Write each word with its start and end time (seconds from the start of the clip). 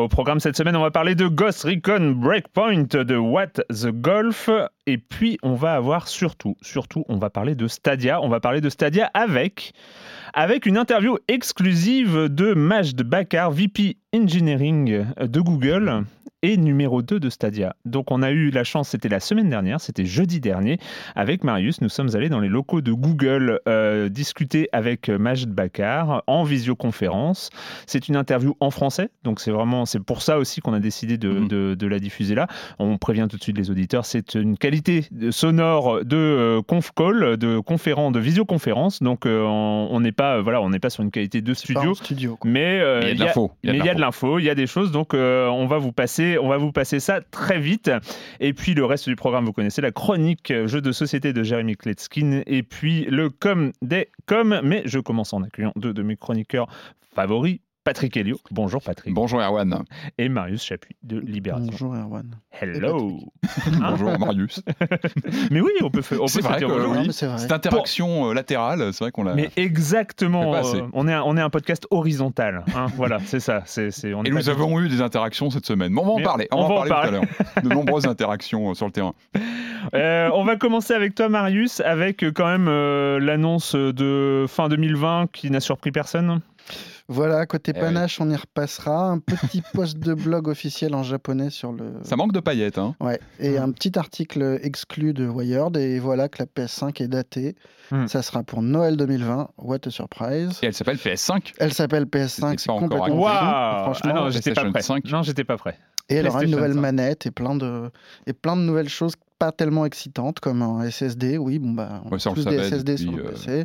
Au 0.00 0.08
programme 0.08 0.40
cette 0.40 0.56
semaine, 0.56 0.76
on 0.76 0.80
va 0.80 0.90
parler 0.90 1.14
de 1.14 1.28
Ghost 1.28 1.64
Recon 1.64 2.12
Breakpoint, 2.16 2.84
de 2.90 3.16
What 3.16 3.48
the 3.68 3.88
Golf, 3.88 4.48
et 4.86 4.96
puis 4.96 5.36
on 5.42 5.52
va 5.52 5.74
avoir 5.74 6.08
surtout, 6.08 6.56
surtout, 6.62 7.04
on 7.10 7.18
va 7.18 7.28
parler 7.28 7.54
de 7.54 7.68
Stadia. 7.68 8.18
On 8.22 8.30
va 8.30 8.40
parler 8.40 8.62
de 8.62 8.70
Stadia 8.70 9.10
avec, 9.12 9.74
avec 10.34 10.66
une 10.66 10.76
interview 10.76 11.16
exclusive 11.28 12.28
de 12.28 12.54
Majd 12.54 13.02
Bakar, 13.02 13.50
VP 13.50 13.96
Engineering 14.14 15.04
de 15.20 15.40
Google 15.40 16.04
et 16.42 16.56
numéro 16.56 17.02
2 17.02 17.20
de 17.20 17.28
Stadia. 17.28 17.76
Donc 17.84 18.10
on 18.10 18.22
a 18.22 18.30
eu 18.30 18.48
la 18.50 18.64
chance, 18.64 18.88
c'était 18.88 19.10
la 19.10 19.20
semaine 19.20 19.50
dernière, 19.50 19.78
c'était 19.78 20.06
jeudi 20.06 20.40
dernier, 20.40 20.78
avec 21.14 21.44
Marius, 21.44 21.82
nous 21.82 21.90
sommes 21.90 22.08
allés 22.16 22.30
dans 22.30 22.40
les 22.40 22.48
locaux 22.48 22.80
de 22.80 22.92
Google 22.92 23.60
euh, 23.68 24.08
discuter 24.08 24.66
avec 24.72 25.10
Majd 25.10 25.50
Bakar 25.50 26.22
en 26.26 26.44
visioconférence. 26.44 27.50
C'est 27.86 28.08
une 28.08 28.16
interview 28.16 28.56
en 28.60 28.70
français, 28.70 29.10
donc 29.22 29.38
c'est 29.38 29.50
vraiment, 29.50 29.84
c'est 29.84 30.00
pour 30.02 30.22
ça 30.22 30.38
aussi 30.38 30.62
qu'on 30.62 30.72
a 30.72 30.80
décidé 30.80 31.18
de, 31.18 31.28
Mhm. 31.28 31.48
de- 31.48 31.74
de 31.74 31.86
la 31.86 31.98
diffuser 31.98 32.34
là. 32.34 32.46
On 32.78 32.96
prévient 32.96 33.26
tout 33.28 33.36
de 33.36 33.42
suite 33.42 33.58
les 33.58 33.70
auditeurs, 33.70 34.06
c'est 34.06 34.34
une 34.34 34.56
qualité 34.56 35.04
sonore 35.32 36.06
de 36.06 36.16
euh, 36.16 36.62
conf 36.62 36.90
call, 36.96 37.36
de 37.36 37.58
conférence, 37.58 38.12
de 38.12 38.18
visioconférence, 38.20 39.02
donc 39.02 39.26
euh, 39.26 39.42
on 39.44 39.88
on 39.92 40.00
n'est 40.00 40.12
pas, 40.20 40.36
euh, 40.36 40.42
voilà, 40.42 40.60
on 40.60 40.70
n'est 40.70 40.78
pas 40.78 40.90
sur 40.90 41.02
une 41.02 41.10
qualité 41.10 41.40
de 41.40 41.54
studio. 41.54 41.94
Mais 42.44 42.80
euh, 42.80 43.00
Il 43.02 43.08
y 43.08 43.10
a 43.10 43.12
de 43.12 43.14
il 43.14 43.18
y 43.18 43.22
a- 43.22 43.26
l'info. 43.26 43.52
mais 43.64 43.70
il 43.78 43.84
y 43.84 43.88
a 43.88 43.94
de 43.94 44.00
l'info, 44.00 44.38
il 44.38 44.44
y 44.44 44.50
a 44.50 44.54
des 44.54 44.66
choses, 44.66 44.92
donc 44.92 45.14
euh, 45.14 45.48
on 45.48 45.66
va 45.66 45.78
vous 45.78 45.92
passer, 45.92 46.36
on 46.38 46.48
va 46.48 46.56
vous 46.58 46.72
passer 46.72 47.00
ça 47.00 47.20
très 47.20 47.58
vite. 47.58 47.90
Et 48.40 48.52
puis 48.52 48.74
le 48.74 48.84
reste 48.84 49.08
du 49.08 49.16
programme, 49.16 49.44
vous 49.46 49.52
connaissez 49.52 49.80
la 49.82 49.90
chronique 49.92 50.50
euh, 50.50 50.66
jeu 50.66 50.80
de 50.80 50.92
société 50.92 51.32
de 51.32 51.42
Jérémy 51.42 51.76
Kletskin, 51.76 52.42
et 52.46 52.62
puis 52.62 53.04
le 53.10 53.30
com 53.30 53.72
des 53.82 54.08
com. 54.26 54.60
Mais 54.62 54.82
je 54.84 54.98
commence 54.98 55.32
en 55.32 55.42
accueillant 55.42 55.72
deux 55.76 55.92
de 55.94 56.02
mes 56.02 56.16
chroniqueurs 56.16 56.68
favoris. 57.14 57.58
Patrick 57.82 58.14
Helio, 58.14 58.36
bonjour 58.50 58.82
Patrick, 58.82 59.14
Bonjour 59.14 59.40
Erwan. 59.40 59.84
et 60.18 60.28
Marius 60.28 60.62
Chapuis 60.62 60.96
de 61.02 61.18
Libération. 61.18 61.66
Bonjour 61.70 61.94
Erwan. 61.94 62.36
Hello. 62.60 63.20
Bonjour 63.80 64.18
Marius. 64.18 64.62
Mais 65.50 65.62
oui, 65.62 65.70
on 65.82 65.88
peut, 65.88 66.02
faire- 66.02 66.20
on 66.20 66.26
C'est 66.26 66.42
vrai 66.42 66.62
oui. 66.62 67.10
Cette 67.12 67.52
interaction 67.52 68.28
euh, 68.28 68.34
latérale, 68.34 68.92
c'est 68.92 69.02
vrai 69.04 69.12
qu'on 69.12 69.22
l'a. 69.24 69.34
Mais 69.34 69.48
exactement, 69.56 70.54
euh, 70.54 70.82
on, 70.92 71.08
est 71.08 71.14
un, 71.14 71.22
on 71.22 71.38
est 71.38 71.40
un 71.40 71.48
podcast 71.48 71.86
horizontal. 71.90 72.64
hein, 72.76 72.86
voilà, 72.96 73.18
c'est 73.24 73.40
ça. 73.40 73.62
Est 73.78 74.04
Et 74.04 74.30
nous 74.30 74.50
avons 74.50 74.78
eu 74.80 74.88
des 74.90 75.00
interactions 75.00 75.48
cette 75.48 75.64
semaine. 75.64 75.94
Bon, 75.94 76.02
on 76.02 76.06
va 76.06 76.12
en 76.12 76.22
parler. 76.22 76.48
On, 76.52 76.58
on 76.58 76.60
va 76.60 76.64
en 76.66 76.68
va 76.68 76.74
en 76.74 76.86
parler 76.88 76.90
tout 76.90 77.06
à 77.08 77.10
l'heure. 77.12 77.62
De 77.64 77.68
nombreuses 77.70 78.06
interactions 78.06 78.70
euh, 78.70 78.74
sur 78.74 78.84
le 78.86 78.92
terrain. 78.92 79.14
Euh, 79.94 80.28
on 80.34 80.44
va 80.44 80.56
commencer 80.56 80.92
avec 80.92 81.14
toi, 81.14 81.30
Marius, 81.30 81.80
avec 81.80 82.22
quand 82.34 82.46
même 82.46 82.68
euh, 82.68 83.18
l'annonce 83.18 83.74
de 83.74 84.44
fin 84.48 84.68
2020 84.68 85.30
qui 85.32 85.50
n'a 85.50 85.60
surpris 85.60 85.92
personne. 85.92 86.40
Voilà, 87.12 87.44
côté 87.44 87.72
Eh 87.74 87.80
panache, 87.80 88.20
on 88.20 88.30
y 88.30 88.36
repassera. 88.36 89.08
Un 89.10 89.18
petit 89.18 89.62
post 89.74 89.98
de 89.98 90.14
blog 90.14 90.46
officiel 90.46 90.94
en 90.94 91.02
japonais 91.02 91.50
sur 91.50 91.72
le. 91.72 91.94
Ça 92.04 92.14
manque 92.14 92.32
de 92.32 92.38
paillettes. 92.38 92.78
Hein. 92.78 92.94
Ouais, 93.00 93.18
et 93.40 93.58
Mm. 93.58 93.62
un 93.64 93.72
petit 93.72 93.98
article 93.98 94.60
exclu 94.62 95.12
de 95.12 95.26
Wired. 95.26 95.76
Et 95.76 95.98
voilà 95.98 96.28
que 96.28 96.38
la 96.40 96.46
PS5 96.46 97.02
est 97.02 97.08
datée. 97.08 97.56
Mm. 97.90 98.06
Ça 98.06 98.22
sera 98.22 98.44
pour 98.44 98.62
Noël 98.62 98.96
2020. 98.96 99.48
What 99.58 99.78
a 99.86 99.90
surprise. 99.90 100.58
Et 100.62 100.66
elle 100.66 100.74
s'appelle 100.74 100.98
PS5. 100.98 101.52
Elle 101.58 101.72
s'appelle 101.72 102.04
PS5, 102.04 102.28
C'était 102.28 102.56
c'est 102.58 102.66
pas 102.66 102.72
encore 102.74 102.88
complètement. 102.90 103.22
Waouh 103.22 103.82
Franchement, 103.82 104.12
Ah 104.14 104.20
non, 104.20 104.30
j'étais 104.30 104.52
pas 104.52 104.70
prêt. 104.70 104.82
5. 104.82 105.04
Non, 105.06 105.22
j'étais 105.22 105.42
pas 105.44 105.56
prêt. 105.56 105.76
Et 106.10 106.16
elle 106.16 106.26
aura 106.28 106.44
une 106.44 106.50
nouvelle 106.50 106.74
5. 106.74 106.80
manette 106.80 107.26
et 107.26 107.30
plein 107.30 107.54
de 107.54 107.90
et 108.26 108.32
plein 108.32 108.56
de 108.56 108.62
nouvelles 108.62 108.88
choses 108.88 109.14
pas 109.38 109.52
tellement 109.52 109.86
excitantes 109.86 110.38
comme 110.40 110.60
un 110.62 110.82
SSD. 110.90 111.38
Oui, 111.38 111.58
bon 111.58 111.70
bah, 111.70 112.02
on 112.04 112.10
Ouais, 112.10 112.18
ça, 112.18 112.30
on 112.30 112.34
tous 112.34 112.44
des 112.46 112.58
SSD 112.62 112.96
sur 112.98 113.12
le 113.12 113.24
euh, 113.24 113.30
PC. 113.30 113.64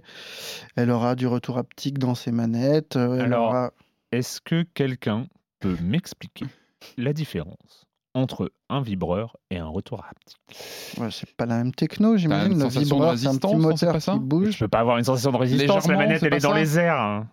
Elle 0.78 0.90
aura 0.90 1.16
du 1.16 1.28
retour 1.28 1.58
haptique 1.58 2.00
dans 2.00 2.16
ses 2.16 2.32
manettes. 2.32 2.96
euh, 2.96 3.16
elle 3.16 3.22
Alors, 3.26 3.50
aura- 3.50 3.72
Est-ce 4.14 4.40
que 4.40 4.64
quelqu'un 4.74 5.26
peut 5.60 5.76
m'expliquer 5.84 6.46
la 6.98 7.12
différence 7.12 7.86
entre 8.14 8.52
un 8.70 8.82
vibreur 8.82 9.36
et 9.52 9.58
un 9.58 9.68
retour 9.68 10.06
haptique? 10.10 10.38
Ouais, 10.98 11.10
c'est 11.12 11.30
pas 11.36 11.46
la 11.46 11.58
même 11.58 11.74
techno, 11.74 12.16
j'imagine. 12.16 12.54
une 12.54 12.58
Le 12.60 12.64
sensation 12.64 12.80
de 12.82 12.86
vibreur, 12.86 13.18
c'est 13.18 13.28
un 13.28 13.36
petit 13.38 13.48
c'est 13.50 13.58
moteur 13.58 13.94
pas 13.94 14.00
ça? 14.00 14.12
qui 14.14 14.20
Je 14.20 14.24
bouge. 14.24 14.60
peux 14.60 14.68
pas 14.70 14.80
avoir 14.80 14.98
une 14.98 15.04
sensation 15.04 15.34
de 15.34 15.38
résistance. 15.38 15.88
La 15.88 15.98
manette, 15.98 16.24
elle 16.24 16.34
est 16.34 16.40
dans 16.40 16.52
ça? 16.52 16.56
les 16.60 16.80
airs. 16.80 16.96
hein. 17.02 17.28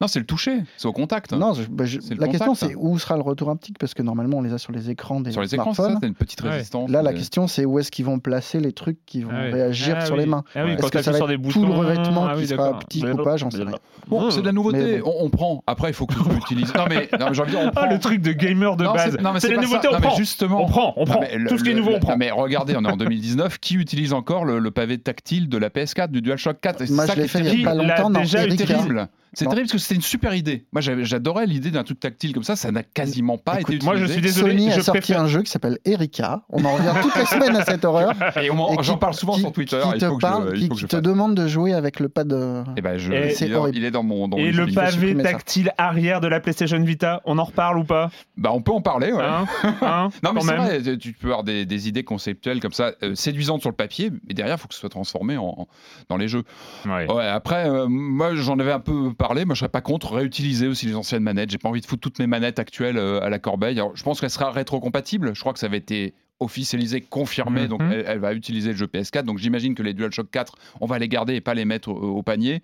Non, 0.00 0.06
c'est 0.06 0.18
le 0.20 0.26
toucher. 0.26 0.58
C'est 0.76 0.86
au 0.86 0.92
contact. 0.92 1.32
hein. 1.32 1.38
Non, 1.38 1.52
je- 1.54 1.64
bah, 1.68 1.84
je- 1.86 1.98
la 2.18 2.28
question 2.28 2.54
c'est 2.54 2.74
où 2.76 2.98
sera 2.98 3.16
le 3.16 3.22
retour 3.22 3.50
haptique 3.50 3.78
parce 3.78 3.94
que 3.94 4.02
normalement 4.02 4.38
on 4.38 4.42
les 4.42 4.52
a 4.52 4.58
sur 4.58 4.72
les 4.72 4.90
écrans 4.90 5.20
des 5.20 5.32
Sur 5.32 5.40
les 5.42 5.54
écrans, 5.54 5.72
c'est 5.72 5.82
ça 5.82 5.88
smartphones. 5.88 6.00
T'as 6.00 6.06
une 6.08 6.14
petite 6.14 6.42
Ouais. 6.42 6.50
résistance. 6.50 6.88
Là, 6.90 7.02
la 7.02 7.10
mais- 7.12 7.18
question 7.18 7.46
c'est 7.48 7.64
où 7.64 7.78
est-ce 7.78 7.90
qu'ils 7.90 8.04
vont 8.04 8.18
placer 8.20 8.60
les 8.60 8.72
trucs 8.72 9.04
qui 9.06 9.22
vont 9.22 9.30
Ah 9.32 9.44
oui. 9.46 9.52
réagir 9.52 9.96
Ah 9.98 10.06
sur 10.06 10.14
oui. 10.14 10.20
les 10.20 10.26
mains. 10.26 10.44
Ah 10.54 10.64
oui, 10.64 10.72
Est-ce 10.72 10.82
que 10.90 10.98
tu 10.98 11.02
ça 11.04 11.10
va 11.10 11.16
sur 11.16 11.26
des 11.26 11.34
être 11.34 11.42
boutons. 11.42 11.60
tout 11.62 11.66
le 11.66 11.72
revêtement 11.72 12.26
ah 12.26 12.36
qui 12.36 12.46
sera 12.46 12.78
petit 12.78 13.04
ou 13.04 13.16
pas, 13.24 13.36
j'en 13.36 13.50
sais 13.50 13.62
rien. 13.62 13.72
Bon, 14.08 14.30
c'est 14.30 14.40
de 14.40 14.46
la 14.46 14.52
nouveauté. 14.52 14.98
Bon. 15.00 15.12
On, 15.20 15.24
on 15.26 15.30
prend. 15.30 15.62
Après, 15.66 15.90
il 15.90 15.94
faut 15.94 16.06
que 16.06 16.14
tu 16.14 16.20
utilises. 16.36 16.72
Non, 16.74 16.84
mais, 16.88 17.08
non, 17.18 17.26
mais 17.28 17.34
j'ai 17.34 17.42
envie 17.42 17.52
de 17.52 17.56
dire, 17.56 17.66
on 17.66 17.70
prend. 17.70 17.80
Ah, 17.88 17.92
le 17.92 17.98
truc 17.98 18.22
de 18.22 18.32
gamer 18.32 18.76
de 18.76 18.84
base. 18.84 19.12
c'est- 19.16 19.20
non, 19.20 19.32
mais 19.32 19.40
C'est 19.40 19.50
la 19.54 19.60
nouveauté, 19.60 19.88
ça. 19.90 19.96
on 19.96 20.00
prend. 20.00 20.14
justement. 20.16 20.62
On 20.62 20.68
prend, 20.68 20.92
on 20.96 21.04
prend. 21.04 21.20
Tout 21.48 21.58
ce 21.58 21.64
qui 21.64 21.70
est 21.70 21.74
nouveau, 21.74 21.92
on 21.96 21.98
prend. 22.00 22.16
mais 22.16 22.30
regardez, 22.30 22.76
on 22.76 22.84
est 22.84 22.90
en 22.90 22.96
2019. 22.96 23.58
Qui 23.58 23.74
utilise 23.74 24.12
encore 24.12 24.44
le, 24.44 24.70
pavé 24.70 24.98
tactile 24.98 25.48
de 25.48 25.58
la 25.58 25.70
PS4, 25.70 26.10
du 26.12 26.20
DualShock 26.22 26.60
4 26.60 26.82
Et 26.82 26.86
c'est 26.86 26.92
Moi 26.94 27.06
ça 27.06 27.14
je 27.14 27.20
l'ai 27.22 27.28
fait 27.28 27.40
il 27.40 27.60
y 27.60 27.66
a 27.66 27.70
pas 27.70 27.74
longtemps 27.74 28.10
dans 28.10 28.20
déjà 28.20 28.46
terrible. 28.46 29.08
C'est 29.38 29.44
terrible 29.44 29.62
parce 29.68 29.72
que 29.72 29.78
c'était 29.78 29.94
une 29.96 30.00
super 30.02 30.34
idée. 30.34 30.64
Moi, 30.72 30.80
j'adorais 30.80 31.44
l'idée 31.46 31.70
d'un 31.70 31.84
truc 31.84 32.00
tactile 32.00 32.32
comme 32.32 32.42
ça. 32.42 32.56
Ça 32.56 32.72
n'a 32.72 32.82
quasiment 32.82 33.36
pas 33.36 33.60
Écoute, 33.60 33.74
été 33.74 33.84
moi, 33.84 33.94
je 33.96 34.04
utilisé. 34.04 34.28
suis 34.32 34.42
désolé. 34.42 34.52
Sony 34.54 34.72
a 34.72 34.76
je 34.76 34.80
sorti 34.80 35.00
préfère- 35.00 35.20
un 35.20 35.26
jeu 35.26 35.42
qui 35.42 35.50
s'appelle 35.50 35.78
Erika. 35.84 36.42
On 36.48 36.64
en 36.64 36.72
revient 36.74 36.92
toutes 37.02 37.14
les 37.16 37.26
semaines 37.26 37.54
à 37.56 37.64
cette 37.64 37.84
horreur. 37.84 38.14
Et 38.40 38.46
Et 38.46 38.50
j'en 38.80 38.94
qui- 38.94 38.98
parle 38.98 39.12
souvent 39.14 39.34
qui- 39.34 39.40
sur 39.40 39.52
Twitter. 39.52 39.78
Qui 39.82 39.88
il 39.96 40.00
te 40.00 40.18
parle, 40.18 40.56
je, 40.56 40.62
il 40.62 40.68
qui, 40.70 40.86
te 40.86 40.96
demande 40.96 41.34
de 41.34 41.46
jouer 41.46 41.74
avec 41.74 42.00
le 42.00 42.08
pad. 42.08 42.32
euh, 42.32 42.64
Eh 42.78 42.80
ben, 42.80 42.96
je, 42.96 43.12
Et- 43.12 43.34
il, 43.38 43.44
est 43.44 43.48
dans, 43.50 43.58
horrible. 43.60 43.76
il 43.76 43.84
est 43.84 43.90
dans 43.90 44.02
mon. 44.02 44.26
Dans 44.26 44.38
Et 44.38 44.52
le 44.52 44.66
pavé 44.72 45.14
ça. 45.16 45.22
tactile 45.22 45.70
arrière 45.76 46.22
de 46.22 46.28
la 46.28 46.40
PlayStation 46.40 46.80
Vita, 46.82 47.20
on 47.26 47.36
en 47.38 47.44
reparle 47.44 47.78
ou 47.78 47.84
pas 47.84 48.10
Bah, 48.38 48.50
on 48.54 48.62
peut 48.62 48.72
en 48.72 48.80
parler. 48.80 49.12
Ouais. 49.12 49.22
Hein 49.22 49.44
Hein 49.82 50.08
Non, 50.22 50.32
mais 50.32 50.40
c'est 50.40 50.56
vrai, 50.56 50.96
tu 50.96 51.12
peux 51.12 51.28
avoir 51.28 51.44
des, 51.44 51.66
des 51.66 51.88
idées 51.88 52.04
conceptuelles 52.04 52.60
comme 52.60 52.72
ça, 52.72 52.92
euh, 53.02 53.14
séduisantes 53.14 53.60
sur 53.60 53.68
le 53.70 53.76
papier, 53.76 54.10
mais 54.26 54.32
derrière, 54.32 54.56
il 54.56 54.60
faut 54.60 54.68
que 54.68 54.74
ce 54.74 54.80
soit 54.80 54.88
transformé 54.88 55.36
en, 55.36 55.44
en- 55.44 55.68
dans 56.08 56.16
les 56.16 56.28
jeux. 56.28 56.44
Après, 56.88 57.68
euh, 57.68 57.86
moi, 57.86 58.34
j'en 58.34 58.58
avais 58.58 58.72
un 58.72 58.80
peu 58.80 59.12
parlé. 59.12 59.25
Moi, 59.34 59.54
je 59.54 59.60
serais 59.60 59.68
pas 59.68 59.80
contre 59.80 60.12
réutiliser 60.14 60.66
aussi 60.68 60.86
les 60.86 60.94
anciennes 60.94 61.22
manettes. 61.22 61.50
J'ai 61.50 61.58
pas 61.58 61.68
envie 61.68 61.80
de 61.80 61.86
foutre 61.86 62.00
toutes 62.00 62.18
mes 62.18 62.26
manettes 62.26 62.58
actuelles 62.58 62.96
euh, 62.98 63.20
à 63.22 63.28
la 63.30 63.38
corbeille. 63.38 63.78
Alors, 63.78 63.96
je 63.96 64.02
pense 64.02 64.20
qu'elles 64.20 64.30
sera 64.30 64.50
rétro-compatible. 64.50 65.34
Je 65.34 65.40
crois 65.40 65.52
que 65.52 65.58
ça 65.58 65.66
avait 65.66 65.78
été 65.78 66.14
officialisé, 66.38 67.00
confirmé, 67.00 67.66
donc 67.66 67.80
Mhm. 67.80 67.92
elle, 67.92 68.04
elle 68.06 68.18
va 68.18 68.34
utiliser 68.34 68.72
le 68.72 68.76
jeu 68.76 68.86
PS4. 68.86 69.22
Donc 69.24 69.38
j'imagine 69.38 69.74
que 69.74 69.82
les 69.82 69.94
DualShock 69.94 70.30
4, 70.30 70.54
on 70.82 70.86
va 70.86 70.98
les 70.98 71.08
garder 71.08 71.34
et 71.34 71.40
pas 71.40 71.54
les 71.54 71.64
mettre 71.64 71.88
au, 71.88 71.94
au 72.18 72.22
panier. 72.22 72.62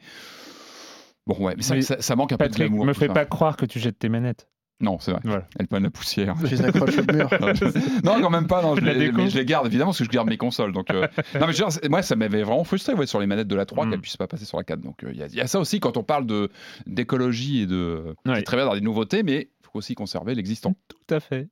Bon, 1.27 1.37
ouais, 1.39 1.55
mais 1.57 1.63
ça, 1.63 1.75
Mais 1.77 1.83
ça, 1.83 2.01
ça 2.03 2.17
manque 2.17 2.33
un 2.33 2.37
peu 2.37 2.45
de 2.45 2.49
Patrick, 2.51 2.69
glamour. 2.69 2.85
me 2.85 2.93
fais 2.93 3.07
ça. 3.07 3.13
pas 3.15 3.25
croire 3.25 3.57
que 3.57 3.65
tu 3.65 3.79
jettes 3.79 3.99
tes 3.99 4.09
manettes. 4.09 4.47
Non, 4.83 4.99
c'est 5.01 5.13
vrai. 5.13 5.21
Voilà. 5.25 5.47
Elles 5.59 5.69
prennent 5.69 5.85
la 5.85 5.91
poussière. 5.91 6.35
Tu 6.45 6.47
les 6.57 6.63
accroches 6.63 6.99
au 6.99 7.13
mur. 7.13 7.31
non, 8.05 8.21
quand 8.21 8.31
même 8.31 8.47
pas. 8.49 8.61
Non, 8.63 8.75
je, 8.77 8.81
les, 8.85 9.13
mais 9.13 9.31
je 9.31 9.39
les 9.39 9.45
garde 9.45 9.67
évidemment 9.67 9.91
parce 9.91 9.99
que 9.99 10.05
je 10.05 10.11
garde 10.11 10.29
mes 10.29 10.37
consoles. 10.37 10.73
Donc, 10.73 10.91
euh, 10.91 11.07
non, 11.41 11.47
mais 11.47 11.53
je 11.53 11.63
c'est- 11.71 11.89
moi, 11.89 12.03
ça 12.03 12.17
m'avait 12.17 12.43
vraiment 12.43 12.65
frustré 12.65 12.93
ouais, 12.95 13.07
sur 13.07 13.21
les 13.21 13.27
manettes 13.27 13.49
de 13.49 13.55
la 13.57 13.65
3 13.65 13.87
Mm. 13.87 13.91
qu'elles 13.91 14.01
puissent 14.01 14.17
pas 14.17 14.27
passer 14.27 14.45
sur 14.45 14.59
la 14.59 14.65
4. 14.65 14.81
Donc, 14.81 15.05
euh, 15.05 15.11
il 15.13 15.19
y 15.19 15.23
a- 15.23 15.27
il 15.29 15.35
y, 15.35 15.41
a 15.41 15.47
ça 15.47 15.61
aussi 15.61 15.79
quand 15.81 15.97
on 15.97 16.03
parle 16.03 16.27
de 16.27 16.51
d'écologie 16.87 17.63
et 17.63 17.67
de. 17.67 18.15
Ouais. 18.27 18.35
C'est 18.37 18.43
très 18.43 18.57
bien 18.57 18.67
dans 18.67 18.75
des 18.75 18.81
nouveautés, 18.81 19.23
mais 19.23 19.49
il 19.61 19.65
faut 19.73 19.79
aussi 19.79 19.95
conserver 19.95 20.35
l'existant. 20.35 20.75
Tout 20.89 21.15
à 21.15 21.21
fait. 21.21 21.49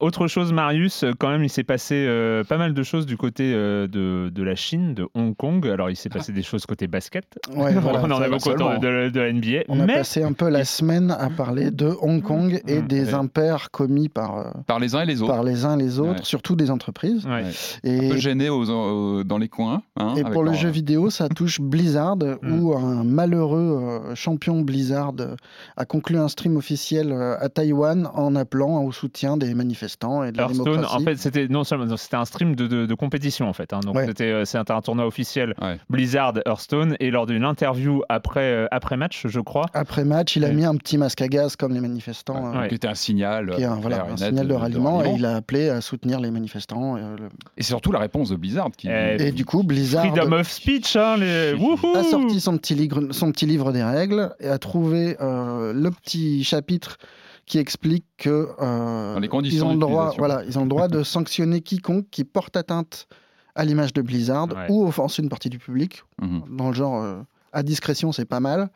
Autre 0.00 0.26
chose, 0.26 0.52
Marius, 0.52 1.04
euh, 1.04 1.12
quand 1.16 1.30
même, 1.30 1.44
il 1.44 1.48
s'est 1.48 1.62
passé 1.62 1.94
euh, 1.94 2.42
pas 2.42 2.58
mal 2.58 2.74
de 2.74 2.82
choses 2.82 3.06
du 3.06 3.16
côté 3.16 3.52
euh, 3.54 3.86
de, 3.86 4.28
de 4.28 4.42
la 4.42 4.56
Chine, 4.56 4.92
de 4.92 5.06
Hong 5.14 5.36
Kong. 5.36 5.64
Alors, 5.68 5.88
il 5.88 5.94
s'est 5.94 6.08
passé 6.08 6.32
des 6.32 6.42
choses 6.42 6.66
côté 6.66 6.88
basket. 6.88 7.24
Ouais, 7.54 7.72
voilà, 7.80 8.00
on 8.02 8.10
en 8.10 8.20
a 8.20 8.28
beaucoup 8.28 8.48
autour 8.50 8.76
de, 8.80 9.08
de 9.08 9.20
la 9.20 9.32
NBA. 9.32 9.62
On 9.68 9.78
a 9.78 9.86
passé 9.86 10.24
un 10.24 10.32
peu 10.32 10.48
la 10.48 10.64
semaine 10.64 11.12
à 11.12 11.30
parler 11.30 11.70
de 11.70 11.94
Hong 12.02 12.20
Kong 12.22 12.60
et 12.66 12.80
Mm, 12.82 12.86
des 12.88 13.04
ouais. 13.06 13.14
impairs 13.14 13.70
commis 13.70 14.08
par, 14.08 14.38
euh, 14.38 14.50
Par 14.66 14.80
les 14.80 14.96
uns 14.96 15.02
et 15.02 15.06
les 15.06 15.22
autres. 15.22 15.32
par 15.32 15.44
les 15.44 15.64
uns 15.64 15.78
et 15.78 15.82
les 15.82 16.00
autres, 16.00 16.10
Ouais. 16.18 16.24
surtout 16.24 16.56
des 16.56 16.72
entreprises. 16.72 17.24
Ouais. 17.24 17.44
Et, 17.84 18.06
Un 18.08 18.10
peu 18.10 18.16
gêné 18.18 18.48
aux- 18.50 18.68
aux- 18.68 19.22
dans 19.22 19.38
les 19.38 19.48
coins. 19.48 19.82
hein, 19.96 20.14
et 20.16 20.20
avec 20.22 20.32
pour 20.32 20.42
le 20.42 20.54
jeu 20.54 20.70
vidéo, 20.70 21.08
ça 21.08 21.28
touche 21.28 21.60
Blizzard, 21.60 22.16
Mm. 22.16 22.60
où 22.60 22.74
un 22.76 23.04
malheureux 23.04 23.78
euh, 24.10 24.14
champion 24.16 24.60
Blizzard 24.62 25.12
a 25.76 25.84
conclu 25.84 26.16
un 26.18 26.26
stream 26.28 26.56
officiel 26.56 27.12
à 27.12 27.48
Taïwan 27.48 28.08
en 28.12 28.34
appelant 28.34 28.82
au 28.82 28.90
soutien 28.90 29.36
des 29.36 29.54
manifestants 29.54 29.83
et 30.24 30.32
de 30.32 30.36
la 30.36 30.44
Hearthstone, 30.44 30.64
démocratie. 30.64 30.96
en 30.96 31.04
fait, 31.04 31.16
c'était 31.16 31.48
non 31.48 31.64
seulement 31.64 31.96
c'était 31.96 32.16
un 32.16 32.24
stream 32.24 32.54
de, 32.56 32.66
de- 32.66 32.86
de 32.86 32.94
compétition 32.94 33.48
en 33.48 33.52
fait. 33.52 33.72
hein. 33.72 33.80
Donc 33.80 33.94
Ouais. 33.96 34.06
c'était 34.06 34.30
euh, 34.30 34.44
c'est 34.44 34.58
un 34.58 34.80
tournoi 34.80 35.06
officiel 35.06 35.54
Ouais. 35.62 35.78
Blizzard 35.90 36.34
Hearthstone 36.46 36.96
et 37.00 37.10
lors 37.10 37.26
d'une 37.26 37.44
interview 37.44 38.02
après 38.08 38.40
euh, 38.52 38.66
après 38.70 38.96
match, 38.96 39.22
je 39.26 39.40
crois. 39.40 39.66
Après 39.74 40.04
match, 40.04 40.36
il 40.36 40.44
a 40.44 40.48
Ouais. 40.48 40.54
mis 40.54 40.64
un 40.64 40.76
petit 40.76 40.98
masque 40.98 41.22
à 41.22 41.28
gaz 41.28 41.56
comme 41.56 41.72
les 41.74 41.80
manifestants. 41.80 42.50
Ouais, 42.52 42.64
euh, 42.64 42.68
Qui 42.68 42.74
était 42.76 42.88
un 42.88 42.94
signal. 42.94 43.52
qui 43.54 43.62
est 43.62 43.64
un, 43.66 43.76
voilà, 43.76 44.06
et 44.08 44.12
un 44.12 44.16
signal 44.16 44.48
de, 44.48 44.54
ralliement, 44.54 45.04
et 45.04 45.10
il 45.16 45.24
a 45.26 45.36
appelé 45.36 45.68
à 45.68 45.80
soutenir 45.80 46.20
les 46.20 46.30
manifestants. 46.30 46.96
euh, 46.96 47.16
le- 47.16 47.24
Et 47.56 47.62
c'est 47.62 47.68
surtout 47.68 47.92
la 47.92 47.98
réponse 47.98 48.30
de 48.30 48.36
Blizzard 48.36 48.70
qui. 48.76 48.88
Eh, 48.88 49.28
Et 49.28 49.32
du 49.32 49.44
coup, 49.44 49.62
Blizzard 49.62 50.06
Freedom 50.06 50.32
of 50.32 50.48
speech, 50.50 50.96
hein, 50.96 51.16
les... 51.18 51.54
Wouhou 51.54 51.94
a 51.96 52.02
sorti 52.04 52.40
son 52.40 52.56
petit, 52.58 52.74
livre, 52.74 53.08
son 53.12 53.30
petit 53.32 53.46
livre 53.46 53.72
des 53.72 53.82
règles 53.82 54.30
et 54.40 54.48
a 54.48 54.58
trouvé 54.58 55.16
euh, 55.20 55.72
le 55.72 55.90
petit 55.90 56.44
chapitre 56.44 56.98
qui 57.46 57.58
explique 57.58 58.04
que 58.16 58.48
euh, 58.60 59.14
Dans 59.14 59.20
les 59.20 59.28
conditions 59.28 59.66
ils 59.66 59.70
ont 59.70 59.74
le 59.74 59.78
droit, 59.80 60.14
voilà, 60.18 60.42
ils 60.46 60.58
ont 60.58 60.62
le 60.62 60.68
droit 60.68 60.88
de 60.88 61.02
sanctionner 61.04 61.60
quiconque 61.60 62.06
qui 62.10 62.24
porte 62.24 62.56
atteinte 62.56 63.06
à 63.54 63.64
l'image 63.64 63.92
de 63.92 64.02
Blizzard 64.02 64.48
Ouais. 64.48 64.66
ou 64.70 64.86
offense 64.86 65.18
une 65.18 65.28
partie 65.28 65.48
du 65.50 65.58
public. 65.58 66.02
Mhm. 66.20 66.42
Dans 66.56 66.68
le 66.68 66.74
genre 66.74 67.02
euh, 67.02 67.20
à 67.52 67.62
discrétion, 67.62 68.10
c'est 68.10 68.24
pas 68.24 68.40
mal. 68.40 68.68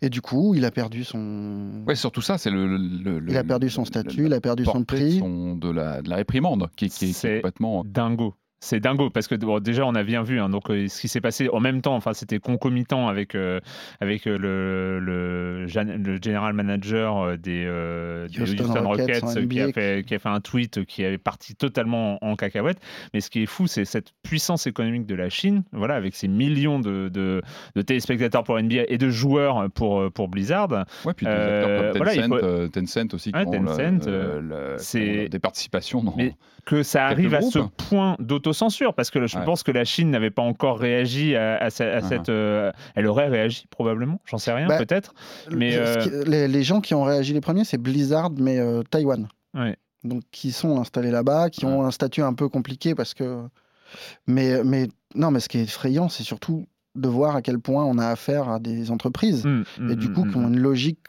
Et 0.00 0.08
du 0.08 0.20
coup, 0.20 0.54
il 0.54 0.64
a 0.64 0.70
perdu 0.70 1.02
son, 1.02 1.82
Ouais, 1.86 1.96
surtout 1.96 2.20
ça, 2.20 2.38
c'est 2.38 2.50
le, 2.50 2.66
le- 2.76 3.18
le- 3.18 3.30
il 3.32 3.36
a 3.36 3.42
perdu 3.42 3.68
son 3.70 3.84
statut, 3.84 4.20
le- 4.20 4.26
il 4.26 4.32
a 4.34 4.40
perdu 4.40 4.64
son 4.64 4.84
prix. 4.84 5.18
son- 5.18 5.56
de, 5.56 5.68
la, 5.70 6.00
de 6.00 6.08
la 6.08 6.16
réprimande, 6.16 6.68
qui, 6.76 6.84
est 6.84 7.12
complètement. 7.36 7.82
dingo. 7.84 8.34
C'est 8.64 8.80
dingo 8.80 9.10
parce 9.10 9.28
que 9.28 9.34
bon, 9.34 9.60
déjà 9.60 9.84
on 9.84 9.94
a 9.94 10.02
bien 10.02 10.22
vu 10.22 10.40
hein, 10.40 10.48
donc 10.48 10.70
euh, 10.70 10.88
ce 10.88 11.00
qui 11.02 11.08
s'est 11.08 11.20
passé 11.20 11.48
en 11.52 11.60
même 11.60 11.82
temps. 11.82 11.94
Enfin 11.94 12.14
c'était 12.14 12.38
concomitant 12.38 13.08
avec 13.08 13.34
euh, 13.34 13.60
avec 14.00 14.26
euh, 14.26 14.38
le, 14.38 15.66
le 15.68 16.18
general 16.22 16.52
manager 16.54 17.36
des, 17.38 17.64
euh, 17.66 18.26
des 18.28 18.40
Houston 18.40 18.64
Houston, 18.64 18.82
Rockets 18.88 19.20
qui 19.48 19.60
a 19.60 19.72
fait 19.72 20.04
qui 20.06 20.14
a 20.14 20.18
fait 20.18 20.28
un 20.28 20.40
tweet 20.40 20.84
qui 20.86 21.02
est 21.02 21.18
parti 21.18 21.54
totalement 21.54 22.18
en 22.24 22.36
cacahuète. 22.36 22.78
Mais 23.12 23.20
ce 23.20 23.30
qui 23.30 23.42
est 23.42 23.46
fou 23.46 23.66
c'est 23.66 23.84
cette 23.84 24.12
puissance 24.22 24.66
économique 24.66 25.06
de 25.06 25.14
la 25.14 25.28
Chine. 25.28 25.62
Voilà 25.72 25.94
avec 25.94 26.14
ses 26.14 26.28
millions 26.28 26.78
de, 26.80 27.08
de, 27.08 27.42
de 27.76 27.82
téléspectateurs 27.82 28.44
pour 28.44 28.58
NBA 28.60 28.84
et 28.88 28.98
de 28.98 29.10
joueurs 29.10 29.70
pour 29.74 30.10
pour 30.12 30.28
Blizzard. 30.28 30.70
Ouais, 31.04 31.12
puis 31.14 31.26
des 31.26 31.32
Euh, 31.32 31.60
acteurs 31.60 31.92
comme 31.92 31.96
voilà, 31.98 32.14
il 32.14 32.20
Tencent, 32.22 32.40
faut- 32.40 32.68
Tencent 32.68 33.14
aussi, 33.14 33.32
qui 33.32 33.38
Ouais, 33.38 33.46
ont 33.46 33.64
Tencent, 33.64 34.06
le- 34.06 34.40
le- 34.40 34.74
c'est- 34.78 35.26
ont 35.26 35.28
des 35.28 35.38
participations 35.38 36.02
dans. 36.02 36.14
Mais 36.16 36.34
que 36.64 36.82
ça 36.82 37.06
arrive 37.06 37.34
à 37.34 37.42
ce 37.42 37.58
point 37.58 38.16
d'autocensure, 38.54 38.94
parce 38.94 39.10
que 39.10 39.26
je 39.26 39.36
Ouais. 39.38 39.44
pense 39.44 39.62
que 39.62 39.72
la 39.72 39.84
Chine 39.84 40.10
n'avait 40.10 40.30
pas 40.30 40.42
encore 40.42 40.78
réagi 40.78 41.34
à, 41.36 41.56
à 41.56 41.70
ce- 41.70 41.82
à 41.82 41.98
Uh-huh. 42.00 42.08
cette... 42.08 42.28
euh, 42.28 42.72
elle 42.94 43.06
aurait 43.06 43.28
réagi 43.28 43.66
probablement, 43.70 44.20
j'en 44.24 44.38
sais 44.38 44.52
rien, 44.52 44.66
Bah, 44.68 44.78
peut-être. 44.78 45.14
Mais, 45.50 45.78
qui- 46.02 46.10
les, 46.30 46.48
les 46.48 46.62
gens 46.62 46.80
qui 46.80 46.94
ont 46.94 47.02
réagi 47.04 47.32
les 47.32 47.40
premiers, 47.40 47.64
c'est 47.64 47.78
Blizzard, 47.78 48.30
mais 48.38 48.58
euh, 48.58 48.82
Taïwan. 48.82 49.28
Ouais. 49.54 49.76
Donc, 50.04 50.22
qui 50.30 50.52
sont 50.52 50.80
installés 50.80 51.10
là-bas, 51.10 51.50
qui 51.50 51.64
ont 51.64 51.84
un 51.84 51.90
statut 51.90 52.22
un 52.22 52.34
peu 52.34 52.48
compliqué 52.48 52.94
parce 52.94 53.14
que. 53.14 53.42
Mais, 54.26 54.62
mais 54.64 54.88
non, 55.14 55.30
mais 55.30 55.40
ce 55.40 55.48
qui 55.48 55.58
est 55.58 55.62
effrayant, 55.62 56.08
c'est 56.08 56.24
surtout 56.24 56.66
de 56.94 57.08
voir 57.08 57.36
à 57.36 57.42
quel 57.42 57.58
point 57.58 57.84
on 57.84 57.98
a 57.98 58.08
affaire 58.08 58.48
à 58.48 58.58
des 58.58 58.90
entreprises 58.90 59.44
Hum, 59.46 59.64
et 59.90 59.96
du 59.96 60.06
hum, 60.08 60.12
coup 60.14 60.22
hum, 60.22 60.30
qui 60.30 60.36
ont 60.36 60.48
une 60.48 60.58
logique 60.60 61.00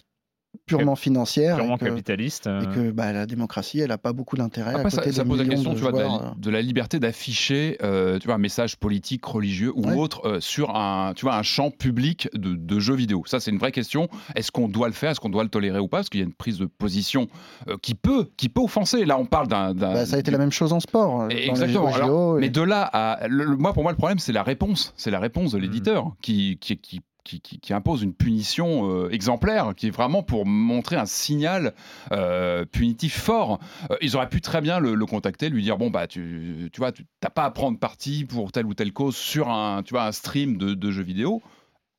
purement 0.66 0.96
financière 0.96 1.58
purement 1.58 1.76
et 1.76 1.80
que, 1.80 1.86
capitaliste. 1.86 2.48
euh, 2.48 2.62
et 2.62 2.66
que, 2.76 2.92
bah, 2.92 3.12
la 3.14 3.26
démocratie, 3.26 3.80
elle 3.80 3.90
n'a 3.90 3.98
pas 3.98 4.14
beaucoup 4.14 4.36
d'intérêt 4.38 4.76
à 4.76 4.84
côté 4.84 4.96
ça, 4.96 5.12
ça 5.12 5.26
pose 5.26 5.40
la 5.40 5.46
question, 5.46 5.72
de 5.72 5.76
tu 5.76 5.82
vois, 5.82 5.92
de 5.92 6.00
la, 6.00 6.06
euh. 6.06 6.20
de 6.38 6.50
la 6.50 6.62
liberté 6.62 7.00
d'afficher, 7.00 7.78
euh, 7.84 8.20
tu 8.20 8.26
vois, 8.28 8.36
un 8.36 8.40
message 8.40 8.78
politique, 8.78 9.26
religieux 9.26 9.72
ou 9.76 9.86
Ouais. 9.88 9.96
autre 9.96 10.26
euh, 10.28 10.40
sur 10.40 10.76
un, 10.76 11.14
tu 11.16 11.26
vois, 11.26 11.36
un 11.36 11.44
champ 11.44 11.72
public 11.72 12.30
de, 12.34 12.56
de 12.56 12.80
jeux 12.80 12.96
vidéo. 12.96 13.24
Ça, 13.26 13.40
c'est 13.40 13.52
une 13.52 13.58
vraie 13.58 13.72
question. 13.72 14.08
Est-ce 14.36 14.52
qu'on 14.52 14.68
doit 14.68 14.88
le 14.88 14.94
faire? 14.94 15.12
Est-ce 15.12 15.20
qu'on 15.20 15.30
doit 15.30 15.44
le 15.44 15.50
tolérer 15.50 15.80
ou 15.80 15.88
pas? 15.88 15.98
Parce 15.98 16.10
qu'il 16.10 16.20
y 16.20 16.24
a 16.24 16.26
une 16.26 16.34
prise 16.34 16.58
de 16.58 16.66
position 16.66 17.28
euh, 17.70 17.78
qui 17.82 17.96
peut, 17.96 18.28
qui 18.38 18.50
peut 18.50 18.62
offenser. 18.62 19.06
Là, 19.06 19.18
on 19.20 19.26
parle 19.26 19.48
d'un. 19.48 19.74
d'un- 19.74 19.94
Bah, 19.94 20.06
ça 20.06 20.16
a 20.16 20.20
été 20.20 20.32
la 20.32 20.38
même 20.38 20.52
chose 20.52 20.74
en 20.74 20.80
sport. 20.80 21.22
euh, 21.24 21.30
Exactement. 21.30 21.94
Alors, 21.94 22.38
et- 22.38 22.42
Mais 22.42 22.50
de 22.50 22.62
là 22.62 22.82
à. 22.84 23.28
le- 23.28 23.44
le- 23.46 23.56
moi, 23.58 23.74
pour 23.74 23.84
moi, 23.84 23.92
le 23.92 23.98
problème, 23.98 24.20
c'est 24.20 24.34
la 24.34 24.44
réponse. 24.44 24.94
C'est 24.98 25.12
la 25.12 25.20
réponse 25.20 25.52
de 25.52 25.58
l'éditeur 25.58 26.12
qui, 26.22 26.58
qui, 26.60 26.78
qui, 26.78 27.02
qui, 27.26 27.74
impose 27.74 28.04
une 28.04 28.14
punition 28.14 28.90
euh, 28.90 29.10
exemplaire, 29.10 29.74
qui 29.76 29.88
est 29.88 29.92
vraiment 29.92 30.24
pour 30.24 30.46
montrer 30.46 30.96
un 30.96 31.06
signal 31.06 31.74
euh, 32.12 32.66
punitif 32.66 33.20
fort. 33.20 33.60
Euh, 33.92 33.98
ils 34.02 34.16
auraient 34.16 34.30
pu 34.30 34.42
très 34.42 34.62
bien 34.62 34.80
le, 34.80 35.06
contacter, 35.06 35.50
lui 35.50 35.64
dire 35.64 35.78
bon, 35.78 35.90
bah, 35.90 36.08
tu, 36.08 36.70
tu 36.72 36.80
vois, 36.80 36.92
tu 36.92 37.06
n'as 37.24 37.30
pas 37.30 37.46
à 37.46 37.52
prendre 37.52 37.80
parti 37.80 38.26
pour 38.26 38.52
telle 38.52 38.66
ou 38.66 38.74
telle 38.74 38.94
cause 38.94 39.16
sur 39.16 39.50
un, 39.50 39.84
tu 39.84 39.94
vois, 39.94 40.06
un 40.06 40.12
stream 40.12 40.58
de 40.58 40.92
jeux 40.92 41.04
vidéo. 41.04 41.42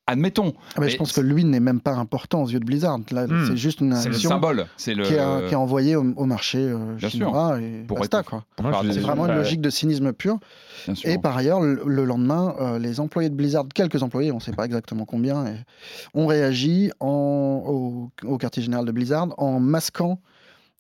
Admettons, 0.08 0.54
Ah 0.76 0.80
bah, 0.80 0.86
je 0.86 0.92
mais 0.92 0.98
pense 0.98 1.10
que 1.12 1.20
lui 1.20 1.44
n'est 1.44 1.58
même 1.58 1.80
pas 1.80 1.94
important 1.94 2.44
aux 2.44 2.48
yeux 2.48 2.60
de 2.60 2.64
Blizzard. 2.64 3.00
Là, 3.10 3.26
Hmm. 3.26 3.46
c'est 3.48 3.56
juste 3.56 3.80
une 3.80 3.92
c'est 3.96 4.08
le 4.08 4.14
action 4.14 4.30
symbole. 4.30 4.66
C'est 4.76 4.94
le. 4.94 5.02
qui, 5.04 5.14
est, 5.14 5.46
qui 5.48 5.52
est 5.54 5.56
envoyée 5.56 5.96
au, 5.96 6.04
au 6.16 6.26
marché 6.26 6.58
euh, 6.58 6.94
Bien 6.96 7.08
sûr. 7.08 7.26
chinois 7.26 7.60
et 7.60 7.84
Pour 7.88 7.98
basta, 7.98 8.20
être- 8.20 8.30
quoi. 8.30 8.44
C'est 8.92 9.00
vraiment 9.00 9.26
une 9.26 9.34
logique 9.34 9.60
de 9.60 9.68
cynisme 9.70 10.12
pur. 10.12 10.38
bien 10.86 10.94
sûr. 10.94 11.10
Et 11.10 11.18
par 11.18 11.36
ailleurs, 11.36 11.60
le, 11.60 11.82
le 11.84 12.04
lendemain, 12.04 12.54
euh, 12.60 12.78
les 12.78 13.00
employés 13.00 13.30
de 13.30 13.34
Blizzard, 13.34 13.64
quelques 13.74 14.02
employés, 14.04 14.30
on 14.30 14.36
ne 14.36 14.40
sait 14.40 14.52
pas 14.52 14.64
exactement 14.66 15.04
combien, 15.06 15.44
et- 15.46 15.56
ont 16.14 16.28
réagi 16.28 16.92
en- 17.00 17.64
au, 17.66 18.10
au 18.24 18.38
quartier 18.38 18.62
général 18.62 18.84
de 18.84 18.92
Blizzard 18.92 19.28
en 19.38 19.58
masquant. 19.58 20.20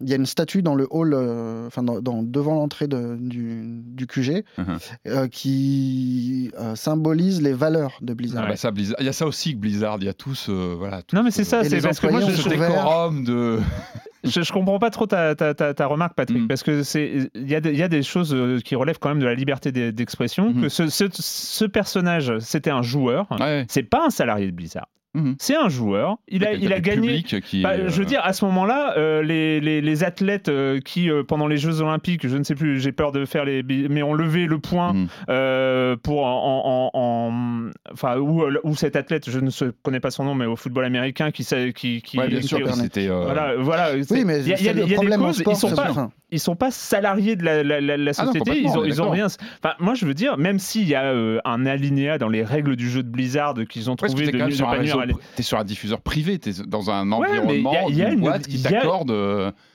Il 0.02 0.10
y 0.10 0.12
a 0.12 0.16
une 0.16 0.26
statue 0.26 0.60
dans 0.62 0.74
le 0.74 0.86
hall, 0.90 1.14
euh, 1.14 1.66
enfin 1.68 1.82
dans, 1.82 2.02
dans- 2.02 2.22
devant 2.22 2.54
l'entrée 2.54 2.86
de- 2.86 3.16
du, 3.18 3.62
du 3.82 4.06
QG, 4.06 4.44
Mhm. 4.58 4.78
euh, 5.08 5.26
qui 5.28 6.50
euh, 6.60 6.74
symbolise 6.76 7.40
les 7.40 7.54
valeurs 7.54 7.98
de 8.02 8.12
Blizzard. 8.12 8.44
Ah 8.46 8.50
bah 8.50 8.56
ça, 8.56 8.70
Blizzard- 8.70 8.96
Il 9.00 9.06
y 9.06 9.08
a 9.08 9.12
ça 9.14 9.26
aussi 9.26 9.54
que 9.54 9.58
Blizzard, 9.58 9.96
il 10.00 10.04
y 10.04 10.08
a 10.08 10.12
tous. 10.14 10.48
euh, 10.50 10.74
voilà, 10.76 11.00
tout 11.02 11.16
Non, 11.16 11.22
mais 11.22 11.30
ce- 11.30 11.38
c'est 11.38 11.44
ça, 11.44 11.64
c'est 11.64 11.80
parce 11.80 12.00
que 12.00 12.08
moi, 12.08 12.20
je, 12.20 12.30
ce 12.32 12.48
décorum 12.48 13.24
de. 13.24 13.58
je, 14.24 14.42
je 14.42 14.52
comprends 14.52 14.78
pas 14.78 14.90
trop 14.90 15.06
ta, 15.06 15.34
ta, 15.34 15.54
ta, 15.54 15.72
ta 15.72 15.86
remarque, 15.86 16.14
Patrick, 16.14 16.42
Mm. 16.42 16.48
parce 16.48 16.62
que 16.62 16.82
c'est 16.82 17.30
il 17.34 17.48
y, 17.50 17.54
a 17.54 17.60
des- 17.62 17.70
il 17.70 17.78
y 17.78 17.82
a 17.82 17.88
des 17.88 18.02
choses 18.02 18.36
qui 18.64 18.74
relèvent 18.74 18.98
quand 18.98 19.08
même 19.08 19.20
de 19.20 19.24
la 19.26 19.34
liberté 19.34 19.72
d'e- 19.72 19.92
d'expression. 19.92 20.52
Mhm. 20.52 20.62
Que 20.62 20.68
ce, 20.68 20.88
ce, 20.88 21.04
ce 21.10 21.64
personnage, 21.64 22.38
c'était 22.40 22.70
un 22.70 22.82
joueur, 22.82 23.26
Ouais. 23.40 23.64
c'est 23.70 23.82
pas 23.82 24.04
un 24.06 24.10
salarié 24.10 24.46
de 24.46 24.50
Blizzard. 24.54 24.88
Mhm. 25.16 25.36
C'est 25.38 25.56
un 25.56 25.68
joueur. 25.68 26.16
Il 26.28 26.44
a, 26.46 26.52
il 26.52 26.72
a 26.72 26.80
gagné. 26.80 27.22
qui 27.22 27.62
Bah, 27.62 27.74
est, 27.76 27.88
je 27.88 27.96
veux 27.96 28.02
euh, 28.02 28.04
dire, 28.04 28.20
à 28.22 28.32
ce 28.32 28.44
moment-là, 28.44 28.94
euh, 28.98 29.22
les, 29.22 29.60
les, 29.60 29.80
les 29.80 30.04
athlètes 30.04 30.48
euh, 30.48 30.78
qui, 30.80 31.10
euh, 31.10 31.22
pendant 31.24 31.46
les 31.46 31.56
Jeux 31.56 31.80
Olympiques, 31.80 32.28
je 32.28 32.36
ne 32.36 32.44
sais 32.44 32.54
plus, 32.54 32.80
j'ai 32.80 32.92
peur 32.92 33.12
de 33.12 33.24
faire 33.24 33.44
les. 33.44 33.62
mais 33.62 34.02
ont 34.02 34.12
levé 34.14 34.46
le 34.46 34.58
point 34.58 34.92
mhm. 34.92 35.08
euh, 35.30 35.96
pour. 35.96 36.24
En, 36.26 36.90
en- 36.92 36.98
en- 36.98 37.70
enfin, 37.92 38.18
où, 38.18 38.44
où 38.62 38.74
cet 38.76 38.94
athlète, 38.96 39.30
je 39.30 39.38
ne 39.40 39.50
connais 39.82 40.00
pas 40.00 40.10
son 40.10 40.24
nom, 40.24 40.34
mais 40.34 40.46
au 40.46 40.56
football 40.56 40.84
américain, 40.84 41.30
qui. 41.30 41.44
qui, 41.74 42.02
qui 42.02 42.18
Ouais, 42.18 42.28
bien 42.28 42.40
qui- 42.40 42.48
sûr, 42.48 42.58
euh, 42.58 43.22
Voilà, 43.24 43.54
voilà. 43.56 43.88
Oui, 44.10 44.24
mais 44.24 44.40
il 44.40 44.48
y 44.48 44.52
a, 44.54 44.60
y 44.60 44.68
a 44.68 44.72
y 44.72 44.82
a 44.82 44.86
des 44.86 45.16
causes, 45.16 45.38
sport, 45.38 45.52
ils 45.52 45.56
sont 45.56 45.74
pas, 45.74 46.10
ils 46.30 46.40
sont 46.40 46.56
pas 46.56 46.70
salariés 46.70 47.36
de 47.36 47.44
la, 47.44 47.62
la- 47.62 47.80
la- 47.80 47.96
la 47.96 48.12
Ah 48.18 48.24
non, 48.24 48.32
société. 48.32 48.60
ils 48.60 48.68
ont, 48.68 48.80
on 48.80 48.84
est 48.84 48.88
ils 48.88 49.02
ont 49.02 49.10
rien. 49.10 49.26
Enfin, 49.26 49.74
moi, 49.80 49.94
je 49.94 50.04
veux 50.04 50.14
dire, 50.14 50.36
même 50.36 50.58
s'il 50.58 50.86
y 50.88 50.94
a 50.94 51.04
euh, 51.04 51.38
un 51.44 51.64
alinéa 51.66 52.18
dans 52.18 52.28
les 52.28 52.42
règles 52.44 52.76
du 52.76 52.88
jeu 52.90 53.02
de 53.02 53.08
Blizzard 53.08 53.54
qu'ils 53.68 53.90
ont 53.90 53.96
trouvé 53.96 54.26
de, 54.26 54.32
quand 54.32 54.38
même 54.72 54.86
de 55.05 55.05
les- 55.06 55.14
t'es 55.36 55.42
sur 55.42 55.58
un 55.58 55.64
diffuseur 55.64 56.00
privé, 56.00 56.38
t'es 56.38 56.52
dans 56.66 56.90
un 56.90 57.10
Ouais, 57.12 57.28
mais 57.46 57.56
il 57.58 57.62
y 57.62 57.66
a- 57.66 57.68
environnement, 57.68 57.88
il 57.88 57.96
y 57.96 58.02
a 58.02 58.04
d'une 58.06 58.14
une- 58.14 58.20
boîte 58.20 58.46
qui 58.46 58.62
t'accorde. 58.62 59.10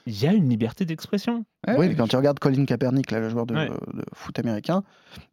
il 0.06 0.22
y 0.22 0.28
a 0.28 0.34
une 0.34 0.50
liberté 0.50 0.86
d'expression. 0.86 1.46
ouais, 1.68 1.76
Oui, 1.78 1.88
mais 1.90 1.96
quand 1.96 2.08
tu 2.08 2.16
regardes 2.16 2.40
Colin 2.40 2.66
Kaepernick, 2.66 3.12
là, 3.12 3.20
le 3.20 3.30
joueur 3.30 3.46
de, 3.46 3.56
Ouais. 3.56 3.68
de 3.70 4.04
foot 4.14 4.38
américain, 4.40 4.84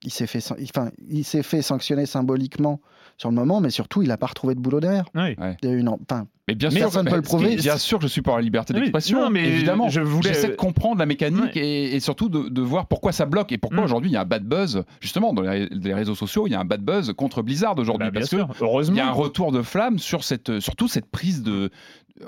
il 0.05 0.11
s'est 0.13 0.27
fait, 0.27 0.43
enfin, 0.63 0.91
il 1.09 1.25
s'est 1.25 1.43
fait 1.43 1.63
sanctionner 1.63 2.07
symboliquement 2.07 2.81
sur 3.19 3.29
le 3.29 3.35
moment, 3.35 3.61
mais 3.61 3.71
surtout, 3.71 4.01
il 4.03 4.09
n'a 4.09 4.17
pas 4.17 4.27
retrouvé 4.29 4.55
de 4.55 4.61
boulot 4.61 4.81
derrière. 4.81 5.05
Oui. 5.15 5.37
Il 5.63 5.69
y 5.69 5.73
a 5.73 5.75
eu 5.75 5.79
une, 5.81 5.89
en- 5.89 5.99
enfin, 6.09 6.27
Mais 6.47 6.55
bien 6.55 6.69
Mais 6.69 6.77
sûr, 6.77 6.85
personne 6.85 7.05
ne 7.05 7.11
peut 7.11 7.17
le 7.17 7.23
prouver. 7.23 7.57
Bien 7.57 7.77
sûr 7.77 7.99
que 7.99 8.05
je 8.05 8.09
suis 8.09 8.23
pour 8.23 8.37
la 8.37 8.43
liberté 8.43 8.73
Oui, 8.75 8.81
d'expression. 8.81 9.21
non, 9.23 9.29
mais 9.31 9.45
évidemment. 9.47 9.89
je 9.89 10.01
voulais- 10.01 10.29
J'essaie 10.33 10.49
de 10.51 10.55
comprendre 10.55 10.99
la 11.01 11.07
mécanique 11.07 11.57
et, 11.57 11.95
et 11.97 12.01
surtout 12.01 12.29
de, 12.29 12.49
de 12.49 12.63
voir 12.63 12.87
pourquoi 12.87 13.11
ça 13.13 13.27
bloque 13.27 13.51
et 13.53 13.59
pourquoi 13.59 13.81
Mm. 13.81 13.85
aujourd'hui 13.85 14.11
il 14.11 14.15
y 14.15 14.17
a 14.17 14.21
un 14.21 14.25
bad 14.25 14.45
buzz. 14.45 14.85
Justement, 15.01 15.33
dans 15.35 15.43
les, 15.43 15.67
les 15.69 15.95
réseaux 15.95 16.15
sociaux, 16.15 16.47
il 16.47 16.53
y 16.53 16.55
a 16.55 16.61
un 16.61 16.65
bad 16.65 16.81
buzz 16.81 17.13
contre 17.17 17.43
Blizzard 17.43 17.77
aujourd'hui 17.77 18.07
Bah, 18.07 18.11
bien 18.13 18.21
parce 18.21 18.31
sûr, 18.31 18.49
que 18.49 18.65
heureusement. 18.65 18.95
il 18.95 18.99
y 18.99 19.03
a 19.03 19.09
un 19.09 19.13
retour 19.13 19.51
de 19.53 19.63
flamme 19.63 19.99
sur 19.99 20.23
cette, 20.25 20.61
surtout 20.61 20.87
cette 20.89 21.07
prise 21.07 21.43
de, 21.43 21.71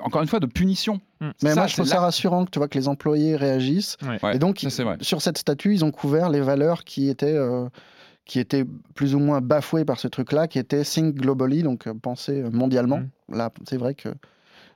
encore 0.03 0.21
une 0.21 0.27
fois, 0.27 0.41
de 0.41 0.45
punition. 0.45 0.99
Mm. 1.21 1.29
Mais 1.43 1.49
Ça, 1.51 1.55
moi, 1.55 1.67
je 1.67 1.73
trouve 1.73 1.85
ça 1.87 2.01
rassurant 2.01 2.43
que 2.45 2.51
tu 2.51 2.59
vois 2.59 2.67
que 2.67 2.77
les 2.77 2.89
employés 2.89 3.37
réagissent. 3.37 3.97
Ouais, 4.03 4.35
et 4.35 4.39
donc, 4.39 4.59
ça, 4.59 4.83
sur 4.99 5.21
cette 5.21 5.37
statue, 5.37 5.73
ils 5.73 5.85
ont 5.85 5.91
couvert 5.91 6.29
les 6.29 6.41
valeurs 6.41 6.83
qui 6.83 7.07
étaient, 7.09 7.33
euh, 7.33 7.65
qui 8.25 8.39
étaient 8.39 8.65
plus 8.95 9.15
ou 9.15 9.19
moins 9.19 9.41
bafouées 9.41 9.85
par 9.85 9.99
ce 9.99 10.07
truc-là, 10.07 10.47
qui 10.47 10.59
était 10.59 10.83
think 10.83 11.15
globally, 11.15 11.63
donc 11.63 11.87
euh, 11.87 11.93
penser 11.93 12.41
euh, 12.41 12.49
mondialement. 12.51 12.99
Mm. 12.99 13.35
Là, 13.35 13.51
c'est 13.67 13.77
vrai 13.77 13.93
que 13.95 14.09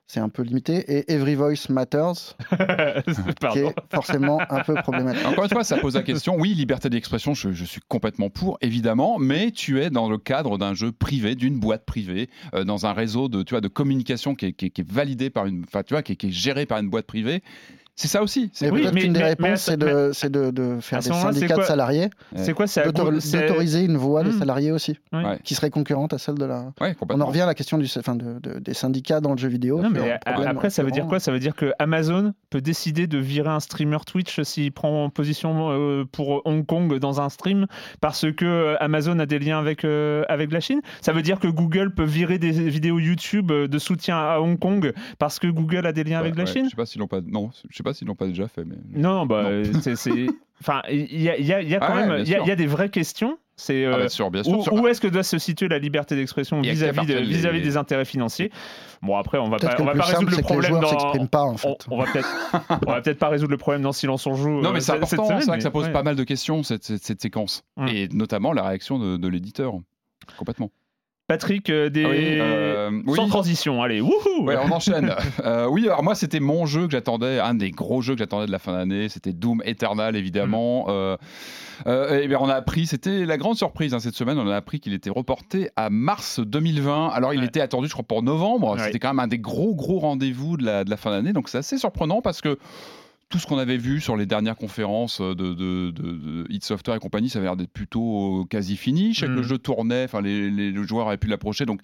c'est 0.07 0.19
un 0.19 0.29
peu 0.29 0.43
limité. 0.43 0.83
Et 0.97 1.11
every 1.11 1.33
voice 1.35 1.67
matters, 1.69 2.35
qui 3.51 3.59
est 3.59 3.73
forcément 3.93 4.39
un 4.49 4.61
peu 4.63 4.75
problématique. 4.75 5.25
Encore 5.25 5.45
une 5.45 5.49
fois, 5.49 5.63
ça 5.63 5.77
pose 5.77 5.95
la 5.95 6.03
question. 6.03 6.35
Oui, 6.37 6.53
liberté 6.53 6.89
d'expression, 6.89 7.33
je, 7.33 7.51
je 7.53 7.65
suis 7.65 7.81
complètement 7.87 8.29
pour, 8.29 8.57
évidemment, 8.61 9.17
mais 9.19 9.51
tu 9.51 9.81
es 9.81 9.89
dans 9.89 10.09
le 10.09 10.17
cadre 10.17 10.57
d'un 10.57 10.73
jeu 10.73 10.91
privé, 10.91 11.35
d'une 11.35 11.59
boîte 11.59 11.85
privée, 11.85 12.29
euh, 12.53 12.63
dans 12.63 12.85
un 12.85 12.93
réseau 12.93 13.29
de, 13.29 13.41
tu 13.43 13.53
vois, 13.55 13.61
de 13.61 13.67
communication 13.67 14.35
qui 14.35 14.47
est, 14.47 14.53
qui 14.53 14.67
est- 14.67 14.69
qui 14.69 14.81
est 14.81 14.89
validé 14.91 15.29
par 15.29 15.45
une, 15.47 15.63
enfin, 15.63 15.81
tu 15.83 15.93
vois, 15.93 16.03
qui 16.03 16.11
est, 16.13 16.15
qui 16.15 16.27
est 16.27 16.31
géré 16.31 16.65
par 16.65 16.77
une 16.79 16.89
boîte 16.89 17.07
privée. 17.07 17.41
C'est 17.97 18.09
ça 18.09 18.21
aussi. 18.21 18.49
C'est 18.53 18.69
Oui, 18.71 18.85
qu'une 18.91 19.13
des 19.13 19.23
réponses, 19.23 19.61
c'est 19.61 19.77
de, 19.77 20.11
c'est 20.13 20.29
de, 20.29 20.51
de 20.51 20.79
faire 20.81 20.99
des 20.99 21.09
syndicats 21.11 21.55
de 21.55 21.61
salariés, 21.63 22.09
C'est 22.35 22.53
quoi 22.53 22.67
C'est 22.67 22.85
d'autoriser 22.91 23.83
une 23.83 23.97
voix 23.97 24.23
des 24.23 24.31
Mm. 24.31 24.39
salariés 24.39 24.71
aussi, 24.71 24.99
qui 25.43 25.55
serait 25.55 25.69
concurrente 25.69 26.13
à 26.13 26.17
celle 26.17 26.35
de 26.35 26.45
la. 26.45 26.73
Ouais, 26.81 26.95
On 27.09 27.21
en 27.21 27.25
revient 27.25 27.41
à 27.41 27.45
la 27.45 27.53
question 27.53 27.77
du, 27.77 27.87
enfin, 27.97 28.15
de- 28.15 28.39
de- 28.39 28.59
des 28.59 28.73
syndicats 28.73 29.21
dans 29.21 29.31
le 29.31 29.37
jeu 29.37 29.47
vidéo. 29.47 29.81
Non, 29.81 29.89
mais 29.89 30.19
après, 30.25 30.69
ça 30.69 30.83
veut 30.83 30.91
dire 30.91 31.05
quoi? 31.07 31.19
Ça 31.19 31.31
veut 31.31 31.39
dire 31.39 31.55
que 31.55 31.71
Amazon 31.79 32.33
peut 32.49 32.61
décider 32.61 33.07
de 33.07 33.17
virer 33.17 33.49
un 33.49 33.59
streamer 33.59 33.97
Twitch 34.05 34.41
s'il 34.41 34.71
prend 34.71 35.09
position 35.09 35.69
euh, 35.71 36.03
pour 36.11 36.41
Hong 36.45 36.65
Kong 36.65 36.99
dans 36.99 37.21
un 37.21 37.29
stream 37.29 37.65
parce 38.01 38.25
que 38.31 38.45
euh, 38.45 38.75
Amazon 38.81 39.19
a 39.19 39.25
des 39.25 39.39
liens 39.39 39.59
avec, 39.59 39.85
euh, 39.85 40.23
avec 40.27 40.51
la 40.51 40.59
Chine? 40.59 40.81
Ça 41.01 41.13
veut 41.13 41.21
dire 41.21 41.39
que 41.39 41.47
Google 41.47 41.93
peut 41.93 42.03
virer 42.03 42.37
des 42.39 42.51
vidéos 42.51 42.99
YouTube 42.99 43.51
de 43.51 43.79
soutien 43.79 44.17
à 44.17 44.39
Hong 44.39 44.59
Kong 44.59 44.93
parce 45.19 45.39
que 45.39 45.47
Google 45.47 45.85
a 45.85 45.91
des 45.93 46.03
liens 46.03 46.19
avec 46.19 46.35
la 46.35 46.43
ouais. 46.43 46.51
Chine? 46.51 46.65
Je 46.65 46.71
sais 46.71 46.75
pas 46.75 46.85
s'ils 46.85 46.99
l'ont 46.99 47.07
pas. 47.07 47.21
Non, 47.25 47.51
je 47.69 47.77
sais 47.77 47.83
pas 47.85 47.93
s'ils 47.93 48.07
l'ont 48.07 48.15
pas 48.15 48.27
déjà 48.27 48.47
fait, 48.49 48.65
mais. 48.65 48.75
Non, 48.93 49.25
bah, 49.25 49.43
Non. 49.43 49.49
euh, 49.49 49.63
c'est- 49.81 49.95
c'est. 49.95 50.25
Enfin, 50.61 50.81
il 50.89 51.21
y 51.21 51.29
a, 51.29 51.37
il 51.37 51.45
y 51.45 51.51
a- 51.51 51.61
il 51.61 51.67
y 51.69 51.75
a 51.75 51.79
quand 51.79 51.87
Ah 51.89 51.95
ouais, 51.95 52.07
même 52.07 52.25
y 52.25 52.33
a- 52.33 52.39
y 52.45 52.49
a 52.51 52.55
des 52.55 52.65
vraies 52.65 52.87
questions. 52.89 53.37
C'est 53.57 53.85
Ah, 53.85 53.89
euh, 53.95 53.97
bien 53.99 54.07
sûr, 54.09 54.31
bien 54.31 54.41
sûr. 54.41 54.71
où, 54.73 54.87
est-ce 54.87 54.99
que 55.01 55.07
doit 55.07 55.21
se 55.23 55.37
situer 55.37 55.67
la 55.67 55.79
liberté 55.79 56.15
d'expression 56.15 56.61
vis-à-vis 56.61 57.05
de- 57.05 57.13
les- 57.17 57.61
des 57.61 57.75
intérêts 57.77 58.05
financiers? 58.05 58.51
Bon, 59.01 59.17
après, 59.17 59.37
on 59.37 59.49
va 59.49 59.57
Peut-être 59.57 59.75
pas, 59.77 59.83
on 59.83 59.85
va 59.85 59.93
pas 59.95 60.03
résoudre 60.05 60.29
le 60.29 60.35
c'est 60.37 60.41
problème 60.43 60.79
dans. 60.79 60.87
s'expriment 60.87 61.27
pas, 61.27 61.41
en 61.43 61.53
On, 61.53 61.57
fait. 61.57 61.85
on 61.91 61.97
va 61.97 62.05
peut-être, 62.05 62.27
on 62.87 62.91
va 62.91 63.01
peut-être 63.01 63.19
pas 63.19 63.27
résoudre 63.29 63.51
le 63.51 63.57
problème 63.57 63.81
dans 63.81 63.91
Silence 63.91 64.25
on 64.27 64.35
joue. 64.35 64.61
Non, 64.61 64.69
euh, 64.69 64.73
mais 64.73 64.79
c'est 64.79 64.93
cette- 64.93 65.05
cette 65.05 65.19
important. 65.19 65.39
C'est 65.41 65.45
vrai 65.47 65.57
que 65.57 65.63
ça 65.63 65.71
pose 65.71 65.85
ouais. 65.87 65.91
pas 65.91 66.03
mal 66.03 66.15
de 66.15 66.23
questions, 66.23 66.63
cette, 66.63 66.83
cette, 66.85 67.03
cette 67.03 67.21
séquence. 67.21 67.63
Mm. 67.77 67.87
Et 67.89 68.07
notamment 68.13 68.53
la 68.53 68.63
réaction 68.63 68.97
de, 68.97 69.17
de 69.17 69.27
l'éditeur. 69.27 69.73
Complètement. 70.37 70.71
Patrick, 71.27 71.71
euh, 71.71 71.89
des... 71.89 72.03
Ah 72.05 72.09
oui, 72.09 72.17
euh, 72.39 73.01
oui. 73.07 73.15
sans 73.15 73.27
transition, 73.27 73.81
allez, 73.81 73.99
wouhou 73.99 74.43
Ouais, 74.43 74.57
on 74.63 74.71
enchaîne. 74.71 75.13
Euh, 75.43 75.67
oui, 75.67 75.85
alors 75.85 76.01
moi, 76.03 76.15
c'était 76.15 76.39
mon 76.39 76.65
jeu 76.65 76.85
que 76.85 76.91
j'attendais, 76.91 77.39
un 77.39 77.53
des 77.55 77.71
gros 77.71 78.01
jeux 78.01 78.13
que 78.13 78.19
j'attendais 78.19 78.45
de 78.47 78.51
la 78.51 78.59
fin 78.59 78.73
d'année. 78.73 79.09
C'était 79.09 79.33
Doom 79.33 79.61
Eternal, 79.65 80.15
évidemment. 80.15 80.85
Euh, 80.89 81.17
et 81.85 82.27
bien, 82.27 82.37
on 82.41 82.47
a 82.47 82.53
appris, 82.55 82.85
c'était 82.87 83.25
la 83.25 83.37
grande 83.37 83.57
surprise 83.57 83.93
hein, 83.93 83.99
cette 83.99 84.15
semaine, 84.15 84.39
on 84.39 84.47
a 84.47 84.55
appris 84.55 84.79
qu'il 84.79 84.93
était 84.93 85.09
reporté 85.09 85.69
à 85.75 85.89
mars 85.89 86.39
2020. 86.39 87.09
Alors, 87.09 87.33
il 87.33 87.39
Ouais. 87.41 87.45
était 87.45 87.61
attendu, 87.61 87.87
je 87.87 87.93
crois, 87.93 88.05
pour 88.05 88.23
novembre. 88.23 88.75
Ouais. 88.75 88.83
C'était 88.83 88.99
quand 88.99 89.09
même 89.09 89.19
un 89.19 89.27
des 89.27 89.39
gros, 89.39 89.75
gros 89.75 89.99
rendez-vous 89.99 90.57
de 90.57 90.63
la, 90.65 90.83
de 90.83 90.89
la 90.89 90.97
fin 90.97 91.11
d'année. 91.11 91.33
Donc, 91.33 91.49
c'est 91.49 91.57
assez 91.57 91.77
surprenant 91.77 92.21
parce 92.21 92.41
que 92.41 92.57
tout 93.29 93.39
ce 93.39 93.47
qu'on 93.47 93.57
avait 93.57 93.77
vu 93.77 93.99
sur 94.01 94.15
les 94.15 94.25
dernières 94.25 94.55
conférences 94.55 95.19
de, 95.19 95.33
de, 95.33 95.53
de, 95.53 95.91
de 95.91 96.45
Hit 96.49 96.63
Software 96.63 96.95
et 96.97 96.99
compagnie, 96.99 97.29
ça 97.29 97.39
avait 97.39 97.47
l'air 97.47 97.55
d'être 97.57 97.71
plutôt 97.73 98.41
euh, 98.41 98.45
quasi 98.45 98.77
fini. 98.77 99.13
Je 99.13 99.21
sais 99.21 99.25
que 99.25 99.31
Mm. 99.31 99.35
le 99.35 99.43
jeu 99.43 99.57
tournait, 99.57 100.03
enfin 100.03 100.21
les, 100.21 100.49
les- 100.51 100.71
les 100.71 100.83
joueurs 100.83 101.07
avaient 101.07 101.17
pu 101.17 101.27
l'approcher. 101.27 101.65
Donc 101.65 101.81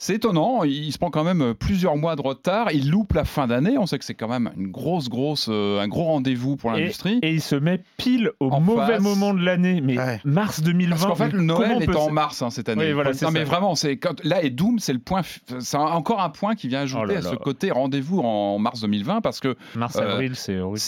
c'est 0.00 0.14
étonnant, 0.14 0.62
il, 0.62 0.92
se 0.92 0.98
prend 0.98 1.10
quand 1.10 1.24
même 1.24 1.54
plusieurs 1.54 1.96
mois 1.96 2.14
de 2.14 2.22
retard. 2.22 2.70
Il 2.72 2.88
loupe 2.90 3.12
la 3.14 3.24
fin 3.24 3.46
d'année. 3.48 3.76
On 3.78 3.86
sait 3.86 3.98
que 3.98 4.04
c'est 4.04 4.14
quand 4.14 4.28
même 4.28 4.50
une 4.56 4.68
grosse, 4.70 5.08
grosse, 5.08 5.48
euh, 5.50 5.80
un 5.80 5.88
gros 5.88 6.04
rendez-vous 6.04 6.56
pour 6.56 6.70
l'industrie. 6.70 7.18
Et 7.22 7.32
il 7.32 7.40
se 7.40 7.56
met 7.56 7.82
pile 7.96 8.30
au 8.38 8.48
En 8.50 8.60
mauvais 8.60 8.86
face. 8.94 9.02
moment 9.02 9.34
de 9.34 9.40
l'année, 9.44 9.80
mais 9.80 9.98
Ouais. 9.98 10.20
mars 10.24 10.62
2020. 10.62 10.90
Parce 10.96 11.04
qu'en 11.06 11.14
fait, 11.16 11.32
le 11.32 11.42
Noël 11.42 11.82
est 11.82 11.86
peut- 11.86 11.96
en 11.96 12.10
mars 12.12 12.42
hein, 12.42 12.50
cette 12.50 12.68
année. 12.68 12.86
Oui, 12.86 12.92
voilà, 12.92 13.10
non, 13.22 13.30
mais 13.32 13.40
ça. 13.40 13.44
vraiment, 13.46 13.74
c'est 13.74 13.96
quand 13.96 14.24
là 14.24 14.42
et 14.42 14.50
Doom, 14.50 14.78
c'est 14.78 14.92
le 14.92 15.00
point, 15.00 15.22
f- 15.22 15.38
c'est 15.58 15.76
encore 15.76 16.20
un 16.22 16.30
point 16.30 16.54
qui 16.54 16.68
vient 16.68 16.80
ajouter 16.82 17.02
Oh 17.04 17.12
là 17.12 17.18
à 17.18 17.22
ce 17.22 17.34
côté 17.34 17.70
rendez-vous 17.72 18.20
en 18.20 18.58
mars 18.60 18.80
2020 18.80 19.20
parce 19.20 19.40
que 19.40 19.56
Mars, 19.74 19.96
Euh, 19.96 20.12
avril, 20.12 20.36
c'est 20.36 20.60
horrible. 20.60 20.78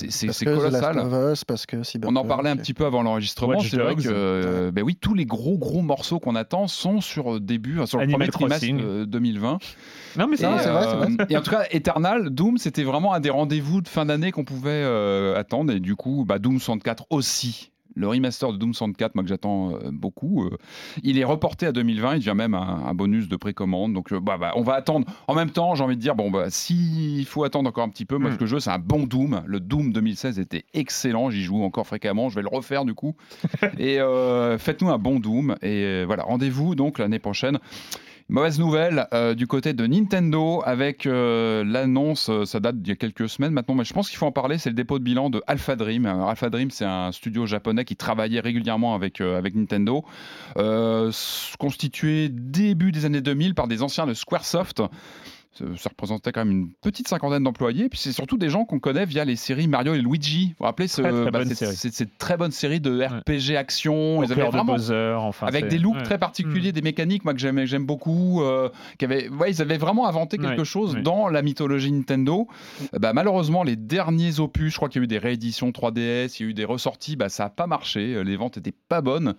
colossal. 0.45 0.99
of 1.01 1.33
Us, 1.33 1.45
parce 1.45 1.67
que 1.67 1.79
On 2.07 2.15
en 2.17 2.25
parlait 2.25 2.51
un 2.51 2.57
petit 2.57 2.75
peu 2.75 2.85
avant 2.87 3.03
l'enregistrement. 3.03 3.59
C'est 3.61 3.77
vrai 3.77 3.97
que 3.97 4.03
euh, 4.07 4.71
ben 4.71 4.83
oui, 4.85 4.95
tous 5.01 5.15
les 5.15 5.27
gros 5.27 5.59
gros 5.59 5.83
morceaux 5.83 6.21
qu'on 6.21 6.37
attend 6.37 6.69
sont 6.69 7.01
sur 7.01 7.35
euh, 7.35 7.41
début, 7.41 7.81
sur 7.87 7.99
le 7.99 8.05
Animal 8.05 8.29
premier 8.31 8.51
trimestre 8.57 8.85
euh, 8.85 9.00
2020. 9.05 9.59
Non, 10.19 10.27
mais 10.29 10.37
c'est 10.37 10.47
vrai, 10.47 10.59
c'est 10.63 10.71
vrai. 10.71 10.87
euh, 11.21 11.27
et 11.29 11.37
en 11.37 11.43
tout 11.43 11.51
cas, 11.51 11.65
Eternal, 11.71 12.31
Doom, 12.31 12.59
c'était 12.59 12.83
vraiment 12.85 13.13
un 13.15 13.21
des 13.21 13.31
rendez-vous 13.31 13.81
de 13.81 13.89
fin 13.89 14.07
d'année 14.07 14.33
qu'on 14.33 14.45
pouvait 14.45 14.71
euh, 14.71 15.39
attendre. 15.39 15.73
Et 15.73 15.81
du 15.81 15.95
coup, 15.97 16.25
bah, 16.27 16.39
Doom 16.39 16.59
64 16.59 17.07
aussi. 17.11 17.71
Le 17.97 18.07
remaster 18.07 18.53
de 18.53 18.57
Doom 18.57 18.73
64, 18.73 19.17
moi 19.17 19.25
que 19.25 19.29
j'attends 19.29 19.73
euh, 19.73 19.91
beaucoup, 19.91 20.45
euh, 20.45 20.57
il 21.03 21.19
est 21.19 21.25
reporté 21.25 21.67
à 21.67 21.73
2020. 21.73 22.15
Il 22.15 22.19
devient 22.21 22.35
même 22.37 22.55
un, 22.55 22.85
un 22.87 22.95
bonus 22.95 23.29
de 23.29 23.35
précommande. 23.35 23.93
Donc, 23.95 24.13
euh, 24.13 24.21
bah, 24.21 24.39
bah, 24.39 24.53
on 24.55 24.63
va 24.63 24.75
attendre. 24.75 25.07
En 25.27 25.35
même 25.35 25.51
temps, 25.51 25.75
j'ai 25.75 25.83
envie 25.83 25.97
de 25.97 26.01
dire, 26.01 26.15
bon, 26.15 26.31
bah, 26.31 26.51
s'il 26.51 27.27
faut 27.27 27.43
attendre 27.43 27.69
encore 27.69 27.83
un 27.83 27.89
petit 27.89 28.05
peu, 28.05 28.17
moi, 28.17 28.31
Mm. 28.31 28.35
ce 28.35 28.39
que 28.39 28.47
je 28.47 28.55
veux, 28.55 28.61
c'est 28.61 28.71
un 28.71 28.79
bon 28.79 29.07
Doom. 29.07 29.43
Le 29.45 29.59
Doom 29.59 29.93
2016 29.93 30.39
était 30.39 30.65
excellent. 30.73 31.31
J'y 31.31 31.43
joue 31.43 31.65
encore 31.65 31.85
fréquemment. 31.85 32.29
Je 32.29 32.37
vais 32.37 32.43
le 32.43 32.49
refaire 32.49 32.85
du 32.85 32.95
coup. 32.95 33.17
et 33.79 34.01
euh, 34.01 34.57
faites-nous 34.57 34.91
un 34.91 34.99
bon 34.99 35.19
Doom. 35.19 35.57
Et 35.61 36.05
voilà, 36.05 36.23
rendez-vous 36.23 36.77
donc 36.77 37.01
l'année 37.01 37.19
prochaine. 37.19 37.59
Mauvaise 38.31 38.61
nouvelle 38.61 39.09
euh, 39.13 39.35
du 39.35 39.49
côté 39.49 39.73
de 39.73 39.85
Nintendo 39.89 40.63
avec 40.65 41.05
euh, 41.05 41.65
l'annonce, 41.65 42.31
euh, 42.31 42.45
ça 42.45 42.61
date 42.61 42.81
d'il 42.81 42.91
y 42.91 42.93
a 42.93 42.97
quelques 42.97 43.29
semaines 43.29 43.53
maintenant, 43.53 43.75
mais 43.75 43.83
je 43.83 43.93
pense 43.93 44.09
qu'il 44.09 44.19
faut 44.19 44.27
en 44.27 44.31
parler, 44.31 44.57
c'est 44.57 44.71
le 44.71 44.77
dépôt 44.77 45.01
de 45.01 45.05
bilan 45.05 45.31
de 45.31 45.43
Alpha 45.49 45.75
Dream. 45.75 46.07
Alpha 46.07 46.49
Dream, 46.49 46.71
c'est 46.71 46.85
un 46.85 47.11
studio 47.11 47.47
japonais 47.47 47.85
qui 47.85 47.97
travaillait 47.97 48.39
régulièrement 48.39 48.95
avec, 48.95 49.21
avec 49.21 49.57
Nintendo, 49.57 50.05
constitué 51.59 52.29
début 52.29 52.93
des 52.93 53.05
années 53.05 53.21
2000 53.21 53.57
par 53.57 53.67
des 53.67 53.83
anciens 53.83 54.07
de 54.07 54.15
Squaresoft. 54.15 54.81
Ça 55.53 55.91
représentait 55.91 56.31
quand 56.33 56.45
même 56.45 56.53
une 56.57 56.71
petite 56.81 57.09
cinquantaine 57.09 57.43
d'employés. 57.43 57.89
Puis 57.89 57.99
c'est 57.99 58.13
surtout 58.13 58.39
des 58.39 58.49
gens 58.49 58.65
qu'on 58.65 58.79
connaît 58.79 59.05
via 59.05 59.25
les 59.25 59.35
séries 59.37 59.67
Mario 59.67 59.95
et 59.95 59.99
Luigi. 60.01 60.49
Vous 60.51 60.55
vous 60.61 60.65
rappelez 60.65 60.87
ce, 60.89 61.03
Très, 61.03 61.11
très 61.11 61.31
bah, 61.31 61.45
cette- 61.45 62.19
très 62.19 62.37
bonne 62.37 62.53
série 62.53 62.79
de 62.81 63.03
RPG 63.03 63.57
action. 63.57 64.23
Ils 64.23 64.31
avaient 64.33 64.45
de 64.49 64.65
Bowser, 64.65 65.15
enfin. 65.19 65.47
avec 65.49 65.67
des 65.69 65.79
looks 65.79 65.97
ouais. 65.97 66.03
très 66.05 66.19
particuliers, 66.19 66.71
des 66.73 66.83
mécaniques 66.83 67.25
moi 67.25 67.35
que 67.35 67.41
j'aime 67.41 67.65
j'aime 67.67 67.85
beaucoup, 67.85 68.43
euh, 68.43 68.69
qui 68.99 69.05
avaient, 69.05 69.29
ouais, 69.29 69.51
ils 69.51 69.61
avaient 69.61 69.77
vraiment 69.79 70.07
inventé 70.07 70.39
quelque 70.39 70.59
Ouais, 70.61 70.65
chose 70.65 70.97
dans 71.03 71.29
la 71.29 71.43
mythologie 71.43 71.91
Nintendo. 71.93 72.47
Bah, 72.99 73.13
malheureusement, 73.13 73.63
les 73.65 73.77
derniers 73.77 74.39
opus, 74.41 74.71
je 74.73 74.77
crois 74.77 74.89
qu'il 74.89 75.01
y 75.01 75.03
a 75.03 75.05
eu 75.05 75.09
des 75.09 75.19
rééditions 75.19 75.71
3DS, 75.73 76.37
il 76.39 76.43
y 76.43 76.47
a 76.47 76.51
eu 76.51 76.55
des 76.55 76.65
ressorties, 76.65 77.17
bah, 77.17 77.29
ça 77.29 77.47
a 77.47 77.51
pas 77.51 77.67
marché, 77.67 78.15
euh, 78.15 78.23
les 78.23 78.37
ventes 78.37 78.57
étaient 78.57 78.75
pas 78.89 79.01
bonnes 79.01 79.35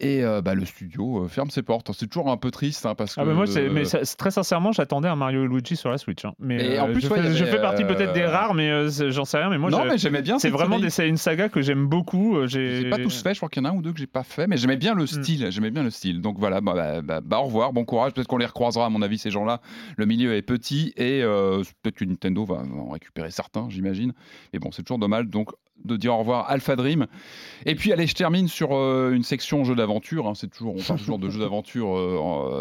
et 0.00 0.24
euh, 0.24 0.42
bah, 0.42 0.54
le 0.54 0.64
studio 0.64 1.24
euh, 1.24 1.28
ferme 1.28 1.50
ses 1.50 1.62
portes. 1.62 1.90
C'est 1.92 2.08
toujours 2.08 2.30
un 2.30 2.36
peu 2.36 2.50
triste 2.50 2.84
hein, 2.86 2.94
parce 2.96 3.14
que. 3.14 3.20
Ah 3.20 3.24
mais 3.24 3.34
moi, 3.34 3.46
c'est- 3.46 3.66
euh, 3.68 3.70
mais 3.72 3.84
ça- 3.84 4.04
c'est- 4.04 4.16
très 4.16 4.30
sincèrement, 4.32 4.72
j'attendais 4.72 5.08
un 5.08 5.16
Mario 5.16 5.44
et 5.44 5.48
Luigi 5.52 5.76
sur 5.76 5.90
la 5.90 5.98
Switch. 5.98 6.24
hein. 6.24 6.32
Mais 6.38 6.56
Et 6.74 6.78
euh, 6.78 6.82
en 6.82 6.92
plus, 6.92 7.00
je, 7.02 7.08
ouais, 7.08 7.22
fais, 7.22 7.32
je 7.34 7.44
fais 7.44 7.60
partie 7.60 7.84
euh, 7.84 7.86
peut-être 7.86 8.12
des 8.12 8.24
rares, 8.24 8.54
mais 8.54 8.70
euh, 8.70 8.88
j'en 9.10 9.24
sais 9.24 9.38
rien. 9.38 9.50
Mais 9.50 9.58
moi, 9.58 9.70
non, 9.70 9.84
mais 9.84 9.98
j'aimais 9.98 10.22
bien. 10.22 10.38
c'est 10.38 10.50
vraiment 10.50 10.78
des, 10.78 11.00
une 11.08 11.16
saga 11.16 11.48
que 11.48 11.62
j'aime 11.62 11.86
beaucoup. 11.86 12.36
euh, 12.36 12.46
J'ai 12.46 12.88
pas 12.90 12.98
tous 12.98 13.22
fait, 13.22 13.34
je 13.34 13.38
crois 13.38 13.48
qu'il 13.48 13.62
y 13.62 13.66
en 13.66 13.68
a 13.68 13.72
un 13.72 13.76
ou 13.76 13.82
deux 13.82 13.92
que 13.92 13.98
j'ai 13.98 14.06
pas 14.06 14.22
fait, 14.24 14.46
mais 14.46 14.56
j'aimais 14.56 14.76
bien 14.76 14.94
le 14.94 15.06
style, 15.06 15.48
j'aimais 15.50 15.70
bien 15.70 15.82
le 15.82 15.90
style. 15.90 16.20
Donc 16.20 16.38
voilà, 16.38 16.60
bah, 16.60 16.72
bah, 16.74 17.02
bah, 17.02 17.20
bah, 17.22 17.38
au 17.38 17.44
revoir, 17.44 17.72
bon 17.72 17.84
courage, 17.84 18.12
peut-être 18.12 18.26
qu'on 18.28 18.38
les 18.38 18.46
recroisera 18.46 18.86
à 18.86 18.88
mon 18.88 19.02
avis 19.02 19.18
ces 19.18 19.30
gens-là. 19.30 19.60
Le 19.96 20.06
milieu 20.06 20.34
est 20.34 20.42
petit 20.42 20.92
et 20.96 21.22
euh, 21.22 21.62
peut-être 21.82 21.96
que 21.96 22.04
Nintendo 22.04 22.44
va, 22.44 22.56
va 22.56 22.62
en 22.80 22.90
récupérer 22.90 23.30
certains, 23.30 23.68
j'imagine. 23.70 24.12
Mais 24.52 24.58
bon, 24.58 24.70
c'est 24.72 24.82
toujours 24.82 24.98
dommage 24.98 25.26
donc 25.26 25.50
de 25.84 25.96
dire 25.96 26.14
au 26.14 26.18
revoir 26.18 26.48
Alpha 26.50 26.76
Dream. 26.76 27.06
Et 27.66 27.74
puis 27.76 27.92
allez, 27.92 28.06
je 28.06 28.14
termine 28.14 28.48
sur 28.48 28.74
euh, 28.74 29.12
une 29.12 29.22
section 29.22 29.62
jeux 29.64 29.74
d'aventure. 29.76 30.26
hein. 30.26 30.32
c'est 30.34 30.50
toujours, 30.50 30.74
on 30.76 30.82
parle 30.82 30.98
toujours 30.98 31.18
de 31.18 31.28
jeux 31.30 31.38
d'aventure 31.40 31.96
euh, 31.96 32.18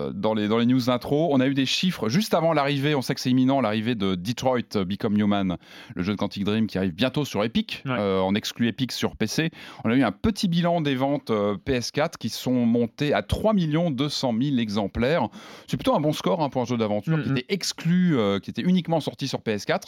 euh, 0.10 0.12
dans 0.14 0.34
les 0.36 0.48
dans 0.48 0.58
les 0.60 0.66
news 0.68 0.90
intro. 0.90 1.30
On 1.32 1.40
a 1.40 1.48
eu 1.48 1.54
des 1.56 1.66
chiffres 1.66 2.08
juste 2.10 2.34
avant 2.34 2.54
l'arrivée. 2.54 2.94
On 2.96 3.02
sait 3.02 3.16
que 3.16 3.22
c'est 3.22 3.32
imminent 3.32 3.62
l'arrivée 3.62 3.96
de 3.96 4.14
Detroit 4.16 4.60
Become 4.86 5.18
Human, 5.18 5.58
le 5.96 6.04
jeu 6.04 6.14
de 6.14 6.18
Quantic 6.18 6.44
Dream 6.44 6.68
qui 6.68 6.78
arrive 6.78 6.94
bientôt 6.94 7.26
sur 7.26 7.44
Epic, 7.44 7.82
Ouais. 7.86 7.94
euh, 7.98 8.20
en 8.22 8.36
exclu 8.36 8.68
Epic 8.68 8.92
sur 8.92 9.16
PC. 9.16 9.50
On 9.84 9.90
a 9.90 9.96
eu 9.96 10.04
un 10.04 10.12
petit 10.12 10.48
bilan 10.48 10.82
des 10.82 10.96
ventes 10.96 11.32
euh, 11.32 11.56
PS4 11.66 12.18
qui 12.20 12.30
sont 12.30 12.66
montées 12.66 13.14
à 13.14 13.24
3 13.24 13.54
200 13.54 14.34
000 14.42 14.58
exemplaires. 14.58 15.28
C'est 15.68 15.78
plutôt 15.78 15.96
un 15.96 16.00
bon 16.00 16.14
score 16.14 16.44
hein, 16.44 16.50
pour 16.50 16.62
un 16.62 16.66
jeu 16.66 16.78
d'aventure 16.78 17.22
qui 17.24 17.30
était 17.32 17.46
exclu, 17.50 18.16
qui 18.44 18.50
était 18.50 18.62
uniquement 18.62 19.00
sorti 19.00 19.28
sur 19.28 19.40
PS4. 19.40 19.84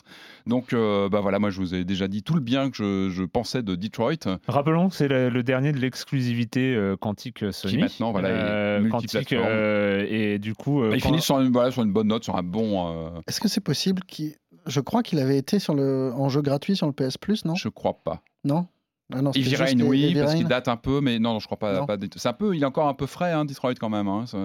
Donc 0.47 0.73
bah 0.73 1.19
voilà, 1.21 1.39
moi 1.39 1.49
je 1.49 1.59
vous 1.59 1.75
ai 1.75 1.83
déjà 1.83 2.07
dit 2.07 2.23
tout 2.23 2.33
le 2.33 2.39
bien 2.41 2.69
que 2.69 2.77
je, 2.77 3.09
je 3.09 3.22
je 3.23 3.27
pensais 3.29 3.63
de 3.63 3.75
Detroit. 3.75 4.37
Rappelons 4.47 4.89
que 4.89 4.95
c'est 4.95 5.07
le, 5.07 5.29
le 5.29 5.43
dernier 5.43 5.71
de 5.71 5.79
l'exclusivité 5.79 6.75
euh, 6.75 6.95
quantique 6.97 7.43
Sony. 7.51 7.73
Qui 7.75 7.79
maintenant, 7.79 8.11
voilà, 8.11 8.29
Euh, 8.29 8.89
quantique 8.89 9.33
euh, 9.33 10.05
et 10.09 10.39
du 10.39 10.53
coup. 10.55 10.83
euh, 10.83 10.89
Bah, 10.89 10.95
il 10.97 11.01
quand- 11.01 11.09
finit 11.09 11.21
sur 11.21 11.39
une, 11.39 11.51
voilà, 11.51 11.71
sur 11.71 11.83
une 11.83 11.91
bonne 11.93 12.07
note, 12.07 12.23
sur 12.23 12.35
un 12.35 12.43
bon. 12.43 12.87
euh, 13.07 13.09
Est-ce 13.27 13.39
que 13.39 13.47
c'est 13.47 13.61
possible 13.61 14.03
qu'il. 14.03 14.35
Je 14.65 14.79
crois 14.79 15.03
qu'il 15.03 15.19
avait 15.19 15.37
été 15.37 15.59
sur 15.59 15.73
le... 15.75 16.13
en 16.15 16.29
jeu 16.29 16.41
gratuit 16.41 16.75
sur 16.77 16.87
le 16.87 16.93
PS 16.93 17.17
Plus, 17.17 17.43
non? 17.45 17.55
Je 17.55 17.67
crois 17.69 18.01
pas. 18.03 18.21
Non? 18.45 18.67
Ah 19.13 19.21
non, 19.21 19.31
Heavy 19.31 19.55
Rain, 19.57 19.79
oui, 19.81 20.05
Heavy 20.05 20.19
parce 20.21 20.35
qu'il 20.35 20.47
date 20.47 20.67
un 20.69 20.77
peu, 20.77 21.01
mais 21.01 21.19
non, 21.19 21.39
je 21.39 21.45
crois 21.45 21.59
pas. 21.59 21.79
Non. 21.79 21.85
pas 21.85 21.97
des- 21.97 22.09
c'est 22.15 22.29
un 22.29 22.33
peu, 22.33 22.55
il 22.55 22.63
est 22.63 22.65
encore 22.65 22.87
un 22.87 22.93
peu 22.93 23.05
frais, 23.05 23.31
hein, 23.33 23.43
Detroit 23.45 23.75
quand 23.75 23.89
même. 23.89 24.07
hein, 24.07 24.23
Je 24.31 24.37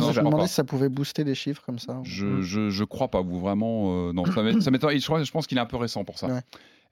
Non, 0.00 0.08
me 0.08 0.14
demandais 0.14 0.36
pas. 0.38 0.46
si 0.46 0.54
ça 0.54 0.64
pouvait 0.64 0.88
booster 0.88 1.24
des 1.24 1.34
chiffres 1.34 1.62
comme 1.66 1.78
ça. 1.78 2.00
Je, 2.04 2.40
je, 2.40 2.70
je 2.70 2.84
crois 2.84 3.08
pas, 3.08 3.20
vous 3.20 3.40
vraiment. 3.40 4.08
euh, 4.08 4.12
non, 4.12 4.24
ça 4.26 4.42
m'ét- 4.42 4.60
ça 4.60 4.70
m'étonne. 4.70 4.96
Je 4.98 5.30
pense 5.30 5.46
qu'il 5.46 5.58
est 5.58 5.60
un 5.60 5.66
peu 5.66 5.76
récent 5.76 6.04
pour 6.04 6.18
ça. 6.18 6.28
Ouais. 6.28 6.40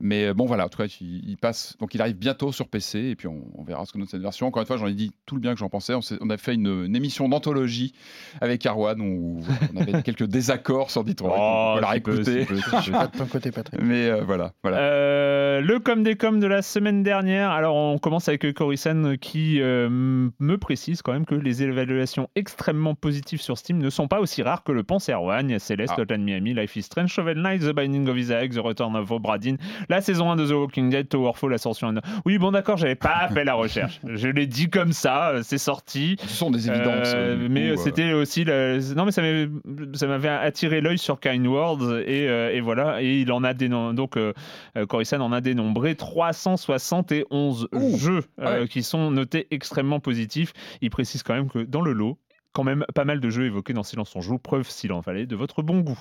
Mais 0.03 0.27
euh, 0.27 0.35
bon, 0.35 0.47
voilà, 0.47 0.67
en 0.67 0.69
tout 0.69 0.79
cas, 0.79 0.87
il, 1.01 1.29
il 1.29 1.37
passe. 1.37 1.77
Donc, 1.81 1.95
il 1.95 2.01
arrive 2.03 2.17
bientôt 2.17 2.53
sur 2.53 2.69
PC 2.69 2.99
et 2.99 3.17
puis 3.17 3.29
on, 3.29 3.41
on 3.55 3.63
verra 3.63 3.87
ce 3.87 3.93
que 3.93 3.99
donne 3.99 4.09
cette 4.09 4.21
version. 4.21 4.49
Encore 4.49 4.61
une 4.61 4.67
fois, 4.67 4.77
j'en 4.77 4.89
ai 4.89 4.95
dit 4.95 5.13
tout 5.27 5.37
le 5.37 5.41
bien 5.41 5.53
que 5.55 5.59
j'en 5.61 5.69
pensais. 5.69 5.95
On, 5.95 6.01
on 6.21 6.29
a 6.31 6.37
fait 6.37 6.55
une, 6.55 6.85
une 6.87 6.97
émission 6.97 7.29
d'anthologie 7.29 7.95
avec 8.41 8.67
Arwan 8.67 9.01
où 9.01 9.41
on 9.75 9.81
avait 9.81 10.03
quelques 10.03 10.27
désaccords 10.27 10.91
sur 10.91 11.05
Detroit. 11.05 11.37
on 11.37 11.75
peut 11.77 11.81
la 11.81 13.53
Patrick. 13.53 13.81
Mais 13.83 14.09
euh, 14.09 14.23
voilà, 14.25 14.53
voilà. 14.63 14.79
Euh, 14.79 15.61
le 15.61 15.79
com 15.79 16.03
des 16.03 16.17
com 16.17 16.41
de 16.41 16.47
la 16.47 16.63
semaine 16.63 17.03
dernière. 17.03 17.51
Alors, 17.51 17.77
on 17.77 17.99
commence 17.99 18.29
avec 18.29 18.53
Coruscant 18.55 19.15
qui 19.21 19.61
euh, 19.61 19.89
me 19.91 20.57
précise 20.57 21.03
quand 21.03 21.13
même 21.13 21.27
que 21.27 21.35
les 21.35 21.63
évaluations 21.63 22.29
extrêmement 22.35 22.95
positives 22.95 23.41
sur 23.41 23.57
Steam 23.59 23.79
ne 23.79 23.91
sont 23.91 24.09
pas 24.09 24.21
aussi 24.21 24.43
rares 24.43 24.65
que 24.65 24.73
le 24.73 24.83
pense 24.83 25.09
Erwan. 25.09 25.49
Il 25.49 25.53
y 25.53 25.57
a 25.57 25.59
Celeste, 25.59 25.95
Ah. 25.97 26.03
Hotline 26.03 26.25
Miami, 26.25 26.55
Life 26.55 26.77
is 26.77 26.83
Strange, 26.83 27.11
Shovel 27.13 27.39
Knight, 27.39 27.61
The 27.63 27.73
Binding 27.73 28.09
of 28.09 28.17
Isaac, 28.17 28.51
The 28.53 28.61
Return 28.65 28.97
of 28.97 29.11
Obradin, 29.11 29.57
la 29.93 30.01
saison 30.01 30.31
1 30.31 30.37
de 30.37 30.47
The 30.47 30.53
Walking 30.53 30.91
Dead, 30.91 31.09
Towerfall, 31.09 31.53
Ascension. 31.55 31.95
Oui, 32.25 32.39
bon, 32.39 32.51
d'accord, 32.53 32.77
j'avais 32.77 32.95
pas 32.95 33.29
fait 33.35 33.45
la 33.45 33.55
recherche. 33.55 34.01
Je 34.05 34.29
l'ai 34.29 34.47
dit 34.47 34.69
comme 34.71 34.93
ça, 34.93 35.31
euh, 35.31 35.41
c'est 35.43 35.59
sorti. 35.59 36.17
Ce 36.23 36.29
sont 36.29 36.51
des 36.51 36.69
évidences. 36.69 37.13
Euh, 37.15 37.37
du 37.37 37.49
mais 37.49 37.71
euh, 37.71 37.77
c'était 37.77 38.13
aussi 38.13 38.45
la- 38.45 38.79
non 38.95 39.05
mais 39.05 39.13
ça 39.13 40.07
m'avait 40.07 40.29
attiré 40.29 40.81
l'œil 40.81 40.99
sur 40.99 41.21
Kind 41.21 41.47
Words 41.47 42.01
et, 42.07 42.29
euh, 42.29 42.53
et 42.53 42.61
voilà 42.61 43.03
et 43.03 43.21
il 43.21 43.31
en 43.33 43.45
a 43.45 43.53
dénom- 43.55 43.95
donc 43.95 44.17
euh, 44.17 44.33
euh, 44.77 44.87
Coruscant 44.87 45.21
en 45.21 45.33
a 45.33 45.41
dénombré 45.41 45.95
371 45.95 47.69
Ouh, 47.73 47.97
jeux 47.99 48.25
euh, 48.41 48.63
ouais. 48.63 48.69
qui 48.69 48.83
sont 48.83 49.11
notés 49.11 49.47
extrêmement 49.51 50.01
positifs. 50.01 50.53
Il 50.81 50.91
précise 50.91 51.23
quand 51.23 51.35
même 51.35 51.49
que 51.51 51.59
dans 51.61 51.81
le 51.83 51.93
lot 51.93 52.19
quand 52.55 52.65
même 52.65 52.85
pas 52.95 53.05
mal 53.07 53.19
de 53.21 53.31
jeux 53.31 53.47
évoqués 53.47 53.73
dans 53.73 53.83
Silence 53.83 54.15
on 54.15 54.21
joue, 54.21 54.39
preuve 54.39 54.69
s'il 54.69 54.93
en 54.93 55.01
fallait 55.01 55.25
de 55.25 55.35
votre 55.37 55.63
bon 55.63 55.81
goût. 55.81 55.99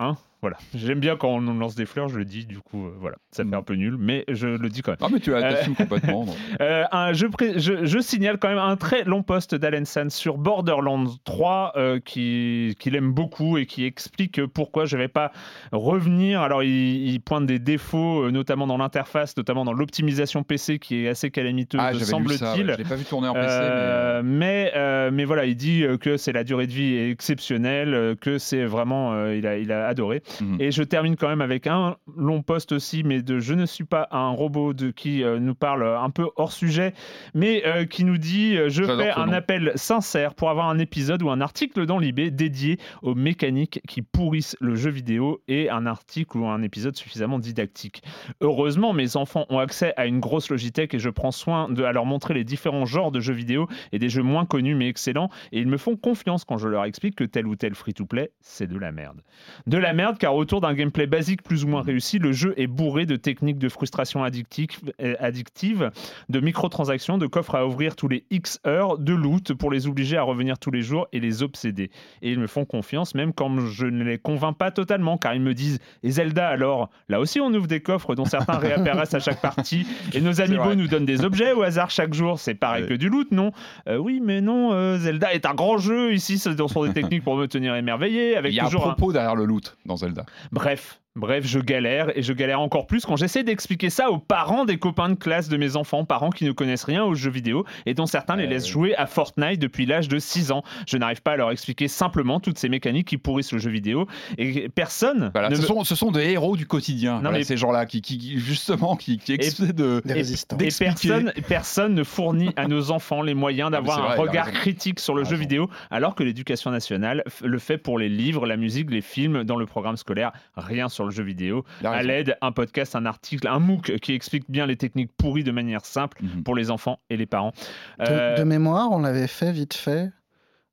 Hein 0.00 0.16
voilà. 0.42 0.56
J'aime 0.74 1.00
bien 1.00 1.16
quand 1.16 1.28
on 1.28 1.40
lance 1.42 1.74
des 1.74 1.84
fleurs, 1.84 2.08
je 2.08 2.16
le 2.16 2.24
dis, 2.24 2.46
du 2.46 2.60
coup, 2.60 2.86
euh, 2.86 2.92
voilà. 2.98 3.16
Ça 3.30 3.42
fait 3.44 3.50
Mm. 3.50 3.54
un 3.54 3.62
peu 3.62 3.74
nul, 3.74 3.96
mais 3.98 4.24
je 4.28 4.46
le 4.48 4.68
dis 4.70 4.80
quand 4.80 4.92
même. 4.92 4.98
Ah, 5.02 5.08
mais 5.12 5.20
tu 5.20 5.34
Euh, 5.34 5.42
assumes 5.42 5.74
complètement. 5.74 6.24
Euh, 6.62 6.84
un- 6.92 7.12
je, 7.12 7.26
je- 7.56 7.84
je 7.84 7.98
signale 7.98 8.38
quand 8.38 8.48
même 8.48 8.56
un 8.56 8.76
très 8.76 9.04
long 9.04 9.22
post 9.22 9.54
d'Alan 9.54 9.84
Sands 9.84 10.08
sur 10.08 10.38
Borderlands 10.38 11.04
3 11.24 11.72
euh, 11.76 12.00
qui- 12.02 12.74
qu'il 12.80 12.96
aime 12.96 13.12
beaucoup 13.12 13.58
et 13.58 13.66
qui 13.66 13.84
explique 13.84 14.42
pourquoi 14.46 14.86
je 14.86 14.96
ne 14.96 15.02
vais 15.02 15.08
pas 15.08 15.30
revenir. 15.72 16.40
Alors, 16.40 16.62
il, 16.62 17.06
il 17.08 17.20
pointe 17.20 17.44
des 17.46 17.58
défauts, 17.58 18.22
euh, 18.24 18.30
notamment 18.30 18.66
dans 18.66 18.78
l'interface, 18.78 19.36
notamment 19.36 19.64
dans 19.66 19.72
l'optimisation 19.74 20.42
PC 20.42 20.78
qui 20.78 21.04
est 21.04 21.08
assez 21.08 21.30
calamiteuse, 21.30 21.80
Ah, 21.82 21.92
semble-t-il. 21.92 22.66
ouais. 22.66 22.72
Je 22.72 22.78
l'ai 22.78 22.84
pas 22.88 22.96
vu 22.96 23.04
tourner 23.04 23.28
en 23.28 23.34
PC, 23.34 23.46
mais. 23.46 23.52
Euh, 23.60 24.22
mais, 24.24 24.72
euh, 24.74 25.10
mais 25.12 25.24
voilà, 25.26 25.44
il 25.44 25.54
dit 25.56 25.84
euh, 25.84 25.98
que 25.98 26.16
c'est 26.16 26.32
la 26.32 26.44
durée 26.44 26.66
de 26.66 26.72
vie 26.72 26.94
est 26.94 27.10
exceptionnelle, 27.10 27.94
euh, 27.94 28.14
que 28.14 28.38
c'est 28.38 28.64
vraiment, 28.64 29.12
euh, 29.12 29.36
il, 29.36 29.46
a, 29.46 29.58
il 29.58 29.70
a 29.72 29.88
adoré. 29.90 30.22
Mhm. 30.40 30.56
Et 30.60 30.70
je 30.70 30.82
termine 30.82 31.16
quand 31.16 31.28
même 31.28 31.40
avec 31.40 31.66
un 31.66 31.96
long 32.16 32.42
post 32.42 32.72
aussi, 32.72 33.02
mais 33.04 33.22
de 33.22 33.38
Je 33.38 33.54
ne 33.54 33.66
suis 33.66 33.84
pas 33.84 34.08
un 34.10 34.30
robot 34.30 34.72
de 34.72 34.90
qui 34.90 35.22
euh, 35.22 35.38
nous 35.38 35.54
parle 35.54 35.84
un 35.84 36.10
peu 36.10 36.28
hors 36.36 36.52
sujet, 36.52 36.94
mais 37.34 37.62
euh, 37.66 37.84
qui 37.84 38.04
nous 38.04 38.18
dit 38.18 38.56
euh, 38.56 38.68
Je 38.68 38.84
fais 38.84 39.10
un 39.10 39.26
nom. 39.26 39.32
appel 39.32 39.72
sincère 39.74 40.34
pour 40.34 40.50
avoir 40.50 40.68
un 40.68 40.78
épisode 40.78 41.22
ou 41.22 41.30
un 41.30 41.40
article 41.40 41.86
dans 41.86 41.98
l'IB 41.98 42.34
dédié 42.34 42.78
aux 43.02 43.14
mécaniques 43.14 43.80
qui 43.86 44.02
pourrissent 44.02 44.56
le 44.60 44.74
jeu 44.74 44.90
vidéo 44.90 45.42
et 45.48 45.70
un 45.70 45.86
article 45.86 46.38
ou 46.38 46.46
un 46.46 46.62
épisode 46.62 46.96
suffisamment 46.96 47.38
didactique. 47.38 48.02
Heureusement, 48.40 48.92
mes 48.92 49.16
enfants 49.16 49.46
ont 49.50 49.58
accès 49.58 49.92
à 49.96 50.06
une 50.06 50.20
grosse 50.20 50.50
Logitech 50.50 50.94
et 50.94 50.98
je 50.98 51.10
prends 51.10 51.30
soin 51.30 51.68
de 51.68 51.84
à 51.84 51.92
leur 51.92 52.06
montrer 52.06 52.34
les 52.34 52.44
différents 52.44 52.84
genres 52.86 53.10
de 53.10 53.20
jeux 53.20 53.34
vidéo 53.34 53.68
et 53.92 53.98
des 53.98 54.08
jeux 54.08 54.22
moins 54.22 54.44
connus 54.46 54.74
mais 54.74 54.88
excellents 54.88 55.30
et 55.52 55.60
ils 55.60 55.68
me 55.68 55.76
font 55.76 55.96
confiance 55.96 56.44
quand 56.44 56.58
je 56.58 56.68
leur 56.68 56.84
explique 56.84 57.16
que 57.16 57.24
tel 57.24 57.46
ou 57.46 57.56
tel 57.56 57.74
free-to-play, 57.74 58.30
c'est 58.40 58.66
de 58.66 58.78
la 58.78 58.92
merde. 58.92 59.22
De 59.66 59.78
la 59.80 59.92
merde 59.92 60.18
car 60.18 60.34
autour 60.34 60.60
d'un 60.60 60.74
gameplay 60.74 61.06
basique 61.06 61.42
plus 61.42 61.64
ou 61.64 61.68
moins 61.68 61.82
réussi, 61.82 62.18
le 62.18 62.32
jeu 62.32 62.54
est 62.56 62.66
bourré 62.66 63.06
de 63.06 63.16
techniques 63.16 63.58
de 63.58 63.68
frustration 63.68 64.22
addictive, 64.24 64.68
euh, 65.02 65.14
addictive, 65.18 65.90
de 66.28 66.40
microtransactions, 66.40 67.18
de 67.18 67.26
coffres 67.26 67.54
à 67.54 67.66
ouvrir 67.66 67.96
tous 67.96 68.08
les 68.08 68.24
X 68.30 68.60
heures, 68.66 68.98
de 68.98 69.14
loot 69.14 69.52
pour 69.54 69.70
les 69.70 69.86
obliger 69.86 70.16
à 70.16 70.22
revenir 70.22 70.58
tous 70.58 70.70
les 70.70 70.82
jours 70.82 71.08
et 71.12 71.20
les 71.20 71.42
obséder. 71.42 71.90
Et 72.22 72.30
ils 72.32 72.38
me 72.38 72.46
font 72.46 72.64
confiance 72.64 73.14
même 73.14 73.32
quand 73.32 73.58
je 73.66 73.86
ne 73.86 74.04
les 74.04 74.18
convainc 74.18 74.56
pas 74.56 74.70
totalement 74.70 75.16
car 75.18 75.34
ils 75.34 75.40
me 75.40 75.54
disent 75.54 75.78
Et 76.02 76.10
Zelda 76.10 76.48
alors? 76.48 76.90
Là 77.08 77.20
aussi 77.20 77.40
on 77.40 77.52
ouvre 77.54 77.66
des 77.66 77.80
coffres 77.80 78.14
dont 78.14 78.24
certains 78.24 78.58
réapparaissent 78.58 79.14
à 79.14 79.20
chaque 79.20 79.40
partie 79.40 79.86
et 80.14 80.20
nos 80.20 80.40
amiibo 80.40 80.74
nous 80.74 80.86
donnent 80.86 81.06
des 81.06 81.24
objets 81.24 81.52
au 81.52 81.62
hasard 81.62 81.90
chaque 81.90 82.14
jour. 82.14 82.38
C'est 82.38 82.54
pareil 82.54 82.82
Ouais. 82.84 82.88
que 82.88 82.94
du 82.94 83.08
loot, 83.08 83.30
non? 83.32 83.52
Euh, 83.88 83.96
Oui, 83.98 84.20
mais 84.24 84.40
non, 84.40 84.72
euh, 84.72 84.96
Zelda 84.98 85.34
est 85.34 85.44
un 85.44 85.54
grand 85.54 85.76
jeu. 85.78 86.14
Ici, 86.14 86.38
ce 86.38 86.50
sont 86.68 86.84
des 86.86 86.92
techniques 86.92 87.22
pour 87.24 87.36
me 87.36 87.46
tenir 87.46 87.74
émerveillé 87.74 88.36
avec 88.36 88.52
Il 88.52 88.56
y 88.56 88.60
a 88.60 88.64
toujours 88.64 88.84
un- 88.86 88.92
propos 88.94 89.12
derrière 89.12 89.34
le 89.36 89.44
loot 89.44 89.69
dans 89.86 89.96
Zelda. 89.96 90.24
Bref, 90.52 90.99
bref, 91.16 91.44
je 91.46 91.58
galère 91.58 92.16
et 92.16 92.22
je 92.22 92.32
galère 92.32 92.60
encore 92.60 92.86
plus 92.86 93.04
quand 93.04 93.16
j'essaie 93.16 93.42
d'expliquer 93.42 93.90
ça 93.90 94.10
aux 94.10 94.18
parents 94.18 94.64
des 94.64 94.78
copains 94.78 95.08
de 95.08 95.14
classe 95.14 95.48
de 95.48 95.56
mes 95.56 95.76
enfants, 95.76 96.04
parents 96.04 96.30
qui 96.30 96.44
ne 96.44 96.52
connaissent 96.52 96.84
rien 96.84 97.04
aux 97.04 97.14
jeux 97.14 97.30
vidéo 97.30 97.64
et 97.86 97.94
dont 97.94 98.06
certains 98.06 98.36
les 98.36 98.46
laissent 98.46 98.68
jouer 98.68 98.94
à 98.96 99.06
Fortnite 99.06 99.58
depuis 99.60 99.86
l'âge 99.86 100.08
de 100.08 100.18
6 100.18 100.52
ans. 100.52 100.62
Je 100.86 100.96
n'arrive 100.96 101.20
pas 101.22 101.32
à 101.32 101.36
leur 101.36 101.50
expliquer 101.50 101.88
simplement 101.88 102.40
toutes 102.40 102.58
ces 102.58 102.68
mécaniques 102.68 103.08
qui 103.08 103.18
pourrissent 103.18 103.52
le 103.52 103.58
jeu 103.58 103.70
vidéo 103.70 104.06
et 104.38 104.68
personne 104.68 105.30
Voilà, 105.34 105.48
ne 105.50 105.54
ce, 105.56 105.62
me- 105.62 105.66
sont, 105.66 105.84
ce 105.84 105.94
sont 105.94 106.10
des 106.12 106.30
héros 106.30 106.56
du 106.56 106.66
quotidien. 106.66 107.14
Non, 107.16 107.20
Voilà, 107.22 107.38
mais- 107.38 107.44
ces 107.44 107.56
gens-là 107.56 107.86
qui, 107.86 108.00
qui- 108.02 108.38
justement 108.38 108.96
qui, 108.96 109.18
qui 109.18 109.36
de. 109.36 110.00
Des 110.04 110.10
Et- 110.10 110.14
résistants. 110.14 110.56
Et 110.58 110.68
personne, 110.78 111.32
personne 111.48 111.94
ne 111.94 112.04
fournit 112.04 112.50
à 112.56 112.66
nos 112.68 112.90
enfants 112.90 113.22
les 113.22 113.34
moyens 113.34 113.70
d'avoir 113.70 113.96
c'est 113.98 114.02
un 114.04 114.06
vrai, 114.16 114.16
regard 114.28 114.50
critique 114.52 115.00
sur 115.00 115.14
le 115.14 115.24
jeu 115.24 115.36
vidéo, 115.36 115.68
alors 115.90 116.14
que 116.14 116.22
l'éducation 116.22 116.70
nationale 116.70 117.24
le 117.42 117.58
fait 117.58 117.78
pour 117.78 117.98
les 117.98 118.08
livres, 118.08 118.46
la 118.46 118.56
musique, 118.56 118.90
les 118.90 119.00
films, 119.00 119.44
dans 119.44 119.56
le 119.56 119.66
programme 119.66 119.96
scolaire, 119.96 120.32
rien 120.56 120.88
sur 120.88 120.99
le 121.04 121.10
jeu 121.10 121.22
vidéo. 121.22 121.64
À 121.84 122.02
l'aide, 122.02 122.36
un 122.40 122.52
podcast, 122.52 122.94
un 122.96 123.06
article, 123.06 123.48
un 123.48 123.58
MOOC 123.58 123.98
qui 124.00 124.12
explique 124.14 124.44
bien 124.50 124.66
les 124.66 124.76
techniques 124.76 125.10
pourries 125.16 125.44
de 125.44 125.52
manière 125.52 125.84
simple 125.84 126.18
Mhm. 126.22 126.42
pour 126.42 126.54
les 126.54 126.70
enfants 126.70 127.00
et 127.10 127.16
les 127.16 127.26
parents. 127.26 127.52
De, 127.98 128.04
Euh, 128.08 128.36
de 128.36 128.44
mémoire, 128.44 128.88
on 128.90 129.00
l'avait 129.00 129.26
fait 129.26 129.52
vite 129.52 129.74
fait 129.74 130.10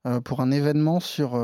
euh, 0.08 0.20
pour 0.20 0.40
un 0.40 0.50
événement 0.50 1.00
sur 1.00 1.36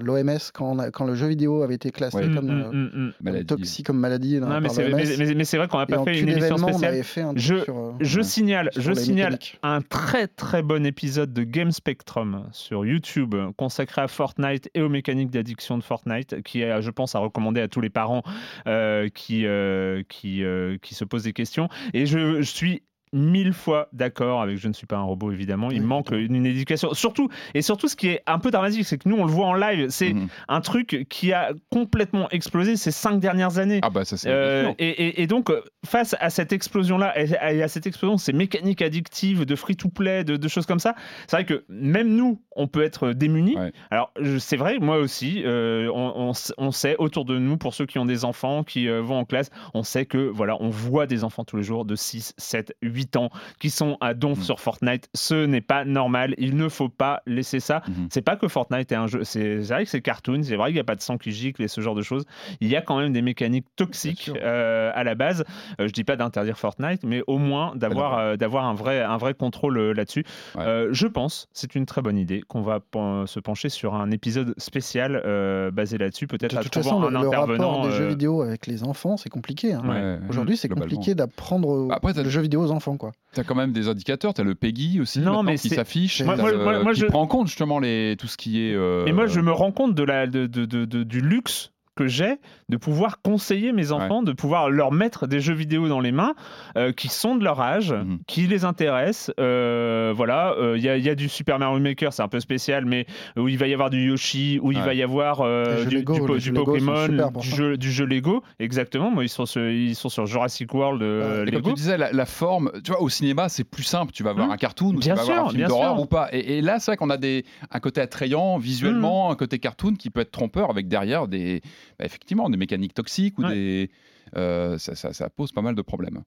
l'OMS 0.00 0.38
quand, 0.54 0.76
on 1.00 1.04
le 1.06 1.14
jeu 1.14 1.26
vidéo 1.28 1.62
avait 1.62 1.74
été 1.74 1.90
classé 1.90 2.16
Ouais. 2.16 2.26
mm, 2.26 2.34
comme, 2.34 2.46
mm, 2.46 2.50
euh, 2.50 2.72
mm, 2.72 3.06
mm. 3.06 3.12
comme 3.24 3.44
toxique 3.44 3.86
comme 3.86 3.98
maladie 3.98 4.36
euh, 4.36 4.40
Non, 4.40 4.46
par 4.48 4.60
mais 4.60 4.68
c'est 4.70 4.88
l'OMS. 4.88 4.96
mais- 4.96 5.16
mais- 5.26 5.34
mais 5.34 5.44
c'est 5.44 5.56
vrai 5.56 5.68
qu'on 5.68 5.78
n'a 5.78 5.86
pas 5.86 6.02
fait 6.04 6.18
une 6.20 6.28
émission 6.28 6.54
on 6.56 6.58
spéciale. 6.68 6.92
avait 6.92 7.02
fait 7.02 7.20
un 7.22 7.32
Je- 7.36 7.62
sur, 7.64 7.78
euh, 7.78 7.92
Je 8.00 8.20
signale, 8.20 8.70
sur 8.72 8.82
je 8.82 8.92
signale 8.94 9.32
mécaniques. 9.32 9.58
un 9.62 9.80
très 9.82 10.26
très 10.26 10.62
bon 10.62 10.84
épisode 10.86 11.32
de 11.32 11.42
Game 11.44 11.70
Spectrum 11.70 12.44
sur 12.52 12.84
YouTube 12.84 13.34
consacré 13.56 14.02
à 14.02 14.08
Fortnite 14.08 14.68
et 14.74 14.82
aux 14.82 14.88
mécaniques 14.88 15.30
d'addiction 15.30 15.78
de 15.78 15.82
Fortnite, 15.82 16.42
qui 16.42 16.62
est, 16.62 16.80
je 16.82 16.90
pense, 16.90 17.14
à 17.14 17.18
recommander 17.18 17.60
à 17.60 17.68
tous 17.68 17.80
les 17.80 17.90
parents 17.90 18.22
euh, 18.66 19.08
qui, 19.08 19.46
euh, 19.46 20.02
qui, 20.08 20.42
euh, 20.44 20.76
qui 20.82 20.94
se 20.94 21.04
posent 21.04 21.24
des 21.24 21.32
questions. 21.32 21.68
Et 21.94 22.06
je, 22.06 22.40
je 22.42 22.50
suis 22.50 22.82
mille 23.12 23.52
fois 23.52 23.88
d'accord 23.92 24.40
avec 24.42 24.56
je 24.58 24.68
ne 24.68 24.72
suis 24.72 24.86
pas 24.86 24.96
un 24.96 25.02
robot 25.02 25.32
évidemment. 25.32 25.70
Il 25.70 25.80
Oui, 25.80 25.86
manque 25.86 26.10
une, 26.12 26.34
une 26.34 26.46
éducation. 26.46 26.94
Surtout 26.94 27.28
et 27.54 27.62
surtout 27.62 27.88
ce 27.88 27.96
qui 27.96 28.08
est 28.08 28.22
un 28.26 28.38
peu 28.38 28.50
dramatique 28.50 28.84
c'est 28.84 28.98
que 28.98 29.08
nous 29.08 29.16
on 29.16 29.24
le 29.24 29.32
voit 29.32 29.46
en 29.46 29.54
live. 29.54 29.86
C'est 29.90 30.12
Mhm. 30.12 30.28
un 30.48 30.60
truc 30.60 31.06
qui 31.08 31.32
a 31.32 31.52
complètement 31.70 32.28
explosé 32.30 32.76
ces 32.76 32.90
cinq 32.90 33.18
dernières 33.20 33.58
années. 33.58 33.80
Ah 33.82 33.90
bah 33.90 34.04
ça 34.04 34.16
c'est. 34.16 34.28
euh, 34.30 34.72
et, 34.78 34.88
et- 34.88 35.22
et 35.22 35.26
donc, 35.26 35.50
face 35.84 36.14
à 36.20 36.30
cette 36.30 36.52
explosion-là, 36.52 37.18
et 37.20 37.36
à, 37.36 37.52
et 37.52 37.62
à 37.62 37.68
cette 37.68 37.86
explosion, 37.86 38.16
ces 38.18 38.32
mécaniques 38.32 38.82
addictives 38.82 39.44
de 39.44 39.56
free-to-play, 39.56 40.24
de, 40.24 40.36
de 40.36 40.48
choses 40.48 40.66
comme 40.66 40.78
ça, 40.78 40.94
c'est 41.26 41.36
vrai 41.36 41.44
que 41.46 41.64
même 41.68 42.14
nous, 42.14 42.40
on 42.56 42.66
peut 42.66 42.82
être 42.82 43.12
démunis. 43.12 43.56
Ouais. 43.56 43.72
Alors, 43.90 44.12
c'est 44.38 44.56
vrai, 44.56 44.78
moi 44.80 44.96
aussi, 44.98 45.42
euh, 45.44 45.90
on, 45.94 46.12
on 46.16 46.30
s- 46.30 46.52
on 46.58 46.70
sait 46.72 46.96
autour 46.98 47.24
de 47.24 47.38
nous, 47.38 47.56
pour 47.56 47.74
ceux 47.74 47.86
qui 47.86 47.98
ont 47.98 48.04
des 48.06 48.24
enfants, 48.24 48.64
qui 48.64 48.88
euh, 48.88 49.00
vont 49.00 49.18
en 49.18 49.24
classe, 49.24 49.50
on 49.74 49.82
sait 49.82 50.06
que, 50.06 50.18
voilà, 50.18 50.56
on 50.60 50.68
voit 50.68 51.06
des 51.06 51.24
enfants 51.24 51.44
tous 51.44 51.56
les 51.56 51.62
jours 51.62 51.84
de 51.84 51.94
6, 51.94 52.34
7, 52.38 52.74
8 52.82 53.16
ans 53.16 53.30
qui 53.58 53.70
sont 53.70 53.96
à 54.00 54.14
donf 54.14 54.38
Mm. 54.38 54.42
sur 54.42 54.60
Fortnite. 54.60 55.08
Ce 55.14 55.46
n'est 55.46 55.60
pas 55.60 55.84
normal. 55.84 56.34
Il 56.38 56.56
ne 56.56 56.68
faut 56.68 56.88
pas 56.88 57.22
laisser 57.26 57.60
ça. 57.60 57.82
Mhm. 57.88 58.08
C'est 58.10 58.22
pas 58.22 58.36
que 58.36 58.48
Fortnite 58.48 58.90
est 58.92 58.96
un 58.96 59.06
jeu. 59.06 59.24
C'est 59.24 59.56
vrai 59.58 59.84
que 59.84 59.90
c'est 59.90 60.00
cartoon. 60.02 60.42
C'est 60.42 60.56
vrai 60.56 60.68
qu'il 60.68 60.74
n'y 60.74 60.80
a 60.80 60.84
pas 60.84 60.96
de 60.96 61.02
sang 61.02 61.18
qui 61.18 61.32
gicle 61.32 61.62
et 61.62 61.68
ce 61.68 61.80
genre 61.80 61.94
de 61.94 62.02
choses. 62.02 62.24
Il 62.60 62.68
y 62.68 62.76
a 62.76 62.80
quand 62.82 62.98
même 62.98 63.12
des 63.12 63.22
mécaniques 63.22 63.66
toxiques 63.76 64.30
euh, 64.42 64.90
à 64.94 65.04
la 65.04 65.14
base. 65.14 65.44
Euh, 65.80 65.86
je 65.88 65.92
dis 65.92 66.04
pas 66.04 66.16
d'interdire 66.16 66.58
Fortnite, 66.58 67.02
mais 67.04 67.22
au 67.26 67.38
moins 67.38 67.74
d'avoir 67.76 68.18
euh, 68.18 68.36
un 68.40 68.74
vrai 68.74 69.00
un 69.02 69.16
vrai 69.16 69.34
contrôle 69.34 69.78
euh, 69.78 69.92
là-dessus. 69.92 70.24
Ouais. 70.54 70.62
Euh, 70.64 70.88
je 70.92 71.06
pense, 71.06 71.48
c'est 71.52 71.74
une 71.74 71.86
très 71.86 72.02
bonne 72.02 72.18
idée 72.18 72.40
qu'on 72.50 72.62
va 72.62 72.80
se 73.26 73.38
pencher 73.38 73.68
sur 73.68 73.94
un 73.94 74.10
épisode 74.10 74.54
spécial 74.58 75.22
euh, 75.24 75.70
basé 75.70 75.98
là-dessus, 75.98 76.26
peut-être 76.26 76.56
à 76.56 76.62
toute 76.64 76.74
façon, 76.74 77.00
un 77.02 77.08
le, 77.10 77.16
intervenant. 77.16 77.70
rapport 77.70 77.86
des 77.88 77.94
jeux 77.94 78.04
euh, 78.04 78.08
vidéo 78.08 78.42
avec 78.42 78.66
les 78.66 78.82
enfants, 78.82 79.16
c'est 79.16 79.28
compliqué. 79.28 79.72
hein. 79.72 79.82
Ouais, 79.88 80.18
Aujourd'hui, 80.28 80.56
c'est 80.56 80.68
compliqué 80.68 81.14
d'apprendre 81.14 81.86
Bah, 81.88 81.98
le 82.16 82.28
jeu 82.28 82.40
vidéo 82.40 82.60
aux 82.62 82.72
enfants, 82.72 82.96
quoi. 82.96 83.12
T'as 83.32 83.44
quand 83.44 83.54
même 83.54 83.72
des 83.72 83.86
indicateurs, 83.86 84.34
t'as 84.34 84.42
le 84.42 84.56
PEGI 84.56 85.00
aussi 85.00 85.20
Non, 85.20 85.44
mais 85.44 85.56
qui 85.56 85.68
s'affiche, 85.68 86.22
Moi- 86.22 86.34
moi- 86.36 86.92
qui 86.92 87.00
je- 87.00 87.06
prend 87.06 87.22
en 87.22 87.26
compte 87.28 87.46
justement 87.46 87.78
les, 87.78 88.16
tout 88.18 88.26
ce 88.26 88.36
qui 88.36 88.60
est... 88.66 88.74
euh, 88.74 89.06
Et 89.06 89.12
moi, 89.12 89.26
je 89.28 89.40
me 89.40 89.52
rends 89.52 89.70
compte 89.72 89.94
de 89.94 90.02
la, 90.02 90.26
de, 90.26 90.46
de- 90.46 90.64
de- 90.66 90.84
de- 90.84 91.04
du 91.04 91.20
luxe 91.20 91.70
que 92.00 92.08
j'ai 92.08 92.36
de 92.70 92.76
pouvoir 92.78 93.20
conseiller 93.20 93.72
mes 93.72 93.92
enfants, 93.92 94.22
de 94.22 94.32
pouvoir 94.32 94.70
leur 94.70 94.90
mettre 94.90 95.26
des 95.26 95.40
jeux 95.40 95.52
vidéo 95.54 95.86
dans 95.88 96.00
les 96.00 96.12
mains 96.12 96.34
euh, 96.78 96.92
qui 96.92 97.08
sont 97.08 97.36
de 97.36 97.44
leur 97.44 97.60
âge, 97.60 97.92
Mhm. 97.92 98.20
qui 98.26 98.46
les 98.46 98.64
intéressent. 98.64 99.32
Euh, 99.38 100.12
voilà, 100.16 100.52
euh, 100.58 100.76
il 100.78 100.82
y, 100.82 100.88
a- 100.88 100.96
il 100.96 101.04
y 101.04 101.08
a 101.10 101.14
du 101.14 101.28
Super 101.28 101.58
Mario 101.58 101.78
Maker, 101.78 102.12
c'est 102.12 102.22
un 102.22 102.28
peu 102.28 102.40
spécial, 102.40 102.84
mais 102.86 103.06
où 103.36 103.48
il 103.48 103.58
va 103.58 103.66
y 103.66 103.74
avoir 103.74 103.90
du 103.90 104.08
Yoshi, 104.08 104.58
où 104.62 104.72
il 104.72 104.80
va 104.80 104.94
y 104.94 105.02
avoir 105.02 105.40
euh, 105.42 105.84
du, 105.84 105.96
Lego, 105.96 106.14
po- 106.26 106.36
Pokémon, 106.64 107.06
du 107.40 107.48
jeu, 107.48 107.76
du 107.76 107.90
jeu 107.92 108.06
Lego. 108.06 108.42
Exactement, 108.58 109.10
moi, 109.10 109.24
ils 109.24 109.28
sont 109.28 109.44
sur, 109.46 109.68
ils 109.68 109.94
sont 109.94 110.08
sur 110.08 110.24
Jurassic 110.26 110.72
World 110.72 111.02
euh, 111.02 111.44
Et 111.44 111.50
comme 111.50 111.56
Lego. 111.56 111.68
tu 111.70 111.74
disais, 111.74 111.98
la, 111.98 112.12
la 112.12 112.26
forme, 112.26 112.72
tu 112.82 112.92
vois, 112.92 113.02
au 113.02 113.08
cinéma, 113.10 113.48
c'est 113.48 113.64
plus 113.64 113.82
simple. 113.82 114.12
Tu 114.12 114.22
vas 114.22 114.32
voir 114.32 114.46
Mhm. 114.46 114.52
un 114.52 114.56
cartoon 114.56 114.88
ou 114.94 115.00
tu 115.00 115.08
Bien 115.08 115.14
voir 115.14 115.26
sûr, 115.26 115.34
un 115.38 115.44
film 115.48 115.56
bien 115.58 115.68
d'horreur 115.68 116.00
ou 116.00 116.06
pas. 116.06 116.28
Et, 116.32 116.58
et 116.58 116.62
là, 116.62 116.78
c'est 116.78 116.92
vrai 116.92 116.96
qu'on 116.96 117.10
a 117.10 117.16
des, 117.18 117.44
un 117.70 117.80
côté 117.80 118.00
attrayant 118.00 118.56
visuellement, 118.58 119.26
Mhm. 119.28 119.32
un 119.32 119.36
côté 119.36 119.58
cartoon 119.58 119.94
qui 119.94 120.08
peut 120.10 120.20
être 120.20 120.30
trompeur 120.30 120.70
avec 120.70 120.88
derrière 120.88 121.26
des, 121.28 121.60
bah, 122.00 122.06
effectivement, 122.06 122.48
des 122.48 122.56
mécaniques 122.56 122.94
toxiques 122.94 123.38
ou 123.38 123.42
Ouais. 123.42 123.54
des. 123.54 123.90
euh, 124.36 124.78
ça, 124.78 124.94
ça- 124.94 125.12
ça 125.12 125.28
pose 125.28 125.52
pas 125.52 125.60
mal 125.60 125.74
de 125.74 125.82
problèmes. 125.82 126.22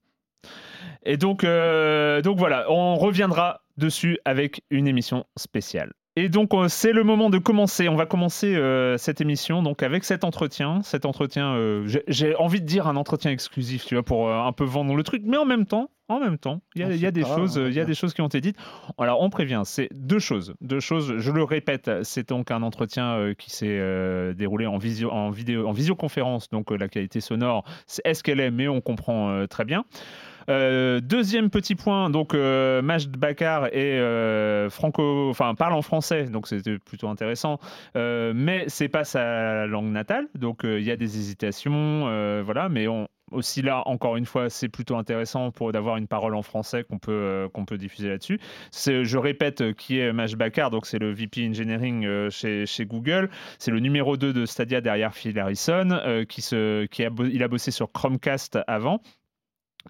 Et 1.04 1.18
donc, 1.18 1.44
euh, 1.44 2.22
donc 2.22 2.38
voilà, 2.38 2.70
on 2.72 2.96
reviendra 2.96 3.62
dessus 3.78 4.20
avec 4.26 4.62
une 4.70 4.88
émission 4.88 5.26
spéciale. 5.36 5.94
Et 6.16 6.30
donc 6.30 6.52
c'est 6.68 6.92
le 6.94 7.04
moment 7.04 7.32
de 7.32 7.40
commencer. 7.40 7.90
On 7.90 7.96
va 7.96 8.06
commencer 8.06 8.54
euh, 8.56 8.98
cette 9.00 9.20
émission 9.20 9.64
donc 9.64 9.82
avec 9.82 10.04
cet 10.04 10.24
entretien. 10.24 10.82
Cet 10.84 11.06
entretien, 11.06 11.56
euh, 11.56 11.88
j'ai- 12.08 12.36
envie 12.36 12.62
de 12.62 12.68
dire 12.68 12.86
un 12.88 12.96
entretien 12.98 13.32
exclusif, 13.32 13.86
tu 13.86 13.96
vois, 13.96 14.04
pour 14.04 14.30
euh, 14.30 14.40
un 14.44 14.52
peu 14.52 14.64
vendre 14.64 14.94
le 14.96 15.02
truc. 15.02 15.24
Mais 15.26 15.38
en 15.38 15.46
même 15.46 15.66
temps, 15.66 15.90
en 16.10 16.20
même 16.20 16.38
temps, 16.38 16.62
il 16.76 16.82
y 16.82 16.86
a, 16.86 16.94
y 16.94 17.12
des 17.12 17.22
pas 17.24 17.36
choses, 17.36 17.56
il 17.66 17.74
y 17.74 17.80
a 17.80 17.86
des 17.86 17.96
choses 17.96 18.14
qui 18.14 18.22
ont 18.22 18.28
été 18.28 18.42
dites. 18.42 18.58
Alors 19.00 19.22
on 19.22 19.32
prévient, 19.32 19.64
c'est 19.66 19.90
deux 19.92 20.20
choses, 20.20 20.54
deux 20.62 20.80
choses. 20.80 21.18
Je 21.18 21.32
le 21.32 21.44
répète, 21.44 21.90
c'est 22.04 22.30
donc 22.30 22.52
un 22.52 22.62
entretien 22.62 23.34
qui 23.36 23.50
s'est 23.50 24.34
déroulé 24.36 24.68
en 24.68 24.78
visio, 24.78 25.10
en 25.12 25.32
vidéo, 25.32 25.68
en 25.68 25.72
visioconférence. 25.72 26.48
Donc 26.52 26.70
la 26.70 26.90
qualité 26.90 27.22
sonore, 27.22 27.64
c'est- 27.88 28.04
est-ce 28.06 28.22
qu'elle 28.22 28.40
est, 28.40 28.52
mais 28.52 28.68
on 28.68 28.82
comprend 28.82 29.48
très 29.48 29.66
bien. 29.66 29.84
Euh, 30.50 31.00
deuxième 31.00 31.50
petit 31.50 31.76
point, 31.76 32.10
donc 32.10 32.34
euh, 32.34 32.82
Majd 32.82 33.16
Bakar 33.18 33.68
est 33.68 34.00
euh, 34.00 34.70
parle 35.58 35.74
en 35.74 35.82
français, 35.82 36.26
donc 36.26 36.48
c'était 36.48 36.78
plutôt 36.80 37.08
intéressant, 37.08 37.60
Euh, 37.96 38.34
mais 38.36 38.66
c'est 38.68 38.90
pas 38.90 39.04
sa 39.04 39.66
langue 39.68 39.92
natale, 39.92 40.28
donc 40.36 40.66
euh, 40.66 40.80
il 40.80 40.86
y 40.86 40.92
a 40.92 40.96
des 40.96 41.18
hésitations, 41.18 41.74
voilà, 42.44 42.70
mais 42.70 42.88
aussi 43.32 43.62
là, 43.62 43.82
encore 43.88 44.16
une 44.16 44.26
fois, 44.26 44.50
c'est 44.50 44.70
plutôt 44.70 44.96
intéressant 44.96 45.52
pour 45.52 45.72
d'avoir 45.72 45.98
une 45.98 46.08
parole 46.08 46.36
en 46.36 46.42
français 46.42 46.84
qu'on 46.84 47.00
peut 47.00 47.50
qu'on 47.54 47.66
peut 47.66 47.78
diffuser 47.78 48.10
là-dessus. 48.10 48.40
Je 48.74 49.18
répète, 49.18 49.74
qui 49.74 50.00
est 50.00 50.14
Majd 50.14 50.36
Bakar, 50.38 50.70
donc 50.70 50.86
c'est 50.86 51.00
le 51.00 51.12
VP 51.12 51.48
Engineering 51.48 52.30
chez, 52.30 52.86
Google, 52.86 53.30
c'est 53.58 53.72
le 53.72 53.80
numéro 53.80 54.18
2 54.18 54.34
de 54.34 54.46
Stadia 54.46 54.82
derrière 54.82 55.14
Phil 55.14 55.38
Harrison, 55.40 56.00
qui 56.30 56.46
il 56.52 57.44
a 57.44 57.48
bossé 57.48 57.72
sur 57.72 57.92
Chromecast 57.92 58.60
avant. 58.68 59.02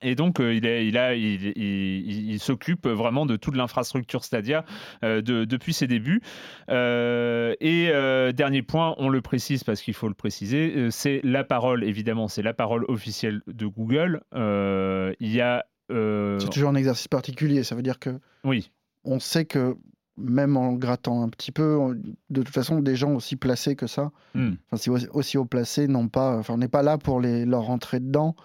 Et 0.01 0.15
donc, 0.15 0.39
euh, 0.39 0.53
il, 0.53 0.65
est, 0.65 0.87
il, 0.87 0.97
a, 0.97 1.13
il, 1.15 1.45
il- 1.45 1.57
il- 1.57 2.31
il 2.31 2.39
s'occupe 2.39 2.87
vraiment 2.87 3.25
de 3.25 3.35
toute 3.35 3.55
l'infrastructure 3.55 4.23
Stadia 4.23 4.65
euh, 5.03 5.21
de- 5.21 5.45
depuis 5.45 5.73
ses 5.73 5.87
débuts. 5.87 6.21
Euh, 6.69 7.53
et 7.59 7.89
euh, 7.91 8.31
dernier 8.31 8.61
point, 8.63 8.95
on 8.97 9.09
le 9.09 9.21
précise 9.21 9.63
parce 9.63 9.81
qu'il 9.81 9.93
faut 9.93 10.07
le 10.07 10.13
préciser, 10.13 10.89
c'est 10.91 11.21
la 11.23 11.43
parole, 11.43 11.83
évidemment, 11.83 12.27
c'est 12.27 12.41
la 12.41 12.53
parole 12.53 12.85
officielle 12.87 13.41
de 13.47 13.65
Google. 13.67 14.21
Il 14.33 15.31
y 15.31 15.41
a... 15.41 15.65
C'est 15.89 16.49
toujours 16.49 16.69
un 16.69 16.75
exercice 16.75 17.07
particulier. 17.07 17.63
Ça 17.63 17.75
veut 17.75 17.83
dire 17.83 17.99
que 17.99 18.19
oui, 18.43 18.71
on 19.03 19.19
sait 19.19 19.45
que 19.45 19.75
même 20.17 20.57
en 20.57 20.73
grattant 20.73 21.23
un 21.23 21.29
petit 21.29 21.51
peu, 21.51 21.75
on- 21.75 21.89
de 21.91 22.41
toute 22.41 22.49
façon, 22.53 22.81
des 22.81 22.95
gens 22.95 23.13
aussi 23.13 23.35
placés 23.35 23.75
que 23.75 23.87
ça, 23.87 24.11
Hmm. 24.35 24.53
enfin, 24.67 24.77
si 24.77 24.89
aussi- 24.89 25.07
aussi 25.13 25.37
haut 25.37 25.45
placés, 25.45 25.87
n'ont 25.87 26.07
pas, 26.07 26.37
enfin, 26.37 26.53
on 26.55 26.57
n'est 26.57 26.67
pas 26.67 26.81
là 26.83 26.97
pour 26.97 27.19
les, 27.21 27.45
leur 27.45 27.61
rentrer 27.63 27.99
dedans, 27.99 28.35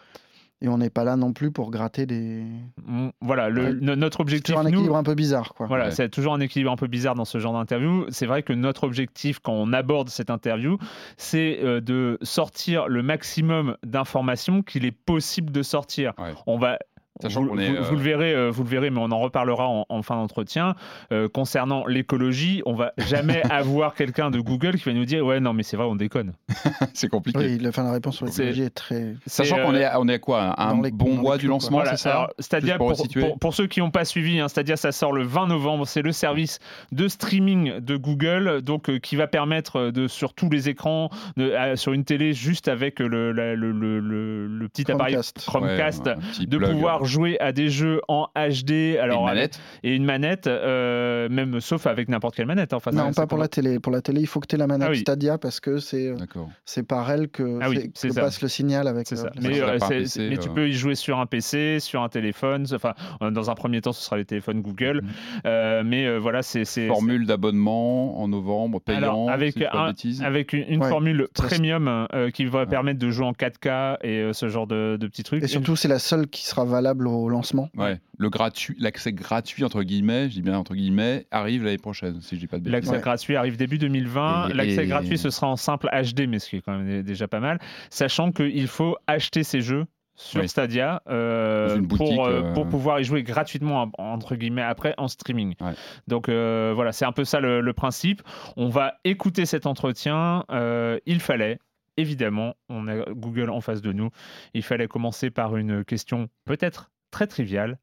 et 0.61 0.68
on 0.68 0.79
n'est 0.79 0.90
pas 0.90 1.05
là 1.05 1.16
non 1.16 1.33
plus 1.33 1.51
pour 1.51 1.71
gratter 1.71 2.05
des. 2.07 2.42
Mm, 2.87 3.09
voilà, 3.21 3.49
le- 3.49 3.62
Ouais. 3.64 3.73
no- 3.81 3.97
notre 3.97 4.16
C'est 4.18 4.23
objectif, 4.23 4.55
toujours 4.55 4.61
un 4.61 4.64
nous, 4.64 4.71
équilibre 4.71 4.97
un 4.97 5.03
peu 5.03 5.14
bizarre, 5.14 5.55
quoi. 5.55 5.66
Voilà, 5.66 5.87
Ouais. 5.87 5.90
c'est 5.92 6.09
toujours 6.09 6.35
un 6.35 6.40
équilibre 6.40 6.71
un 6.73 6.77
peu 6.77 6.87
bizarre 6.88 7.14
dans 7.14 7.25
ce 7.25 7.38
genre 7.38 7.53
d'interview. 7.53 8.07
C'est 8.11 8.27
vrai 8.27 8.42
que 8.42 8.53
notre 8.53 8.85
objectif, 8.85 9.38
quand 9.38 9.53
on 9.53 9.73
aborde 9.73 10.09
cette 10.09 10.31
interview, 10.31 10.79
c'est 11.16 11.61
euh, 11.62 11.81
de 11.81 12.18
sortir 12.23 12.88
le 12.88 13.03
maximum 13.03 13.77
d'informations 13.85 14.62
qu'il 14.62 14.85
est 14.85 14.92
possible 14.92 15.53
de 15.53 15.62
sortir. 15.62 16.12
Ouais. 16.18 16.33
On 16.47 16.59
va. 16.59 16.79
Sachant 17.20 17.42
vous, 17.44 17.59
est, 17.59 17.68
vous- 17.70 17.76
euh, 17.76 17.81
vous 17.83 17.96
le 17.96 18.02
verrez, 18.02 18.33
euh, 18.35 18.50
vous 18.50 18.62
le 18.62 18.68
verrez, 18.68 18.90
mais 18.90 19.00
on 19.00 19.11
en 19.11 19.18
reparlera 19.18 19.66
en, 19.68 19.87
en 19.88 20.02
fin 20.02 20.16
d'entretien. 20.16 20.74
Euh, 21.12 21.28
concernant 21.28 21.87
l'écologie, 21.87 22.62
on 22.66 22.74
va 22.74 22.92
jamais 22.96 23.42
avoir 23.50 23.94
quelqu'un 23.94 24.31
de 24.31 24.40
Google 24.40 24.76
qui 24.76 24.85
va 24.85 24.92
nous 24.92 25.04
dire 25.04 25.24
ouais 25.24 25.40
non 25.40 25.52
mais 25.52 25.62
c'est 25.62 25.76
vrai 25.76 25.87
on 25.87 25.96
déconne. 25.96 26.33
c'est 26.94 27.09
compliqué. 27.09 27.38
Oui, 27.38 27.59
la 27.59 27.72
fin 27.72 27.83
de 27.83 27.88
la 27.88 27.94
réponse 27.94 28.16
sur 28.16 28.26
l'écologie 28.26 28.62
est 28.62 28.70
très. 28.70 29.14
Sachant 29.26 29.57
qu'on 29.64 29.74
est, 29.74 29.85
à- 29.85 30.00
on 30.00 30.09
est 30.09 30.14
à 30.14 30.18
quoi 30.18 30.54
Un 30.61 30.81
les- 30.83 30.90
bon 30.90 31.14
mois 31.14 31.38
du 31.38 31.46
lancement, 31.48 31.78
Voilà, 31.78 31.92
c'est 31.96 32.04
ça 32.04 32.11
alors, 32.11 32.31
Stadia, 32.38 32.76
pour 32.76 32.88
pour, 32.88 32.96
resituer. 32.96 33.20
pour- 33.20 33.38
pour 33.38 33.54
ceux 33.54 33.66
qui 33.66 33.81
n'ont 33.81 33.90
pas 33.90 34.04
suivi, 34.04 34.38
hein, 34.40 34.48
Stadia, 34.48 34.76
ça 34.76 34.92
sort 34.92 35.12
le 35.12 35.22
20 35.24 35.46
novembre. 35.48 35.87
C'est 35.87 36.02
le 36.02 36.12
service 36.12 36.59
de 36.92 37.09
streaming 37.09 37.81
de 37.81 37.96
Google, 37.96 38.62
donc 38.62 38.88
euh, 38.90 38.98
qui 38.98 39.16
va 39.16 39.26
permettre 39.26 39.90
de 39.90 40.07
sur 40.09 40.35
tous 40.35 40.48
les 40.50 40.68
écrans, 40.68 41.11
de- 41.37 41.52
à- 41.52 41.76
sur 41.76 41.92
une 41.92 42.04
télé 42.04 42.33
juste 42.33 42.68
avec 42.68 43.00
le, 43.00 43.33
la- 43.33 43.54
le, 43.54 43.72
le- 43.72 44.00
le- 44.00 44.46
le 44.46 44.68
petit 44.68 44.90
appareil 44.90 45.16
Chromecast. 45.46 46.07
Ouais, 46.07 46.14
petit 46.33 46.46
de 46.46 46.57
plug, 46.59 46.70
pouvoir 46.72 47.04
jouer 47.09 47.38
à 47.40 47.53
des 47.53 47.68
jeux 47.68 48.01
en 48.09 48.29
HD. 48.37 48.71
et 48.94 48.99
Alors 48.99 49.23
une 49.23 49.29
avec- 49.29 49.35
manette. 49.38 49.61
et 49.83 49.94
une 49.97 50.05
manette, 50.05 50.47
euh, 50.47 51.29
même 51.29 51.61
sauf 51.61 51.87
avec 51.87 52.09
n'importe 52.09 52.37
quelle 52.37 52.47
manette. 52.47 52.73
hein, 52.73 52.77
Enfin, 52.77 52.90
Non, 52.92 53.12
pas 53.12 53.27
pour 53.27 53.38
la 53.38 53.49
télé. 53.49 53.81
Pour 53.81 53.92
la 53.92 54.01
télé, 54.03 54.21
il 54.21 54.27
faut 54.27 54.40
que 54.40 54.47
tu 54.47 54.55
aies 54.55 54.59
la 54.59 54.66
manette 54.66 54.88
Ah 54.88 54.92
oui. 54.92 54.99
Stadia 55.01 55.38
parce 55.38 55.61
que 55.61 55.79
c'est 55.79 56.09
euh, 56.09 56.16
c'est 56.64 56.83
par 56.85 57.11
elle 57.11 57.29
que, 57.29 57.59
Ah 57.61 57.68
oui, 57.68 57.90
que 57.92 58.14
passe 58.14 58.40
le 58.42 58.49
signal 58.49 58.87
avec. 58.87 59.07
C'est 59.09 59.18
euh, 59.18 59.23
ça. 59.23 59.31
Mais, 59.42 59.61
euh, 59.61 59.79
PC, 59.88 60.38
tu 60.40 60.49
peux 60.51 60.68
y 60.68 60.73
jouer 60.73 60.94
sur 60.94 61.18
un 61.18 61.27
PC, 61.27 61.81
sur 61.81 62.03
un 62.03 62.09
téléphone. 62.09 62.66
Enfin, 62.73 62.94
dans 63.21 63.51
un 63.51 63.55
premier 63.55 63.81
temps, 63.81 63.92
ce 63.92 64.03
sera 64.05 64.16
les 64.16 64.25
téléphones 64.25 64.61
Google. 64.62 65.01
Mhm. 65.03 65.09
Euh, 65.47 65.83
mais 65.85 66.07
euh, 66.07 66.18
voilà, 66.18 66.42
c'est 66.42 66.64
Formule 66.88 67.27
d'abonnement 67.27 68.21
en 68.21 68.29
novembre, 68.29 68.81
payant. 68.81 68.99
Alors, 68.99 69.31
avec, 69.31 69.61
un- 69.62 69.92
avec 70.23 70.53
une, 70.53 70.64
une 70.68 70.83
Ouais, 70.83 70.88
formule 70.88 71.29
premium 71.35 72.07
euh, 72.14 72.31
qui 72.31 72.44
va 72.44 72.61
Ouais. 72.61 72.66
permettre 72.66 72.99
de 72.99 73.11
jouer 73.11 73.27
en 73.27 73.33
4K 73.33 73.99
et 74.03 74.18
euh, 74.21 74.33
ce 74.33 74.49
genre 74.49 74.66
de, 74.66 74.97
de 75.01 75.07
petits 75.07 75.23
trucs. 75.23 75.42
Et 75.42 75.47
surtout, 75.47 75.77
c'est 75.77 75.88
la 75.88 75.99
seule 75.99 76.27
qui 76.29 76.44
sera 76.47 76.64
valable 76.64 76.97
au 77.06 77.28
lancement. 77.28 77.68
Ouais, 77.76 78.00
le 78.18 78.30
gratuit, 78.30 78.76
l'accès 78.80 79.12
gratuit 79.12 79.64
entre 79.64 79.82
guillemets, 79.82 80.24
je 80.28 80.34
dis 80.34 80.42
bien 80.42 80.58
entre 80.58 80.74
guillemets, 80.74 81.26
arrive 81.30 81.64
l'année 81.64 81.78
prochaine, 81.78 82.20
si 82.20 82.34
je 82.37 82.40
dis 82.40 82.46
pas 82.46 82.58
de 82.58 82.62
bêtises. 82.64 82.72
L'accès 82.72 82.90
Ouais. 82.92 83.00
gratuit 83.00 83.37
arrive 83.37 83.56
début 83.56 83.78
2020. 83.78 84.48
Et- 84.48 84.54
L'accès 84.54 84.84
et- 84.84 84.87
gratuit, 84.88 85.18
ce 85.18 85.30
sera 85.30 85.46
en 85.48 85.56
simple 85.56 85.88
HD, 85.92 86.26
mais 86.26 86.38
ce 86.38 86.50
qui 86.50 86.56
est 86.56 86.61
quand 86.62 86.76
même 86.76 86.87
dé- 86.87 87.02
déjà 87.02 87.28
pas 87.28 87.40
mal. 87.40 87.58
Sachant 87.90 88.32
qu'il 88.32 88.66
faut 88.66 88.96
acheter 89.06 89.44
ces 89.44 89.61
jeux 89.61 89.84
sur 90.14 90.40
Oui. 90.40 90.48
Stadia 90.48 91.00
euh, 91.08 91.78
boutique, 91.80 91.96
pour, 92.16 92.26
euh, 92.26 92.42
euh, 92.42 92.52
pour 92.52 92.66
pouvoir 92.66 92.98
y 92.98 93.04
jouer 93.04 93.22
gratuitement, 93.22 93.88
entre 93.98 94.34
guillemets, 94.34 94.62
après 94.62 94.92
en 94.98 95.06
streaming. 95.06 95.54
Ouais. 95.61 95.74
Donc 96.08 96.28
euh, 96.28 96.72
voilà, 96.74 96.90
c'est 96.90 97.04
un 97.04 97.12
peu 97.12 97.24
ça 97.24 97.38
le, 97.38 97.61
le 97.61 97.72
principe. 97.72 98.22
On 98.56 98.68
va 98.68 98.94
écouter 99.04 99.46
cet 99.46 99.64
entretien. 99.66 100.44
Euh, 100.50 100.98
il 101.06 101.20
fallait. 101.20 101.58
Évidemment, 101.98 102.54
on 102.68 102.87
a 102.87 103.11
Google 103.11 103.50
en 103.50 103.61
face 103.61 103.82
de 103.82 103.92
nous. 103.92 104.11
Il 104.54 104.62
fallait 104.62 104.87
commencer 104.87 105.30
par 105.30 105.56
une 105.56 105.84
question 105.84 106.28
peut-être 106.44 106.92
très 107.11 107.26
triviale, 107.26 107.80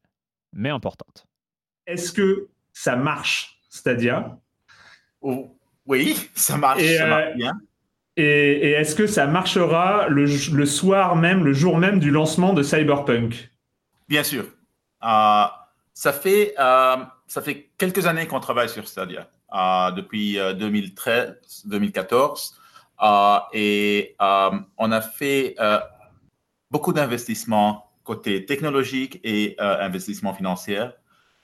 mais 0.54 0.70
importante. 0.70 1.26
Est-ce 1.86 2.12
que 2.12 2.48
ça 2.72 2.96
marche, 2.96 3.60
Stadia? 3.68 4.38
Oh, 5.20 5.54
Oui, 5.86 6.30
ça 6.34 6.56
marche, 6.56 6.80
Et, 6.80 6.96
ça 6.96 7.04
euh, 7.04 7.08
marche 7.10 7.36
bien. 7.36 7.60
Et, 8.16 8.24
et 8.24 8.70
est-ce 8.70 8.94
que 8.94 9.06
ça 9.06 9.26
marchera 9.26 10.08
le, 10.08 10.24
le 10.24 10.66
soir 10.66 11.14
même, 11.14 11.44
le 11.44 11.52
jour 11.52 11.76
même 11.76 12.00
du 12.00 12.10
lancement 12.10 12.54
de 12.54 12.62
Cyberpunk? 12.62 13.50
Bien 14.08 14.24
sûr. 14.24 14.46
Euh, 15.04 15.44
ça, 15.92 16.12
fait, 16.14 16.54
euh, 16.58 16.96
ça 17.26 17.42
fait 17.42 17.68
quelques 17.76 18.06
années 18.06 18.26
qu'on 18.26 18.40
travaille 18.40 18.70
sur 18.70 18.88
Stadia, 18.88 19.28
euh, 19.54 19.90
depuis 19.90 20.38
euh, 20.38 20.54
2013-2014. 20.54 22.54
Euh, 23.02 23.38
et 23.52 24.16
euh, 24.20 24.50
on 24.78 24.92
a 24.92 25.00
fait 25.00 25.54
euh, 25.60 25.78
beaucoup 26.70 26.92
d'investissements 26.92 27.92
côté 28.04 28.46
technologique 28.46 29.20
et 29.24 29.56
euh, 29.60 29.80
investissement 29.80 30.32
financier 30.32 30.86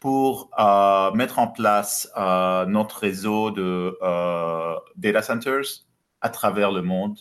pour 0.01 0.51
euh, 0.59 1.13
mettre 1.13 1.39
en 1.39 1.49
place 1.49 2.09
euh, 2.17 2.65
notre 2.67 2.99
réseau 3.01 3.51
de 3.51 3.99
euh, 4.03 4.77
data 4.97 5.23
centers 5.23 5.85
à 6.21 6.29
travers 6.29 6.71
le 6.73 6.83
monde 6.83 7.19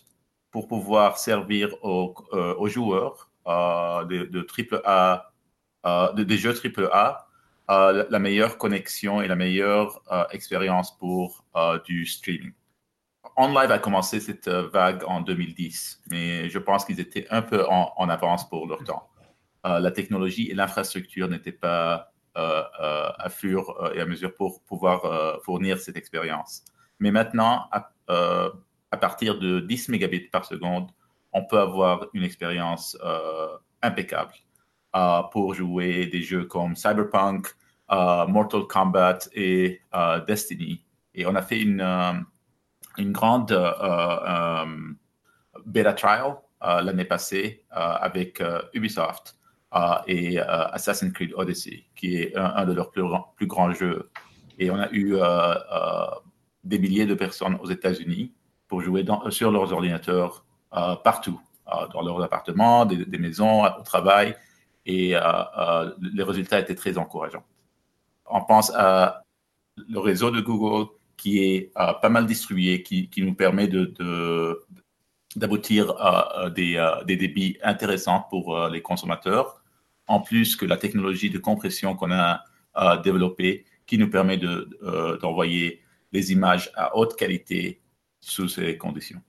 pour 0.51 0.67
pouvoir 0.67 1.17
servir 1.17 1.73
aux, 1.83 2.13
aux 2.31 2.67
joueurs 2.67 3.29
de, 3.47 4.25
de 4.25 4.41
triple 4.41 4.81
A, 4.85 5.31
de- 5.85 6.23
des 6.23 6.37
jeux 6.37 6.53
triple 6.53 6.89
A 6.91 7.27
la 7.69 8.19
meilleure 8.19 8.57
connexion 8.57 9.21
et 9.21 9.27
la 9.27 9.35
meilleure 9.35 10.01
expérience 10.31 10.97
pour 10.97 11.45
du 11.85 12.05
streaming. 12.05 12.51
OnLive 13.41 13.71
a 13.71 13.79
commencé 13.79 14.19
cette 14.19 14.47
vague 14.47 15.03
en 15.07 15.21
2010, 15.21 16.03
mais 16.09 16.49
je 16.49 16.59
pense 16.59 16.85
qu'ils 16.85 16.99
étaient 16.99 17.27
un 17.29 17.41
peu 17.41 17.65
en, 17.67 18.09
avance 18.09 18.47
pour 18.49 18.67
leur 18.67 18.83
temps. 18.83 19.09
la 19.63 19.91
technologie 19.91 20.49
et 20.49 20.53
l'infrastructure 20.53 21.27
n'étaient 21.27 21.51
pas 21.51 22.11
à 22.35 23.29
fur 23.29 23.91
et 23.95 24.01
à 24.01 24.05
mesure 24.05 24.33
pour 24.35 24.61
pouvoir 24.63 25.41
fournir 25.43 25.79
cette 25.79 25.97
expérience. 25.97 26.63
Mais 26.99 27.11
maintenant, 27.11 27.67
à 28.91 28.97
partir 28.97 29.39
de 29.39 29.59
10 29.59 29.89
mégabits 29.89 30.29
par 30.29 30.45
seconde, 30.45 30.91
on 31.33 31.45
peut 31.45 31.59
avoir 31.59 32.07
une 32.13 32.23
expérience 32.23 32.97
euh, 33.03 33.57
impeccable 33.81 34.33
euh, 34.95 35.21
pour 35.31 35.53
jouer 35.53 36.07
des 36.07 36.21
jeux 36.21 36.45
comme 36.45 36.75
Cyberpunk, 36.75 37.47
euh, 37.91 38.27
Mortal 38.27 38.63
Kombat 38.67 39.19
et 39.33 39.81
Destiny. 40.27 40.83
Et 41.13 41.25
on 41.25 41.35
a 41.35 41.41
fait 41.41 41.61
une, 41.61 41.81
une 43.01 43.11
grande 43.11 43.51
beta 45.65 45.93
trial 45.93 46.35
l'année 46.61 47.05
passée 47.05 47.63
avec 47.71 48.41
Ubisoft 48.73 49.37
et 50.07 50.39
Assassin's 50.39 51.13
Creed 51.13 51.33
Odyssey, 51.35 51.85
qui 51.95 52.17
est 52.17 52.35
un, 52.35 52.65
de 52.65 52.73
leurs 52.73 52.91
plus, 52.91 53.47
grands 53.47 53.71
jeux. 53.73 54.09
Et 54.59 54.69
on 54.69 54.79
a 54.79 54.89
eu 54.91 55.17
des 56.63 56.79
milliers 56.79 57.05
de 57.05 57.15
personnes 57.15 57.57
aux 57.61 57.69
États-Unis 57.69 58.33
pour 58.67 58.81
jouer 58.81 59.05
sur 59.29 59.51
leurs 59.51 59.73
ordinateurs 59.73 60.45
euh, 60.73 60.95
partout, 60.95 61.41
euh, 61.67 61.87
dans 61.93 62.01
leurs 62.01 62.23
appartements, 62.23 62.85
des, 62.85 63.17
maisons, 63.17 63.65
au 63.65 63.83
travail. 63.83 64.35
Et 64.85 65.15
euh, 65.15 65.91
les 66.01 66.23
résultats 66.23 66.59
étaient 66.59 66.75
très 66.75 66.97
encourageants. 66.97 67.43
On 68.25 68.41
pense 68.41 68.71
à 68.73 69.23
le 69.75 69.99
réseau 69.99 70.31
de 70.31 70.39
Google 70.39 70.89
qui 71.21 71.37
est 71.39 71.71
pas 71.73 72.09
mal 72.09 72.25
distribué, 72.25 72.81
qui, 72.81 73.09
nous 73.17 73.35
permet 73.35 73.67
de, 73.67 73.93
d'aboutir 75.35 75.91
à 75.99 76.49
des, 76.49 76.83
des, 77.05 77.15
débits 77.15 77.57
intéressants 77.61 78.25
pour 78.31 78.67
les 78.69 78.81
consommateurs, 78.81 79.61
en 80.07 80.19
plus 80.19 80.55
que 80.55 80.65
la 80.65 80.77
technologie 80.77 81.29
de 81.29 81.37
compression 81.37 81.95
qu'on 81.95 82.11
a 82.11 82.43
développée 83.03 83.65
qui 83.85 83.99
nous 83.99 84.09
permet 84.09 84.37
de, 84.37 84.67
d'envoyer 85.21 85.81
des 86.11 86.31
images 86.31 86.71
à 86.75 86.97
haute 86.97 87.15
qualité 87.15 87.81
sous 88.19 88.47
ces 88.47 88.77
conditions. 88.77 89.21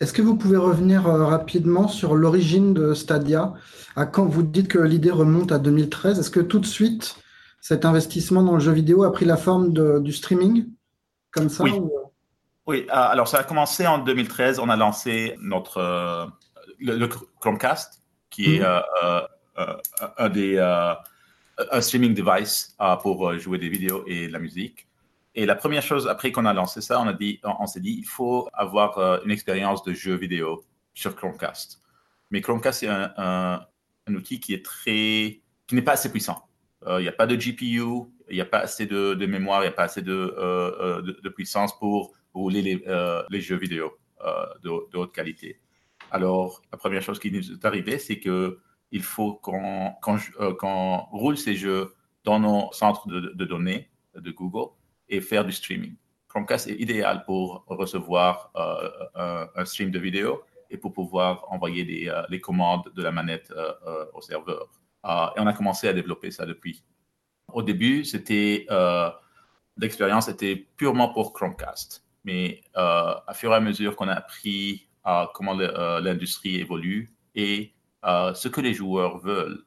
Est-ce 0.00 0.12
que 0.12 0.22
vous 0.22 0.36
pouvez 0.36 0.56
revenir 0.56 1.08
euh, 1.08 1.24
rapidement 1.24 1.88
sur 1.88 2.14
l'origine 2.14 2.72
de 2.72 2.94
Stadia? 2.94 3.54
À 3.96 4.06
Quand 4.06 4.26
vous 4.26 4.44
dites 4.44 4.68
que 4.68 4.78
l'idée 4.78 5.10
remonte 5.10 5.50
à 5.50 5.58
2013, 5.58 6.20
est-ce 6.20 6.30
que 6.30 6.38
tout 6.38 6.60
de 6.60 6.66
suite, 6.66 7.16
cet 7.60 7.84
investissement 7.84 8.44
dans 8.44 8.54
le 8.54 8.60
jeu 8.60 8.70
vidéo 8.70 9.02
a 9.02 9.12
pris 9.12 9.24
la 9.24 9.36
forme 9.36 9.72
du 10.02 10.12
streaming? 10.12 10.66
Comme 11.38 11.48
ça 11.48 11.64
Oui, 11.64 11.72
oui 12.66 12.86
euh, 12.88 12.92
alors 12.92 13.28
ça 13.28 13.38
a 13.38 13.44
commencé 13.44 13.86
en 13.86 13.98
2013. 13.98 14.58
On 14.58 14.68
a 14.68 14.76
lancé 14.76 15.36
notre, 15.40 15.78
euh, 15.78 16.26
le, 16.78 17.06
Chromecast, 17.40 18.02
qui 18.30 18.56
est 18.56 18.60
mmh. 18.60 19.66
un 20.18 20.28
des 20.28 20.58
un 21.72 21.80
streaming 21.80 22.14
device 22.14 22.76
pour 23.02 23.36
jouer 23.38 23.58
des 23.58 23.68
vidéos 23.68 24.04
et 24.06 24.28
de 24.28 24.32
la 24.32 24.38
musique. 24.38 24.88
Et 25.38 25.46
la 25.46 25.54
première 25.54 25.82
chose, 25.82 26.08
après 26.08 26.32
qu'on 26.32 26.46
a 26.46 26.52
lancé 26.52 26.80
ça, 26.80 27.00
on, 27.00 27.06
a 27.06 27.12
dit, 27.12 27.38
on, 27.44 27.68
s'est 27.68 27.78
dit, 27.78 27.96
il 27.96 28.04
faut 28.04 28.48
avoir 28.52 28.98
euh, 28.98 29.18
une 29.24 29.30
expérience 29.30 29.84
de 29.84 29.92
jeu 29.92 30.16
vidéo 30.16 30.64
sur 30.94 31.14
Chromecast. 31.14 31.80
Mais 32.32 32.40
Chromecast, 32.40 32.80
c'est 32.80 32.88
un, 32.88 33.64
outil 34.08 34.40
qui 34.40 34.52
est 34.52 34.64
très, 34.64 35.40
qui 35.68 35.74
n'est 35.74 35.82
pas 35.82 35.92
assez 35.92 36.10
puissant. 36.10 36.42
Euh, 36.88 36.98
il 36.98 37.02
n'y 37.04 37.08
a 37.08 37.12
pas 37.12 37.28
de 37.28 37.36
GPU, 37.36 37.84
il 38.30 38.34
n'y 38.34 38.40
a 38.40 38.46
pas 38.46 38.60
assez 38.60 38.86
de, 38.86 39.14
mémoire, 39.26 39.60
il 39.60 39.64
n'y 39.64 39.68
a 39.68 39.72
pas 39.72 39.84
assez 39.84 40.02
de, 40.02 40.34
euh, 40.38 41.02
de, 41.02 41.28
puissance 41.28 41.78
pour 41.78 42.14
rouler 42.34 42.62
les, 42.62 42.84
les 43.30 43.40
jeux 43.40 43.56
vidéo 43.56 43.92
de, 44.62 44.96
haute 44.96 45.14
qualité. 45.14 45.60
Alors, 46.10 46.62
la 46.72 46.78
première 46.78 47.02
chose 47.02 47.18
qui 47.18 47.30
nous 47.30 47.52
est 47.52 47.64
arrivée, 47.64 47.98
c'est 47.98 48.18
que 48.18 48.58
il 48.90 49.02
faut 49.02 49.34
qu'on 49.34 49.92
roule 51.12 51.36
ces 51.36 51.54
jeux 51.54 51.94
dans 52.24 52.40
nos 52.40 52.72
centres 52.72 53.06
de 53.08 53.44
données 53.44 53.90
de 54.14 54.30
Google 54.30 54.70
et 55.08 55.20
faire 55.20 55.44
du 55.44 55.52
streaming. 55.52 55.94
Chromecast 56.28 56.68
est 56.68 56.76
idéal 56.76 57.24
pour 57.24 57.64
recevoir 57.66 58.50
euh, 58.56 59.46
un, 59.56 59.64
stream 59.64 59.90
de 59.90 59.98
vidéo 59.98 60.42
et 60.70 60.76
pour 60.76 60.92
pouvoir 60.92 61.44
envoyer 61.48 61.84
les, 61.84 62.08
euh, 62.08 62.38
commandes 62.40 62.92
de 62.94 63.02
la 63.02 63.10
manette 63.10 63.50
euh, 63.56 64.04
au 64.12 64.20
serveur. 64.20 64.68
et 65.04 65.40
on 65.40 65.46
a 65.46 65.52
commencé 65.54 65.88
à 65.88 65.92
développer 65.92 66.30
ça 66.30 66.44
depuis. 66.44 66.84
Au 67.52 67.62
début, 67.62 68.04
c'était 68.04 68.66
l'expérience 69.76 70.28
était 70.28 70.66
purement 70.76 71.12
pour 71.12 71.32
Chromecast, 71.32 72.04
mais 72.24 72.62
à 72.74 73.32
fur 73.34 73.52
et 73.52 73.54
à 73.54 73.60
mesure 73.60 73.96
qu'on 73.96 74.08
a 74.08 74.14
appris 74.14 74.88
comment 75.34 75.54
l'industrie 75.54 76.56
évolue 76.56 77.10
et 77.34 77.72
ce 78.04 78.48
que 78.48 78.60
les 78.60 78.74
joueurs 78.74 79.18
veulent, 79.18 79.64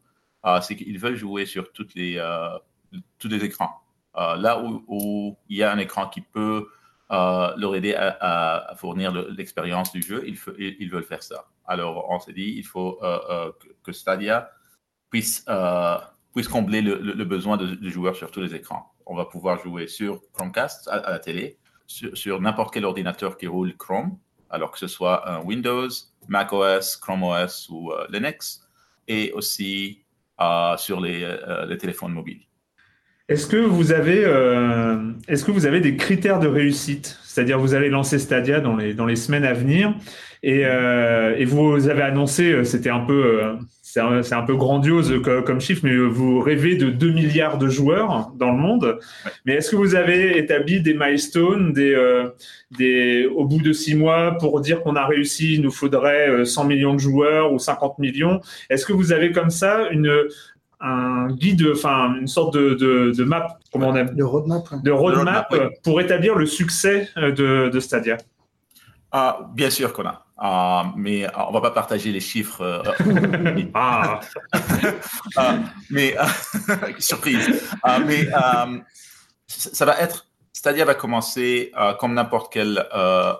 c'est 0.61 0.75
qu'ils 0.75 0.99
veulent 0.99 1.15
jouer 1.15 1.45
sur 1.45 1.71
tous 1.71 1.87
les 1.95 3.45
écrans. 3.45 3.81
Euh, 4.17 4.35
là 4.35 4.61
où, 4.61 5.37
il 5.47 5.57
y 5.57 5.63
a 5.63 5.71
un 5.71 5.77
écran 5.77 6.07
qui 6.07 6.21
peut 6.21 6.67
euh, 7.11 7.55
leur 7.55 7.75
aider 7.75 7.93
à, 7.95 8.73
fournir 8.77 9.11
l'expérience 9.11 9.91
du 9.91 10.01
jeu, 10.01 10.23
ils, 10.27 10.37
ils, 10.57 10.89
veulent 10.89 11.03
faire 11.03 11.23
ça. 11.23 11.47
Alors, 11.65 12.09
on 12.09 12.19
s'est 12.19 12.33
dit, 12.33 12.53
il 12.57 12.65
faut 12.65 12.99
euh, 13.03 13.51
que 13.83 13.91
Stadia 13.91 14.51
puisse, 15.09 15.45
puisse 16.33 16.47
combler 16.47 16.81
le, 16.81 17.23
besoin 17.25 17.57
de, 17.57 17.89
joueurs 17.89 18.15
sur 18.15 18.31
tous 18.31 18.41
les 18.41 18.55
écrans. 18.55 18.93
On 19.05 19.15
va 19.15 19.25
pouvoir 19.25 19.61
jouer 19.61 19.87
sur 19.87 20.21
Chromecast 20.33 20.87
à, 20.87 21.11
la 21.11 21.19
télé, 21.19 21.57
sur, 21.87 22.39
n'importe 22.39 22.73
quel 22.73 22.85
ordinateur 22.85 23.37
qui 23.37 23.47
roule 23.47 23.75
Chrome, 23.75 24.17
alors 24.49 24.71
que 24.71 24.79
ce 24.79 24.87
soit 24.87 25.29
un 25.29 25.41
Windows, 25.41 25.89
macOS, 26.27 26.97
Chrome 26.97 27.23
OS 27.23 27.69
ou 27.69 27.91
Linux, 28.09 28.67
et 29.07 29.31
aussi 29.33 30.03
sur 30.77 31.01
les, 31.01 31.37
les 31.67 31.77
téléphones 31.77 32.13
mobiles. 32.13 32.45
Est-ce 33.31 33.47
que 33.47 33.55
vous 33.55 33.93
avez, 33.93 34.25
euh, 34.25 34.97
est-ce 35.29 35.45
que 35.45 35.51
vous 35.51 35.65
avez 35.65 35.79
des 35.79 35.95
critères 35.95 36.41
de 36.41 36.49
réussite? 36.49 37.17
C'est-à-dire, 37.23 37.57
vous 37.59 37.73
allez 37.73 37.87
lancer 37.87 38.19
Stadia 38.19 38.59
dans 38.59 38.75
les 38.75 38.93
dans 38.93 39.05
les 39.05 39.15
semaines 39.15 39.45
à 39.45 39.53
venir, 39.53 39.95
et, 40.43 40.65
euh, 40.65 41.37
et 41.37 41.45
vous 41.45 41.87
avez 41.87 42.01
annoncé, 42.01 42.51
euh, 42.51 42.65
c'était 42.65 42.89
un 42.89 42.99
peu, 42.99 43.41
c'est 43.81 44.01
un, 44.01 44.41
peu 44.41 44.55
grandiose 44.57 45.21
comme, 45.21 45.61
chiffre, 45.61 45.79
mais 45.85 45.95
vous 45.95 46.41
rêvez 46.41 46.75
de 46.75 46.89
2 46.89 47.11
milliards 47.11 47.57
de 47.57 47.69
joueurs 47.69 48.33
dans 48.37 48.51
le 48.51 48.57
monde. 48.57 48.99
Mais 49.45 49.53
est-ce 49.53 49.71
que 49.71 49.77
vous 49.77 49.95
avez 49.95 50.37
établi 50.37 50.81
des 50.81 50.93
milestones, 50.93 51.71
des, 51.71 51.95
des, 52.77 53.27
au 53.27 53.45
bout 53.45 53.61
de 53.61 53.71
six 53.71 53.95
mois, 53.95 54.37
pour 54.39 54.59
dire 54.59 54.81
qu'on 54.81 54.95
a 54.97 55.05
réussi, 55.05 55.55
il 55.55 55.61
nous 55.61 55.71
faudrait 55.71 56.43
100 56.43 56.65
millions 56.65 56.93
de 56.93 56.99
joueurs 56.99 57.53
ou 57.53 57.59
50 57.59 57.99
millions? 57.99 58.41
Est-ce 58.69 58.85
que 58.85 58.93
vous 58.93 59.13
avez 59.13 59.31
comme 59.31 59.49
ça 59.49 59.89
une 59.91 60.09
un 60.81 61.27
guide, 61.31 61.67
enfin 61.73 62.15
une 62.15 62.27
sorte 62.27 62.55
de, 62.55 62.73
de, 63.15 63.23
map, 63.23 63.59
comment 63.71 63.89
on 63.89 63.95
aime 63.95 64.15
De 64.15 64.23
roadmap. 64.23 64.83
De 64.83 64.91
roadmap, 64.91 65.53
pour 65.83 66.01
établir 66.01 66.35
le 66.35 66.45
succès 66.45 67.09
euh, 67.17 67.31
de, 67.31 67.69
de 67.69 67.79
Stadia. 67.79 68.17
Ah, 69.11 69.49
bien 69.53 69.69
sûr 69.69 69.93
qu'on 69.93 70.05
a. 70.05 70.25
Ah, 70.37 70.93
mais 70.95 71.25
ah, 71.25 71.47
on 71.49 71.51
va 71.51 71.61
pas 71.61 71.71
partager 71.71 72.11
les 72.11 72.19
chiffres. 72.19 72.61
Euh, 72.61 72.81
ah. 73.75 74.19
mais 75.89 76.15
surprise. 76.99 77.61
mais 78.05 78.27
ça 79.47 79.85
va 79.85 79.99
être. 79.99 80.27
Stadia 80.53 80.85
va 80.85 80.93
commencer 80.93 81.71
comme 81.99 82.13
n'importe 82.13 82.53
quelle 82.53 82.85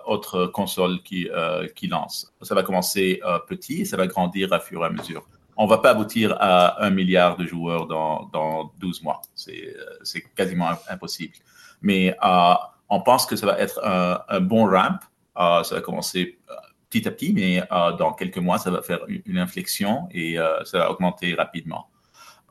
autre 0.06 0.46
console 0.46 1.02
qui, 1.02 1.28
qui 1.76 1.86
lance. 1.86 2.32
Ça 2.42 2.54
va 2.54 2.62
commencer 2.62 3.20
petit 3.46 3.82
et 3.82 3.84
ça 3.84 3.96
va 3.96 4.06
grandir 4.08 4.52
à 4.52 4.58
fur 4.58 4.82
et 4.82 4.86
à 4.86 4.90
mesure 4.90 5.24
on 5.56 5.66
va 5.66 5.78
pas 5.78 5.90
aboutir 5.90 6.36
à 6.40 6.84
un 6.84 6.90
milliard 6.90 7.36
de 7.36 7.44
joueurs 7.46 7.86
dans, 7.86 8.28
dans 8.32 8.72
12 8.78 9.02
mois. 9.02 9.22
C'est 9.34 10.22
quasiment 10.34 10.70
impossible. 10.88 11.34
Mais 11.82 12.16
euh, 12.24 12.54
on 12.88 13.00
pense 13.00 13.26
que 13.26 13.36
ça 13.36 13.46
va 13.46 13.58
être 13.58 13.80
un, 13.84 14.40
bon 14.40 14.66
ramp. 14.66 14.98
Euh, 15.38 15.62
ça 15.62 15.76
va 15.76 15.80
commencer 15.80 16.38
euh, 16.50 16.54
petit 16.88 17.06
à 17.06 17.10
petit, 17.10 17.32
mais 17.32 17.62
dans 17.98 18.12
quelques 18.12 18.38
mois, 18.38 18.58
ça 18.58 18.70
va 18.70 18.82
faire 18.82 19.00
une, 19.08 19.38
inflexion 19.38 20.08
et 20.10 20.36
ça 20.64 20.78
va 20.78 20.90
augmenter 20.90 21.34
rapidement. 21.34 21.88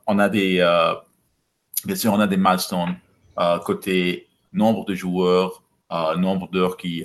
On 0.06 0.18
a 0.18 0.28
des, 0.28 0.56
bien 1.84 1.96
sûr, 1.96 2.12
on 2.12 2.20
a 2.20 2.26
des 2.26 2.36
milestones 2.36 2.96
côté 3.64 4.28
nombre 4.52 4.84
de 4.84 4.94
joueurs, 4.94 5.62
nombre 6.16 6.50
d'heures 6.50 6.76
qui, 6.76 7.04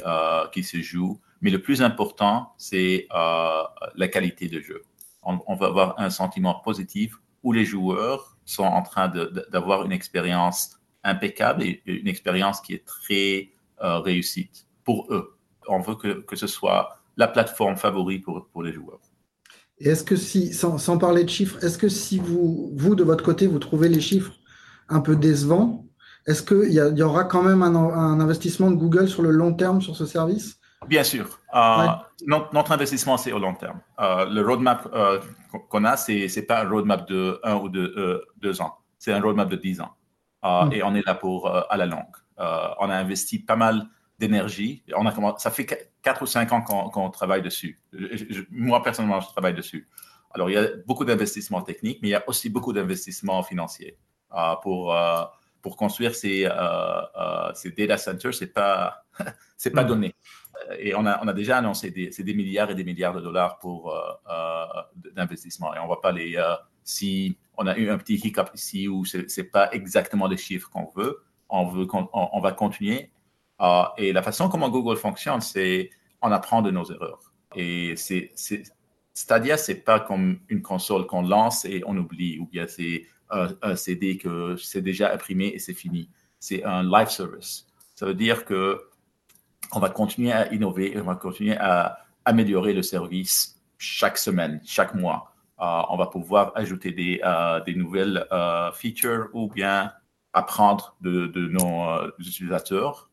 qui 0.52 0.64
se 0.64 0.82
jouent. 0.82 1.20
Mais 1.42 1.52
le 1.52 1.62
plus 1.62 1.84
important, 1.84 2.54
c'est 2.58 3.08
la 3.12 4.08
qualité 4.08 4.48
de 4.48 4.60
jeu 4.60 4.84
on, 5.28 5.56
va 5.56 5.68
avoir 5.68 6.00
un 6.00 6.10
sentiment 6.10 6.56
positif 6.56 7.16
où 7.44 7.52
les 7.54 7.66
joueurs 7.66 8.38
sont 8.46 8.63
en 8.63 8.82
train 8.82 9.12
d'avoir 9.52 9.86
une 9.86 9.92
expérience 9.92 10.80
impeccable 11.04 11.63
et 11.63 11.82
une 11.86 12.08
expérience 12.08 12.62
qui 12.62 12.74
est 12.74 12.86
très 12.86 13.50
euh, 13.84 14.00
réussite 14.00 14.66
pour 14.84 15.08
eux. 15.13 15.38
On 15.68 15.80
veut 15.80 15.96
que, 15.96 16.22
que, 16.22 16.36
ce 16.36 16.48
soit 16.48 16.98
la 17.18 17.28
plateforme 17.28 17.76
favorite 17.76 18.24
pour, 18.24 18.48
pour 18.52 18.63
les 18.63 18.74
joueurs. 18.74 19.00
est-ce 19.80 20.04
que 20.04 20.16
si, 20.16 20.54
sans, 20.54 20.78
sans, 20.78 20.98
parler 20.98 21.24
de 21.24 21.30
chiffres, 21.30 21.63
est-ce 21.63 21.78
que 21.78 21.90
si 21.90 22.20
vous, 22.20 22.72
vous, 22.76 22.96
de 22.96 23.04
votre 23.04 23.24
côté, 23.24 23.48
vous 23.48 23.60
trouvez 23.60 23.90
les 23.90 24.02
chiffres 24.02 24.34
un 24.90 25.02
peu 25.02 25.16
décevant. 25.16 25.86
Est-ce 26.26 26.44
qu'il 26.44 26.72
y, 26.72 26.76
y, 26.76 27.02
aura 27.04 27.24
quand 27.24 27.44
même 27.44 27.62
un, 27.62 27.76
un, 27.76 28.20
investissement 28.20 28.70
de 28.70 28.76
Google 28.76 29.08
sur 29.08 29.22
le 29.22 29.32
long 29.32 29.54
terme 29.54 29.82
sur 29.82 29.96
ce 29.96 30.06
service? 30.06 30.60
Bien 30.88 31.04
sûr. 31.04 31.40
Euh, 31.58 31.88
notre, 32.26 32.72
investissement, 32.72 33.17
c'est 33.17 33.32
au 33.32 33.39
long 33.39 33.56
terme. 33.56 33.80
Euh, 34.00 34.26
le 34.26 34.41
roadmap 34.41 34.88
euh, 34.93 35.20
qu'on 35.70 35.86
a, 35.86 35.98
ce 35.98 36.12
n'est 36.12 36.46
pas 36.46 36.63
un 36.63 36.70
roadmap 36.70 37.08
de 37.08 37.39
un 37.43 37.56
ou 37.56 37.70
de 37.70 38.24
deux 38.38 38.62
ans. 38.62 38.78
C'est 39.00 39.12
un 39.12 39.22
roadmap 39.22 39.50
de 39.50 39.56
dix 39.56 39.82
ans. 39.82 39.93
Hmm. 40.43 40.72
Et 40.72 40.84
on 40.84 40.93
est 40.93 41.06
là 41.06 41.15
pour 41.15 41.50
à 41.50 41.76
la 41.78 41.86
longue. 41.86 42.15
on 42.38 42.89
a 42.89 42.96
investi 42.96 43.39
pas 43.39 43.56
mal 43.56 43.88
d'énergie. 44.20 44.84
On 44.96 45.06
a 45.06 45.38
ça 45.38 45.52
fait 45.52 45.65
quatre 46.02 46.22
ou 46.22 46.26
cinq 46.28 46.52
ans 46.52 46.62
qu'on 46.62 47.10
travaille 47.10 47.41
dessus. 47.41 47.82
moi, 48.52 48.84
personnellement, 48.84 49.20
je 49.22 49.28
travaille 49.28 49.56
dessus. 49.56 49.89
Alors, 50.32 50.50
il 50.50 50.54
y 50.54 50.58
a 50.58 50.67
beaucoup 50.86 51.06
d'investissements 51.06 51.62
techniques, 51.62 52.00
mais 52.02 52.10
il 52.10 52.12
y 52.12 52.15
a 52.15 52.24
aussi 52.28 52.50
beaucoup 52.50 52.74
d'investissements 52.74 53.41
financiers 53.43 53.98
pour 54.62 54.96
pour 55.62 55.76
construire 55.76 56.13
ces, 56.13 56.48
ces 57.56 57.72
data 57.72 57.98
centers, 57.98 58.34
c'est 58.34 58.54
pas 58.54 59.04
c'est 59.58 59.72
pas 59.72 59.84
hmm. 59.84 59.88
donné. 59.88 60.15
Euh, 60.70 60.76
et 60.80 60.96
on 60.96 61.06
a, 61.06 61.34
déjà 61.34 61.58
annoncé 61.58 61.91
des, 61.91 62.34
milliards 62.34 62.70
et 62.72 62.76
des 62.76 62.84
milliards 62.84 63.13
de 63.13 63.22
dollars 63.22 63.60
pour 63.60 63.93
euh, 63.93 64.00
euh, 64.30 64.65
d'investissement. 65.15 65.74
Et 65.76 65.80
on 65.80 65.84
ne 65.84 65.89
va 65.89 65.98
pas 65.98 66.12
les. 66.12 66.41
si 66.84 67.38
on 67.58 67.67
a 67.67 67.78
eu 67.78 67.89
un 67.89 67.98
petit 67.98 68.15
hiccup 68.15 68.50
ici 68.54 68.88
où 68.88 69.06
ce 69.06 69.17
n'est 69.17 69.48
pas 69.48 69.72
exactement 69.72 70.28
les 70.28 70.38
chiffres 70.38 70.70
qu'on 70.70 70.91
veut, 70.96 71.24
on, 71.50 71.65
veut 71.65 71.88
on, 72.13 72.39
va 72.39 72.52
continuer. 72.52 73.12
et 73.98 74.13
la 74.13 74.22
façon 74.22 74.50
comment 74.50 74.70
Google 74.70 74.98
fonctionne, 74.98 75.41
c'est 75.41 75.89
on 76.22 76.32
apprend 76.32 76.62
de 76.62 76.72
nos 76.72 76.86
erreurs. 76.86 77.34
Et 77.56 77.96
c'est, 77.96 78.32
Stadia, 79.13 79.58
ce 79.58 79.72
n'est 79.72 79.80
pas 79.80 80.00
comme 80.00 80.39
une 80.50 80.62
console 80.62 81.08
qu'on 81.08 81.24
lance 81.24 81.65
et 81.65 81.82
on 81.88 81.98
oublie, 81.98 82.38
ou 82.39 82.46
bien 82.46 82.67
c'est 82.67 83.06
un, 83.30 83.50
un 83.62 83.76
CD 83.76 84.17
que 84.17 84.56
c'est 84.58 84.82
déjà 84.82 85.12
imprimé 85.13 85.48
et 85.48 85.60
c'est 85.60 85.74
fini. 85.74 86.10
C'est 86.39 86.63
un 86.63 86.84
live 86.84 87.10
service. 87.10 87.65
Ça 87.96 88.06
veut 88.06 88.13
dire 88.13 88.46
que 88.46 88.80
on 89.74 89.80
va 89.80 89.89
continuer 89.89 90.32
à 90.32 90.54
innover 90.54 90.98
on 91.00 91.04
va 91.04 91.15
continuer 91.15 91.58
à 91.58 92.00
améliorer 92.26 92.74
le 92.74 92.84
service 92.84 93.58
chaque 93.78 94.17
semaine, 94.17 94.60
chaque 94.65 94.93
mois. 94.93 95.34
Euh, 95.60 95.82
on 95.89 95.98
va 95.98 96.08
pouvoir 96.08 96.52
ajouter 96.56 96.91
des, 96.91 97.20
euh, 97.24 97.60
nouvelles 97.76 98.26
euh, 98.32 98.72
features 98.74 99.30
ou 99.34 99.50
bien 99.50 99.91
apprendre 100.34 100.96
de, 101.02 101.32
nos 101.48 102.12
utilisateurs 102.20 103.10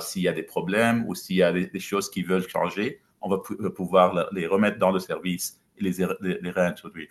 s'il 0.00 0.22
y 0.22 0.28
a 0.28 0.32
des 0.32 0.42
problèmes 0.42 1.04
ou 1.06 1.14
s'il 1.14 1.36
y 1.36 1.42
a 1.42 1.52
des, 1.52 1.80
choses 1.80 2.10
qui 2.10 2.22
veulent 2.22 2.46
changer. 2.48 3.00
On 3.20 3.28
va 3.28 3.38
pouvoir 3.74 4.28
les 4.32 4.46
remettre 4.46 4.78
dans 4.78 4.90
le 4.90 5.00
service 5.00 5.60
et 5.78 5.84
les, 5.84 6.06
les, 6.20 6.50
réintroduire. 6.50 7.08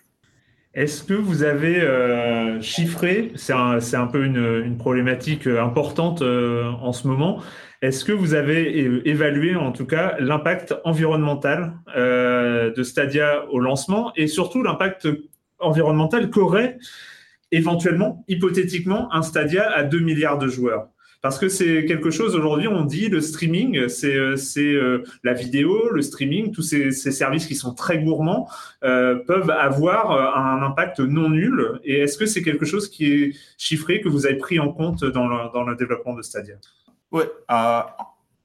Est-ce 0.74 1.02
que 1.02 1.14
vous 1.14 1.42
avez 1.42 2.60
chiffré, 2.60 3.32
c'est 3.36 3.52
un, 3.52 4.06
peu 4.06 4.24
une 4.24 4.78
problématique 4.78 5.46
importante 5.46 6.22
en 6.22 6.92
ce 6.92 7.06
moment, 7.06 7.42
est-ce 7.82 8.04
que 8.04 8.12
vous 8.12 8.34
avez 8.34 9.08
évalué 9.08 9.56
en 9.56 9.72
tout 9.72 9.86
cas 9.86 10.16
l'impact 10.20 10.72
environnemental 10.84 11.74
euh, 11.96 12.72
de 12.72 12.82
Stadia 12.84 13.44
au 13.50 13.58
lancement 13.58 14.12
et 14.14 14.28
surtout 14.28 14.62
l'impact 14.62 15.08
environnemental 15.58 16.30
qu'aurait 16.30 16.78
éventuellement, 17.50 18.24
hypothétiquement, 18.28 19.12
un 19.12 19.22
Stadia 19.22 19.68
à 19.68 19.82
2 19.82 19.98
milliards 19.98 20.38
de 20.38 20.46
joueurs? 20.46 20.88
Parce 21.22 21.38
que 21.38 21.48
c'est 21.48 21.84
quelque 21.84 22.10
chose 22.10 22.36
aujourd'hui, 22.36 22.68
on 22.68 22.84
dit 22.84 23.08
le 23.08 23.20
streaming, 23.20 23.88
c'est 23.88 24.14
euh, 24.14 24.36
euh, 24.58 25.02
la 25.24 25.32
vidéo, 25.32 25.90
le 25.90 26.02
streaming, 26.02 26.52
tous 26.52 26.62
ces, 26.62 26.92
services 26.92 27.46
qui 27.46 27.56
sont 27.56 27.74
très 27.74 27.98
gourmands 27.98 28.48
peuvent 28.80 29.50
avoir 29.50 30.36
un 30.36 30.62
impact 30.62 31.00
non 31.00 31.30
nul. 31.30 31.80
Et 31.82 31.98
est-ce 31.98 32.16
que 32.16 32.26
c'est 32.26 32.42
quelque 32.42 32.64
chose 32.64 32.88
qui 32.88 33.12
est 33.12 33.36
chiffré, 33.58 34.00
que 34.00 34.08
vous 34.08 34.24
avez 34.24 34.36
pris 34.36 34.60
en 34.60 34.72
compte 34.72 35.04
dans 35.04 35.26
le 35.26 35.76
développement 35.76 36.14
de 36.14 36.22
Stadia? 36.22 36.54
Oui. 37.12 37.24
Euh, 37.50 37.82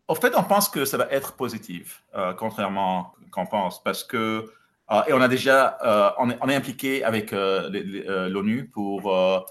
en 0.09 0.15
fait, 0.15 0.33
on 0.35 0.43
pense 0.43 0.69
que 0.69 0.85
ça 0.85 0.97
va 0.97 1.07
être 1.09 1.33
positif, 1.33 2.03
euh, 2.15 2.33
contrairement 2.33 3.13
qu'on 3.31 3.45
pense, 3.45 3.81
parce 3.83 4.03
que 4.03 4.51
euh, 4.89 5.01
et 5.07 5.13
on 5.13 5.21
a 5.21 5.27
déjà, 5.27 5.77
on 6.17 6.29
est, 6.29 6.37
on, 6.41 6.47
est, 6.47 6.55
impliqué 6.55 7.03
avec 7.03 7.31
l'ONU 7.31 8.69
pour 8.69 9.45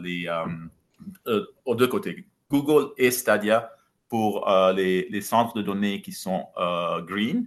les 0.00 0.28
aux 1.64 1.74
deux 1.74 1.86
côtés, 1.86 2.26
Google 2.50 2.92
et 2.98 3.10
Stadia 3.10 3.70
pour 4.08 4.46
les, 4.74 5.06
les, 5.08 5.20
centres 5.20 5.54
de 5.54 5.62
données 5.62 6.02
qui 6.02 6.12
sont 6.12 6.48
green 7.06 7.46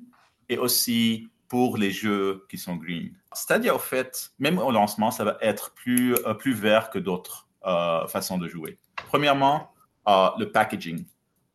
et 0.49 0.57
aussi 0.57 1.29
pour 1.47 1.77
les 1.77 1.91
jeux 1.91 2.45
qui 2.49 2.57
sont 2.57 2.75
green. 2.75 3.13
Stadia, 3.33 3.75
au 3.75 3.79
fait, 3.79 4.31
même 4.39 4.57
au 4.57 4.71
lancement, 4.71 5.11
ça 5.11 5.23
va 5.23 5.37
être 5.41 5.73
plus, 5.75 6.15
plus 6.39 6.53
vert 6.53 6.89
que 6.89 6.97
d'autres 6.97 7.47
façons 8.07 8.39
de 8.39 8.47
jouer. 8.47 8.79
Premièrement, 8.95 9.70
le 10.05 10.45
packaging. 10.45 11.05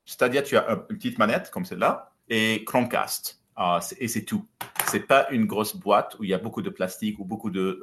C'est-à-dire, 0.04 0.44
tu 0.44 0.56
as 0.56 0.84
une 0.88 0.96
petite 0.96 1.18
manette 1.18 1.50
comme 1.50 1.64
celle-là 1.64 2.12
et 2.28 2.64
Chromecast. 2.64 3.40
Uh, 3.58 3.80
et 3.98 4.08
c'est 4.08 4.24
tout. 4.24 4.46
C'est 4.86 5.00
pas 5.00 5.28
une 5.30 5.46
grosse 5.46 5.74
boîte 5.74 6.16
où 6.18 6.24
il 6.24 6.30
y 6.30 6.34
a 6.34 6.38
beaucoup 6.38 6.62
de 6.62 6.68
plastique 6.70 7.18
ou 7.18 7.24
beaucoup 7.24 7.50
de, 7.50 7.80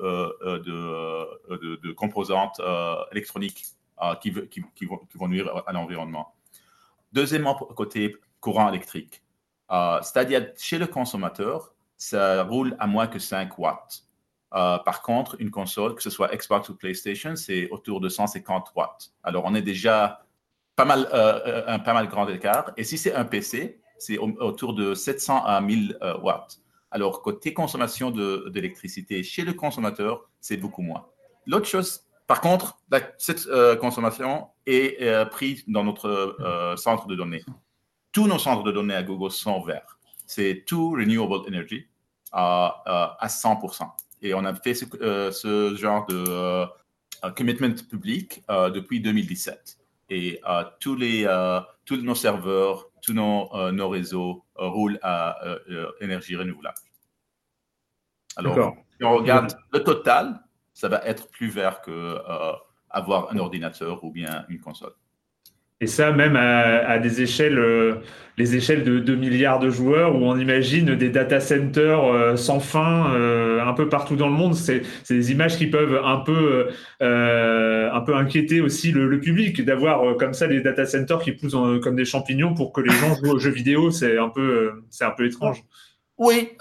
composantes 1.95 2.61
électroniques 3.11 3.65
qui, 4.21 4.29
vont, 4.31 5.27
nuire 5.27 5.63
à 5.65 5.73
l'environnement. 5.73 6.35
Deuxièmement, 7.11 7.55
côté 7.55 8.15
courant 8.39 8.69
électrique. 8.69 9.23
C'est-à-dire, 9.69 10.51
chez 10.57 10.77
le 10.77 10.87
consommateur, 10.87 11.73
ça 11.97 12.43
roule 12.43 12.75
à 12.79 12.87
moins 12.87 13.07
que 13.07 13.19
5 13.19 13.57
watts. 13.57 14.05
par 14.51 15.01
contre, 15.01 15.35
une 15.39 15.51
console, 15.51 15.95
que 15.95 16.03
ce 16.03 16.09
soit 16.09 16.33
Xbox 16.35 16.69
ou 16.69 16.75
PlayStation, 16.75 17.35
c'est 17.35 17.69
autour 17.71 17.99
de 17.99 18.09
150 18.09 18.71
watts. 18.75 19.11
Alors, 19.23 19.43
on 19.45 19.55
est 19.55 19.61
déjà 19.61 20.23
pas 20.75 20.85
mal, 20.85 21.07
euh, 21.13 21.39
euh, 21.45 21.63
un 21.67 21.79
pas 21.79 21.93
mal 21.93 22.07
grand 22.07 22.27
écart. 22.27 22.71
Et 22.77 22.83
si 22.83 22.97
c'est 22.97 23.13
un 23.13 23.25
PC, 23.25 23.79
c'est 23.97 24.17
autour 24.17 24.73
de 24.73 24.93
700 24.93 25.43
à 25.45 25.61
1000 25.61 25.97
euh, 26.01 26.17
watts. 26.19 26.59
Alors, 26.91 27.21
côté 27.21 27.53
consommation 27.53 28.11
d'électricité 28.11 29.23
chez 29.23 29.43
le 29.43 29.53
consommateur, 29.53 30.29
c'est 30.39 30.57
beaucoup 30.57 30.83
moins. 30.83 31.07
L'autre 31.47 31.65
chose, 31.65 32.01
par 32.27 32.39
contre, 32.39 32.77
cette 33.17 33.47
consommation 33.79 34.47
est 34.67 35.25
prise 35.31 35.63
dans 35.67 35.83
notre 35.83 36.75
centre 36.77 37.07
de 37.07 37.15
données. 37.15 37.43
Tous 38.11 38.27
nos 38.27 38.37
centres 38.37 38.61
de 38.61 38.71
données 38.71 38.93
à 38.93 39.01
Google 39.01 39.31
sont 39.31 39.63
verts. 39.63 39.97
C'est 40.27 40.65
tout 40.67 40.91
renewable 40.91 41.47
energy 41.47 41.87
à, 42.31 43.15
à 43.19 43.27
100%. 43.27 43.89
Et 44.21 44.35
on 44.35 44.45
a 44.45 44.53
fait 44.53 44.75
ce 44.75 45.75
genre 45.75 46.05
de 46.05 46.67
commitment 47.31 47.73
public 47.89 48.43
depuis 48.47 49.01
2017 49.01 49.82
et 50.13 50.39
euh, 50.47 50.63
tous, 50.79 50.95
les, 50.95 51.25
euh, 51.25 51.59
tous 51.85 51.97
nos 51.97 52.15
serveurs, 52.15 52.89
tous 53.01 53.13
nos, 53.13 53.53
euh, 53.55 53.71
nos 53.71 53.89
réseaux 53.89 54.45
roulent 54.55 54.99
à 55.01 55.37
énergie 55.99 56.35
renouvelable. 56.35 56.77
Alors, 58.35 58.75
si 58.97 59.03
on 59.03 59.15
regarde 59.15 59.53
le 59.71 59.83
total, 59.83 60.39
ça 60.73 60.87
va 60.87 61.01
être 61.05 61.27
plus 61.29 61.49
vert 61.49 61.81
que 61.81 62.19
avoir 62.89 63.31
un 63.31 63.37
ordinateur 63.39 64.03
ou 64.03 64.11
bien 64.11 64.45
une 64.49 64.59
console. 64.59 64.93
Et 65.83 65.87
ça, 65.87 66.13
même 66.13 66.37
à, 66.37 66.97
des 66.97 67.21
échelles, 67.21 67.59
euh, 67.59 67.95
les 68.37 68.55
échelles 68.55 68.85
de 68.85 68.99
2 68.99 69.15
milliards 69.17 69.59
de 69.59 69.69
joueurs, 69.69 70.15
où 70.15 70.19
on 70.19 70.37
imagine 70.37 70.95
des 70.95 71.09
data 71.09 71.41
centers 71.41 72.05
euh, 72.05 72.37
sans 72.37 72.61
fin 72.61 73.13
euh, 73.13 73.61
un 73.61 73.73
peu 73.73 73.89
partout 73.89 74.15
dans 74.15 74.29
le 74.29 74.33
monde. 74.33 74.55
C'est 74.55 74.83
des 75.09 75.33
images 75.33 75.57
qui 75.57 75.67
peuvent 75.67 75.99
un 76.05 76.19
peu, 76.19 76.69
un 77.01 78.01
peu 78.05 78.15
inquiéter 78.15 78.61
aussi 78.61 78.93
le, 78.93 79.19
public, 79.19 79.61
d'avoir 79.65 80.15
comme 80.15 80.33
ça 80.33 80.47
les 80.47 80.61
data 80.61 80.85
centers 80.85 81.19
qui 81.19 81.33
poussent 81.33 81.57
comme 81.83 81.97
des 81.97 82.05
champignons 82.05 82.53
pour 82.53 82.71
que 82.71 82.79
les 82.79 82.91
gens 82.91 83.15
jouent 83.15 83.33
aux 83.33 83.39
jeux 83.39 83.51
vidéo. 83.51 83.91
C'est 83.91 84.17
un, 84.17 84.29
peu, 84.29 84.83
un 85.01 85.11
peu 85.11 85.25
étrange. 85.25 85.65
Oui, 86.17 86.51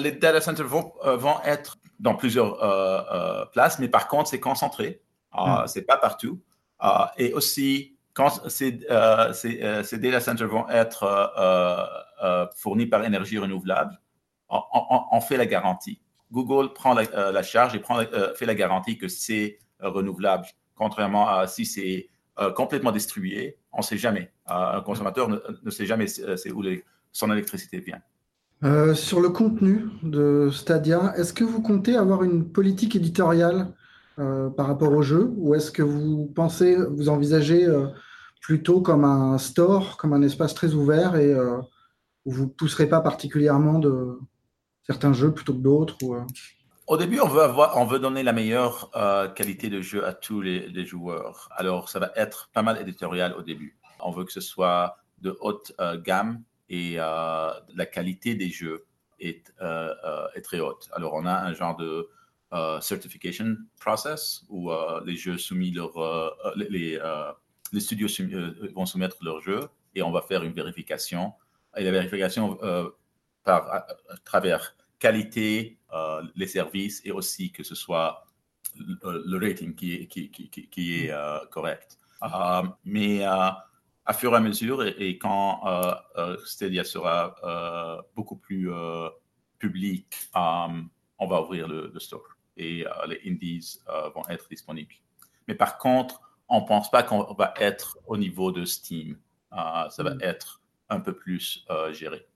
les 0.00 0.10
data 0.10 0.40
centers 0.40 0.66
vont, 0.66 0.94
vont 1.04 1.36
être 1.44 1.76
dans 2.00 2.16
plusieurs 2.16 2.58
places, 3.52 3.78
mais 3.78 3.86
par 3.86 4.08
contre, 4.08 4.30
c'est 4.30 4.40
concentré. 4.40 5.00
Hmm. 5.32 5.62
C'est 5.66 5.82
pas 5.82 5.96
partout. 5.96 6.40
et 7.18 7.32
aussi, 7.34 7.97
quand 8.18 8.48
ces, 8.48 8.80
euh, 8.90 9.32
euh, 9.44 9.82
ces, 9.84 9.98
data 9.98 10.18
centers 10.18 10.48
vont 10.48 10.68
être 10.68 11.04
euh, 12.24 12.46
fournis 12.56 12.86
par 12.86 13.04
énergie 13.04 13.38
renouvelable, 13.38 13.96
on, 14.50 15.20
fait 15.20 15.36
la 15.36 15.46
garantie. 15.46 16.00
Google 16.32 16.72
prend 16.72 16.94
la, 16.94 17.42
charge 17.44 17.76
et 17.76 17.78
prend, 17.78 18.02
fait 18.34 18.46
la 18.46 18.56
garantie 18.56 18.98
que 18.98 19.06
c'est 19.06 19.60
renouvelable, 19.78 20.46
contrairement 20.74 21.28
à 21.28 21.46
si 21.46 21.64
c'est 21.64 22.08
complètement 22.56 22.90
distribué, 22.90 23.56
on 23.72 23.78
ne 23.78 23.82
sait 23.82 23.98
jamais. 23.98 24.32
un 24.46 24.80
consommateur 24.80 25.28
ne, 25.28 25.70
sait 25.70 25.86
jamais 25.86 26.06
où 26.52 26.64
son 27.12 27.30
électricité 27.30 27.78
vient. 27.78 28.94
sur 28.94 29.20
le 29.20 29.28
contenu 29.28 29.84
de 30.02 30.48
Stadia, 30.50 31.12
est-ce 31.16 31.32
que 31.32 31.44
vous 31.44 31.62
comptez 31.62 31.94
avoir 31.94 32.24
une 32.24 32.50
politique 32.50 32.96
éditoriale 32.96 33.72
par 34.16 34.66
rapport 34.66 34.92
au 34.92 35.02
jeu? 35.02 35.30
Ou 35.36 35.54
est-ce 35.54 35.70
que 35.70 35.82
vous 35.82 36.26
pensez, 36.34 36.74
vous 36.74 37.10
envisagez 37.10 37.68
plutôt 38.40 38.80
comme 38.80 39.04
un 39.04 39.38
store, 39.38 39.96
comme 39.96 40.12
un 40.12 40.22
espace 40.22 40.54
très 40.54 40.74
ouvert 40.74 41.16
et 41.16 41.32
euh, 41.32 41.58
où 42.24 42.32
vous 42.32 42.44
ne 42.44 42.50
pousserez 42.50 42.88
pas 42.88 43.00
particulièrement 43.00 43.78
de 43.78 44.18
certains 44.84 45.12
jeux 45.12 45.32
plutôt 45.32 45.54
que 45.54 45.60
d'autres 45.60 45.96
euh? 46.04 46.24
Au 46.86 46.96
début, 46.96 47.20
on 47.20 47.28
veut, 47.28 47.42
avoir, 47.42 47.76
on 47.76 47.84
veut 47.84 47.98
donner 47.98 48.22
la 48.22 48.32
meilleure 48.32 48.90
euh, 48.96 49.28
qualité 49.28 49.68
de 49.68 49.82
jeu 49.82 50.06
à 50.06 50.14
tous 50.14 50.40
les, 50.40 50.86
joueurs. 50.86 51.50
Alors, 51.54 51.90
ça 51.90 51.98
va 51.98 52.10
être 52.16 52.48
pas 52.54 52.62
mal 52.62 52.80
éditorial 52.80 53.34
au 53.34 53.42
début. 53.42 53.76
On 54.00 54.10
veut 54.10 54.24
que 54.24 54.32
ce 54.32 54.40
soit 54.40 54.96
de 55.18 55.36
haute 55.40 55.74
gamme 56.02 56.42
et 56.70 56.94
la 56.94 57.86
qualité 57.92 58.36
des 58.36 58.48
jeux 58.48 58.86
est, 59.20 59.52
est, 59.60 60.40
très 60.40 60.60
haute. 60.60 60.88
Alors, 60.94 61.12
on 61.12 61.26
a 61.26 61.34
un 61.34 61.52
genre 61.52 61.76
de 61.76 62.08
certification 62.80 63.56
process 63.78 64.44
où 64.48 64.70
les 65.04 65.16
jeux 65.16 65.36
soumis 65.36 65.72
leur, 65.72 65.92
les, 66.56 66.98
les, 67.72 67.80
studios 67.80 68.08
vont 68.74 68.86
soumettre 68.86 69.16
leurs 69.22 69.40
jeux 69.40 69.68
et 69.94 70.02
on 70.02 70.10
va 70.10 70.22
faire 70.22 70.42
une 70.42 70.52
vérification. 70.52 71.32
Et 71.76 71.84
la 71.84 71.90
vérification 71.90 72.58
par, 73.44 73.72
à 73.72 73.86
travers 74.24 74.74
qualité, 74.98 75.78
euh, 75.92 76.22
les 76.34 76.46
services 76.46 77.00
et 77.04 77.12
aussi 77.12 77.52
que 77.52 77.62
ce 77.62 77.74
soit 77.74 78.24
le, 78.76 79.38
rating 79.38 79.74
qui 79.74 79.94
est, 79.94 80.06
qui, 80.06 80.30
qui, 80.30 80.50
qui 80.50 81.04
est 81.04 81.10
euh, 81.10 81.38
correct. 81.50 81.98
Euh, 82.22 82.62
mais 82.84 83.22
à 83.24 84.12
fur 84.12 84.32
et 84.32 84.36
à 84.36 84.40
mesure, 84.40 84.82
et, 84.82 85.18
quand 85.18 85.62
Stadia 86.44 86.84
sera 86.84 88.02
beaucoup 88.16 88.36
plus 88.36 88.70
public, 89.58 90.14
on 90.34 91.26
va 91.26 91.42
ouvrir 91.42 91.68
le, 91.68 91.98
store 91.98 92.26
et 92.56 92.84
les 93.06 93.20
indies 93.26 93.78
vont 94.14 94.22
être 94.28 94.48
disponibles. 94.48 94.94
Mais 95.46 95.54
par 95.54 95.78
contre, 95.78 96.20
on 96.48 96.60
ne 96.60 96.66
pense 96.66 96.90
pas 96.90 97.02
qu'on 97.02 97.34
va 97.34 97.54
être 97.58 97.98
au 98.06 98.16
niveau 98.16 98.52
de 98.52 98.64
Steam. 98.64 99.18
ça 99.50 100.02
va 100.02 100.14
mm. 100.14 100.22
être 100.22 100.62
un 100.88 101.00
peu 101.00 101.14
plus 101.14 101.66
géré. 101.92 102.27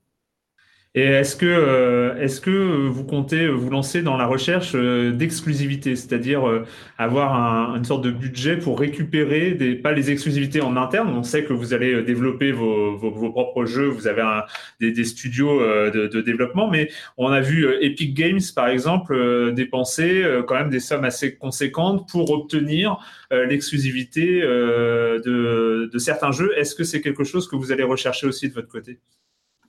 Et 0.95 1.05
est-ce 1.05 1.35
que, 1.35 1.47
euh, 1.47 2.15
est-ce 2.17 2.39
que 2.39 2.51
vous 2.87 3.03
comptez 3.03 3.47
vous 3.47 3.71
lancer 3.71 4.03
dans 4.03 4.15
la 4.15 4.27
recherche 4.27 4.73
euh, 4.75 5.11
d'exclusivité, 5.11 5.95
c'est-à-dire 5.95 6.47
euh, 6.47 6.67
avoir 6.99 7.33
un, 7.33 7.75
une 7.77 7.83
sorte 7.83 8.03
de 8.03 8.11
budget 8.11 8.57
pour 8.57 8.79
récupérer 8.79 9.55
pas 9.81 9.91
les 9.91 10.11
exclusivités 10.11 10.61
en 10.61 10.77
interne. 10.77 11.09
On 11.09 11.23
sait 11.23 11.45
que 11.45 11.53
vous 11.53 11.73
allez 11.73 12.03
développer 12.03 12.51
vos, 12.51 12.95
vos, 12.95 13.09
vos 13.09 13.31
propres 13.31 13.65
jeux, 13.65 13.87
vous 13.87 14.05
avez 14.05 14.21
un, 14.21 14.43
des, 14.79 14.91
des, 14.91 15.03
studios 15.03 15.61
de, 15.61 16.05
de, 16.05 16.21
développement, 16.21 16.69
mais 16.69 16.91
on 17.17 17.29
a 17.29 17.41
vu 17.41 17.67
Epic 17.81 18.13
Games, 18.13 18.39
par 18.55 18.67
exemple, 18.67 19.51
dépenser 19.53 20.23
quand 20.47 20.55
même 20.55 20.69
des 20.69 20.79
sommes 20.79 21.05
assez 21.05 21.35
conséquentes 21.35 22.07
pour 22.07 22.29
obtenir 22.29 22.97
l'exclusivité 23.31 24.41
de, 24.41 25.89
de 25.91 25.97
certains 25.97 26.31
jeux. 26.31 26.51
Est-ce 26.55 26.75
que 26.75 26.83
c'est 26.83 27.01
quelque 27.01 27.23
chose 27.23 27.47
que 27.47 27.55
vous 27.55 27.71
allez 27.71 27.83
rechercher 27.83 28.27
aussi 28.27 28.47
de 28.49 28.53
votre 28.53 28.69
côté? 28.69 28.99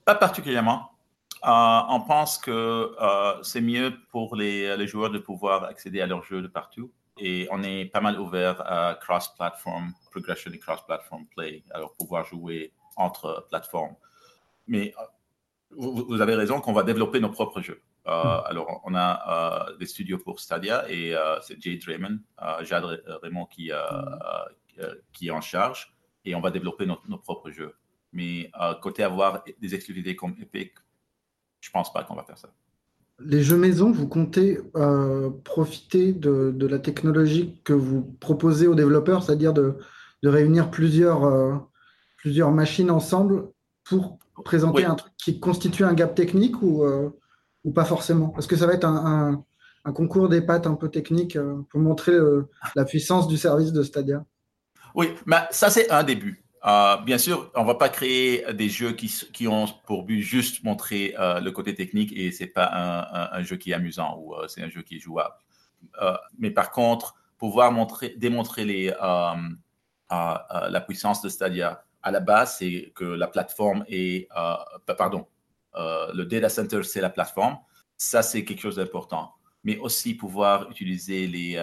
Pas 0.05 0.15
particulièrement. 0.15 0.94
Euh, 1.45 1.81
on 1.89 2.01
pense 2.01 2.39
que 2.39 2.95
euh, 2.99 3.43
c'est 3.43 3.61
mieux 3.61 3.93
pour 4.09 4.35
les, 4.35 4.87
joueurs 4.87 5.11
de 5.11 5.19
pouvoir 5.19 5.63
accéder 5.65 6.01
à 6.01 6.07
leurs 6.07 6.23
jeux 6.23 6.41
de 6.41 6.47
partout. 6.47 6.91
Et 7.19 7.47
on 7.51 7.61
est 7.61 7.85
pas 7.85 8.01
mal 8.01 8.19
ouvert 8.19 8.61
à 8.65 8.95
cross-platform 8.95 9.93
progression 10.09 10.51
et 10.51 10.59
cross-platform 10.59 11.27
play, 11.27 11.63
alors 11.71 11.93
pouvoir 11.93 12.25
jouer 12.25 12.73
entre 12.95 13.45
plateformes. 13.49 13.95
Mais 14.67 14.93
euh, 14.99 15.03
vous, 15.77 16.19
avez 16.19 16.35
raison 16.35 16.61
qu'on 16.61 16.73
va 16.73 16.83
développer 16.83 17.19
nos 17.19 17.29
propres 17.29 17.61
jeux. 17.61 17.81
Hmm. 18.05 18.41
Alors, 18.45 18.81
on 18.85 18.95
a 18.95 19.67
des 19.79 19.85
studios 19.85 20.17
pour 20.17 20.39
Stadia 20.39 20.89
et 20.89 21.15
c'est 21.41 21.61
Jade 21.61 21.83
Raymond, 21.85 22.19
Jade 22.61 23.03
Raymond 23.23 23.45
qui, 23.47 23.71
qui 25.11 25.27
est 25.27 25.31
en 25.31 25.41
charge 25.41 25.93
et 26.23 26.35
on 26.35 26.39
va 26.39 26.51
développer 26.51 26.85
nos, 26.85 26.99
nos 27.07 27.17
propres 27.17 27.49
jeux. 27.49 27.75
Mais 28.13 28.51
côté 28.81 29.03
avoir 29.03 29.43
des 29.59 29.73
exclusivités 29.73 30.15
comme 30.15 30.35
Epic, 30.39 30.73
je 31.65 31.71
pense 31.71 31.91
pas 31.91 32.03
qu'on 32.03 32.13
va 32.13 32.23
faire 32.23 32.37
ça. 32.37 32.49
Les 33.19 33.41
jeux 33.41 33.57
maison, 33.57 33.91
vous 33.91 34.07
comptez 34.07 34.59
euh, 34.75 35.31
profiter 35.43 36.13
de, 36.13 36.67
la 36.67 36.77
technologie 36.77 37.59
que 37.63 37.73
vous 37.73 38.03
proposez 38.19 38.67
aux 38.67 38.75
développeurs, 38.75 39.23
c'est-à-dire 39.23 39.51
de, 39.51 39.77
réunir 40.23 40.69
plusieurs, 40.69 41.23
euh, 41.25 41.55
plusieurs 42.17 42.51
machines 42.51 42.91
ensemble 42.91 43.49
pour 43.83 44.19
présenter 44.43 44.85
un 44.85 44.95
truc 44.95 45.13
qui 45.17 45.39
constitue 45.39 45.83
un 45.83 45.93
gap 45.93 46.13
technique 46.13 46.61
ou, 46.61 46.83
euh, 46.83 47.09
ou 47.63 47.71
pas 47.71 47.85
forcément? 47.85 48.35
Est-ce 48.37 48.47
que 48.47 48.55
ça 48.55 48.67
va 48.67 48.73
être 48.73 48.85
un, 48.85 49.43
concours 49.93 50.29
des 50.29 50.41
pattes 50.41 50.67
un 50.67 50.75
peu 50.75 50.89
technique 50.89 51.37
pour 51.69 51.79
montrer 51.79 52.15
la 52.75 52.85
puissance 52.85 53.27
du 53.27 53.37
service 53.37 53.71
de 53.71 53.83
Stadia 53.83 54.25
Oui, 54.95 55.13
mais 55.25 55.37
ça 55.51 55.69
c'est 55.69 55.91
un 55.91 56.03
début. 56.03 56.44
Euh, 56.65 56.97
bien 56.97 57.19
sûr, 57.19 57.51
on 57.53 57.63
va 57.63 57.75
pas 57.75 57.89
créer 57.89 58.51
des 58.53 58.69
jeux 58.69 58.93
qui, 58.93 59.47
ont 59.47 59.67
pour 59.85 60.03
but 60.03 60.21
juste 60.21 60.63
montrer 60.63 61.13
euh, 61.19 61.39
le 61.39 61.51
côté 61.51 61.75
technique 61.75 62.11
et 62.13 62.31
c'est 62.31 62.47
pas 62.47 63.29
un, 63.31 63.43
jeu 63.43 63.55
qui 63.57 63.69
est 63.71 63.75
amusant 63.75 64.17
ou 64.17 64.33
euh, 64.33 64.47
c'est 64.47 64.63
un 64.63 64.69
jeu 64.69 64.81
qui 64.81 64.95
est 64.95 64.99
jouable. 64.99 65.35
mais 66.39 66.49
par 66.49 66.71
contre, 66.71 67.15
pouvoir 67.37 67.71
montrer, 67.71 68.15
démontrer 68.17 68.65
la 70.09 70.81
puissance 70.87 71.21
de 71.21 71.29
Stadia 71.29 71.83
à 72.01 72.11
la 72.11 72.19
base, 72.19 72.57
c'est 72.57 72.91
que 72.95 73.05
la 73.05 73.27
plateforme 73.27 73.85
est, 73.87 74.27
pardon, 74.97 75.27
le 75.75 76.23
data 76.23 76.49
center 76.49 76.81
c'est 76.81 77.01
la 77.01 77.11
plateforme. 77.11 77.59
Ça 77.97 78.23
c'est 78.23 78.43
quelque 78.43 78.61
chose 78.61 78.77
d'important. 78.77 79.35
Mais 79.63 79.77
aussi 79.77 80.15
pouvoir 80.15 80.69
utiliser 80.71 81.27
les 81.27 81.59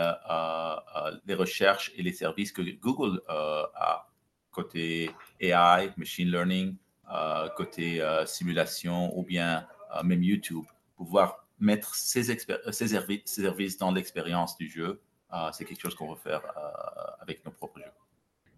recherches 1.34 1.90
et 1.96 2.02
les 2.02 2.12
services 2.12 2.52
que 2.52 2.62
Google 2.62 3.20
a 3.28 4.11
côté 4.52 5.10
AI, 5.40 5.90
machine 5.96 6.30
learning, 6.30 6.76
euh, 7.12 7.48
côté 7.56 8.00
euh, 8.00 8.24
simulation 8.24 9.18
ou 9.18 9.24
bien 9.24 9.66
euh, 9.96 10.02
même 10.02 10.22
YouTube, 10.22 10.64
pouvoir 10.96 11.46
mettre 11.58 11.94
ces, 11.94 12.22
ces 12.22 12.88
services 12.88 13.78
dans 13.78 13.92
l'expérience 13.92 14.56
du 14.56 14.68
jeu, 14.68 15.00
c'est 15.52 15.64
quelque 15.64 15.80
chose 15.80 15.94
qu'on 15.94 16.12
va 16.12 16.16
faire 16.16 16.42
avec 17.20 17.44
nos 17.44 17.50
propres 17.52 17.78
jeux. 17.78 17.90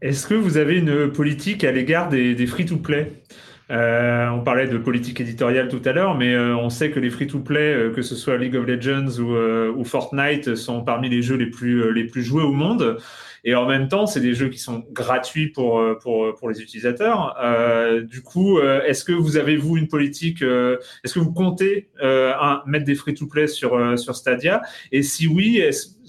Est-ce 0.01 0.27
que 0.27 0.35
vous 0.35 0.57
avez 0.57 0.79
une 0.79 1.13
politique 1.13 1.63
à 1.65 1.71
l'égard 1.71 2.09
des 2.09 2.47
free-to-play? 2.47 3.23
On 3.71 4.43
parlait 4.45 4.69
de 4.69 4.79
politique 4.79 5.21
éditoriale 5.21 5.69
tout 5.69 5.83
à 5.85 5.93
l'heure, 5.93 6.17
mais 6.17 6.37
on 6.37 6.71
sait 6.71 6.91
que 6.91 7.01
les 7.01 7.11
free-to-play, 7.11 7.93
que 7.95 8.03
ce 8.03 8.15
soit 8.15 8.37
League 8.37 8.57
of 8.57 8.67
Legends 8.67 9.19
ou, 9.21 9.35
ou, 9.35 9.85
Fortnite, 9.85 10.55
sont 10.55 10.83
parmi 10.83 11.09
les 11.09 11.23
jeux 11.23 11.37
les 11.37 11.51
plus, 11.51 11.93
les 11.93 12.05
plus 12.05 12.23
joués 12.23 12.43
au 12.43 12.53
monde. 12.53 12.99
Et 13.45 13.55
en 13.55 13.67
même 13.67 13.89
temps, 13.89 14.07
c'est 14.07 14.21
des 14.21 14.35
jeux 14.35 14.49
qui 14.49 14.59
sont 14.59 14.85
gratuits 14.91 15.49
pour, 15.49 15.79
euh, 15.79 15.99
pour, 16.01 16.35
pour 16.35 16.49
les 16.49 16.63
utilisateurs. 16.63 17.37
Euh, 17.43 18.01
du 18.01 18.23
coup, 18.23 18.59
euh, 18.59 18.83
est-ce 18.85 19.05
que 19.05 19.13
vous 19.13 19.37
avez, 19.37 19.57
vous, 19.57 19.77
une 19.77 19.87
politique, 19.87 20.43
euh, 20.43 20.79
est-ce 21.05 21.15
que 21.15 21.19
vous 21.19 21.33
comptez 21.33 21.91
un, 22.01 22.63
mettre 22.67 22.87
des 22.87 22.95
free-to-play 22.95 23.47
sur, 23.47 23.99
sur 23.99 24.17
Stadia? 24.17 24.63
Et 24.93 25.03
si 25.03 25.27
oui, 25.27 25.63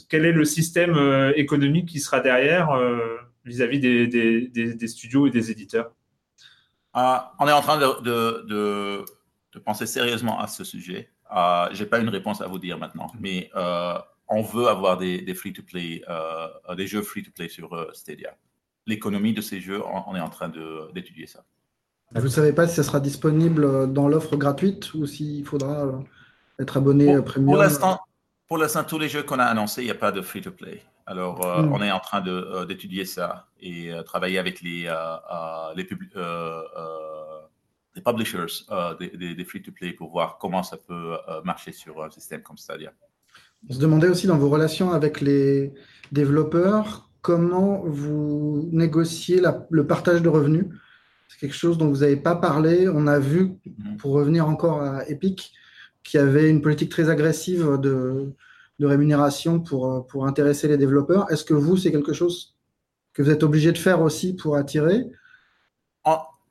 quel 0.08 0.26
est 0.26 0.32
le 0.32 0.46
système 0.46 0.98
économique 1.36 1.90
qui 1.90 2.00
sera 2.00 2.22
derrière 2.22 2.70
vis-à-vis 3.44 3.80
des, 3.80 4.08
des, 4.08 4.74
des, 4.74 4.88
studios 4.88 5.28
et 5.28 5.30
des 5.30 5.52
éditeurs? 5.52 5.92
On 6.96 7.48
est 7.48 7.52
en 7.52 7.62
train 7.62 7.78
de, 7.78 8.02
de, 8.02 9.06
de, 9.54 9.60
penser 9.60 9.86
sérieusement 9.86 10.40
à 10.40 10.48
ce 10.48 10.64
sujet. 10.64 11.12
Euh, 11.36 11.68
Je 11.72 11.84
n'ai 11.84 11.90
pas 11.90 12.00
une 12.00 12.10
réponse 12.10 12.42
à 12.42 12.48
vous 12.48 12.60
dire 12.60 12.78
maintenant, 12.78 13.12
mais 13.20 13.52
on 14.28 14.42
veut 14.42 14.68
avoir 14.68 14.98
des, 14.98 15.34
free-to-play, 15.34 16.04
euh, 16.10 16.76
des 16.76 16.88
jeux 16.88 17.02
free-to-play 17.02 17.50
sur 17.50 17.74
euh, 17.74 17.90
Stadia. 17.94 18.36
L'économie 18.88 19.34
de 19.34 19.42
ces 19.42 19.60
jeux, 19.62 19.82
on, 19.84 20.16
est 20.16 20.20
en 20.20 20.30
train 20.30 20.52
d'étudier 20.94 21.26
ça. 21.26 21.44
Vous 22.14 22.22
ne 22.22 22.28
savez 22.28 22.54
pas 22.54 22.68
si 22.68 22.76
ça 22.76 22.84
sera 22.84 23.00
disponible 23.00 23.92
dans 23.92 24.08
l'offre 24.08 24.36
gratuite 24.36 24.94
ou 24.94 25.08
s'il 25.08 25.44
faudra 25.44 25.86
euh, 25.86 25.92
être 26.60 26.78
abonné 26.78 27.16
pour, 27.16 27.26
premium 27.26 27.56
Pour 28.48 28.58
l'instant, 28.58 28.84
tous 28.84 29.00
les 29.00 29.10
jeux 29.10 29.24
qu'on 29.24 29.40
a 29.40 29.46
annoncés, 29.46 29.82
il 29.82 29.86
n'y 29.86 29.92
a 29.92 29.96
pas 29.96 30.12
de 30.12 30.22
free-to-play. 30.22 30.84
Alors, 31.06 31.40
hmm. 31.40 31.72
on 31.72 31.82
est 31.82 31.92
en 31.92 32.00
train 32.00 32.22
d'étudier 32.66 33.06
ça 33.06 33.48
et 33.60 33.92
travailler 34.06 34.40
avec 34.40 34.62
les, 34.62 34.92
les, 35.76 35.88
les 37.96 38.02
publishers 38.02 38.66
des, 39.00 39.36
des 39.36 39.46
free-to-play 39.46 39.94
pour 39.94 40.12
voir 40.12 40.38
comment 40.40 40.64
ça 40.64 40.78
peut 40.78 41.16
marcher 41.44 41.72
sur 41.72 42.04
un 42.04 42.10
système 42.10 42.42
comme 42.42 42.58
Stadia. 42.58 42.92
On 43.70 43.74
se 43.74 43.80
demandait 43.80 44.10
aussi 44.10 44.28
dans 44.28 44.38
vos 44.38 44.50
relations 44.50 44.92
avec 44.92 45.22
les 45.22 45.74
développeurs, 46.12 47.10
comment 47.22 47.82
vous 47.86 48.70
négociez 48.72 49.42
le 49.70 49.88
partage 49.88 50.22
de 50.22 50.30
revenus. 50.30 50.66
C'est 51.28 51.40
quelque 51.40 51.56
chose 51.56 51.78
dont 51.78 51.90
vous 51.90 52.02
n'avez 52.02 52.18
pas 52.18 52.36
parlé. 52.36 52.88
On 52.88 53.08
a 53.08 53.18
vu, 53.18 53.58
mhm. 53.66 53.98
pour 53.98 54.14
revenir 54.14 54.48
encore 54.48 54.82
à 54.82 55.08
Epic, 55.10 55.54
qu'il 56.04 56.20
y 56.20 56.24
avait 56.24 56.50
une 56.50 56.62
politique 56.62 56.92
très 56.92 57.10
agressive 57.10 57.80
de, 57.82 58.34
rémunération 58.84 59.60
pour, 59.60 60.06
pour 60.08 60.26
intéresser 60.26 60.68
les 60.68 60.78
développeurs. 60.78 61.32
Est-ce 61.32 61.46
que 61.46 61.54
vous, 61.54 61.78
c'est 61.78 61.92
quelque 61.92 62.14
chose 62.14 62.56
que 63.14 63.22
vous 63.22 63.30
êtes 63.30 63.44
obligé 63.44 63.72
de 63.72 63.78
faire 63.78 64.02
aussi 64.02 64.36
pour 64.36 64.56
attirer? 64.58 65.06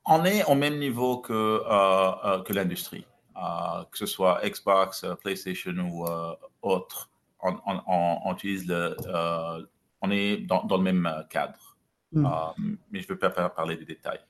On, 0.07 0.23
est 0.25 0.43
au 0.45 0.55
même 0.55 0.77
niveau 0.77 1.17
que, 1.19 1.33
euh, 1.33 2.11
euh, 2.25 2.43
que 2.43 2.53
l'industrie. 2.53 3.05
Euh, 3.37 3.83
que 3.91 3.97
ce 3.97 4.05
soit 4.05 4.39
Xbox, 4.45 5.03
euh, 5.03 5.13
PlayStation 5.15 5.73
ou 5.73 6.07
euh, 6.07 6.33
autre, 6.61 7.09
on, 7.41 8.33
utilise 8.33 8.65
le, 8.67 8.95
on 10.01 10.09
est 10.09 10.37
dans, 10.37 10.65
le 10.69 10.77
même 10.77 11.25
cadre. 11.29 11.75
Hmm. 12.11 12.25
mais 12.91 13.01
je 13.01 13.07
ne 13.07 13.13
veux 13.13 13.19
pas 13.19 13.29
parler 13.29 13.75
des 13.75 13.83
détails. 13.83 14.21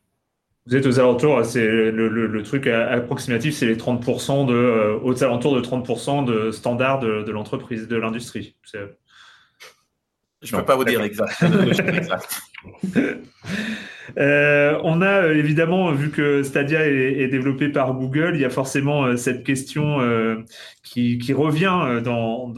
Vous 0.67 0.75
êtes 0.75 0.85
aux 0.87 0.99
alentours, 0.99 1.45
c'est 1.45 1.91
le, 1.91 2.41
truc 2.43 2.65
approximatif, 2.65 3.55
c'est 3.55 3.67
les 3.67 3.75
30% 3.75 4.47
de, 4.47 4.99
aux 5.03 5.23
alentours 5.23 5.55
de 5.55 5.61
30% 5.61 6.25
de 6.25 6.49
standards 6.51 6.99
de, 6.99 7.21
de 7.21 7.31
l'entreprise, 7.31 7.87
de 7.87 7.95
l'industrie. 7.95 8.55
Je 10.41 10.55
ne 10.55 10.59
peux 10.59 10.65
pas 10.65 10.75
vous 10.75 10.83
dire 10.83 11.01
exact. 11.03 11.43
Euh, 14.17 14.79
on 14.83 15.01
a 15.01 15.23
euh, 15.23 15.35
évidemment, 15.35 15.91
vu 15.91 16.09
que 16.09 16.43
Stadia 16.43 16.85
est, 16.85 17.27
développé 17.27 17.69
par 17.69 17.93
Google, 17.93 18.31
il 18.35 18.41
y 18.41 18.45
a 18.45 18.49
forcément 18.49 19.05
euh, 19.05 19.15
cette 19.15 19.43
question 19.43 19.99
qui, 20.83 21.33
revient 21.33 22.01
dans, 22.03 22.53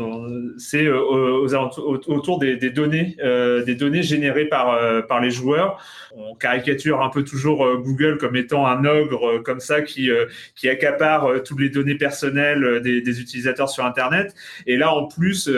c'est 0.58 0.88
autour 0.90 2.40
des, 2.40 2.58
données, 2.70 3.18
des 3.66 3.76
données 3.76 4.04
générées 4.04 4.46
par 4.46 4.78
par 5.08 5.22
les 5.22 5.32
joueurs. 5.32 5.82
On 6.16 6.36
caricature 6.36 7.02
un 7.02 7.10
peu 7.10 7.24
toujours 7.24 7.66
Google 7.80 8.18
comme 8.18 8.36
étant 8.36 8.68
un 8.68 8.86
ogre 8.86 9.40
comme 9.44 9.60
ça 9.60 9.82
qui 9.82 10.10
qui 10.56 10.70
accapare 10.70 11.42
toutes 11.44 11.60
les 11.60 11.70
données 11.70 11.96
personnelles 11.96 12.82
des, 12.82 13.02
des, 13.02 13.22
utilisateurs 13.22 13.70
sur 13.70 13.86
Internet. 13.86 14.36
Et 14.68 14.78
là, 14.78 14.94
en 14.94 15.06
plus, 15.08 15.50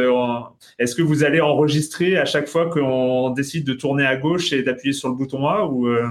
est-ce 0.77 0.95
que 0.95 1.01
vous 1.01 1.23
allez 1.23 1.41
enregistrer 1.41 2.17
à 2.17 2.25
chaque 2.25 2.47
fois 2.47 2.69
qu'on 2.69 3.31
décide 3.31 3.65
de 3.65 3.73
tourner 3.73 4.05
à 4.05 4.15
gauche 4.15 4.53
et 4.53 4.63
d'appuyer 4.63 4.93
sur 4.93 5.09
le 5.09 5.15
bouton 5.15 5.47
A 5.47 5.65
ou 5.65 5.78
euh, 5.87 6.09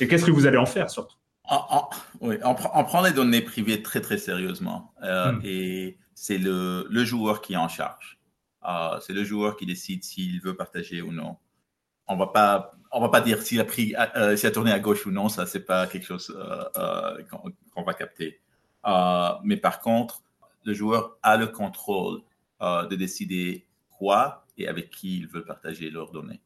et 0.00 0.08
qu'est-ce 0.08 0.24
que 0.24 0.30
vous 0.30 0.46
allez 0.46 0.58
en 0.58 0.66
faire 0.66 0.90
surtout? 0.90 1.16
Oui, 2.20 2.36
on, 2.44 2.54
prend 2.54 3.02
les 3.02 3.12
données 3.12 3.42
privées 3.42 3.82
très 3.82 4.00
très 4.00 4.16
sérieusement 4.16 4.94
euh, 5.02 5.32
hmm. 5.32 5.40
et 5.44 5.98
c'est 6.14 6.38
le, 6.38 6.86
le, 6.88 7.04
joueur 7.04 7.42
qui 7.42 7.54
est 7.54 7.56
en 7.56 7.68
charge. 7.68 8.20
Euh, 8.66 8.98
c'est 9.00 9.12
le 9.12 9.24
joueur 9.24 9.56
qui 9.56 9.66
décide 9.66 10.04
s'il 10.04 10.40
veut 10.40 10.56
partager 10.56 11.02
ou 11.02 11.12
non. 11.12 11.36
On 12.06 12.16
va 12.16 12.28
pas 12.28 12.70
on 12.92 13.00
va 13.00 13.08
pas 13.08 13.20
dire 13.20 13.42
s'il 13.42 13.60
a 13.60 13.64
pris 13.64 13.94
s'il 14.36 14.46
a 14.46 14.50
tourné 14.50 14.72
à 14.72 14.78
gauche 14.78 15.04
ou 15.04 15.10
non. 15.10 15.28
Ça 15.28 15.46
c'est 15.46 15.64
pas 15.64 15.86
quelque 15.86 16.06
chose 16.06 16.34
qu'on 17.74 17.82
va 17.82 17.94
capter. 17.94 18.40
mais 19.44 19.56
par 19.56 19.80
contre, 19.80 20.22
le 20.64 20.72
joueur 20.74 21.18
a 21.22 21.36
le 21.36 21.48
contrôle 21.48 22.22
de 22.60 22.94
décider 22.94 23.66
quoi 23.90 24.46
et 24.56 24.68
avec 24.68 24.90
qui 24.90 25.18
il 25.18 25.26
veut 25.26 25.44
partager 25.44 25.90
leurs 25.90 26.12
données. 26.12 26.40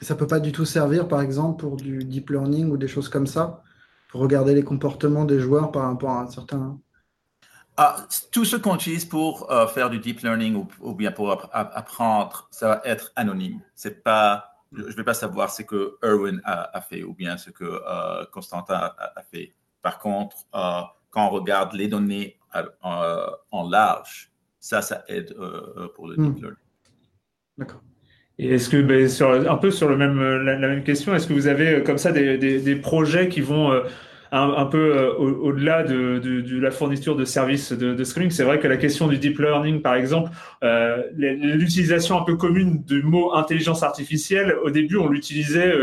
Ça 0.00 0.14
peut 0.14 0.26
pas 0.26 0.40
du 0.40 0.52
tout 0.52 0.64
servir, 0.64 1.08
par 1.08 1.20
exemple, 1.20 1.60
pour 1.60 1.76
du 1.76 2.04
deep 2.04 2.30
learning 2.30 2.70
ou 2.70 2.76
des 2.76 2.88
choses 2.88 3.08
comme 3.08 3.26
ça, 3.26 3.62
pour 4.10 4.20
regarder 4.20 4.54
les 4.54 4.62
comportements 4.62 5.24
des 5.24 5.40
joueurs 5.40 5.72
par 5.72 5.84
rapport 5.84 6.10
à 6.10 6.22
un 6.22 6.30
certain. 6.30 6.78
Ah, 7.76 8.06
tout 8.32 8.44
ce 8.44 8.56
qu'on 8.56 8.74
utilise 8.74 9.04
pour 9.04 9.50
euh, 9.50 9.66
faire 9.66 9.90
du 9.90 9.98
deep 9.98 10.20
learning 10.20 10.66
ou, 10.80 10.94
bien 10.94 11.12
pour 11.12 11.30
apprendre, 11.52 12.48
ça 12.50 12.68
va 12.68 12.82
être 12.84 13.12
anonyme. 13.16 13.60
C'est 13.74 14.02
pas, 14.02 14.52
je 14.72 14.82
ne 14.82 14.92
vais 14.92 15.04
pas 15.04 15.14
savoir 15.14 15.50
ce 15.50 15.62
que 15.62 15.96
Erwin 16.02 16.40
a, 16.44 16.80
fait 16.80 17.02
ou 17.02 17.14
bien 17.14 17.36
ce 17.36 17.50
que 17.50 17.64
euh, 17.64 18.24
Constantin 18.32 18.92
a, 18.98 19.22
fait. 19.30 19.54
Par 19.82 19.98
contre, 19.98 20.36
euh, 20.54 20.80
quand 21.10 21.26
on 21.26 21.30
regarde 21.30 21.72
les 21.72 21.88
données 21.88 22.38
en 22.82 23.68
large, 23.68 24.32
ça, 24.58 24.82
ça 24.82 25.04
aide 25.08 25.34
pour 25.94 26.08
le 26.08 26.16
deep 26.16 26.36
hmm. 26.36 26.40
learning. 26.40 26.58
D'accord. 27.58 27.80
Et 28.38 28.54
est-ce 28.54 28.68
que, 28.68 28.76
ben, 28.80 29.08
sur, 29.08 29.30
un 29.30 29.56
peu 29.56 29.70
sur 29.70 29.88
le 29.88 29.96
même, 29.96 30.20
la, 30.44 30.56
même 30.56 30.84
question, 30.84 31.14
est-ce 31.14 31.26
que 31.26 31.32
vous 31.32 31.48
avez 31.48 31.68
euh, 31.68 31.80
comme 31.80 31.98
ça 31.98 32.12
des, 32.12 32.38
des, 32.38 32.60
des 32.60 32.76
projets 32.76 33.28
qui 33.28 33.40
vont 33.40 33.72
euh, 33.72 33.80
un, 34.32 34.54
un, 34.56 34.66
peu 34.66 34.96
euh, 34.96 35.12
au-delà 35.14 35.82
de, 35.82 36.18
de, 36.18 36.40
de, 36.40 36.60
la 36.60 36.70
fourniture 36.70 37.16
de 37.16 37.24
services 37.24 37.72
de, 37.72 37.94
de 37.94 38.04
streaming 38.04 38.30
C'est 38.30 38.44
vrai 38.44 38.58
que 38.58 38.68
la 38.68 38.76
question 38.76 39.06
du 39.08 39.18
deep 39.18 39.38
learning, 39.38 39.80
par 39.80 39.94
exemple, 39.94 40.30
euh, 40.62 41.02
l'utilisation 41.16 42.20
un 42.20 42.24
peu 42.24 42.36
commune 42.36 42.82
du 42.84 43.02
mot 43.02 43.34
intelligence 43.34 43.82
artificielle, 43.82 44.54
au 44.62 44.70
début, 44.70 44.96
on 44.96 45.08
l'utilisait 45.08 45.74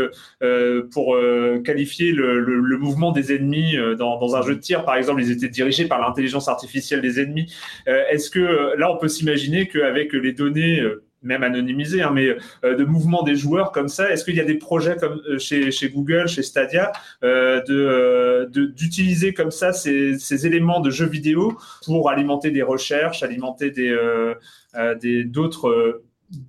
euh, 0.42 0.88
pour 0.92 1.16
qualifier 1.64 2.12
le, 2.12 2.40
le, 2.40 2.60
le, 2.60 2.78
mouvement 2.78 3.12
des 3.12 3.34
ennemis 3.34 3.76
dans, 3.98 4.18
dans, 4.18 4.36
un 4.36 4.42
jeu 4.42 4.54
de 4.54 4.60
tir, 4.60 4.84
par 4.84 4.96
exemple, 4.96 5.22
ils 5.22 5.30
étaient 5.30 5.48
dirigés 5.48 5.86
par 5.86 6.00
l'intelligence 6.00 6.48
artificielle 6.48 7.00
des 7.00 7.20
ennemis. 7.20 7.52
Est-ce 7.86 8.30
que 8.30 8.76
là, 8.76 8.92
on 8.92 8.96
peut 8.96 9.08
s'imaginer 9.08 9.66
qu'avec 9.66 10.12
les 10.12 10.32
données 10.32 10.82
même 11.22 11.42
anonymisé, 11.42 12.02
hein, 12.02 12.10
mais 12.12 12.36
euh, 12.64 12.76
de 12.76 12.84
mouvement 12.84 13.22
des 13.22 13.36
joueurs 13.36 13.72
comme 13.72 13.88
ça. 13.88 14.10
Est-ce 14.10 14.24
qu'il 14.24 14.36
y 14.36 14.40
a 14.40 14.44
des 14.44 14.58
projets 14.58 14.96
comme 14.96 15.20
euh, 15.28 15.38
chez, 15.38 15.70
chez, 15.70 15.90
Google, 15.90 16.28
chez 16.28 16.42
Stadia, 16.42 16.92
euh, 17.22 17.62
de 17.64 18.70
d'utiliser 18.76 19.34
comme 19.34 19.50
ça 19.50 19.72
ces, 19.72 20.18
ces, 20.18 20.46
éléments 20.46 20.80
de 20.80 20.90
jeux 20.90 21.06
vidéo 21.06 21.58
pour 21.84 22.10
alimenter 22.10 22.50
des 22.50 22.62
recherches, 22.62 23.22
alimenter 23.22 23.70
des 23.70 25.24
d'autres 25.24 26.02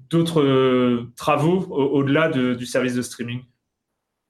d'autres 0.10 1.08
travaux 1.16 1.60
au-delà 1.70 2.30
du 2.30 2.66
service 2.66 2.96
de 2.96 3.02
streaming? 3.02 3.42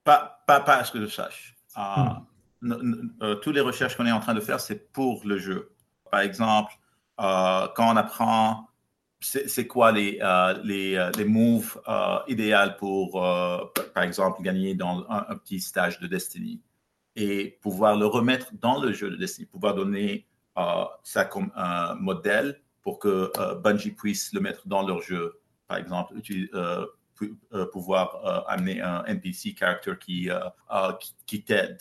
Pas 0.04 0.44
pas 0.48 0.60
pas 0.60 0.78
à 0.78 0.84
ce 0.84 0.92
que 0.92 1.02
je 1.02 1.08
sache. 1.08 1.56
Hmm. 1.76 3.10
toutes 3.42 3.56
les 3.56 3.62
recherches 3.62 3.96
qu'on 3.96 4.06
est 4.06 4.12
en 4.12 4.20
train 4.20 4.34
de 4.34 4.40
faire, 4.40 4.60
c'est 4.60 4.92
pour 4.92 5.22
le 5.26 5.38
jeu. 5.38 5.72
Par 6.10 6.22
exemple, 6.22 6.74
quand 7.18 7.74
on 7.80 7.98
apprend 7.98 8.68
c'est 9.20 9.68
quoi 9.68 9.92
les, 9.92 10.20
euh, 10.22 10.60
les, 10.64 10.96
euh, 10.96 11.26
moves 11.26 11.82
euh, 11.88 12.70
pour, 12.78 13.22
par 13.94 14.04
exemple, 14.04 14.42
gagner 14.42 14.76
dans 14.76 15.06
un, 15.10 15.36
petit 15.38 15.60
stage 15.60 16.00
de 16.00 16.08
Destiny 16.08 16.62
et 17.16 17.58
pouvoir 17.62 17.98
le 17.98 18.06
remettre 18.06 18.52
dans 18.54 18.80
le 18.80 18.94
jeu 18.94 19.10
de 19.10 19.16
Destiny, 19.16 19.48
pouvoir 19.48 19.74
donner 19.74 20.28
ça 21.04 21.26
comme 21.26 21.52
un 21.56 21.96
modèle 21.96 22.62
pour 22.82 23.00
que 23.00 23.32
Bungie 23.62 23.92
puisse 23.92 24.34
le 24.34 24.40
mettre 24.40 24.68
dans 24.68 24.86
leur 24.86 25.02
jeu. 25.02 25.40
Par 25.68 25.78
exemple, 25.78 26.16
pouvoir 27.72 28.46
amener 28.48 28.82
un 28.82 29.04
NPC 29.06 29.56
character 29.58 29.94
qui, 30.00 30.30
qui, 31.00 31.16
qui 31.26 31.44
t'aide 31.44 31.80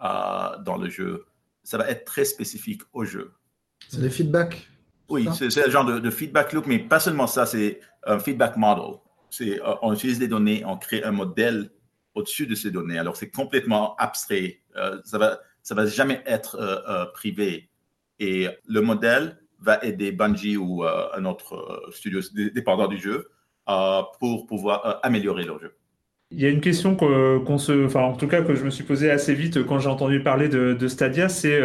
dans 0.00 0.78
le 0.78 0.90
jeu. 0.90 1.26
Ça 1.62 1.78
va 1.78 1.88
être 1.88 2.04
très 2.04 2.24
spécifique 2.24 2.82
au 2.92 3.04
jeu. 3.04 3.32
C'est 3.88 4.00
des 4.00 4.10
feedbacks? 4.10 4.68
Oui, 5.08 5.28
c'est 5.34 5.64
le 5.64 5.70
genre 5.70 5.84
de, 5.84 6.10
feedback 6.10 6.52
loop, 6.52 6.66
mais 6.66 6.78
pas 6.78 7.00
seulement 7.00 7.26
ça, 7.26 7.46
c'est 7.46 7.80
un 8.04 8.18
feedback 8.18 8.56
model. 8.56 8.96
C'est, 9.30 9.60
euh, 9.60 9.74
on 9.82 9.92
utilise 9.92 10.18
des 10.18 10.28
données, 10.28 10.62
on 10.66 10.76
crée 10.76 11.02
un 11.04 11.12
modèle 11.12 11.70
au-dessus 12.14 12.46
de 12.46 12.54
ces 12.54 12.70
données. 12.70 12.98
Alors, 12.98 13.16
c'est 13.16 13.30
complètement 13.30 13.94
abstrait. 13.96 14.60
Euh, 14.76 14.98
ça 15.04 15.18
va, 15.18 15.38
ça 15.62 15.74
va 15.74 15.86
jamais 15.86 16.22
être 16.26 16.56
euh, 16.56 17.04
privé. 17.12 17.70
Et 18.18 18.48
le 18.66 18.80
modèle 18.80 19.38
va 19.60 19.78
aider 19.82 20.12
Bungie 20.12 20.56
ou 20.56 20.84
un 20.84 21.24
autre 21.24 21.90
studio 21.92 22.20
dépendant 22.54 22.88
du 22.88 22.98
jeu 22.98 23.30
pour 24.18 24.46
pouvoir 24.46 25.00
améliorer 25.02 25.44
leur 25.44 25.58
jeu. 25.60 25.74
Il 26.30 26.40
y 26.40 26.46
a 26.46 26.48
une 26.48 26.60
question 26.60 26.96
qu'on 26.96 27.58
se, 27.58 27.84
enfin, 27.84 28.00
en 28.00 28.16
tout 28.16 28.26
cas, 28.26 28.42
que 28.42 28.54
je 28.54 28.64
me 28.64 28.70
suis 28.70 28.84
posée 28.84 29.10
assez 29.10 29.34
vite 29.34 29.64
quand 29.66 29.78
j'ai 29.78 29.88
entendu 29.88 30.22
parler 30.22 30.48
de, 30.48 30.72
de 30.72 30.88
Stadia, 30.88 31.28
c'est 31.28 31.60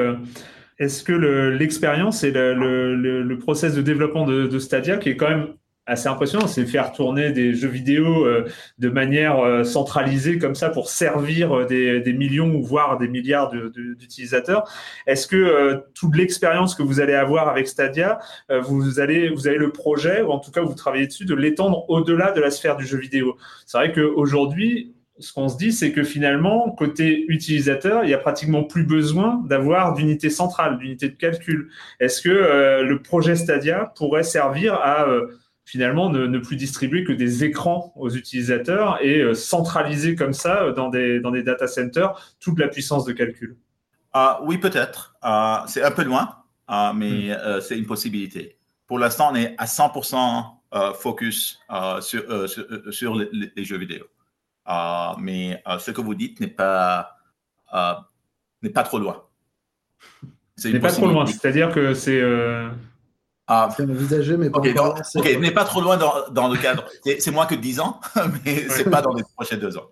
est-ce 0.82 1.04
que 1.04 1.14
l'expérience 1.14 2.24
et 2.24 2.32
le, 2.32 3.38
process 3.40 3.76
de 3.76 3.84
développement 3.84 4.26
de, 4.26 4.60
Stadia, 4.60 4.98
qui 4.98 5.10
est 5.10 5.16
quand 5.16 5.30
même 5.30 5.54
assez 5.86 6.08
impressionnant, 6.08 6.48
c'est 6.48 6.66
faire 6.66 6.92
tourner 6.92 7.32
des 7.32 7.54
jeux 7.54 7.68
vidéo 7.68 8.26
euh, 8.26 8.46
de 8.78 8.90
manière 8.90 9.40
euh, 9.40 9.64
centralisée 9.64 10.38
comme 10.38 10.56
ça 10.56 10.70
pour 10.70 10.90
servir 10.90 11.56
euh, 11.56 11.66
des, 11.66 12.14
millions 12.14 12.56
ou 12.56 12.64
voire 12.64 12.98
des 12.98 13.08
milliards 13.08 13.52
d'utilisateurs. 13.98 14.64
Est-ce 15.06 15.28
que 15.28 15.84
toute 15.94 16.16
l'expérience 16.16 16.74
que 16.74 16.84
vous 16.84 17.00
allez 17.00 17.14
avoir 17.14 17.50
avec 17.50 17.68
Stadia, 17.68 18.20
vous 18.50 19.00
allez 19.00 19.30
vous 19.30 19.48
avez 19.48 19.58
le 19.58 19.72
projet 19.72 20.22
ou 20.22 20.32
en 20.32 20.40
tout 20.40 20.52
cas 20.52 20.62
vous 20.62 20.76
travaillez 20.76 21.08
dessus 21.08 21.26
de 21.26 21.36
l'étendre 21.36 21.88
au-delà 21.90 22.32
de 22.32 22.42
la 22.42 22.52
sphère 22.52 22.78
du 22.78 22.86
jeu 22.86 22.98
vidéo? 22.98 23.38
C'est 23.66 23.78
vrai 23.78 23.92
qu'aujourd'hui 23.92 24.94
ce 25.20 25.34
qu'on 25.34 25.50
se 25.50 25.58
dit, 25.58 25.72
c'est 25.72 25.92
que 25.92 26.04
finalement, 26.04 26.72
côté 26.72 27.26
utilisateur, 27.28 28.04
il 28.04 28.08
n'y 28.08 28.14
a 28.14 28.18
pratiquement 28.18 28.64
plus 28.64 28.84
besoin 28.84 29.42
d'avoir 29.48 29.94
d'unité 29.94 30.30
centrale, 30.30 30.78
d'unité 30.78 31.10
de 31.10 31.16
calcul. 31.16 31.70
Est-ce 32.00 32.22
que 32.22 32.30
euh, 32.30 32.84
le 32.84 33.02
projet 33.02 33.36
Stadia 33.36 33.94
pourrait 33.96 34.24
servir 34.24 34.76
à 34.76 35.08
euh, 35.08 35.28
finalement 35.66 36.10
ne, 36.10 36.38
plus 36.40 36.56
distribuer 36.56 37.04
que 37.04 37.12
des 37.12 37.44
écrans 37.44 37.94
aux 37.96 38.10
utilisateurs 38.10 39.00
et 39.02 39.20
euh, 39.20 39.34
centraliser 39.34 40.16
comme 40.16 40.34
ça 40.34 40.72
dans 40.72 40.90
des, 40.90 41.20
dans 41.20 41.32
des 41.32 41.44
data 41.44 41.68
centers 41.68 42.36
toute 42.40 42.58
la 42.60 42.68
puissance 42.68 43.06
de 43.06 43.14
calcul? 43.14 43.58
Ah, 44.14 44.42
Oui, 44.44 44.58
peut-être. 44.58 45.16
Ah, 45.22 45.66
c'est 45.68 45.84
un 45.84 45.92
peu 45.92 46.04
loin, 46.04 46.38
ah, 46.68 46.94
mais 46.96 47.30
hmm. 47.30 47.62
c'est 47.62 47.78
une 47.78 47.86
possibilité. 47.86 48.58
Pour 48.88 49.00
l'instant, 49.00 49.30
on 49.32 49.36
est 49.36 49.56
à 49.58 49.66
100% 49.66 50.94
focus 50.96 51.60
sur, 52.02 52.50
sur, 52.92 53.16
les 53.16 53.64
jeux 53.64 53.78
vidéo. 53.78 54.06
Euh, 54.72 55.14
mais 55.20 55.62
euh, 55.68 55.80
ce 55.80 55.92
que 55.92 56.02
vous 56.02 56.16
dites 56.16 56.40
n'est 56.40 56.48
pas, 56.48 57.18
euh, 57.74 57.94
n'est 58.62 58.70
pas 58.70 58.84
trop 58.84 59.00
loin. 59.00 59.24
N'est 60.64 60.80
pas 60.80 60.92
trop 60.92 61.08
loin, 61.08 61.26
c'est-à-dire 61.26 61.72
que 61.72 61.94
c'est. 61.94 62.22
Ah, 63.48 63.68
c'est 63.76 63.84
envisagé, 63.84 64.38
mais 64.38 64.50
pas 64.50 64.60
Ok, 64.60 65.38
n'est 65.40 65.52
pas 65.52 65.66
trop 65.66 65.82
loin 65.82 65.98
dans, 65.98 66.30
dans 66.30 66.48
le 66.48 66.58
cadre. 66.58 66.86
C'est 67.04 67.32
moins 67.32 67.46
que 67.46 67.56
10 67.56 67.82
ans, 67.82 68.00
mais 68.46 68.70
c'est 68.70 68.90
pas 68.90 69.02
dans 69.02 69.14
les 69.14 69.24
prochains 69.36 69.58
deux 69.58 69.78
ans. 69.78 69.90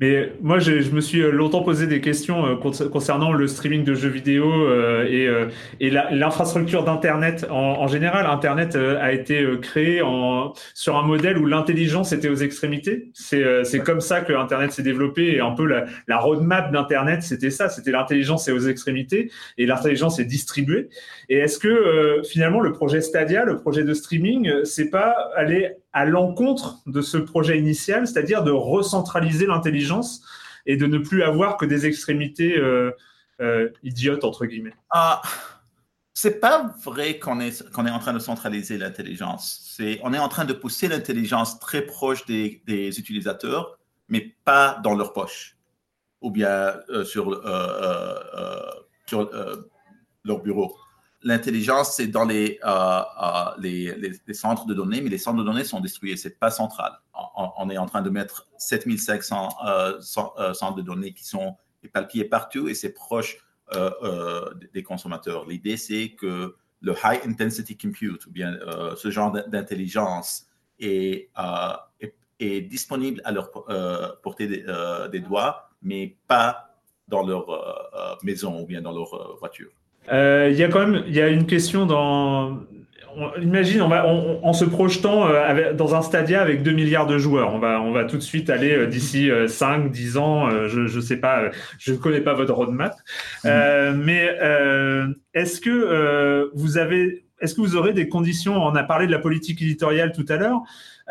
Mais 0.00 0.32
moi, 0.40 0.58
je, 0.58 0.80
je, 0.80 0.90
me 0.92 1.02
suis 1.02 1.20
euh, 1.20 1.30
longtemps 1.30 1.62
posé 1.62 1.86
des 1.86 2.00
questions 2.00 2.46
euh, 2.46 2.88
concernant 2.88 3.32
le 3.32 3.46
streaming 3.46 3.84
de 3.84 3.92
jeux 3.92 4.08
vidéo 4.08 4.50
euh, 4.50 5.04
et, 5.04 5.86
et 5.86 5.90
l'infrastructure 5.90 6.84
d'Internet 6.84 7.46
en, 7.50 7.54
en, 7.54 7.86
général. 7.86 8.24
Internet 8.26 8.76
a 8.76 9.12
été 9.12 9.46
créé 9.60 10.00
en, 10.00 10.54
sur 10.72 10.96
un 10.96 11.02
modèle 11.02 11.36
où 11.36 11.44
l'intelligence 11.44 12.12
était 12.12 12.30
aux 12.30 12.36
extrémités. 12.36 13.10
C'est 13.14 13.82
comme 13.84 14.00
ça 14.00 14.22
que 14.22 14.32
Internet 14.32 14.72
s'est 14.72 14.82
développé 14.82 15.34
et 15.34 15.40
un 15.40 15.50
peu 15.50 15.66
la, 15.66 15.84
la 16.08 16.18
roadmap 16.18 16.72
d'Internet, 16.72 17.22
c'était 17.22 17.50
ça. 17.50 17.68
C'était 17.68 17.90
l'intelligence 17.90 18.48
est 18.48 18.52
aux 18.52 18.68
extrémités 18.68 19.30
et 19.58 19.66
l'intelligence 19.66 20.18
est 20.18 20.24
distribuée. 20.24 20.88
Et 21.30 21.38
est-ce 21.38 21.58
que 21.58 22.20
finalement 22.28 22.60
le 22.60 22.72
projet 22.72 23.00
Stadia, 23.00 23.44
le 23.44 23.56
projet 23.56 23.84
de 23.84 23.94
streaming, 23.94 24.64
c'est 24.64 24.90
pas 24.90 25.14
aller 25.36 25.76
à 25.92 26.04
l'encontre 26.04 26.80
de 26.86 27.00
ce 27.00 27.16
projet 27.16 27.56
initial, 27.56 28.06
c'est-à-dire 28.06 28.42
de 28.42 28.50
recentraliser 28.50 29.46
l'intelligence 29.46 30.22
et 30.66 30.76
de 30.76 30.86
ne 30.86 30.98
plus 30.98 31.22
avoir 31.22 31.56
que 31.56 31.64
des 31.64 31.86
extrémités 31.86 32.58
euh, 32.58 32.90
euh, 33.40 33.70
idiotes, 33.82 34.24
entre 34.24 34.46
guillemets? 34.46 34.74
Ah, 34.90 35.22
C'est 36.12 36.40
pas 36.40 36.74
vrai 36.84 37.18
qu'on 37.18 37.40
est, 37.40 37.70
qu'on 37.72 37.86
est 37.86 37.90
en 37.90 37.98
train 37.98 38.12
de 38.12 38.18
centraliser 38.18 38.76
l'intelligence. 38.76 39.74
C'est, 39.76 40.00
on 40.02 40.12
est 40.12 40.18
en 40.18 40.28
train 40.28 40.44
de 40.44 40.52
pousser 40.52 40.88
l'intelligence 40.88 41.58
très 41.58 41.82
proche 41.82 42.26
des, 42.26 42.60
utilisateurs, 42.68 43.78
mais 44.08 44.34
pas 44.44 44.78
dans 44.84 44.94
leur 44.94 45.12
poche. 45.12 45.56
Ou 46.20 46.30
bien 46.30 46.74
euh, 46.90 47.04
sur, 47.04 47.32
euh, 47.32 47.40
euh, 47.46 48.70
sur 49.06 49.30
leur 50.24 50.40
bureau 50.42 50.76
l'intelligence, 51.22 51.94
c'est 51.96 52.06
dans 52.06 52.24
les, 52.24 52.58
euh, 52.64 53.02
euh, 53.22 53.54
les, 53.58 54.34
centres 54.34 54.66
de 54.66 54.74
données, 54.74 55.00
mais 55.00 55.10
les 55.10 55.18
centres 55.18 55.38
de 55.38 55.44
données 55.44 55.64
sont 55.64 55.80
détruits, 55.80 56.16
c'est 56.16 56.38
pas 56.38 56.50
central. 56.50 56.92
On, 57.36 57.68
est 57.68 57.78
en 57.78 57.86
train 57.86 58.02
de 58.02 58.10
mettre 58.10 58.48
7500 58.58 59.48
euh, 59.66 60.00
euh, 60.38 60.54
centres 60.54 60.76
de 60.76 60.82
données 60.82 61.12
qui 61.12 61.26
sont 61.26 61.56
éparpillés 61.82 62.24
partout 62.24 62.68
et 62.68 62.74
c'est 62.74 62.92
proche 62.92 63.38
des 64.74 64.82
consommateurs. 64.82 65.46
L'idée, 65.46 65.76
c'est 65.76 66.16
que 66.18 66.56
le 66.80 66.94
high 67.04 67.20
intensity 67.24 67.78
compute, 67.78 68.26
ou 68.26 68.32
bien 68.32 68.58
ce 68.96 69.10
genre 69.12 69.30
d'intelligence, 69.30 70.46
est, 70.80 71.30
disponible 72.40 73.22
à 73.24 73.30
leur 73.30 73.52
portée 74.22 74.48
des, 74.48 74.64
des, 75.12 75.20
doigts, 75.20 75.70
mais 75.82 76.16
pas 76.26 76.74
dans 77.06 77.24
leur 77.24 78.18
maison 78.24 78.60
ou 78.60 78.66
bien 78.66 78.82
dans 78.82 78.92
leur 78.92 79.38
voiture. 79.38 79.70
Euh, 80.12 80.48
il 80.50 80.58
y 80.58 80.64
a 80.64 80.68
quand 80.68 80.86
même 80.86 81.04
il 81.06 81.14
y 81.14 81.20
a 81.20 81.28
une 81.28 81.46
question 81.46 81.86
dans. 81.86 82.60
On, 83.16 83.40
imagine, 83.40 83.82
on 83.82 83.88
va, 83.88 84.06
on, 84.06 84.38
en 84.44 84.52
se 84.52 84.64
projetant 84.64 85.26
euh, 85.26 85.42
avec, 85.44 85.74
dans 85.74 85.96
un 85.96 86.02
stadia 86.02 86.40
avec 86.40 86.62
2 86.62 86.70
milliards 86.70 87.08
de 87.08 87.18
joueurs, 87.18 87.52
on 87.52 87.58
va, 87.58 87.80
on 87.80 87.90
va 87.90 88.04
tout 88.04 88.16
de 88.16 88.22
suite 88.22 88.48
aller 88.50 88.72
euh, 88.72 88.86
d'ici 88.86 89.28
5, 89.48 89.90
10 89.90 90.16
ans, 90.16 90.48
je 90.68 90.82
ne 90.82 91.00
sais 91.00 91.16
pas, 91.16 91.50
je 91.78 91.92
ne 91.92 91.96
connais 91.96 92.20
pas 92.20 92.34
votre 92.34 92.54
roadmap, 92.54 92.94
mmh. 93.44 93.48
mais 93.96 94.38
est-ce 95.34 95.60
que 95.60 96.50
vous 96.54 96.78
avez, 96.78 97.24
est-ce 97.40 97.54
que 97.54 97.60
vous 97.60 97.76
aurez 97.76 97.92
des 97.92 98.08
conditions, 98.08 98.56
on 98.56 98.74
a 98.74 98.82
parlé 98.82 99.06
de 99.06 99.12
la 99.12 99.18
politique 99.18 99.62
éditoriale 99.62 100.12
tout 100.12 100.26
à 100.28 100.36
l'heure, 100.36 100.62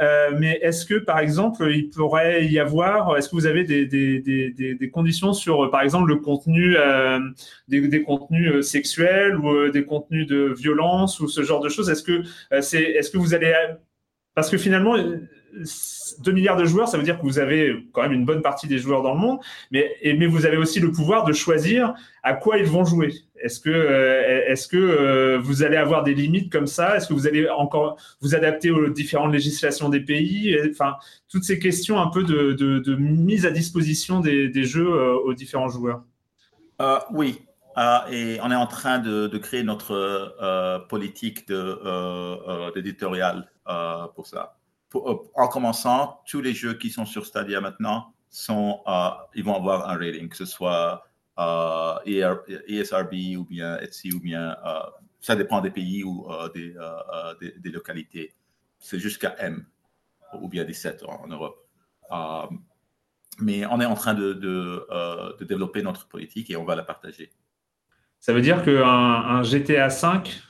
euh, 0.02 0.32
mais 0.38 0.60
est-ce 0.62 0.86
que, 0.86 0.96
par 0.96 1.20
exemple, 1.20 1.70
il 1.74 1.90
pourrait 1.90 2.46
y 2.46 2.60
avoir, 2.60 3.18
est-ce 3.18 3.30
que 3.30 3.36
vous 3.36 3.46
avez 3.46 3.64
des, 3.64 3.86
des, 3.86 4.20
des, 4.20 4.76
des 4.76 4.90
conditions 4.90 5.34
sur, 5.34 5.70
par 5.72 5.82
exemple, 5.82 6.08
le 6.08 6.18
contenu, 6.18 6.76
euh, 6.78 7.20
des, 7.68 8.04
contenus 8.04 8.66
sexuels 8.66 9.36
ou 9.38 9.70
des 9.70 9.84
contenus 9.84 10.28
de 10.28 10.54
violence 10.58 11.20
ou 11.20 11.28
ce 11.28 11.44
genre 11.44 11.62
de 11.62 11.70
choses? 11.70 11.90
Est-ce 11.90 12.04
que 12.04 12.24
c'est, 12.62 12.82
est-ce 12.82 13.12
que 13.12 13.18
vous 13.18 13.34
allez, 13.34 13.54
parce 14.36 14.50
que 14.50 14.58
finalement, 14.58 14.96
2 16.20 16.32
milliards 16.32 16.58
de 16.58 16.66
joueurs, 16.66 16.88
ça 16.88 16.97
veut 16.97 17.04
dire 17.04 17.18
que 17.18 17.24
vous 17.24 17.39
avez 17.39 17.88
quand 17.91 18.02
même 18.02 18.14
une 18.14 18.26
bonne 18.26 18.41
partie 18.41 18.68
des 18.68 18.78
joueurs 18.78 19.02
dans 19.02 19.14
le 19.14 19.20
monde, 19.20 19.39
mais, 19.72 19.95
mais 20.04 20.28
vous 20.28 20.45
avez 20.45 20.58
aussi 20.58 20.80
le 20.80 20.91
pouvoir 20.91 21.26
de 21.26 21.34
choisir 21.34 21.93
à 22.24 22.34
quoi 22.34 22.58
ils 22.58 22.66
vont 22.66 22.86
jouer. 22.86 23.14
Est-ce 23.41 23.60
que, 23.60 23.70
euh, 23.70 24.56
euh, 24.74 25.39
vous 25.39 25.64
allez 25.64 25.78
avoir 25.78 26.04
des 26.04 26.14
limites 26.14 26.52
comme 26.52 26.68
ça? 26.68 26.97
Est-ce 26.97 27.08
que 27.08 27.14
vous 27.14 27.28
allez 27.28 27.50
encore 27.50 27.97
vous 28.22 28.36
adapter 28.36 28.72
aux 28.72 28.89
différentes 28.89 29.32
législations 29.32 29.89
des 29.89 30.02
pays? 30.02 30.58
Enfin, 30.70 30.97
toutes 31.30 31.43
ces 31.43 31.60
questions 31.60 32.00
un 32.00 32.08
peu 32.08 32.24
de, 32.24 32.95
mise 32.95 33.45
à 33.45 33.52
disposition 33.52 34.20
des, 34.20 34.64
jeux 34.64 34.91
euh, 34.91 35.14
aux 35.14 35.34
différents 35.34 35.70
joueurs. 35.70 36.04
Oui, 37.12 37.41
et 38.12 38.39
on 38.41 38.52
est 38.52 38.56
en 38.56 38.68
train 38.68 39.00
de, 39.00 39.28
de 39.28 39.38
créer 39.38 39.64
notre 39.64 40.86
politique 40.89 41.47
d'éditorial 41.47 43.50
pour 44.16 44.28
ça. 44.28 44.59
Pour, 44.90 45.30
en 45.36 45.48
commençant, 45.48 46.22
tous 46.28 46.42
les 46.42 46.54
jeux 46.54 46.74
qui 46.74 46.90
sont 46.90 47.06
sur 47.06 47.26
Stadia 47.26 47.62
maintenant 47.62 48.14
sont, 48.30 48.82
ils 49.36 49.44
vont 49.44 49.56
avoir 49.56 49.90
un 49.90 49.98
rating, 49.98 50.30
que 50.30 50.36
ce 50.36 50.46
soit 50.46 51.04
ESRB 52.06 53.14
e 53.14 53.38
ou 53.38 53.46
bien 53.46 53.78
Etsy 53.80 54.12
ou 54.12 54.20
bien 54.20 54.58
euh, 54.66 54.80
ça 55.22 55.36
dépend 55.36 55.62
des 55.62 55.72
pays 55.72 56.04
ou 56.04 56.30
euh, 56.32 56.50
des, 56.50 56.76
euh, 56.78 57.72
localités. 57.72 58.34
C'est 58.78 59.00
jusqu'à 59.00 59.36
M 59.40 59.66
ou 60.42 60.48
bien 60.48 60.64
17 60.64 61.04
en, 61.04 61.24
en 61.24 61.28
Europe. 61.28 61.66
mais 63.40 63.66
on 63.66 63.80
est 63.80 63.86
en 63.86 63.96
train 63.96 64.14
de, 64.14 65.36
développer 65.44 65.82
notre 65.82 66.08
politique 66.08 66.50
et 66.50 66.58
on 66.58 66.66
va 66.66 66.76
la 66.76 66.84
partager. 66.84 67.32
Ça 68.20 68.34
veut 68.34 68.42
dire 68.42 68.64
qu'un 68.64 68.84
un 68.84 69.44
GTA 69.44 69.90
5 69.90 70.42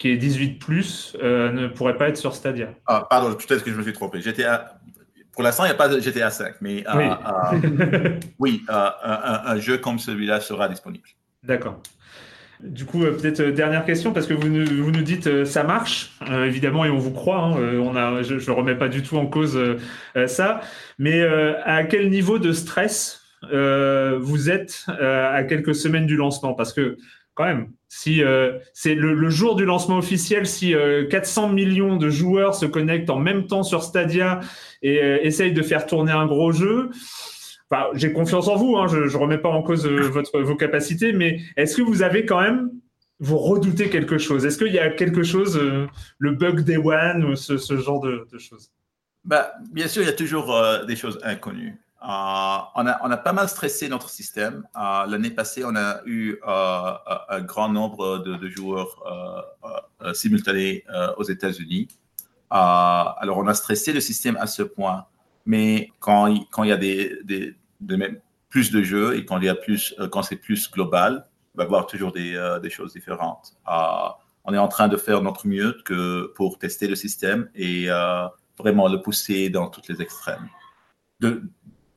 qui 0.00 0.08
est 0.08 0.16
18 0.16 0.58
plus 0.58 1.14
ne 1.22 1.68
pourrait 1.68 1.96
pas 1.96 2.08
être 2.08 2.16
sur 2.16 2.34
Stadia. 2.34 2.70
Ah, 2.86 3.06
pardon, 3.08 3.32
peut-être 3.34 3.62
que 3.62 3.70
je 3.70 3.76
me 3.76 3.82
suis 3.82 3.92
trompé. 3.92 4.20
GTA 4.20 4.80
pour 5.32 5.44
l'instant, 5.44 5.64
il 5.64 5.68
n'y 5.68 5.72
a 5.72 5.76
pas 5.76 5.88
de 5.88 6.00
GTA 6.00 6.30
5, 6.30 6.56
mais 6.60 6.84
euh, 6.86 6.92
oui, 6.94 7.04
euh, 7.08 8.10
oui 8.38 8.62
euh, 8.68 8.88
un, 9.02 9.42
un, 9.46 9.58
jeu 9.58 9.78
comme 9.78 9.98
celui-là 9.98 10.40
sera 10.40 10.68
disponible. 10.68 11.08
D'accord. 11.42 11.80
Du 12.60 12.84
coup, 12.84 13.00
peut-être 13.00 13.40
dernière 13.42 13.86
question, 13.86 14.12
parce 14.12 14.26
que 14.26 14.34
vous 14.34 14.50
nous, 14.50 14.66
vous 14.84 14.90
nous 14.90 15.02
dites 15.02 15.46
ça 15.46 15.64
marche, 15.64 16.18
évidemment, 16.30 16.84
et 16.84 16.90
on 16.90 16.98
vous 16.98 17.12
croit. 17.12 17.38
Hein, 17.38 17.78
on 17.78 17.96
a, 17.96 18.22
je 18.22 18.34
ne 18.34 18.54
remets 18.54 18.74
pas 18.74 18.88
du 18.88 19.02
tout 19.02 19.16
en 19.16 19.24
cause 19.24 19.58
ça. 20.26 20.60
Mais 20.98 21.22
à 21.64 21.84
quel 21.84 22.10
niveau 22.10 22.38
de 22.38 22.52
stress 22.52 23.22
vous 23.50 24.50
êtes 24.50 24.84
à 24.88 25.42
quelques 25.44 25.74
semaines 25.74 26.04
du 26.04 26.16
lancement? 26.16 26.52
Parce 26.52 26.74
que 26.74 26.98
quand 27.34 27.44
même, 27.44 27.72
si 27.88 28.22
euh, 28.22 28.58
c'est 28.72 28.94
le, 28.94 29.14
le, 29.14 29.30
jour 29.30 29.56
du 29.56 29.64
lancement 29.64 29.98
officiel, 29.98 30.46
si 30.46 30.74
euh, 30.74 31.06
400 31.08 31.50
millions 31.50 31.96
de 31.96 32.08
joueurs 32.08 32.54
se 32.54 32.66
connectent 32.66 33.10
en 33.10 33.18
même 33.18 33.46
temps 33.46 33.62
sur 33.62 33.82
Stadia 33.82 34.40
et 34.82 35.02
euh, 35.02 35.18
essayent 35.22 35.52
de 35.52 35.62
faire 35.62 35.86
tourner 35.86 36.12
un 36.12 36.26
gros 36.26 36.52
jeu, 36.52 36.90
enfin, 37.70 37.88
j'ai 37.94 38.12
confiance 38.12 38.48
en 38.48 38.56
vous. 38.56 38.76
Hein, 38.76 38.86
je, 38.88 39.06
je 39.08 39.16
remets 39.16 39.38
pas 39.38 39.48
en 39.48 39.62
cause 39.62 39.86
euh, 39.86 40.00
votre 40.12 40.40
vos 40.40 40.56
capacités, 40.56 41.12
mais 41.12 41.40
est-ce 41.56 41.76
que 41.76 41.82
vous 41.82 42.02
avez 42.02 42.24
quand 42.24 42.40
même 42.40 42.70
vous 43.18 43.38
redoutez 43.38 43.90
quelque 43.90 44.16
chose? 44.18 44.46
Est-ce 44.46 44.56
qu'il 44.56 44.72
y 44.72 44.78
a 44.78 44.88
quelque 44.88 45.22
chose, 45.22 45.58
euh, 45.58 45.86
le 46.18 46.32
bug 46.32 46.60
day 46.60 46.78
one 46.78 47.24
ou 47.24 47.36
ce, 47.36 47.58
ce 47.58 47.76
genre 47.76 48.00
de, 48.00 48.26
de 48.32 48.38
choses? 48.38 48.70
Bah, 49.24 49.52
Bien 49.72 49.88
sûr, 49.88 50.02
il 50.02 50.06
y 50.06 50.10
a 50.10 50.14
toujours 50.14 50.56
des 50.86 50.96
choses 50.96 51.18
inconnues. 51.22 51.76
Euh, 52.02 52.06
on, 52.06 52.86
a, 52.86 52.98
on, 53.02 53.16
pas 53.18 53.32
mal 53.32 53.48
stressé 53.48 53.88
notre 53.88 54.08
système. 54.08 54.66
Euh, 54.74 55.06
l'année 55.06 55.30
passée, 55.30 55.64
on 55.64 55.76
a 55.76 56.00
eu 56.06 56.36
euh, 56.46 56.92
un 57.28 57.40
grand 57.42 57.68
nombre 57.68 58.18
de, 58.18 58.48
joueurs 58.48 58.96
simultanés 60.14 60.84
aux 61.18 61.24
États-Unis. 61.24 61.88
alors, 62.50 63.38
on 63.38 63.46
a 63.46 63.54
stressé 63.54 63.92
le 63.92 64.00
système 64.00 64.36
à 64.38 64.46
ce 64.46 64.62
point. 64.62 65.06
Mais 65.46 65.90
quand 66.00 66.26
il, 66.26 66.46
quand 66.50 66.64
il 66.64 66.70
y 66.70 66.72
a 66.72 66.76
des, 66.76 67.18
des, 67.24 67.54
des, 67.80 68.20
plus 68.48 68.70
de 68.70 68.82
jeux 68.82 69.16
et 69.16 69.24
quand 69.24 69.40
quand 70.10 70.22
c'est 70.22 70.36
plus 70.36 70.70
global, 70.70 71.26
il 71.54 71.58
va 71.58 71.64
y 71.64 71.66
avoir 71.66 71.86
toujours 71.86 72.12
des, 72.12 72.58
des 72.62 72.70
choses 72.70 72.92
différentes. 72.92 73.56
on 74.44 74.54
est 74.54 74.58
en 74.58 74.68
train 74.68 74.88
de 74.88 74.96
faire 74.96 75.22
notre 75.22 75.46
mieux 75.46 75.76
que 75.84 76.32
pour 76.34 76.58
tester 76.58 76.88
le 76.88 76.96
système 76.96 77.50
et 77.54 77.88
vraiment 78.58 78.88
le 78.88 79.02
pousser 79.02 79.50
dans 79.50 79.68
toutes 79.68 79.88
les 79.88 80.00
extrêmes. 80.00 80.48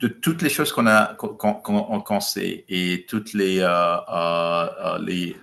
De 0.03 0.09
toutes 0.09 0.41
les 0.41 0.49
choses 0.49 0.73
qu'on 0.73 0.85
a 0.85 1.15
qu'on 1.15 2.19
sait 2.19 2.65
et 2.67 3.05
toutes 3.07 3.31
les, 3.31 3.59
euh, 3.59 3.69
euh, 3.69 4.67
euh, 4.85 4.99
les, 4.99 5.37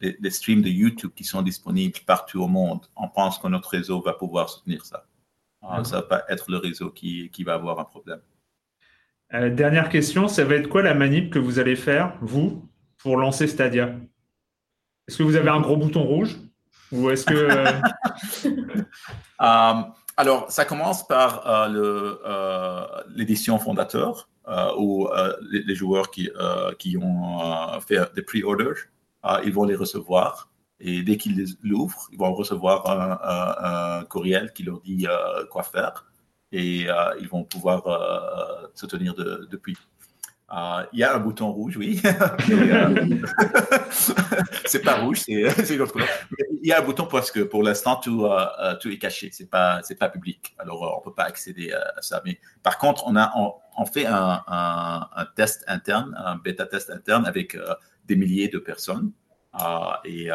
les, 0.00 0.30
streams 0.30 0.62
de 0.62 0.70
YouTube 0.70 1.10
qui 1.14 1.24
sont 1.24 1.42
disponibles 1.42 1.98
partout 2.06 2.40
au 2.40 2.48
monde, 2.48 2.86
on 2.96 3.08
pense 3.08 3.38
que 3.38 3.48
notre 3.48 3.68
réseau 3.68 4.00
va 4.00 4.14
pouvoir 4.14 4.48
soutenir 4.48 4.86
ça. 4.86 5.04
ça 5.60 5.96
ne 5.96 6.00
va 6.00 6.02
pas 6.02 6.24
être 6.30 6.50
le 6.50 6.56
réseau 6.56 6.88
qui, 6.88 7.28
qui 7.28 7.44
va 7.44 7.52
avoir 7.52 7.78
un 7.80 7.84
problème. 7.84 8.20
dernière 9.30 9.90
question, 9.90 10.26
ça 10.26 10.42
va 10.46 10.54
être 10.54 10.70
quoi 10.70 10.80
la 10.80 10.94
manip 10.94 11.30
que 11.30 11.38
vous 11.38 11.58
allez 11.58 11.76
faire, 11.76 12.16
vous, 12.22 12.66
pour 12.96 13.18
lancer 13.18 13.46
Stadia? 13.46 13.94
Est-ce 15.06 15.18
que 15.18 15.22
vous 15.22 15.36
avez 15.36 15.50
un 15.50 15.60
gros 15.60 15.76
bouton 15.76 16.02
rouge? 16.02 16.38
Ou 16.92 17.10
est-ce 17.10 17.26
que... 17.26 17.48
Alors, 20.20 20.50
ça 20.50 20.64
commence 20.64 21.06
par 21.06 21.46
euh, 21.46 22.16
euh, 22.26 22.84
l'édition 23.14 23.56
fondateur, 23.60 24.28
euh, 24.48 24.72
où 24.76 25.08
les, 25.48 25.74
joueurs 25.76 26.10
qui, 26.10 26.28
qui 26.80 26.96
ont 26.96 27.80
fait 27.80 28.12
des 28.16 28.22
pre-orders, 28.22 28.88
ils 29.44 29.52
vont 29.52 29.62
les 29.64 29.76
recevoir. 29.76 30.50
Et 30.80 31.02
dès 31.02 31.16
qu'ils 31.18 31.46
l'ouvrent, 31.62 32.08
ils 32.10 32.18
vont 32.18 32.34
recevoir 32.34 32.84
un, 32.90 34.04
courriel 34.06 34.52
qui 34.52 34.64
leur 34.64 34.80
dit 34.80 35.06
quoi 35.52 35.62
faire. 35.62 36.04
et 36.50 36.88
ils 37.20 37.28
vont 37.28 37.44
pouvoir 37.44 37.80
se 38.74 38.86
tenir 38.86 39.14
depuis. 39.14 39.76
Il 40.50 40.98
y 40.98 41.04
a 41.04 41.14
un 41.14 41.18
bouton 41.18 41.52
rouge, 41.52 41.76
oui. 41.76 42.00
c'est 44.64 44.82
pas 44.82 44.96
rouge, 45.00 45.20
c'est 45.20 45.34
une 45.74 45.80
autre 45.82 45.92
couleur. 45.92 46.08
Il 46.62 46.68
y 46.68 46.72
a 46.72 46.80
un 46.80 46.82
bouton 46.84 47.06
parce 47.06 47.30
que 47.30 47.40
pour 47.40 47.62
l'instant, 47.62 47.96
tout, 47.96 48.26
tout 48.80 48.90
est 48.90 48.98
caché. 48.98 49.28
C'est 49.32 49.50
pas, 49.50 49.80
c'est 49.82 49.98
pas 49.98 50.08
public. 50.08 50.54
Alors, 50.58 50.98
on 50.98 51.02
peut 51.02 51.14
pas 51.14 51.24
accéder 51.24 51.72
à 51.72 52.00
ça. 52.00 52.22
Mais 52.24 52.38
par 52.62 52.78
contre, 52.78 53.06
on 53.06 53.14
a, 53.16 53.32
on, 53.36 53.84
fait 53.84 54.06
un, 54.06 54.42
un, 54.46 55.26
test 55.36 55.64
interne, 55.68 56.14
un 56.18 56.36
bêta 56.36 56.66
test 56.66 56.90
interne 56.90 57.26
avec 57.26 57.56
des 58.06 58.16
milliers 58.16 58.48
de 58.48 58.58
personnes. 58.58 59.12
et 60.04 60.30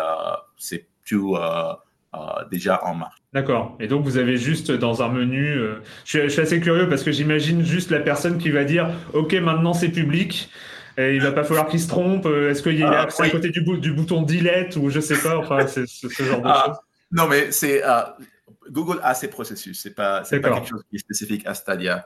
c'est 0.57 0.87
tout 1.05 1.35
déjà 2.51 2.83
en 2.85 2.95
marche. 2.95 3.23
D'accord. 3.33 3.75
Et 3.79 3.87
donc 3.87 4.03
vous 4.03 4.17
avez 4.17 4.37
juste 4.37 4.71
dans 4.71 5.01
un 5.01 5.09
menu. 5.09 5.53
Euh, 5.53 5.81
je, 6.05 6.27
suis, 6.27 6.41
assez 6.41 6.59
curieux 6.59 6.87
parce 6.87 7.03
que 7.03 7.11
j'imagine 7.11 7.65
juste 7.65 7.89
la 7.89 7.99
personne 7.99 8.37
qui 8.37 8.51
va 8.51 8.63
dire 8.63 8.89
OK, 9.13 9.33
maintenant 9.33 9.73
c'est 9.73 9.89
public. 9.89 10.49
Et 10.97 11.15
il 11.15 11.21
va 11.21 11.31
pas 11.31 11.43
falloir 11.43 11.67
qu'il 11.67 11.79
se 11.79 11.87
trompe. 11.87 12.27
Euh, 12.27 12.51
est-ce 12.51 12.61
qu'il 12.61 12.77
y 12.77 12.83
a 12.83 12.91
ah, 12.91 13.07
à 13.07 13.29
côté 13.29 13.49
du, 13.49 13.63
du, 13.79 13.93
bouton 13.93 14.21
delete 14.21 14.75
ou 14.75 14.91
je 14.91 14.99
sais 14.99 15.17
pas. 15.17 15.39
Enfin, 15.39 15.65
c'est 15.65 15.87
ce 15.87 16.23
genre 16.23 16.41
de 16.41 16.47
ah, 16.47 16.63
choses. 16.67 16.77
Non, 17.11 17.27
mais 17.27 17.51
c'est 17.51 17.81
Google 18.69 18.99
a 19.01 19.15
ses 19.15 19.29
processus. 19.29 19.81
C'est 19.81 19.95
pas 19.95 20.23
c'est 20.23 20.39
pas 20.39 20.51
quelque 20.51 20.69
chose 20.69 20.83
qui 20.87 20.97
est 20.97 20.99
spécifique 20.99 21.47
à 21.47 21.55
Stadia. 21.55 22.05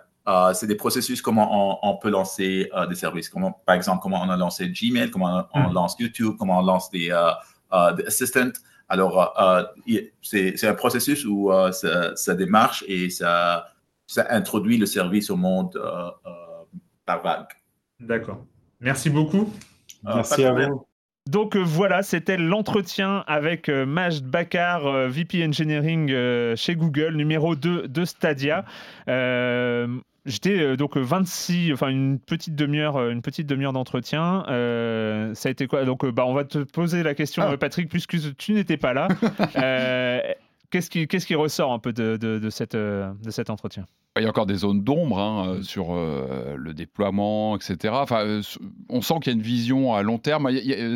c'est 0.53 0.68
des 0.68 0.76
processus 0.76 1.22
comment 1.22 1.86
on, 1.86 1.97
peut 1.97 2.10
lancer 2.10 2.70
des 2.88 2.95
services. 2.95 3.28
Comment, 3.28 3.51
par 3.66 3.76
exemple, 3.76 3.99
comment 4.01 4.22
on 4.24 4.30
a 4.30 4.38
lancé 4.38 4.70
Gmail, 4.70 5.12
comment 5.12 5.45
on, 5.53 5.70
hmm. 5.70 5.74
lance 5.74 5.97
YouTube, 5.99 6.36
comment 6.39 6.60
on 6.60 6.64
lance 6.64 6.89
des, 6.89 7.10
des 7.97 8.05
assistants. 8.05 8.53
Alors, 8.90 9.40
euh, 9.42 9.64
euh, 9.90 10.02
c'est 10.22 10.68
un 10.68 10.74
processus 10.74 11.26
où 11.26 11.52
euh, 11.52 11.72
ça, 11.72 12.36
démarche 12.36 12.84
et 12.88 13.10
ça, 13.10 13.68
ça 14.06 14.28
introduit 14.30 14.78
le 14.78 14.86
service 14.86 15.30
au 15.30 15.36
monde 15.36 15.80
par 17.06 17.22
vague. 17.22 17.48
D'accord. 18.00 18.46
Merci 18.80 19.10
beaucoup. 19.10 19.52
Merci 20.04 20.46
à 20.46 20.54
vous. 20.54 20.87
Donc 21.28 21.55
voilà, 21.55 22.03
c'était 22.03 22.38
l'entretien 22.38 23.23
avec 23.28 23.69
Majd 23.69 24.23
Bakar, 24.23 25.09
VP 25.09 25.45
Engineering 25.45 26.07
chez 26.55 26.75
Google, 26.75 27.15
numéro 27.15 27.55
2 27.55 27.88
de 27.88 28.05
Stadia. 28.05 28.65
J'étais 30.28 30.59
euh, 30.59 30.75
donc 30.75 30.97
26, 30.97 31.71
enfin 31.71 31.88
une 31.88 32.19
petite 32.19 32.53
demi-heure, 32.53 32.97
euh, 32.97 33.11
une 33.11 33.21
petite 33.21 33.47
demi-heure 33.47 33.71
d'entretien. 33.71 34.43
Euh, 34.49 35.34
ça 35.34 35.47
a 35.47 35.51
été 35.53 35.67
quoi? 35.67 35.86
Donc, 35.86 36.05
bah, 36.05 36.25
on 36.28 36.34
va 36.34 36.43
te 36.43 36.59
poser 36.59 37.01
la 37.01 37.15
question, 37.15 37.43
ah. 37.43 37.55
Patrick, 37.55 37.88
puisque 37.88 38.17
tu 38.36 38.51
n'étais 38.51 38.75
pas 38.75 38.93
là. 38.93 39.07
qu'est-ce 40.70 40.89
qui, 40.89 41.07
qu'est-ce 41.07 41.28
qui 41.28 41.36
ressort 41.36 41.72
un 41.72 41.80
peu 41.80 41.93
de, 41.93 42.18
de, 42.18 42.39
de 42.39 42.49
cette, 42.49 42.76
de 42.76 43.30
cet 43.30 43.49
entretien? 43.49 43.86
Il 44.20 44.24
y 44.24 44.26
a 44.26 44.30
encore 44.30 44.45
des 44.45 44.55
zones 44.55 44.84
d'ombre 44.84 45.20
hein, 45.20 45.47
euh, 45.47 45.59
mm. 45.59 45.63
sur 45.63 45.88
euh, 45.91 46.55
le 46.57 46.74
déploiement, 46.74 47.55
etc. 47.55 47.93
Enfin, 47.97 48.26
euh, 48.26 48.41
on 48.89 49.01
sent 49.01 49.15
qu'il 49.22 49.32
y 49.32 49.36
a 49.36 49.38
une 49.38 49.43
vision 49.43 49.93
à 49.93 50.01
long 50.01 50.18
terme. 50.18 50.49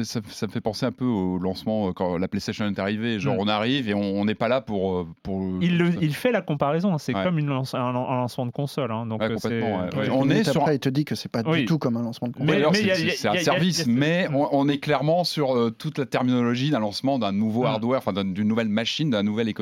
ça, 0.04 0.20
me 0.22 0.52
fait 0.52 0.62
penser 0.62 0.86
un 0.86 0.92
peu 0.92 1.06
au 1.06 1.38
lancement 1.38 1.94
quand 1.94 2.18
la 2.18 2.28
PlayStation 2.28 2.66
est 2.66 2.80
arrivée. 2.80 3.20
Genre, 3.20 3.36
mm. 3.36 3.40
on 3.40 3.48
arrive 3.48 3.90
et 3.90 3.94
on 3.94 4.26
n'est 4.26 4.36
pas 4.36 4.48
là 4.48 4.62
pour. 4.62 5.08
pour... 5.24 5.42
Il, 5.62 5.98
il, 6.02 6.14
fait 6.14 6.32
la 6.32 6.42
comparaison. 6.42 6.94
Hein. 6.94 6.98
C'est 6.98 7.14
comme 7.14 7.38
une 7.38 7.50
un, 7.50 7.92
lancement 7.92 8.46
de 8.46 8.52
console. 8.52 8.92
Hein. 8.92 9.06
Donc 9.06 9.22
complètement. 9.22 9.88
On 10.12 10.30
est 10.30 10.44
sur. 10.44 10.62
Après, 10.62 10.76
il 10.76 10.80
te 10.80 10.90
dit 10.90 11.06
que 11.06 11.16
c'est 11.16 11.30
pas 11.30 11.44
du 11.44 11.66
tout 11.66 11.78
comme 11.78 11.98
un 11.98 12.04
lancement 12.04 12.28
de 12.28 12.34
console. 12.34 12.76
c'est 13.16 13.28
un 13.28 13.38
service, 13.38 13.86
mais 13.88 14.28
on, 14.34 14.68
est 14.68 14.80
clairement 14.80 15.24
sur 15.24 15.72
toute 15.78 15.98
la 15.98 16.06
terminologie 16.06 16.70
d'un 16.70 16.80
lancement 16.80 17.20
d'un 17.20 17.32
nouveau 17.32 17.64
mm. 17.64 17.68
hardware, 17.68 18.00
enfin 18.00 18.14
d'une 18.24 18.48
nouvelle 18.48 18.70
machine, 18.70 19.10
d'un 19.10 19.24
nouvel 19.24 19.48
écosystème. 19.50 19.61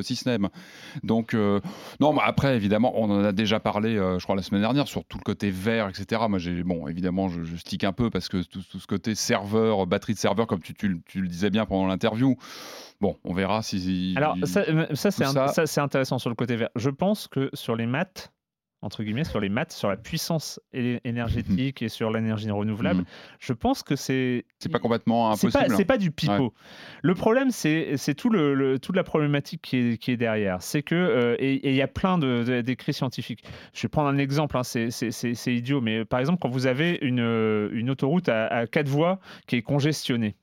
Donc, 1.03 1.35
non, 1.99 2.13
mais 2.13 2.21
après, 2.23 2.55
évidemment, 2.55 2.93
on 2.95 3.09
en 3.09 3.23
a 3.23 3.31
déjà 3.31 3.59
parlé, 3.59 3.97
euh, 3.97 4.19
je 4.19 4.23
crois, 4.23 4.35
la 4.35 4.41
semaine 4.41 4.61
dernière, 4.61 4.87
sur 4.87 5.03
tout 5.05 5.17
le 5.17 5.23
côté 5.23 5.51
vert, 5.51 5.89
etc. 5.89 6.21
Moi, 6.29 6.39
j'ai, 6.39 6.63
bon, 6.63 6.87
évidemment, 6.87 7.27
je, 7.27 7.55
stick 7.55 7.83
un 7.83 7.91
peu 7.91 8.09
parce 8.09 8.29
que 8.29 8.43
tout, 8.43 8.61
ce 8.61 8.87
côté 8.87 9.15
serveur, 9.15 9.85
batterie 9.85 10.13
de 10.13 10.19
serveur, 10.19 10.47
comme 10.47 10.61
tu, 10.61 10.73
tu, 10.73 11.21
le 11.21 11.27
disais 11.27 11.49
bien 11.49 11.65
pendant 11.65 11.87
l'interview, 11.87 12.37
bon, 13.01 13.17
on 13.23 13.33
verra 13.33 13.61
si. 13.61 14.13
Alors, 14.15 14.37
ça, 14.43 14.61
euh, 14.61 14.87
ça 14.93 15.11
c'est, 15.11 15.81
intéressant 15.81 16.19
sur 16.19 16.29
le 16.29 16.35
côté 16.35 16.55
vert. 16.55 16.69
Je 16.75 16.89
pense 16.89 17.27
que 17.27 17.49
sur 17.53 17.75
les 17.75 17.85
maths, 17.85 18.31
entre 18.81 19.03
guillemets, 19.03 19.25
sur 19.25 19.39
les 19.39 19.49
maths, 19.49 19.73
sur 19.73 19.89
la 19.89 19.97
puissance 19.97 20.59
énergétique 20.73 21.81
et 21.81 21.89
sur 21.89 22.11
l'énergie 22.11 22.49
renouvelable, 22.49 23.01
mhm. 23.01 23.05
je 23.39 23.53
pense 23.53 23.83
que 23.83 23.95
c'est. 23.95 24.45
C'est 24.59 24.69
pas 24.69 24.79
complètement 24.79 25.27
impossible. 25.31 25.51
C'est 25.75 25.85
pas, 25.85 25.97
du 25.97 26.11
pipeau. 26.11 26.53
Le 27.01 27.13
problème, 27.15 27.51
c'est 27.51 27.97
tout 28.15 28.29
le, 28.29 28.79
toute 28.79 28.95
la 28.95 29.03
problématique 29.03 29.61
qui 29.61 29.77
est, 29.77 29.97
qui 29.97 30.11
est 30.11 30.17
derrière. 30.17 30.61
C'est 30.61 30.83
que. 30.83 30.95
Euh, 30.95 31.35
et 31.39 31.69
il 31.69 31.75
y 31.75 31.81
a 31.81 31.87
plein 31.87 32.17
d'écrits 32.17 32.93
scientifiques. 32.93 33.43
Je 33.73 33.81
vais 33.83 33.89
prendre 33.89 34.09
un 34.09 34.17
exemple, 34.17 34.57
hein, 34.57 34.63
c'est 34.63 35.53
idiot, 35.53 35.81
mais 35.81 36.05
par 36.05 36.19
exemple, 36.19 36.39
quand 36.41 36.49
vous 36.49 36.67
avez 36.67 36.99
une, 37.01 37.69
une 37.73 37.89
autoroute 37.89 38.29
à, 38.29 38.47
à 38.47 38.67
quatre 38.67 38.87
voies 38.87 39.19
qui 39.47 39.57
est 39.57 39.61
congestionnée, 39.61 40.35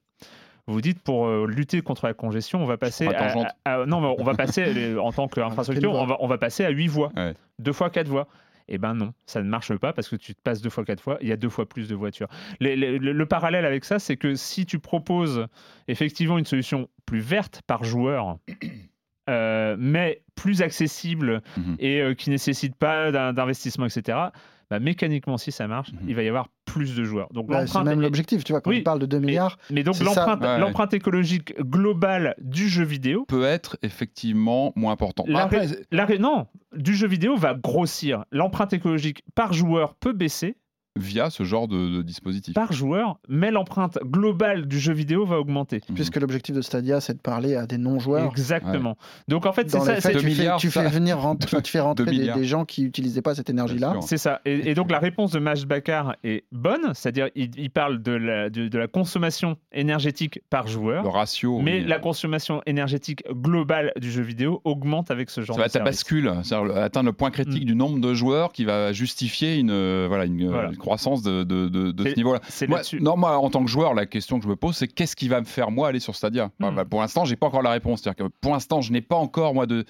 vous 0.66 0.80
dites 0.80 1.00
pour 1.00 1.26
euh, 1.26 1.46
lutter 1.46 1.80
contre 1.80 2.06
la 2.06 2.14
congestion, 2.14 2.62
on 2.62 2.66
va 2.66 2.76
passer 2.76 3.06
à, 3.06 3.86
non, 3.86 4.16
on 4.18 4.24
va 4.24 4.34
passer 4.34 4.96
en 4.98 5.12
tant 5.12 5.28
qu'infrastructure, 5.28 5.92
on 5.92 6.06
va, 6.06 6.16
on 6.20 6.26
va 6.26 6.38
passer 6.38 6.64
à 6.64 6.70
8 6.70 6.88
voies, 6.88 7.12
deux 7.58 7.72
fois 7.72 7.90
quatre 7.90 8.08
voies. 8.08 8.28
Eh 8.68 8.78
ben 8.78 8.94
non, 8.94 9.14
ça 9.26 9.42
ne 9.42 9.48
marche 9.48 9.76
pas 9.76 9.92
parce 9.92 10.08
que 10.08 10.16
tu 10.16 10.34
te 10.34 10.40
passes 10.40 10.60
deux 10.60 10.70
fois 10.70 10.84
quatre 10.84 11.00
fois, 11.00 11.18
il 11.20 11.28
y 11.28 11.32
a 11.32 11.36
deux 11.36 11.48
fois 11.48 11.68
plus 11.68 11.88
de 11.88 11.94
voitures. 11.94 12.28
le, 12.60 13.24
parallèle 13.24 13.64
avec 13.64 13.84
ça, 13.84 13.98
c'est 13.98 14.16
que 14.16 14.34
si 14.34 14.66
tu 14.66 14.80
proposes 14.80 15.46
effectivement 15.86 16.36
une 16.36 16.44
solution 16.44 16.88
plus 17.04 17.20
verte 17.20 17.62
par 17.66 17.84
joueur, 17.84 18.38
euh, 19.30 19.76
mais 19.78 20.22
plus 20.34 20.62
accessible 20.62 21.42
mhm. 21.56 21.76
et 21.78 22.00
euh, 22.00 22.14
qui 22.14 22.30
nécessite 22.30 22.74
pas 22.74 23.12
d'investissement, 23.32 23.86
etc., 23.86 24.18
bah, 24.68 24.80
mécaniquement, 24.80 25.36
si 25.38 25.52
ça 25.52 25.68
marche, 25.68 25.92
mhm. 25.92 26.00
il 26.08 26.16
va 26.16 26.24
y 26.24 26.28
avoir 26.28 26.48
plus 26.76 26.94
de 26.94 27.04
joueurs. 27.04 27.28
Donc 27.32 27.48
bah, 27.48 27.66
c'est 27.66 27.82
même 27.82 28.00
l'objectif, 28.00 28.44
tu 28.44 28.52
vois, 28.52 28.60
quand 28.60 28.70
on 28.70 28.82
parle 28.82 28.98
de 28.98 29.06
2 29.06 29.18
milliards. 29.18 29.58
Mais, 29.70 29.82
donc 29.82 29.96
l'empreinte 30.00 30.94
écologique 30.94 31.58
globale 31.60 32.34
du 32.38 32.68
jeu 32.68 32.84
vidéo 32.84 33.24
peut 33.26 33.44
être 33.44 33.78
effectivement 33.82 34.72
moins 34.76 34.92
important. 34.92 35.24
non, 36.18 36.46
du 36.74 36.94
jeu 36.94 37.08
vidéo 37.08 37.36
va 37.36 37.54
grossir. 37.54 38.24
L'empreinte 38.30 38.72
écologique 38.72 39.22
par 39.34 39.52
joueur 39.52 39.94
peut 39.94 40.12
baisser 40.12 40.56
via 40.96 41.30
ce 41.30 41.44
genre 41.44 41.68
de, 41.68 42.02
dispositif. 42.02 42.54
Par 42.54 42.72
joueur, 42.72 43.18
mais 43.28 43.50
l'empreinte 43.50 43.98
globale 44.04 44.66
du 44.66 44.78
jeu 44.78 44.92
vidéo 44.92 45.24
va 45.24 45.38
augmenter. 45.38 45.82
Mhm. 45.88 45.94
Puisque 45.94 46.16
l'objectif 46.16 46.54
de 46.54 46.62
Stadia, 46.62 47.00
c'est 47.00 47.14
de 47.14 47.20
parler 47.20 47.54
à 47.54 47.66
des 47.66 47.78
non-joueurs. 47.78 48.30
Exactement. 48.30 48.96
Donc 49.28 49.46
en 49.46 49.52
fait, 49.52 49.70
c'est 49.70 49.80
ça. 49.80 50.12
tu, 50.12 50.30
fais, 50.30 50.56
tu 50.58 50.70
fais 50.70 50.88
venir 50.88 51.18
rentrer, 51.20 51.62
tu 51.62 51.70
fais 51.70 51.80
rentrer 51.80 52.06
des, 52.06 52.44
gens 52.44 52.64
qui 52.64 52.82
n'utilisaient 52.82 53.22
pas 53.22 53.34
cette 53.34 53.50
énergie-là. 53.50 53.96
C'est 54.00 54.18
ça. 54.18 54.40
Et, 54.44 54.74
donc 54.74 54.90
la 54.90 54.98
réponse 54.98 55.32
de 55.32 55.38
Mash 55.38 55.66
Bakar 55.66 56.16
est 56.24 56.44
bonne, 56.52 56.94
c'est-à-dire 56.94 57.28
il, 57.34 57.70
parle 57.70 58.02
de 58.02 58.12
la, 58.12 58.50
de, 58.50 58.78
la, 58.78 58.86
consommation 58.86 59.56
énergétique 59.72 60.40
par 60.50 60.68
joueur. 60.68 61.02
Le 61.02 61.08
ratio. 61.08 61.60
Mais 61.60 61.80
la 61.80 61.98
consommation 61.98 62.62
énergétique 62.66 63.24
globale 63.30 63.92
du 63.96 64.10
jeu 64.10 64.22
vidéo 64.22 64.60
augmente 64.64 65.10
avec 65.10 65.30
ce 65.30 65.40
genre 65.40 65.56
ça 65.56 65.66
de 65.66 65.70
Ça 65.70 65.78
va, 65.80 65.84
bascule, 65.86 66.32
atteindre 66.74 67.06
le 67.06 67.12
point 67.12 67.30
critique 67.30 67.64
mm. 67.64 67.66
du 67.66 67.74
nombre 67.74 68.00
de 68.00 68.14
joueurs 68.14 68.52
qui 68.52 68.64
va 68.64 68.92
justifier 68.92 69.56
une, 69.56 69.70
euh, 69.70 70.06
voilà, 70.08 70.24
une, 70.24 70.48
voilà. 70.48 70.68
une 70.68 70.76
croissance 70.86 71.22
de, 71.22 71.44
ce 71.48 72.16
niveau-là. 72.16 72.40
Non, 73.00 73.16
moi, 73.16 73.36
en 73.36 73.50
tant 73.50 73.64
que 73.64 73.70
joueur, 73.70 73.92
la 73.92 74.06
question 74.06 74.38
que 74.38 74.44
je 74.44 74.48
me 74.48 74.56
pose, 74.56 74.76
c'est 74.76 74.86
qu'est-ce 74.86 75.16
qui 75.16 75.28
va 75.28 75.40
me 75.40 75.46
faire, 75.46 75.70
moi, 75.70 75.88
aller 75.88 75.98
sur 75.98 76.14
Stadia? 76.14 76.50
Hmm. 76.60 76.74
bah, 76.74 76.84
Pour 76.84 77.00
l'instant, 77.00 77.24
j'ai 77.24 77.36
pas 77.36 77.48
encore 77.48 77.62
la 77.62 77.72
réponse. 77.72 78.02
Que 78.02 78.28
pour 78.40 78.52
l'instant, 78.52 78.80
je 78.80 78.92
n'ai 78.92 79.00
pas 79.00 79.16
encore, 79.16 79.52
moi, 79.52 79.66
de 79.66 79.84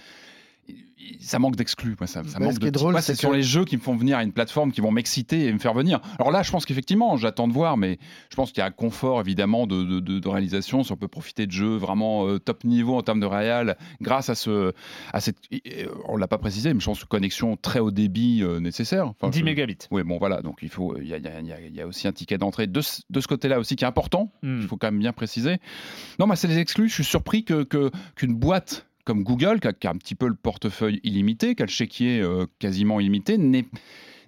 ça 1.20 1.38
manque 1.38 1.56
d'exclus. 1.56 1.96
Ça, 2.06 2.22
ça 2.24 2.38
manque 2.38 2.58
de... 2.58 2.70
drôle, 2.70 3.00
c'est 3.00 3.14
sur 3.14 3.32
les 3.32 3.42
jeux 3.42 3.64
qui 3.64 3.76
me 3.76 3.82
font 3.82 3.96
venir 3.96 4.18
à 4.18 4.22
une 4.22 4.32
plateforme 4.32 4.72
qui 4.72 4.80
vont 4.80 4.90
m'exciter 4.90 5.46
et 5.46 5.52
me 5.52 5.58
faire 5.58 5.74
venir. 5.74 6.00
Alors 6.18 6.30
là, 6.30 6.42
je 6.42 6.50
pense 6.50 6.64
qu'effectivement, 6.64 7.16
j'attends 7.16 7.48
de 7.48 7.52
voir, 7.52 7.76
mais 7.76 7.98
je 8.30 8.36
pense 8.36 8.50
qu'il 8.50 8.58
y 8.58 8.62
a 8.62 8.66
un 8.66 8.70
confort 8.70 9.20
évidemment 9.20 9.66
de, 9.66 10.00
de, 10.00 10.28
réalisation. 10.28 10.82
Si 10.82 10.92
on 10.92 10.96
peut 10.96 11.08
profiter 11.08 11.46
de 11.46 11.52
jeux 11.52 11.76
vraiment 11.76 12.26
euh, 12.26 12.38
top 12.38 12.64
niveau 12.64 12.96
en 12.96 13.02
termes 13.02 13.20
de 13.20 13.26
réal, 13.26 13.76
grâce 14.00 14.28
à 14.28 14.34
ce, 14.34 14.72
à 15.12 15.20
cette, 15.20 15.38
on 16.08 16.16
l'a 16.16 16.28
pas 16.28 16.38
précisé, 16.38 16.74
mais 16.74 16.80
je 16.80 16.86
pense 16.86 17.04
connexion 17.04 17.56
très 17.56 17.78
haut 17.78 17.90
débit 17.90 18.42
euh, 18.42 18.60
nécessaire. 18.60 19.12
10 19.22 19.42
mégabits. 19.42 19.78
Oui, 19.90 20.02
bon 20.02 20.18
voilà, 20.18 20.42
donc 20.42 20.58
il 20.62 20.68
faut, 20.68 20.96
il 20.98 21.06
y 21.06 21.14
a, 21.14 21.18
y 21.18 21.80
a, 21.80 21.86
aussi 21.86 22.08
un 22.08 22.12
ticket 22.12 22.38
d'entrée 22.38 22.66
de, 22.66 22.80
de, 23.10 23.20
ce 23.20 23.28
côté-là 23.28 23.58
aussi 23.58 23.76
qui 23.76 23.84
est 23.84 23.88
important. 23.88 24.32
Hmm. 24.42 24.60
Il 24.62 24.66
faut 24.66 24.76
quand 24.76 24.88
même 24.88 24.98
bien 24.98 25.12
préciser. 25.12 25.58
Non, 26.18 26.26
mais 26.26 26.36
c'est 26.36 26.48
les 26.48 26.58
exclus. 26.58 26.88
Je 26.88 26.94
suis 26.94 27.04
surpris 27.04 27.44
que 27.44 27.66
qu'une 28.14 28.34
boîte 28.34 28.86
comme 29.06 29.22
Google, 29.22 29.60
qui 29.60 29.86
a, 29.86 29.90
un 29.90 29.96
petit 29.96 30.14
peu 30.14 30.28
le 30.28 30.34
portefeuille 30.34 31.00
illimité, 31.04 31.54
qui 31.54 31.62
a 31.62 31.66
le 31.66 31.70
chéquier 31.70 32.20
euh, 32.20 32.44
quasiment 32.58 33.00
illimité, 33.00 33.38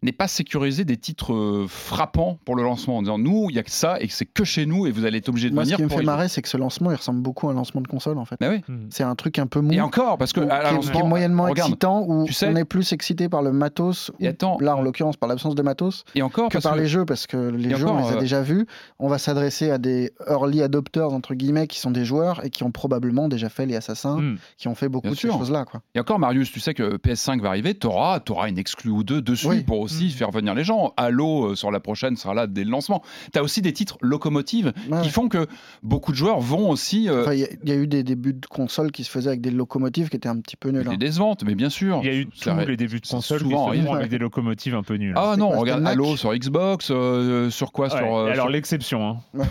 n'ait 0.03 0.13
pas 0.13 0.29
sécurisé 0.29 0.85
des 0.85 0.97
titres 0.97 1.33
euh, 1.35 1.67
frappants 1.69 2.39
pour 2.45 2.55
le 2.57 2.63
lancement 2.63 2.99
en 2.99 3.03
disant 3.03 3.19
nous, 3.19 3.49
il 3.51 3.57
y 3.57 3.59
a 3.59 3.63
que 3.63 3.71
ça 3.71 3.97
et 4.01 4.09
que 4.09 4.13
c'est 4.15 4.27
que 4.27 4.45
chez 4.45 4.67
nous 4.67 4.87
et 4.87 4.91
vous 4.91 5.05
allez 5.05 5.19
être 5.19 5.29
obligé 5.29 5.51
de 5.51 5.55
Moi, 5.55 5.65
ce 5.65 5.71
venir. 5.71 5.77
qui 5.79 5.83
me 5.85 5.89
fait 6.01 6.05
marrer, 6.05 6.29
c'est 6.29 6.43
que 6.43 6.49
ce 6.49 6.57
lancement, 6.57 6.91
il 6.91 6.97
ressemble 6.97 7.21
beaucoup 7.21 7.49
à 7.49 7.53
un 7.53 7.55
lancement 7.55 7.81
de 7.81 7.89
console, 7.89 8.19
en 8.19 8.25
fait. 8.25 8.37
Bah 8.41 8.49
oui. 8.51 8.63
Hmm. 8.69 8.87
C'est 8.91 9.03
un 9.05 9.15
truc 9.15 9.39
un 9.39 9.47
peu 9.47 9.61
mou. 9.61 9.73
Et 9.73 9.81
encore, 9.81 10.19
parce 10.19 10.33
que 10.33 10.41
ou- 10.41 10.51
à 10.51 10.61
qui, 10.61 10.67
est, 10.67 10.73
lancement, 10.75 10.93
qui 10.93 10.99
est 10.99 11.09
moyennement 11.09 11.45
regarde, 11.45 11.69
excitant, 11.71 12.05
où 12.07 12.25
tu 12.27 12.33
sais- 12.33 12.49
on 12.49 12.57
est 12.57 12.65
plus 12.65 12.93
excité 12.93 13.29
par 13.29 13.43
le 13.43 13.53
matos, 13.53 14.11
Et 14.21 14.29
attends. 14.29 14.59
là 14.61 14.77
en 14.77 14.83
l'occurrence 14.83 15.17
par 15.17 15.29
l'absence 15.29 15.55
de 15.55 15.63
matos, 15.63 16.05
Et 16.15 16.23
encore, 16.23 16.49
que 16.51 16.59
par 16.59 16.75
que- 16.75 16.81
les 16.81 16.87
jeux, 16.87 17.05
parce 17.05 17.27
que 17.27 17.37
les 17.37 17.75
jeux, 17.75 17.87
on 17.87 17.91
encore, 17.97 18.09
les 18.09 18.15
a 18.15 18.17
euh, 18.17 18.21
déjà 18.21 18.43
vus. 18.43 18.67
On 18.99 19.09
va 19.09 19.19
s'adresser 19.19 19.71
à 19.71 19.79
des 19.79 20.13
early 20.29 20.63
adopters, 20.63 21.13
entre 21.13 21.35
guillemets, 21.35 21.67
qui 21.67 21.79
sont 21.81 21.91
des 21.91 22.05
joueurs 22.05 22.45
et 22.45 22.51
qui 22.51 22.63
ont 22.65 22.71
probablement 22.71 23.29
déjà 23.29 23.49
fait 23.49 23.67
les 23.67 23.77
assassins, 23.77 24.19
Hmm. 24.19 24.37
qui 24.57 24.69
ont 24.69 24.75
fait 24.75 24.89
beaucoup 24.89 25.03
Bien 25.09 25.13
de 25.13 25.17
ces 25.17 25.29
sûr. 25.29 25.39
choses-là. 25.39 25.65
Quoi. 25.65 25.81
Et 25.95 26.01
encore, 26.01 26.19
Marius, 26.19 26.51
tu 26.53 26.61
sais 26.61 26.75
que 26.75 26.97
PS5 26.97 27.41
va 27.41 27.49
arriver, 27.49 27.75
tu 27.77 27.87
auras, 27.87 28.21
une 28.49 28.59
exclue 28.59 28.91
ou 28.91 29.03
deux 29.05 29.21
dessus 29.23 29.47
Oui. 29.49 29.63
pour 29.65 29.88
aussi 29.89 30.07
Mm. 30.07 30.11
faire 30.11 30.31
venir 30.31 30.55
les 30.55 30.65
gens. 30.65 30.93
Halo, 30.97 31.51
euh, 31.51 31.55
sur 31.57 31.71
la 31.71 31.81
prochaine, 31.81 32.17
sera 32.17 32.35
là 32.35 32.47
dès 32.47 32.65
le 32.65 32.71
lancement. 32.71 33.03
Tu 33.33 33.39
as 33.39 33.43
aussi 33.43 33.63
des 33.63 33.73
titres 33.73 33.97
locomotives 34.01 34.73
Ouais, 34.91 35.01
qui 35.03 35.09
font 35.11 35.29
que 35.29 35.47
beaucoup 35.83 36.13
de 36.13 36.17
joueurs 36.17 36.41
vont 36.41 36.71
aussi. 36.71 37.09
euh, 37.09 37.23
Enfin, 37.23 37.33
Il 37.35 37.41
y, 37.41 37.45
a- 37.45 37.49
il 37.63 37.69
y 37.69 37.73
a 37.73 37.77
eu 37.77 37.87
des 37.87 38.03
débuts 38.03 38.35
de 38.35 38.47
consoles 38.47 38.93
qui 38.93 39.05
se 39.05 39.11
faisaient 39.11 39.29
avec 39.29 39.41
des 39.41 39.51
locomotives 39.51 40.09
qui 40.11 40.17
étaient 40.17 40.29
un 40.29 40.41
petit 40.41 40.57
peu 40.57 40.71
nuls. 40.71 40.85
des 40.85 40.91
hein. 40.91 40.97
décevantes, 40.99 41.43
mais 41.45 41.55
bien 41.55 41.71
sûr. 41.71 42.01
Il 42.03 42.07
y 42.07 42.11
a 42.11 42.15
eu 42.15 42.27
tous 42.27 42.51
les 42.67 42.77
débuts 42.77 43.01
de 43.01 43.07
c'est 43.07 43.15
console 43.17 43.39
qui 43.39 43.45
souvent 43.45 43.65
se 43.65 43.69
arrivé. 43.71 43.87
font 43.87 43.95
avec 43.95 44.11
des 44.11 44.19
locomotives 44.19 44.75
un 44.75 44.83
peu 44.83 44.95
nulles. 44.95 45.15
Ah 45.17 45.35
non, 45.39 45.49
quoi, 45.49 45.59
regarde 45.59 45.87
Halo 45.87 46.17
sur 46.17 46.35
Xbox, 46.35 46.89
euh, 46.91 47.51
sur 47.51 47.73
quoi 47.73 47.87
Ouais, 47.87 47.97
sur, 47.99 48.17
euh, 48.17 48.27
alors 48.27 48.47
sur- 48.47 48.49
l'exception. 48.49 49.17
Hein. 49.35 49.43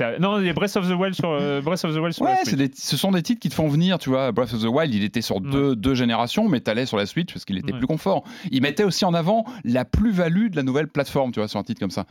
Ouais. 0.00 0.18
Non, 0.18 0.38
il 0.40 0.46
y 0.46 0.48
a 0.48 0.52
Breath 0.52 0.76
of 0.76 0.88
the 0.88 0.92
Wild 0.92 1.14
sur 1.14 1.30
euh, 1.30 1.60
Breath 1.60 1.84
of 1.84 1.94
the 1.94 1.98
Wild 1.98 2.12
sur 2.12 2.24
la 2.24 2.32
Ouais, 2.32 2.36
Switch. 2.44 2.54
des- 2.56 2.70
ce 2.74 2.96
sont 2.96 3.10
des 3.12 3.22
titres 3.22 3.40
qui 3.40 3.48
te 3.48 3.54
font 3.54 3.68
venir, 3.68 3.98
tu 3.98 4.10
vois. 4.10 4.32
Breath 4.32 4.52
of 4.54 4.60
the 4.62 4.66
Wild, 4.66 4.92
il 4.94 5.04
était 5.04 5.22
sur 5.22 5.40
deux, 5.40 5.74
deux 5.76 5.94
générations, 5.94 6.48
mais 6.48 6.60
t'allais 6.60 6.86
sur 6.86 6.96
la 6.96 7.06
Switch 7.06 7.32
parce 7.32 7.44
qu'il 7.44 7.58
était 7.58 7.72
Ouais. 7.72 7.78
plus 7.78 7.86
confort. 7.86 8.24
Il 8.50 8.62
mettait 8.62 8.84
aussi 8.84 9.04
en 9.04 9.14
avant 9.14 9.44
la 9.64 9.84
plus-value 9.84 10.48
de 10.50 10.56
la 10.56 10.62
nouvelle 10.62 10.88
plateforme, 10.88 11.32
tu 11.32 11.40
vois, 11.40 11.48
sur 11.48 11.58
un 11.60 11.64
titre 11.64 11.80
comme 11.80 11.90
ça. 11.90 12.06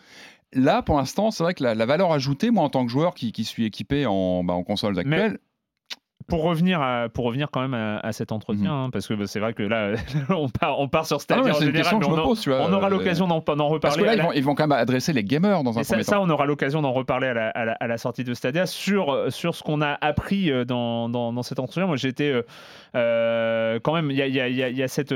Là, 0.53 0.81
pour 0.81 0.97
l'instant, 0.97 1.31
c'est 1.31 1.43
vrai 1.43 1.53
que 1.53 1.63
la, 1.63 1.75
la 1.75 1.85
valeur 1.85 2.11
ajoutée, 2.13 2.49
moi, 2.51 2.63
en 2.63 2.69
tant 2.69 2.85
que 2.85 2.91
joueur 2.91 3.13
qui, 3.13 3.31
qui 3.31 3.43
suis 3.43 3.65
équipé 3.65 4.05
en, 4.05 4.43
bah, 4.43 4.53
en 4.53 4.63
consoles 4.63 4.97
actuelles, 4.97 5.39
Pour 6.27 6.41
revenir, 6.41 6.81
à, 6.81 7.07
pour 7.07 7.25
revenir 7.25 7.49
quand 7.51 7.61
même 7.61 7.75
à, 7.75 7.99
à 7.99 8.11
cet 8.11 8.31
entretien, 8.31 8.73
hein, 8.85 8.89
parce 8.89 9.07
que 9.07 9.25
c'est 9.27 9.39
vrai 9.39 9.53
que 9.53 9.61
là, 9.61 9.91
on 10.29 10.49
part, 10.49 10.79
on 10.79 10.87
part 10.87 11.05
sur 11.05 11.17
Ah 11.17 11.19
Stadia 11.19 11.43
ouais, 11.43 11.51
en 11.51 11.59
général, 11.59 11.95
mais 11.99 12.05
on, 12.07 12.15
pose, 12.15 12.41
tu 12.41 12.49
vois. 12.49 12.61
on 12.67 12.73
aura 12.73 12.87
euh, 12.87 12.89
l'occasion 12.89 13.27
d'en, 13.27 13.41
d'en 13.41 13.67
reparler. 13.67 13.79
Parce 13.79 13.97
que 13.97 14.03
là, 14.03 14.15
ils 14.15 14.21
vont, 14.21 14.31
ils 14.31 14.43
vont 14.43 14.55
quand 14.55 14.63
même 14.67 14.77
adresser 14.77 15.13
les 15.13 15.23
gamers 15.23 15.63
dans 15.63 15.77
un 15.77 15.83
ça, 15.83 15.93
premier 15.93 16.03
ça, 16.03 16.15
temps. 16.15 16.23
on 16.23 16.29
aura 16.31 16.45
l'occasion 16.47 16.81
d'en 16.81 16.93
reparler 16.93 17.27
à 17.27 17.33
la, 17.35 17.49
à 17.49 17.65
la- 17.65 17.77
à 17.79 17.85
la 17.87 17.97
sortie 17.99 18.23
de 18.23 18.33
Stadia 18.33 18.65
sur, 18.65 19.25
sur 19.31 19.53
ce 19.55 19.61
qu'on 19.61 19.81
a 19.81 19.97
appris 20.01 20.49
euh, 20.51 20.65
dans, 20.65 21.09
dans, 21.09 21.31
dans 21.31 21.43
cet 21.43 21.59
entretien. 21.59 21.85
Moi, 21.85 21.95
j'ai 21.97 22.07
été 22.07 22.41
euh, 22.95 23.79
quand 23.83 23.93
même, 23.93 24.09
il 24.11 24.17
y 24.17 24.83
a, 24.83 24.87
cette 24.87 25.13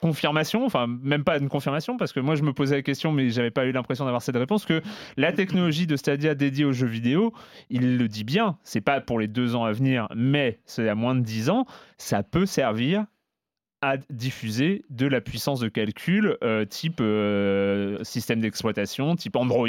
confirmation, 0.00 0.64
enfin, 0.64 0.86
même 0.86 1.24
pas 1.24 1.38
une 1.38 1.48
confirmation, 1.48 1.96
parce 1.96 2.12
que 2.12 2.20
moi, 2.20 2.34
je 2.34 2.42
me 2.42 2.52
posais 2.52 2.76
la 2.76 2.82
question, 2.82 3.12
mais 3.12 3.30
j'avais 3.30 3.50
pas 3.50 3.64
eu 3.66 3.72
l'impression 3.72 4.04
d'avoir 4.04 4.22
cette 4.22 4.36
réponse, 4.36 4.64
que 4.64 4.82
la 5.16 5.32
technologie 5.32 5.86
de 5.86 5.96
Stadia 5.96 6.34
dédiée 6.34 6.64
aux 6.64 6.72
jeux 6.72 6.86
vidéo, 6.86 7.32
il 7.70 7.96
le 7.96 8.08
dit 8.08 8.24
bien, 8.24 8.58
c'est 8.62 8.80
pas 8.80 9.00
pour 9.00 9.18
les 9.18 9.28
deux 9.28 9.54
ans 9.54 9.64
à 9.64 9.72
venir, 9.72 10.08
mais 10.14 10.60
c'est 10.64 10.88
à 10.88 10.94
moins 10.94 11.14
de 11.14 11.20
10 11.20 11.50
ans, 11.50 11.66
ça 11.98 12.22
peut 12.22 12.46
servir 12.46 13.04
diffuser 14.10 14.84
de 14.90 15.06
la 15.06 15.20
puissance 15.20 15.60
de 15.60 15.68
calcul 15.68 16.36
euh, 16.42 16.64
type 16.64 17.00
euh, 17.00 17.98
système 18.02 18.40
d'exploitation, 18.40 19.16
type 19.16 19.36
Android. 19.36 19.68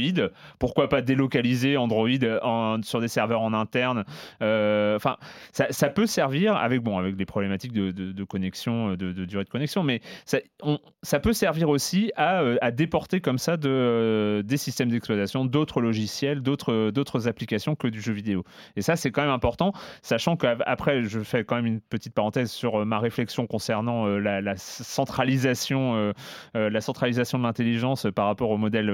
Pourquoi 0.60 0.90
pas 0.90 1.02
délocaliser 1.02 1.78
Android 1.78 2.10
en- 2.42 2.82
sur 2.84 3.02
des 3.02 3.08
serveurs 3.08 3.42
en 3.42 3.54
interne 3.54 4.04
Euh, 4.42 4.96
Enfin, 4.96 5.18
ça, 5.52 5.90
peut 5.90 6.06
servir 6.06 6.56
avec 6.56 6.82
bon 6.82 6.98
avec 6.98 7.16
des 7.16 7.26
problématiques 7.26 7.74
de, 7.74 8.24
connexion, 8.24 8.96
de, 8.96 9.12
durée 9.26 9.44
de 9.44 9.50
connexion, 9.50 9.84
mais 9.84 10.02
ça, 10.26 11.20
peut 11.20 11.34
servir 11.34 11.70
aussi 11.70 12.12
à, 12.16 12.42
euh, 12.42 12.58
déporter 12.72 13.22
comme 13.22 13.38
ça 13.38 13.58
de, 13.58 13.70
euh, 13.70 14.42
des 14.44 14.58
systèmes 14.58 14.90
d'exploitation, 14.90 15.46
d'autres 15.46 15.82
logiciels, 15.82 16.42
d'autres 16.42 17.28
applications 17.28 17.76
que 17.76 17.88
du 17.88 18.02
jeu 18.02 18.14
vidéo. 18.14 18.44
Et 18.76 18.82
ça, 18.82 18.96
c'est 18.96 19.12
quand 19.12 19.22
même 19.22 19.32
important, 19.32 19.74
sachant 20.02 20.36
qu'après, 20.36 21.04
je 21.04 21.20
fais 21.22 21.44
quand 21.44 21.56
même 21.56 21.66
une 21.66 21.82
petite 21.82 22.14
parenthèse 22.14 22.52
sur 22.52 22.82
euh, 22.82 22.86
ma 22.86 23.00
réflexion 23.00 23.48
concernant 23.48 24.05
euh, 24.06 24.20
la, 24.20 24.56
centralisation, 24.58 25.96
euh, 25.96 26.14
euh, 26.56 26.70
la 26.70 26.82
centralisation 26.82 27.38
de 27.38 27.44
l'intelligence 27.44 28.08
par 28.16 28.28
rapport 28.28 28.50
au 28.50 28.58
modèle, 28.58 28.90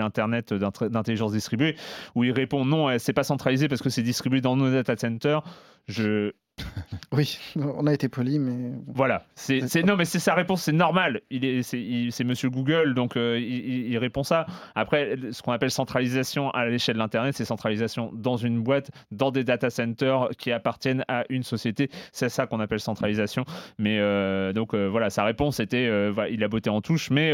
Internet 0.00 0.52
d'int- 0.52 0.88
d'intelligence 0.88 1.32
distribuée, 1.32 1.76
où 2.14 2.24
il 2.24 2.32
répond 2.32 2.64
non, 2.64 2.98
c'est 2.98 3.12
pas 3.12 3.24
centralisé 3.24 3.68
parce 3.68 3.82
que 3.82 3.90
c'est 3.90 4.02
distribué 4.02 4.40
dans 4.40 4.56
nos 4.56 4.70
data 4.70 4.96
centers. 4.96 5.42
Je, 5.86 6.32
Oui, 7.12 7.38
on 7.56 7.86
a 7.86 7.94
été 7.94 8.10
poli, 8.10 8.38
mais 8.38 8.72
voilà, 8.86 9.24
c'est 9.34 9.82
non 9.82 9.96
mais 9.96 10.04
c'est 10.04 10.18
sa 10.18 10.34
réponse, 10.34 10.62
c'est 10.62 10.72
normal. 10.72 11.22
Il 11.30 11.42
est 11.44 11.62
c'est 11.62 12.24
Monsieur 12.24 12.50
Google, 12.50 12.92
donc 12.92 13.16
euh, 13.16 13.40
il, 13.40 13.96
répond 13.96 14.22
ça. 14.22 14.44
Après, 14.74 15.16
ce 15.32 15.42
qu'on 15.42 15.52
appelle 15.52 15.70
centralisation 15.70 16.50
à 16.50 16.66
l'échelle 16.66 16.96
de 16.96 16.98
l'internet, 16.98 17.34
c'est 17.34 17.46
centralisation 17.46 18.10
dans 18.12 18.36
une 18.36 18.60
boîte, 18.60 18.90
dans 19.10 19.30
des 19.30 19.42
data 19.42 19.70
centers 19.70 20.28
qui 20.36 20.52
appartiennent 20.52 21.02
à 21.08 21.24
une 21.30 21.44
société. 21.44 21.88
C'est 22.12 22.28
ça 22.28 22.46
qu'on 22.46 22.60
appelle 22.60 22.80
centralisation. 22.80 23.46
Mais 23.78 23.98
euh, 23.98 24.52
donc 24.52 24.74
euh, 24.74 24.86
voilà, 24.86 25.08
sa 25.08 25.24
réponse 25.24 25.60
était, 25.60 25.90
il 26.30 26.44
a 26.44 26.48
botté 26.48 26.68
en 26.68 26.82
touche, 26.82 27.10
mais 27.10 27.32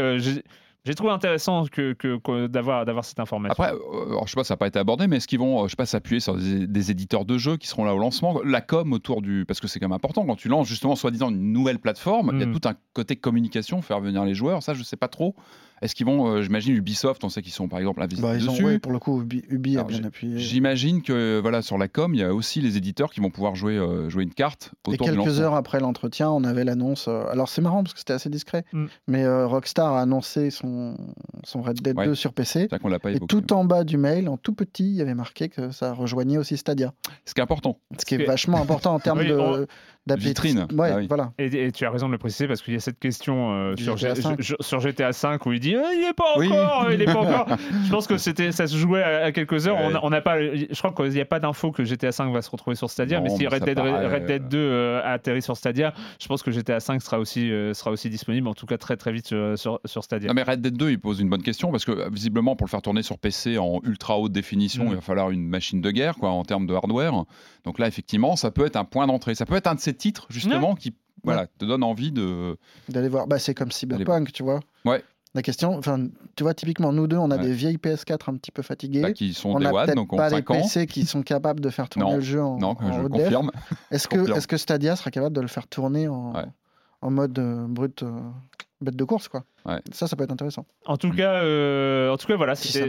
j'ai 0.85 0.93
trouvé 0.95 1.11
intéressant 1.11 1.65
que, 1.65 1.93
que- 1.93 2.17
que 2.19 2.47
d'avoir 2.47 2.85
d'avoir 2.85 3.03
cette 3.03 3.19
information. 3.19 3.51
Après, 3.63 3.73
euh, 3.75 4.05
alors, 4.11 4.25
je 4.27 4.31
sais 4.31 4.35
pas, 4.35 4.43
ça 4.43 4.53
n'a 4.53 4.57
pas 4.57 4.67
été 4.67 4.79
abordé, 4.79 5.07
mais 5.07 5.17
est-ce 5.17 5.27
qu'ils 5.27 5.39
vont, 5.39 5.61
euh, 5.61 5.65
je 5.65 5.71
sais 5.71 5.75
pas, 5.75 5.85
s'appuyer 5.85 6.19
sur 6.19 6.35
des, 6.37 6.67
des 6.67 6.91
éditeurs 6.91 7.25
de 7.25 7.37
jeux 7.37 7.57
qui 7.57 7.67
seront 7.67 7.83
là 7.85 7.93
au 7.93 7.97
lancement? 7.97 8.39
La 8.45 8.61
com 8.61 8.93
autour 8.93 9.21
du. 9.21 9.45
Parce 9.47 9.59
que 9.59 9.67
c'est 9.67 9.79
quand 9.79 9.87
même 9.87 9.95
important, 9.95 10.25
quand 10.25 10.35
tu 10.35 10.47
lances 10.47 10.67
justement, 10.67 10.95
soi-disant, 10.95 11.29
une 11.31 11.51
nouvelle 11.51 11.79
plateforme, 11.79 12.31
il 12.33 12.39
y 12.39 12.43
a 12.43 12.45
Mhm. 12.45 12.59
tout 12.59 12.67
un 12.69 12.75
côté 12.93 13.15
communication, 13.15 13.81
faire 13.81 13.99
venir 13.99 14.23
les 14.23 14.35
joueurs, 14.35 14.61
ça, 14.63 14.73
je 14.73 14.83
sais 14.83 14.97
pas 14.97 15.07
trop. 15.07 15.35
Est-ce 15.81 15.93
qu'ils 15.93 16.05
vont, 16.05 16.27
euh, 16.27 16.41
j'imagine, 16.41 16.73
Ubisoft, 16.75 17.23
on 17.23 17.29
sait 17.29 17.41
qu'ils 17.41 17.51
sont 17.51 17.67
par 17.67 17.79
exemple 17.79 18.01
investis 18.01 18.21
Bah, 18.21 18.35
ils 18.35 18.47
ont, 18.49 18.53
dessus. 18.53 18.63
ouais, 18.63 18.79
pour 18.79 18.91
le 18.91 18.99
coup, 18.99 19.21
Ubi, 19.21 19.43
Ubi 19.49 19.77
a 19.77 19.83
bien 19.83 20.03
appuyé. 20.03 20.39
J'imagine 20.39 21.01
que 21.01 21.39
voilà 21.41 21.61
sur 21.61 21.77
la 21.77 21.87
com, 21.87 22.13
il 22.13 22.19
y 22.19 22.23
a 22.23 22.33
aussi 22.33 22.61
les 22.61 22.77
éditeurs 22.77 23.11
qui 23.11 23.19
vont 23.19 23.29
pouvoir 23.29 23.55
jouer, 23.55 23.77
euh, 23.77 24.09
jouer 24.09 24.23
une 24.23 24.33
carte 24.33 24.71
Et 24.87 24.91
autour 24.93 25.09
du 25.09 25.17
quelques 25.17 25.39
heures 25.41 25.53
après 25.55 25.79
l'entretien, 25.79 26.29
on 26.29 26.43
avait 26.43 26.63
l'annonce. 26.63 27.07
euh, 27.07 27.25
alors 27.29 27.49
c'est 27.49 27.61
marrant 27.61 27.83
parce 27.83 27.93
que 27.93 27.99
c'était 27.99 28.13
assez 28.13 28.29
discret, 28.29 28.63
Mm. 28.73 28.85
mais 29.07 29.23
euh, 29.25 29.47
Rockstar 29.47 29.93
a 29.93 30.01
annoncé 30.01 30.49
son, 30.49 30.95
son 31.43 31.61
Red 31.61 31.81
Dead 31.81 31.97
Ouais. 31.97 32.05
2 32.05 32.15
sur 32.15 32.33
PC. 32.33 32.61
C'est 32.61 32.69
vrai 32.69 32.79
qu'on 32.79 32.87
l'a 32.89 32.99
pas 32.99 33.11
Et 33.11 33.15
évoqué. 33.17 33.27
tout 33.27 33.53
en 33.53 33.65
bas 33.65 33.83
du 33.83 33.97
mail, 33.97 34.29
en 34.29 34.37
tout 34.37 34.53
petit, 34.53 34.85
il 34.89 34.95
y 34.95 35.01
avait 35.01 35.13
marqué 35.13 35.49
que 35.49 35.71
ça 35.71 35.93
rejoignait 35.93 36.37
aussi 36.37 36.57
Stadia. 36.57 36.93
Ce 37.25 37.33
qui 37.33 37.41
est 37.41 37.43
important. 37.43 37.79
Ce 37.99 38.05
qui 38.05 38.15
est 38.15 38.25
vachement 38.25 38.61
important 38.61 38.93
en 38.93 38.99
termes 38.99 39.19
Oui, 39.19 39.27
de 39.27 39.35
on- 39.37 39.65
d'appétit. 40.07 40.27
Vitrine. 40.27 40.67
Ouais, 40.73 40.89
Ah 40.93 40.97
oui. 40.97 41.07
voilà. 41.07 41.31
Et, 41.39 41.45
et 41.65 41.71
tu 41.71 41.85
as 41.85 41.89
raison 41.91 42.07
de 42.07 42.11
le 42.11 42.17
préciser 42.17 42.47
parce 42.47 42.61
qu'il 42.61 42.73
y 42.73 42.77
a 42.77 42.79
cette 42.79 42.99
question 42.99 43.53
euh, 43.53 43.75
sur, 43.75 43.97
GTA 43.97 44.13
G- 44.15 44.21
5. 44.21 44.41
je- 44.41 44.55
sur 44.59 44.79
GTA 44.79 45.13
5 45.13 45.45
où 45.45 45.51
il 45.53 45.59
dit 45.59 45.73
Eh, 45.75 45.97
il 45.97 46.03
est 46.09 46.13
pas 46.13 46.33
Oui. 46.37 46.47
encore, 46.51 46.91
il 46.91 47.01
est 47.01 47.05
pas 47.05 47.17
encore. 47.17 47.47
Je 47.85 47.89
pense 47.91 48.07
que 48.07 48.17
c'était 48.17 48.51
ça 48.51 48.67
se 48.67 48.75
jouait 48.77 49.01
à, 49.03 49.25
à 49.25 49.31
quelques 49.31 49.67
heures. 49.67 49.75
Ouais. 49.77 49.87
On 49.91 49.95
a- 49.95 49.99
On 50.03 50.09
n'a 50.09 50.21
pas, 50.21 50.39
je 50.41 50.77
crois 50.77 50.91
qu'il 50.93 51.13
n'y 51.13 51.21
a 51.21 51.25
pas 51.25 51.39
d'info 51.39 51.71
que 51.71 51.83
GTA 51.83 52.11
5 52.11 52.31
va 52.31 52.41
se 52.41 52.49
retrouver 52.51 52.75
sur 52.75 52.89
Stadia, 52.89 53.17
Non, 53.17 53.23
mais 53.23 53.29
si 53.31 53.39
mais 53.43 53.47
Red 53.47 53.63
Dead, 53.63 53.75
paraît, 53.75 54.07
Red 54.07 54.25
Dead 54.25 54.43
euh, 54.43 54.49
2 54.49 54.57
euh, 54.57 55.01
a 55.03 55.11
atterri 55.13 55.41
sur 55.41 55.57
Stadia, 55.57 55.93
je 56.21 56.27
pense 56.27 56.43
que 56.43 56.51
GTA 56.51 56.79
5 56.79 57.01
sera 57.01 57.17
aussi 57.19 57.51
euh, 57.51 57.73
sera 57.73 57.91
aussi 57.91 58.09
disponible, 58.09 58.47
en 58.47 58.53
tout 58.53 58.65
cas 58.67 58.77
très 58.77 58.97
très 58.97 59.11
vite 59.11 59.27
sur, 59.27 59.57
sur, 59.57 59.79
sur 59.85 60.03
Stadia. 60.03 60.27
Non, 60.27 60.33
mais 60.35 60.43
Red 60.43 60.61
Dead 60.61 60.75
2, 60.77 60.91
il 60.91 60.99
pose 60.99 61.19
une 61.19 61.29
bonne 61.29 61.41
question 61.41 61.71
parce 61.71 61.85
que 61.85 62.09
visiblement, 62.11 62.55
pour 62.55 62.65
le 62.67 62.69
faire 62.69 62.81
tourner 62.81 63.01
sur 63.01 63.17
PC 63.17 63.57
en 63.57 63.79
ultra 63.83 64.19
haute 64.19 64.31
définition, 64.31 64.85
Mm. 64.85 64.89
il 64.89 64.95
va 64.95 65.01
falloir 65.01 65.31
une 65.31 65.47
machine 65.47 65.81
de 65.81 65.89
guerre 65.91 66.15
quoi, 66.15 66.29
en 66.29 66.43
termes 66.43 66.67
de 66.67 66.73
hardware. 66.73 67.23
Donc 67.63 67.79
là, 67.79 67.87
effectivement, 67.87 68.35
ça 68.35 68.51
peut 68.51 68.65
être 68.65 68.75
un 68.75 68.85
point 68.85 69.07
d'entrée. 69.07 69.33
Ça 69.35 69.45
peut 69.45 69.55
être 69.55 69.67
un 69.67 69.75
de 69.75 69.79
ces 69.79 69.94
titres 69.95 70.27
justement 70.29 70.75
qui 70.75 70.93
voilà, 71.23 71.47
te 71.47 71.65
donne 71.65 71.83
envie 71.83 72.11
de. 72.11 72.55
D'aller 72.89 73.09
voir. 73.09 73.25
Bah, 73.27 73.39
c'est 73.39 73.55
comme 73.55 73.71
Cyberpunk, 73.71 74.31
tu 74.31 74.43
vois. 74.43 74.59
Ouais. 74.85 75.03
La 75.33 75.41
question, 75.41 75.75
enfin, 75.77 76.07
tu 76.37 76.43
vois, 76.43 76.53
typiquement, 76.53 76.93
nous 76.93 77.07
deux, 77.07 77.17
on 77.17 77.29
a 77.31 77.35
Ouais. 77.37 77.41
des 77.43 77.51
vieilles 77.53 77.75
PS4 77.77 78.29
un 78.29 78.35
petit 78.37 78.51
peu 78.51 78.61
fatiguées. 78.61 79.01
bah, 79.01 79.11
qui 79.11 79.33
sont 79.33 79.49
on 79.49 79.59
des 79.59 79.65
a 79.65 79.73
One, 79.73 79.85
peut-être 79.85 79.95
donc 79.97 80.13
en 80.13 80.17
pas 80.17 80.29
les 80.29 80.35
5 80.37 80.51
ans. 80.51 80.61
PC 80.61 80.85
qui 80.87 81.05
sont 81.05 81.23
capables 81.23 81.59
de 81.59 81.69
faire 81.69 81.89
tourner 81.89 82.09
Non. 82.09 82.15
le 82.15 82.21
jeu 82.21 82.41
en, 82.41 82.57
Non, 82.57 82.75
en 82.79 82.91
je 83.03 83.07
confirme. 83.07 83.51
Est-ce 83.91 84.07
que, 84.07 84.17
confirme. 84.17 84.37
est 84.37 84.47
que 84.47 84.55
Stadia 84.57 84.95
sera 84.95 85.11
capable 85.11 85.35
de 85.35 85.41
le 85.41 85.47
faire 85.47 85.67
tourner 85.67 86.07
en, 86.07 86.33
Ouais. 86.35 86.45
en 87.01 87.11
mode 87.11 87.37
euh, 87.39 87.65
brut, 87.67 88.03
euh, 88.03 88.17
bête 88.81 88.95
de 88.95 89.03
course, 89.03 89.27
quoi 89.27 89.43
Ouais. 89.65 89.79
Ça, 89.91 90.05
ça 90.05 90.15
peut 90.15 90.23
être 90.25 90.31
intéressant. 90.31 90.65
En 90.85 90.95
tout 90.97 91.09
cas, 91.09 91.41
euh, 91.41 92.11
en 92.11 92.17
tout 92.17 92.27
cas, 92.27 92.35
voilà, 92.35 92.53
c'était 92.55 92.83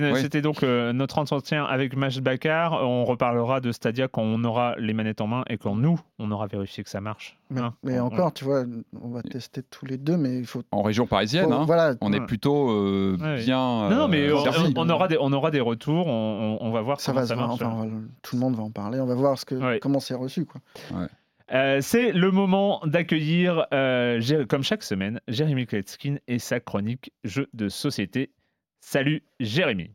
Oui. 0.00 0.40
donc 0.42 0.62
euh, 0.62 0.92
notre 0.92 1.18
entretien 1.18 1.64
avec 1.64 1.96
Maj 1.96 2.20
Bakar. 2.20 2.74
On 2.74 3.04
reparlera 3.04 3.60
de 3.60 3.72
Stadia 3.72 4.06
quand 4.06 4.22
on 4.22 4.44
aura 4.44 4.76
les 4.78 4.92
manettes 4.92 5.20
en 5.20 5.26
main 5.26 5.42
et 5.48 5.58
quand 5.58 5.74
nous, 5.74 5.98
on 6.20 6.30
aura 6.30 6.46
vérifié 6.46 6.84
que 6.84 6.90
ça 6.90 7.00
marche. 7.00 7.38
Mais, 7.50 7.60
Hein. 7.60 7.74
mais 7.82 7.98
On- 7.98 8.06
encore, 8.06 8.32
tu 8.32 8.44
vois, 8.44 8.64
on 9.02 9.08
va 9.10 9.22
tester 9.22 9.62
tous 9.64 9.84
les 9.84 9.98
deux, 9.98 10.16
mais 10.16 10.38
il 10.38 10.46
faut. 10.46 10.62
En 10.70 10.82
région 10.82 11.06
parisienne, 11.08 11.46
faut- 11.46 11.52
hein, 11.52 11.64
voilà. 11.66 11.94
on 12.00 12.12
est 12.12 12.24
plutôt 12.24 12.70
euh, 12.70 13.16
Ouais. 13.20 13.42
bien. 13.42 13.88
Non, 13.90 13.96
non, 13.96 14.08
mais 14.08 14.28
euh, 14.28 14.36
on, 14.76 14.88
aura 14.90 15.08
des, 15.08 15.16
on 15.20 15.32
aura 15.32 15.50
des 15.50 15.60
retours, 15.60 16.06
on, 16.06 16.58
on- 16.60 16.66
on 16.66 16.70
va 16.70 16.82
voir 16.82 17.00
Ça 17.00 17.12
va 17.12 17.22
ça 17.22 17.28
se 17.28 17.34
voir. 17.34 17.48
marche. 17.48 17.60
Enfin, 17.62 17.72
on 17.74 17.80
va- 17.86 17.96
tout 18.22 18.36
le 18.36 18.40
monde 18.40 18.54
va 18.54 18.62
en 18.62 18.70
parler. 18.70 19.00
On 19.00 19.06
va 19.06 19.14
voir 19.16 19.36
ce 19.38 19.44
que, 19.44 19.56
Ouais. 19.56 19.78
comment 19.80 19.98
c'est 19.98 20.14
reçu, 20.14 20.46
quoi. 20.46 20.60
Euh, 21.52 21.82
c'est 21.82 22.12
le 22.12 22.30
moment 22.30 22.80
d'accueillir, 22.86 23.66
euh, 23.74 24.46
comme 24.48 24.62
chaque 24.62 24.82
semaine, 24.82 25.20
Jérémy 25.28 25.66
Kletskin 25.66 26.16
et 26.26 26.38
sa 26.38 26.60
chronique 26.60 27.12
Jeux 27.24 27.48
de 27.52 27.68
société. 27.68 28.32
Salut 28.80 29.22
Jérémy. 29.38 29.90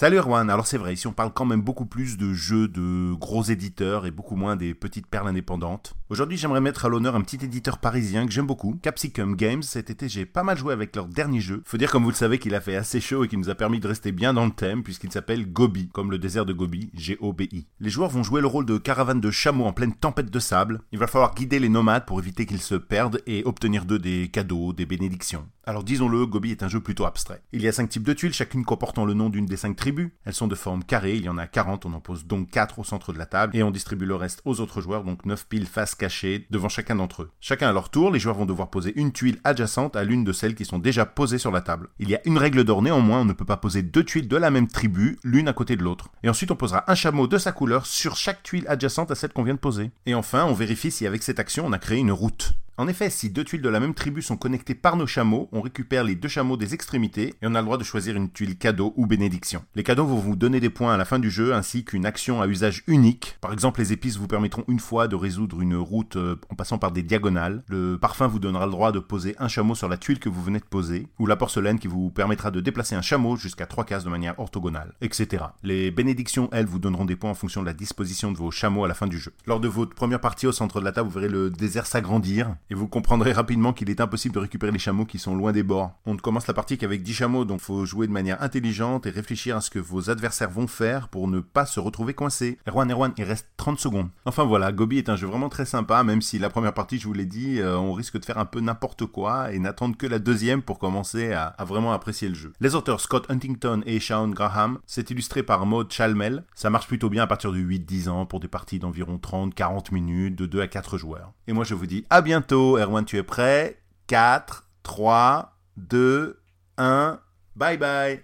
Salut 0.00 0.18
Erwan, 0.18 0.48
alors 0.48 0.68
c'est 0.68 0.78
vrai, 0.78 0.94
ici 0.94 1.08
on 1.08 1.12
parle 1.12 1.32
quand 1.34 1.44
même 1.44 1.60
beaucoup 1.60 1.84
plus 1.84 2.16
de 2.16 2.32
jeux 2.32 2.68
de 2.68 3.14
gros 3.14 3.42
éditeurs 3.42 4.06
et 4.06 4.12
beaucoup 4.12 4.36
moins 4.36 4.54
des 4.54 4.72
petites 4.72 5.08
perles 5.08 5.26
indépendantes. 5.26 5.96
Aujourd'hui 6.08 6.36
j'aimerais 6.36 6.60
mettre 6.60 6.84
à 6.84 6.88
l'honneur 6.88 7.16
un 7.16 7.20
petit 7.20 7.44
éditeur 7.44 7.78
parisien 7.78 8.24
que 8.24 8.30
j'aime 8.30 8.46
beaucoup, 8.46 8.78
Capsicum 8.80 9.34
Games. 9.34 9.64
Cet 9.64 9.90
été 9.90 10.08
j'ai 10.08 10.24
pas 10.24 10.44
mal 10.44 10.56
joué 10.56 10.72
avec 10.72 10.94
leur 10.94 11.08
dernier 11.08 11.40
jeu. 11.40 11.62
Faut 11.64 11.78
dire 11.78 11.90
comme 11.90 12.04
vous 12.04 12.10
le 12.10 12.14
savez 12.14 12.38
qu'il 12.38 12.54
a 12.54 12.60
fait 12.60 12.76
assez 12.76 13.00
chaud 13.00 13.24
et 13.24 13.28
qu'il 13.28 13.40
nous 13.40 13.50
a 13.50 13.56
permis 13.56 13.80
de 13.80 13.88
rester 13.88 14.12
bien 14.12 14.32
dans 14.32 14.44
le 14.44 14.52
thème 14.52 14.84
puisqu'il 14.84 15.10
s'appelle 15.10 15.52
Gobi, 15.52 15.88
comme 15.88 16.12
le 16.12 16.18
désert 16.20 16.46
de 16.46 16.52
Gobi, 16.52 16.92
G-O-B-I. 16.94 17.66
Les 17.80 17.90
joueurs 17.90 18.10
vont 18.10 18.22
jouer 18.22 18.40
le 18.40 18.46
rôle 18.46 18.66
de 18.66 18.78
caravane 18.78 19.20
de 19.20 19.32
chameaux 19.32 19.66
en 19.66 19.72
pleine 19.72 19.94
tempête 19.94 20.30
de 20.30 20.38
sable. 20.38 20.80
Il 20.92 21.00
va 21.00 21.08
falloir 21.08 21.34
guider 21.34 21.58
les 21.58 21.68
nomades 21.68 22.06
pour 22.06 22.20
éviter 22.20 22.46
qu'ils 22.46 22.62
se 22.62 22.76
perdent 22.76 23.20
et 23.26 23.42
obtenir 23.46 23.84
d'eux 23.84 23.98
des 23.98 24.28
cadeaux, 24.28 24.72
des 24.72 24.86
bénédictions. 24.86 25.48
Alors 25.64 25.82
disons-le, 25.82 26.24
Gobi 26.24 26.52
est 26.52 26.62
un 26.62 26.68
jeu 26.68 26.80
plutôt 26.80 27.04
abstrait. 27.04 27.42
Il 27.52 27.62
y 27.62 27.68
a 27.68 27.72
5 27.72 27.88
types 27.88 28.04
de 28.04 28.12
tuiles, 28.12 28.32
chacune 28.32 28.64
comportant 28.64 29.04
le 29.04 29.12
nom 29.12 29.28
d'une 29.28 29.44
des 29.44 29.56
5 29.56 29.74
tribus. 29.74 29.87
Elles 30.24 30.34
sont 30.34 30.48
de 30.48 30.54
forme 30.54 30.84
carrée, 30.84 31.16
il 31.16 31.24
y 31.24 31.28
en 31.28 31.38
a 31.38 31.46
40, 31.46 31.86
on 31.86 31.92
en 31.92 32.00
pose 32.00 32.26
donc 32.26 32.50
4 32.50 32.78
au 32.78 32.84
centre 32.84 33.12
de 33.12 33.18
la 33.18 33.26
table, 33.26 33.56
et 33.56 33.62
on 33.62 33.70
distribue 33.70 34.06
le 34.06 34.14
reste 34.14 34.42
aux 34.44 34.60
autres 34.60 34.80
joueurs, 34.80 35.04
donc 35.04 35.24
9 35.24 35.46
piles 35.46 35.66
face 35.66 35.94
cachées 35.94 36.46
devant 36.50 36.68
chacun 36.68 36.96
d'entre 36.96 37.22
eux. 37.22 37.30
Chacun 37.40 37.68
à 37.68 37.72
leur 37.72 37.90
tour, 37.90 38.10
les 38.10 38.18
joueurs 38.18 38.36
vont 38.36 38.46
devoir 38.46 38.70
poser 38.70 38.92
une 38.96 39.12
tuile 39.12 39.38
adjacente 39.44 39.96
à 39.96 40.04
l'une 40.04 40.24
de 40.24 40.32
celles 40.32 40.54
qui 40.54 40.64
sont 40.64 40.78
déjà 40.78 41.06
posées 41.06 41.38
sur 41.38 41.50
la 41.50 41.60
table. 41.60 41.88
Il 41.98 42.08
y 42.08 42.14
a 42.14 42.20
une 42.24 42.38
règle 42.38 42.64
d'or 42.64 42.82
néanmoins, 42.82 43.20
on 43.20 43.24
ne 43.24 43.32
peut 43.32 43.44
pas 43.44 43.56
poser 43.56 43.82
deux 43.82 44.04
tuiles 44.04 44.28
de 44.28 44.36
la 44.36 44.50
même 44.50 44.68
tribu, 44.68 45.18
l'une 45.24 45.48
à 45.48 45.52
côté 45.52 45.76
de 45.76 45.82
l'autre. 45.82 46.08
Et 46.22 46.28
ensuite 46.28 46.50
on 46.50 46.56
posera 46.56 46.90
un 46.90 46.94
chameau 46.94 47.26
de 47.26 47.38
sa 47.38 47.52
couleur 47.52 47.86
sur 47.86 48.16
chaque 48.16 48.42
tuile 48.42 48.66
adjacente 48.68 49.10
à 49.10 49.14
celle 49.14 49.32
qu'on 49.32 49.44
vient 49.44 49.54
de 49.54 49.58
poser. 49.58 49.90
Et 50.06 50.14
enfin, 50.14 50.44
on 50.44 50.54
vérifie 50.54 50.90
si 50.90 51.06
avec 51.06 51.22
cette 51.22 51.38
action 51.38 51.66
on 51.66 51.72
a 51.72 51.78
créé 51.78 51.98
une 51.98 52.12
route. 52.12 52.54
En 52.80 52.86
effet, 52.86 53.10
si 53.10 53.28
deux 53.28 53.42
tuiles 53.42 53.60
de 53.60 53.68
la 53.68 53.80
même 53.80 53.92
tribu 53.92 54.22
sont 54.22 54.36
connectées 54.36 54.76
par 54.76 54.96
nos 54.96 55.08
chameaux, 55.08 55.48
on 55.50 55.60
récupère 55.60 56.04
les 56.04 56.14
deux 56.14 56.28
chameaux 56.28 56.56
des 56.56 56.74
extrémités 56.74 57.34
et 57.42 57.46
on 57.48 57.56
a 57.56 57.60
le 57.60 57.64
droit 57.64 57.76
de 57.76 57.82
choisir 57.82 58.14
une 58.14 58.30
tuile 58.30 58.56
cadeau 58.56 58.94
ou 58.96 59.08
bénédiction. 59.08 59.64
Les 59.74 59.82
cadeaux 59.82 60.06
vont 60.06 60.20
vous 60.20 60.36
donner 60.36 60.60
des 60.60 60.70
points 60.70 60.94
à 60.94 60.96
la 60.96 61.04
fin 61.04 61.18
du 61.18 61.28
jeu 61.28 61.54
ainsi 61.54 61.84
qu'une 61.84 62.06
action 62.06 62.40
à 62.40 62.46
usage 62.46 62.84
unique. 62.86 63.36
Par 63.40 63.52
exemple, 63.52 63.80
les 63.80 63.92
épices 63.92 64.16
vous 64.16 64.28
permettront 64.28 64.62
une 64.68 64.78
fois 64.78 65.08
de 65.08 65.16
résoudre 65.16 65.60
une 65.60 65.74
route 65.74 66.14
euh, 66.14 66.36
en 66.50 66.54
passant 66.54 66.78
par 66.78 66.92
des 66.92 67.02
diagonales. 67.02 67.64
Le 67.66 67.98
parfum 67.98 68.28
vous 68.28 68.38
donnera 68.38 68.66
le 68.66 68.70
droit 68.70 68.92
de 68.92 69.00
poser 69.00 69.34
un 69.40 69.48
chameau 69.48 69.74
sur 69.74 69.88
la 69.88 69.96
tuile 69.96 70.20
que 70.20 70.28
vous 70.28 70.44
venez 70.44 70.60
de 70.60 70.64
poser. 70.64 71.08
Ou 71.18 71.26
la 71.26 71.34
porcelaine 71.34 71.80
qui 71.80 71.88
vous 71.88 72.10
permettra 72.10 72.52
de 72.52 72.60
déplacer 72.60 72.94
un 72.94 73.02
chameau 73.02 73.34
jusqu'à 73.34 73.66
trois 73.66 73.86
cases 73.86 74.04
de 74.04 74.10
manière 74.10 74.38
orthogonale, 74.38 74.94
etc. 75.00 75.46
Les 75.64 75.90
bénédictions, 75.90 76.48
elles, 76.52 76.66
vous 76.66 76.78
donneront 76.78 77.06
des 77.06 77.16
points 77.16 77.30
en 77.30 77.34
fonction 77.34 77.60
de 77.60 77.66
la 77.66 77.74
disposition 77.74 78.30
de 78.30 78.36
vos 78.36 78.52
chameaux 78.52 78.84
à 78.84 78.88
la 78.88 78.94
fin 78.94 79.08
du 79.08 79.18
jeu. 79.18 79.32
Lors 79.46 79.58
de 79.58 79.66
votre 79.66 79.96
première 79.96 80.20
partie 80.20 80.46
au 80.46 80.52
centre 80.52 80.78
de 80.78 80.84
la 80.84 80.92
table, 80.92 81.08
vous 81.08 81.18
verrez 81.18 81.28
le 81.28 81.50
désert 81.50 81.84
s'agrandir 81.84 82.54
et 82.70 82.74
vous 82.74 82.88
comprendrez 82.88 83.32
rapidement 83.32 83.72
qu'il 83.72 83.90
est 83.90 84.00
impossible 84.00 84.34
de 84.34 84.40
récupérer 84.40 84.72
les 84.72 84.78
chameaux 84.78 85.04
qui 85.04 85.18
sont 85.18 85.34
loin 85.34 85.52
des 85.52 85.62
bords. 85.62 85.92
On 86.06 86.14
ne 86.14 86.18
commence 86.18 86.46
la 86.46 86.54
partie 86.54 86.78
qu'avec 86.78 87.02
10 87.02 87.14
chameaux, 87.14 87.44
donc 87.44 87.60
faut 87.60 87.84
jouer 87.84 88.06
de 88.06 88.12
manière 88.12 88.42
intelligente 88.42 89.06
et 89.06 89.10
réfléchir 89.10 89.56
à 89.56 89.60
ce 89.60 89.70
que 89.70 89.78
vos 89.78 90.10
adversaires 90.10 90.50
vont 90.50 90.66
faire 90.66 91.08
pour 91.08 91.28
ne 91.28 91.40
pas 91.40 91.66
se 91.66 91.80
retrouver 91.80 92.14
coincés. 92.14 92.58
Erwan, 92.66 92.90
Erwan, 92.90 93.12
il 93.16 93.24
reste 93.24 93.48
30 93.56 93.78
secondes. 93.78 94.08
Enfin 94.24 94.44
voilà, 94.44 94.72
Gobi 94.72 94.98
est 94.98 95.08
un 95.08 95.16
jeu 95.16 95.26
vraiment 95.26 95.48
très 95.48 95.64
sympa, 95.64 96.02
même 96.04 96.22
si 96.22 96.38
la 96.38 96.50
première 96.50 96.74
partie, 96.74 96.98
je 96.98 97.06
vous 97.06 97.14
l'ai 97.14 97.26
dit, 97.26 97.60
euh, 97.60 97.76
on 97.76 97.92
risque 97.92 98.18
de 98.18 98.24
faire 98.24 98.38
un 98.38 98.44
peu 98.44 98.60
n'importe 98.60 99.06
quoi 99.06 99.52
et 99.52 99.58
n'attendre 99.58 99.96
que 99.96 100.06
la 100.06 100.18
deuxième 100.18 100.62
pour 100.62 100.78
commencer 100.78 101.32
à, 101.32 101.54
vraiment 101.64 101.92
apprécier 101.92 102.28
le 102.28 102.34
jeu. 102.34 102.52
Les 102.60 102.74
auteurs 102.74 103.00
Scott 103.00 103.26
Huntington 103.30 103.82
et 103.84 104.00
Sean 104.00 104.28
Graham, 104.28 104.78
c'est 104.86 105.10
illustré 105.10 105.42
par 105.42 105.66
Maud 105.66 105.92
Chalmel. 105.92 106.44
Ça 106.54 106.70
marche 106.70 106.86
plutôt 106.86 107.10
bien 107.10 107.22
à 107.22 107.26
partir 107.26 107.52
de 107.52 107.58
8-10 107.58 108.08
ans 108.08 108.26
pour 108.26 108.40
des 108.40 108.48
parties 108.48 108.78
d'environ 108.78 109.16
30-40 109.22 109.92
minutes 109.92 110.36
de 110.36 110.46
2 110.46 110.60
à 110.60 110.68
4 110.68 110.98
joueurs. 110.98 111.32
Et 111.48 111.54
moi 111.54 111.64
je 111.64 111.72
vous 111.72 111.86
dis 111.86 112.04
à 112.10 112.20
bientôt, 112.20 112.76
Erwan, 112.76 113.06
tu 113.06 113.16
es 113.16 113.22
prêt? 113.22 113.78
4, 114.08 114.68
3, 114.82 115.56
2, 115.78 116.42
1, 116.76 117.20
bye 117.56 117.78
bye. 117.78 118.20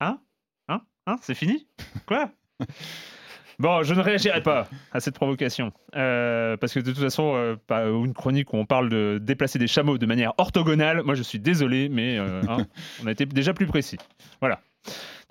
Hein? 0.00 0.18
Hein? 0.68 0.82
Hein? 1.06 1.16
C'est 1.22 1.34
fini? 1.34 1.66
Quoi? 2.06 2.30
Bon, 3.60 3.84
je 3.84 3.94
ne 3.94 4.00
réagirai 4.00 4.42
pas 4.42 4.66
à 4.90 4.98
cette 4.98 5.14
provocation. 5.14 5.72
Euh, 5.94 6.56
parce 6.56 6.74
que 6.74 6.80
de 6.80 6.90
toute 6.90 7.00
façon, 7.00 7.36
euh, 7.36 7.54
pas 7.54 7.84
une 7.84 8.12
chronique 8.12 8.52
où 8.52 8.56
on 8.56 8.66
parle 8.66 8.88
de 8.88 9.20
déplacer 9.22 9.60
des 9.60 9.68
chameaux 9.68 9.96
de 9.96 10.06
manière 10.06 10.32
orthogonale, 10.38 11.04
moi 11.04 11.14
je 11.14 11.22
suis 11.22 11.38
désolé, 11.38 11.88
mais 11.88 12.18
euh, 12.18 12.42
hein, 12.48 12.66
on 13.04 13.06
a 13.06 13.12
été 13.12 13.26
déjà 13.26 13.54
plus 13.54 13.66
précis. 13.66 13.96
Voilà. 14.40 14.60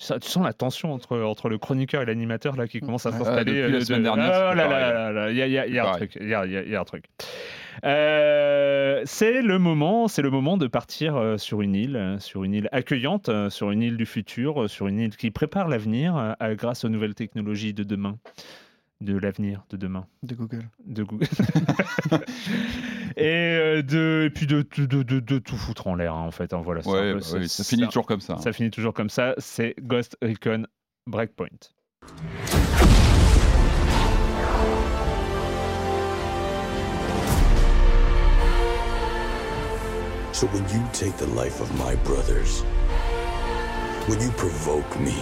Tu 0.03 0.07
sens, 0.07 0.19
tu 0.19 0.29
sens, 0.29 0.43
la 0.43 0.51
tension 0.51 0.91
entre, 0.91 1.17
entre 1.17 1.47
le 1.47 1.57
chroniqueur 1.57 2.01
et 2.01 2.05
l'animateur 2.05 2.57
là 2.57 2.67
qui 2.67 2.81
commence 2.81 3.05
à 3.05 3.13
s'installer. 3.13 3.61
Euh, 3.61 3.69
la 3.69 3.85
semaine 3.85 3.99
de... 3.99 4.03
dernière. 4.03 4.49
Oh 4.51 4.53
là 4.53 4.67
là 4.67 5.11
là 5.13 5.31
il 5.31 5.37
y 5.37 5.41
a, 5.41 5.47
y 5.47 5.57
a, 5.57 5.65
y 5.65 5.79
a 5.79 5.89
un 5.89 5.93
truc. 5.93 6.17
Il 6.19 6.27
y 6.27 6.33
a, 6.33 6.45
y 6.45 6.75
a 6.75 6.81
un 6.81 6.83
truc. 6.83 7.05
Euh, 7.85 9.01
c'est 9.05 9.41
le 9.41 9.59
moment, 9.59 10.09
c'est 10.09 10.21
le 10.21 10.29
moment 10.29 10.57
de 10.57 10.67
partir 10.67 11.15
euh, 11.15 11.37
sur 11.37 11.61
une 11.61 11.73
île, 11.75 12.17
sur 12.19 12.43
une 12.43 12.53
île 12.53 12.69
accueillante, 12.73 13.29
euh, 13.29 13.49
sur 13.49 13.71
une 13.71 13.81
île 13.81 13.95
du 13.95 14.05
futur, 14.05 14.69
sur 14.69 14.87
une 14.87 14.99
île 14.99 15.15
qui 15.15 15.31
prépare 15.31 15.69
l'avenir 15.69 16.35
grâce 16.57 16.83
aux 16.83 16.89
nouvelles 16.89 17.15
technologies 17.15 17.73
de 17.73 17.83
demain 17.83 18.17
de 19.03 19.17
l'avenir 19.17 19.63
de 19.69 19.77
demain. 19.77 20.07
De 20.23 20.35
Google. 20.35 20.69
De 20.85 21.03
Google. 21.03 21.27
et, 23.17 23.83
de, 23.83 24.23
et 24.25 24.29
puis 24.29 24.47
de, 24.47 24.65
de, 24.77 25.03
de, 25.03 25.19
de 25.19 25.39
tout 25.39 25.57
foutre 25.57 25.87
en 25.87 25.95
l'air, 25.95 26.13
hein, 26.13 26.23
en 26.23 26.31
fait. 26.31 26.53
Hein, 26.53 26.61
voilà, 26.63 26.81
ouais, 26.87 27.13
bah, 27.13 27.19
oui, 27.33 27.49
ça 27.49 27.63
finit 27.63 27.85
toujours 27.85 28.05
comme 28.05 28.21
ça. 28.21 28.37
Ça 28.37 28.53
finit 28.53 28.71
toujours 28.71 28.93
comme 28.93 29.09
ça. 29.09 29.35
C'est 29.37 29.75
Ghost 29.81 30.17
Recon 30.21 30.65
Breakpoint. 31.07 31.73
So 40.33 40.47
when 40.47 40.67
you 40.69 40.83
take 40.91 41.15
the 41.17 41.27
life 41.27 41.61
of 41.61 41.73
my 41.77 41.95
brothers, 41.97 42.61
when 44.07 44.19
you 44.19 44.31
provoke 44.31 44.99
me, 44.99 45.15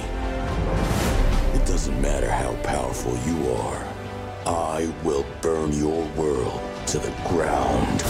it 1.54 1.66
doesn't 1.66 2.00
matter 2.02 2.30
how 2.30 2.54
powerful 2.64 3.14
you 3.28 3.52
are, 3.52 3.84
I 4.46 4.92
will 5.04 5.26
burn 5.42 5.74
your 5.74 6.06
world 6.16 6.60
to 6.88 6.98
the 6.98 7.12
ground. 7.28 8.04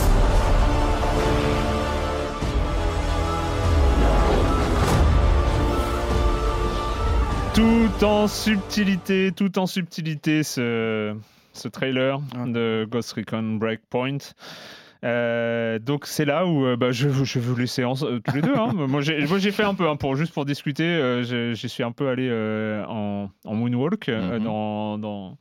Tout 7.54 8.06
en 8.06 8.28
subtilité, 8.28 9.32
tout 9.36 9.60
en 9.60 9.68
subtilité, 9.68 10.44
ce, 10.44 11.16
ce 11.54 11.68
trailer 11.68 12.20
de 12.34 12.88
Ghost 12.90 13.14
Recon 13.14 13.58
Breakpoint. 13.58 14.20
Euh, 15.04 15.80
donc 15.80 16.06
c'est 16.06 16.26
là 16.26 16.46
où 16.46 16.66
euh, 16.66 16.76
bah, 16.78 16.92
je, 16.92 17.10
je 17.10 17.40
vous 17.40 17.56
laisser 17.56 17.84
en, 17.84 17.94
euh, 18.04 18.20
tous 18.20 18.36
les 18.36 18.42
deux. 18.42 18.56
Hein. 18.56 18.72
moi 18.88 19.02
j'ai 19.02 19.52
fait 19.52 19.64
un 19.64 19.74
peu 19.74 19.88
hein, 19.90 19.96
pour 19.96 20.16
juste 20.16 20.34
pour 20.34 20.46
discuter. 20.46 20.84
Euh, 20.84 21.24
je 21.56 21.68
suis 21.68 21.84
un 21.84 21.92
peu 21.92 22.08
allé 22.08 22.30
en, 22.88 23.30
en, 23.46 23.56
moonwalk 23.56 24.08
mm 24.08 24.12
-hmm. 24.12 24.44
dans, 24.44 24.98
dans, 25.00 25.38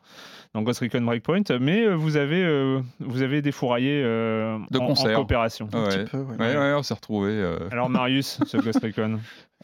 dans, 0.55 0.63
Ghost 0.63 0.81
Recon 0.81 1.03
Breakpoint, 1.03 1.43
mais 1.61 1.89
vous 1.95 2.17
avez 2.17 2.81
vous 3.01 3.23
avez 3.23 3.43
défouraillé 3.43 4.03
de 4.03 4.79
en, 4.79 4.87
concert. 4.87 5.13
en 5.13 5.21
coopération. 5.21 5.69
Ouais. 5.73 6.05
Peu, 6.05 6.19
ouais. 6.19 6.37
Ouais, 6.39 6.57
ouais, 6.57 6.75
on 6.75 6.83
s'est 6.83 6.95
retrouvés. 6.95 7.57
Alors 7.71 7.89
Marius, 7.91 8.41
ce 8.47 8.57
Ghost 8.57 8.81
Recon. 8.83 9.19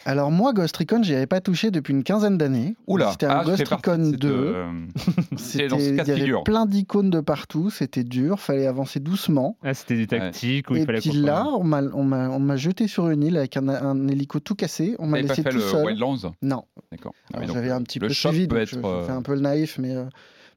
Alors 0.05 0.31
moi, 0.31 0.53
Ghost 0.53 0.77
Recon, 0.77 1.03
j'y 1.03 1.15
avais 1.15 1.27
pas 1.27 1.41
touché 1.41 1.71
depuis 1.71 1.93
une 1.93 2.05
quinzaine 2.05 2.37
d'années. 2.37 2.77
Oula, 2.87 3.13
c'était 3.13 3.27
un 3.27 3.39
ah, 3.39 3.45
Ghost 3.45 3.67
Recon 3.67 4.13
2. 4.15 4.29
Euh... 4.29 4.73
c'était 5.39 5.75
il 5.75 5.97
y 5.97 6.01
avait 6.01 6.43
plein 6.45 6.67
d'icônes 6.67 7.09
de 7.09 7.21
partout, 7.21 7.71
c'était 7.71 8.05
dur, 8.05 8.39
fallait 8.39 8.67
avancer 8.67 9.01
doucement. 9.01 9.57
Ah, 9.63 9.73
c'était 9.73 9.97
du 9.97 10.07
tactique 10.07 10.69
ouais. 10.69 10.75
où 10.75 10.77
il 10.77 10.83
Et 10.83 10.87
fallait 10.87 11.01
puis 11.01 11.13
là, 11.13 11.47
on 11.47 11.65
m'a 11.65 11.81
on 11.95 12.05
m'a 12.05 12.29
on 12.29 12.41
m'a 12.41 12.57
jeté 12.57 12.89
sur 12.89 13.09
une 13.09 13.23
île 13.23 13.39
avec 13.39 13.57
un, 13.57 13.69
un 13.69 14.09
hélico 14.09 14.39
tout 14.39 14.55
cassé, 14.55 14.97
on 14.99 15.07
m'a 15.07 15.23
laissé 15.23 15.43
pas 15.43 15.51
fait 15.51 15.57
tout 15.57 15.57
le 15.57 15.63
seul. 15.63 15.87
Wildlands? 15.87 16.35
Non. 16.43 16.65
D'accord. 16.93 17.15
Ah, 17.33 17.41
j'avais 17.47 17.71
un 17.71 17.83
petit 17.83 17.99
peu 17.99 18.11
suivi, 18.11 18.47
donc 18.47 18.59
je, 18.59 18.77
je 18.77 18.81
fais 19.07 19.13
un 19.13 19.23
peu 19.23 19.35
le 19.35 19.41
naïf, 19.41 19.79
mais 19.79 19.95
euh, 19.95 20.05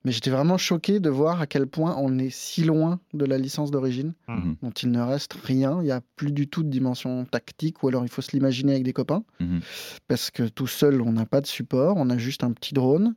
mais 0.06 0.12
j'étais 0.12 0.30
vraiment 0.30 0.58
choqué 0.58 1.00
de 1.00 1.10
voir 1.10 1.42
à 1.42 1.48
quel 1.48 1.68
point 1.68 1.96
on 1.98 2.18
est 2.20 2.30
si 2.30 2.64
loin 2.64 3.00
de 3.14 3.26
la 3.26 3.38
licence 3.38 3.70
d'origine, 3.72 4.14
Mhm. 4.28 4.56
dont 4.62 4.72
il 4.72 4.92
ne 4.92 5.02
reste 5.02 5.34
rien. 5.34 5.80
Il 5.82 5.86
n'y 5.86 5.92
a 5.92 6.02
plus 6.16 6.32
du 6.32 6.48
tout 6.48 6.64
de 6.64 6.70
dimension 6.70 7.26
tactique, 7.26 7.84
ou 7.84 7.88
alors 7.90 8.04
il 8.04 8.10
faut 8.10 8.22
se 8.22 8.32
l'imaginer 8.32 8.72
avec 8.74 8.84
des 8.84 8.94
copains, 8.94 9.24
Mhm. 9.40 9.60
parce 10.08 10.32
que 10.32 10.44
tout 10.44 10.68
seul, 10.68 11.02
on 11.02 11.12
n'a 11.12 11.26
pas 11.26 11.42
de 11.42 11.48
support, 11.48 11.96
on 11.98 12.10
a 12.10 12.18
juste 12.18 12.44
un 12.44 12.52
petit 12.52 12.74
drone. 12.74 13.16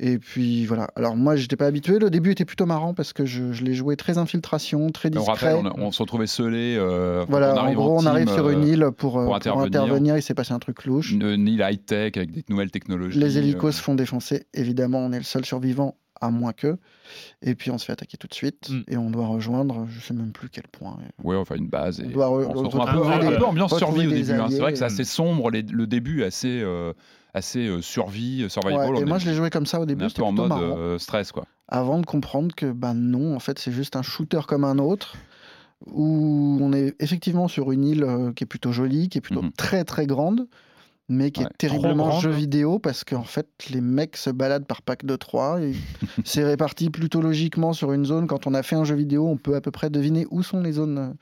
Et 0.00 0.18
puis 0.18 0.64
voilà. 0.64 0.86
Alors 0.94 1.16
moi, 1.16 1.34
j'étais 1.34 1.56
pas 1.56 1.66
habitué. 1.66 1.98
Le 1.98 2.08
début 2.08 2.30
était 2.30 2.44
plutôt 2.44 2.66
marrant 2.66 2.94
parce 2.94 3.12
que 3.12 3.26
je, 3.26 3.52
je 3.52 3.64
l'ai 3.64 3.74
joué 3.74 3.96
très 3.96 4.16
infiltration, 4.16 4.90
très 4.90 5.08
On 5.08 5.18
discret. 5.18 5.54
rappelle, 5.54 5.72
on, 5.76 5.86
on 5.86 5.90
se 5.92 6.00
retrouvait 6.02 6.26
euh, 6.38 7.24
Voilà, 7.28 7.52
on 7.54 7.56
en 7.56 7.56
arrive 7.64 7.76
gros, 7.76 7.96
on 7.96 7.98
team, 7.98 8.06
arrive 8.08 8.28
sur 8.32 8.48
une 8.48 8.62
euh, 8.62 8.66
île 8.72 8.88
pour, 8.96 9.18
euh, 9.18 9.24
pour 9.24 9.34
intervenir. 9.34 9.66
intervenir. 9.82 10.16
Il 10.16 10.22
s'est 10.22 10.34
passé 10.34 10.52
un 10.52 10.60
truc 10.60 10.84
louche. 10.84 11.10
Une, 11.12 11.22
une 11.24 11.48
île 11.48 11.64
high-tech 11.68 12.12
avec 12.16 12.30
des 12.30 12.44
nouvelles 12.48 12.70
technologies. 12.70 13.18
Les 13.18 13.38
hélicos 13.38 13.74
euh, 13.74 13.78
se 13.78 13.82
font 13.82 13.94
défoncer. 13.96 14.44
Évidemment, 14.54 14.98
on 15.00 15.10
est 15.12 15.18
le 15.18 15.24
seul 15.24 15.44
survivant, 15.44 15.96
à 16.20 16.30
moins 16.30 16.52
que. 16.52 16.76
Et 17.42 17.56
puis 17.56 17.72
on 17.72 17.78
se 17.78 17.84
fait 17.84 17.92
attaquer 17.92 18.16
tout 18.18 18.28
de 18.28 18.34
suite. 18.34 18.70
Mm. 18.70 18.80
Et 18.86 18.96
on 18.96 19.10
doit 19.10 19.26
rejoindre, 19.26 19.84
je 19.90 19.98
sais 20.00 20.14
même 20.14 20.30
plus 20.30 20.48
quel 20.48 20.68
point. 20.70 20.96
Ouais, 21.24 21.34
enfin 21.34 21.56
une 21.56 21.66
base. 21.68 21.98
Et 21.98 22.04
On 22.06 22.10
doit 22.10 22.26
re- 22.26 22.46
on 22.46 22.52
se 22.54 22.58
retrouve 22.66 22.80
un 22.82 22.92
peu, 22.92 22.98
retrouver 22.98 23.26
un 23.26 23.30
des- 23.32 23.36
peu 23.36 23.44
ambiance 23.46 23.76
survie 23.76 24.06
au 24.06 24.10
début. 24.10 24.30
hein. 24.32 24.46
C'est 24.48 24.58
vrai 24.60 24.72
que 24.72 24.78
c'est 24.78 24.84
assez 24.84 25.02
sombre. 25.04 25.50
les- 25.50 25.62
le 25.62 25.88
début 25.88 26.22
est 26.22 26.26
assez, 26.26 26.60
euh, 26.62 26.92
assez 27.34 27.66
euh, 27.66 27.80
survie, 27.82 28.42
euh, 28.44 28.48
survival. 28.48 28.90
Ouais, 28.90 28.96
on 28.98 29.00
et 29.00 29.04
moi, 29.04 29.16
est- 29.16 29.20
je 29.20 29.28
l'ai 29.30 29.34
joué 29.34 29.50
comme 29.50 29.66
ça 29.66 29.80
au 29.80 29.86
début. 29.86 30.04
un 30.04 30.08
C'était 30.08 30.22
peu 30.22 30.26
en 30.28 30.32
mode 30.32 30.48
marrant. 30.48 30.74
euh, 30.78 30.98
stress, 30.98 31.32
quoi. 31.32 31.44
Avant 31.68 31.98
de 31.98 32.06
comprendre 32.06 32.54
que, 32.54 32.72
ben 32.72 32.94
non, 32.94 33.34
en 33.36 33.40
fait, 33.40 33.58
c'est 33.58 33.72
juste 33.72 33.94
un 33.96 34.02
shooter 34.02 34.40
comme 34.48 34.64
un 34.64 34.78
autre. 34.78 35.14
Où 35.86 36.58
on 36.60 36.72
est 36.72 36.96
effectivement 37.00 37.46
sur 37.46 37.70
une 37.70 37.84
île 37.84 38.32
qui 38.34 38.42
est 38.44 38.46
plutôt 38.48 38.72
jolie, 38.72 39.08
qui 39.08 39.18
est 39.18 39.20
plutôt 39.20 39.42
Mhm. 39.42 39.52
très 39.52 39.84
très 39.84 40.06
grande. 40.06 40.46
mais 41.10 41.30
qui 41.30 41.40
Ouais. 41.40 41.46
est 41.46 41.56
terriblement 41.56 42.10
jeu 42.20 42.28
vidéo 42.30 42.78
parce 42.78 43.02
qu'en 43.02 43.22
fait, 43.22 43.48
les 43.70 43.80
mecs 43.80 44.14
se 44.18 44.28
baladent 44.28 44.66
par 44.66 44.82
pack 44.82 45.06
de 45.06 45.16
3 45.16 45.58
et 45.62 45.72
c'est 46.26 46.44
réparti 46.44 46.90
plutôt 46.90 47.22
logiquement 47.22 47.72
sur 47.72 47.92
une 47.94 48.04
zone. 48.04 48.26
Quand 48.26 48.46
on 48.46 48.52
a 48.52 48.62
fait 48.62 48.76
un 48.76 48.84
jeu 48.84 48.94
vidéo, 48.94 49.26
on 49.26 49.38
peut 49.38 49.54
à 49.54 49.62
peu 49.62 49.70
près 49.70 49.88
deviner 49.88 50.26
où 50.30 50.42
sont 50.42 50.60
les 50.60 50.72
zones 50.72 51.14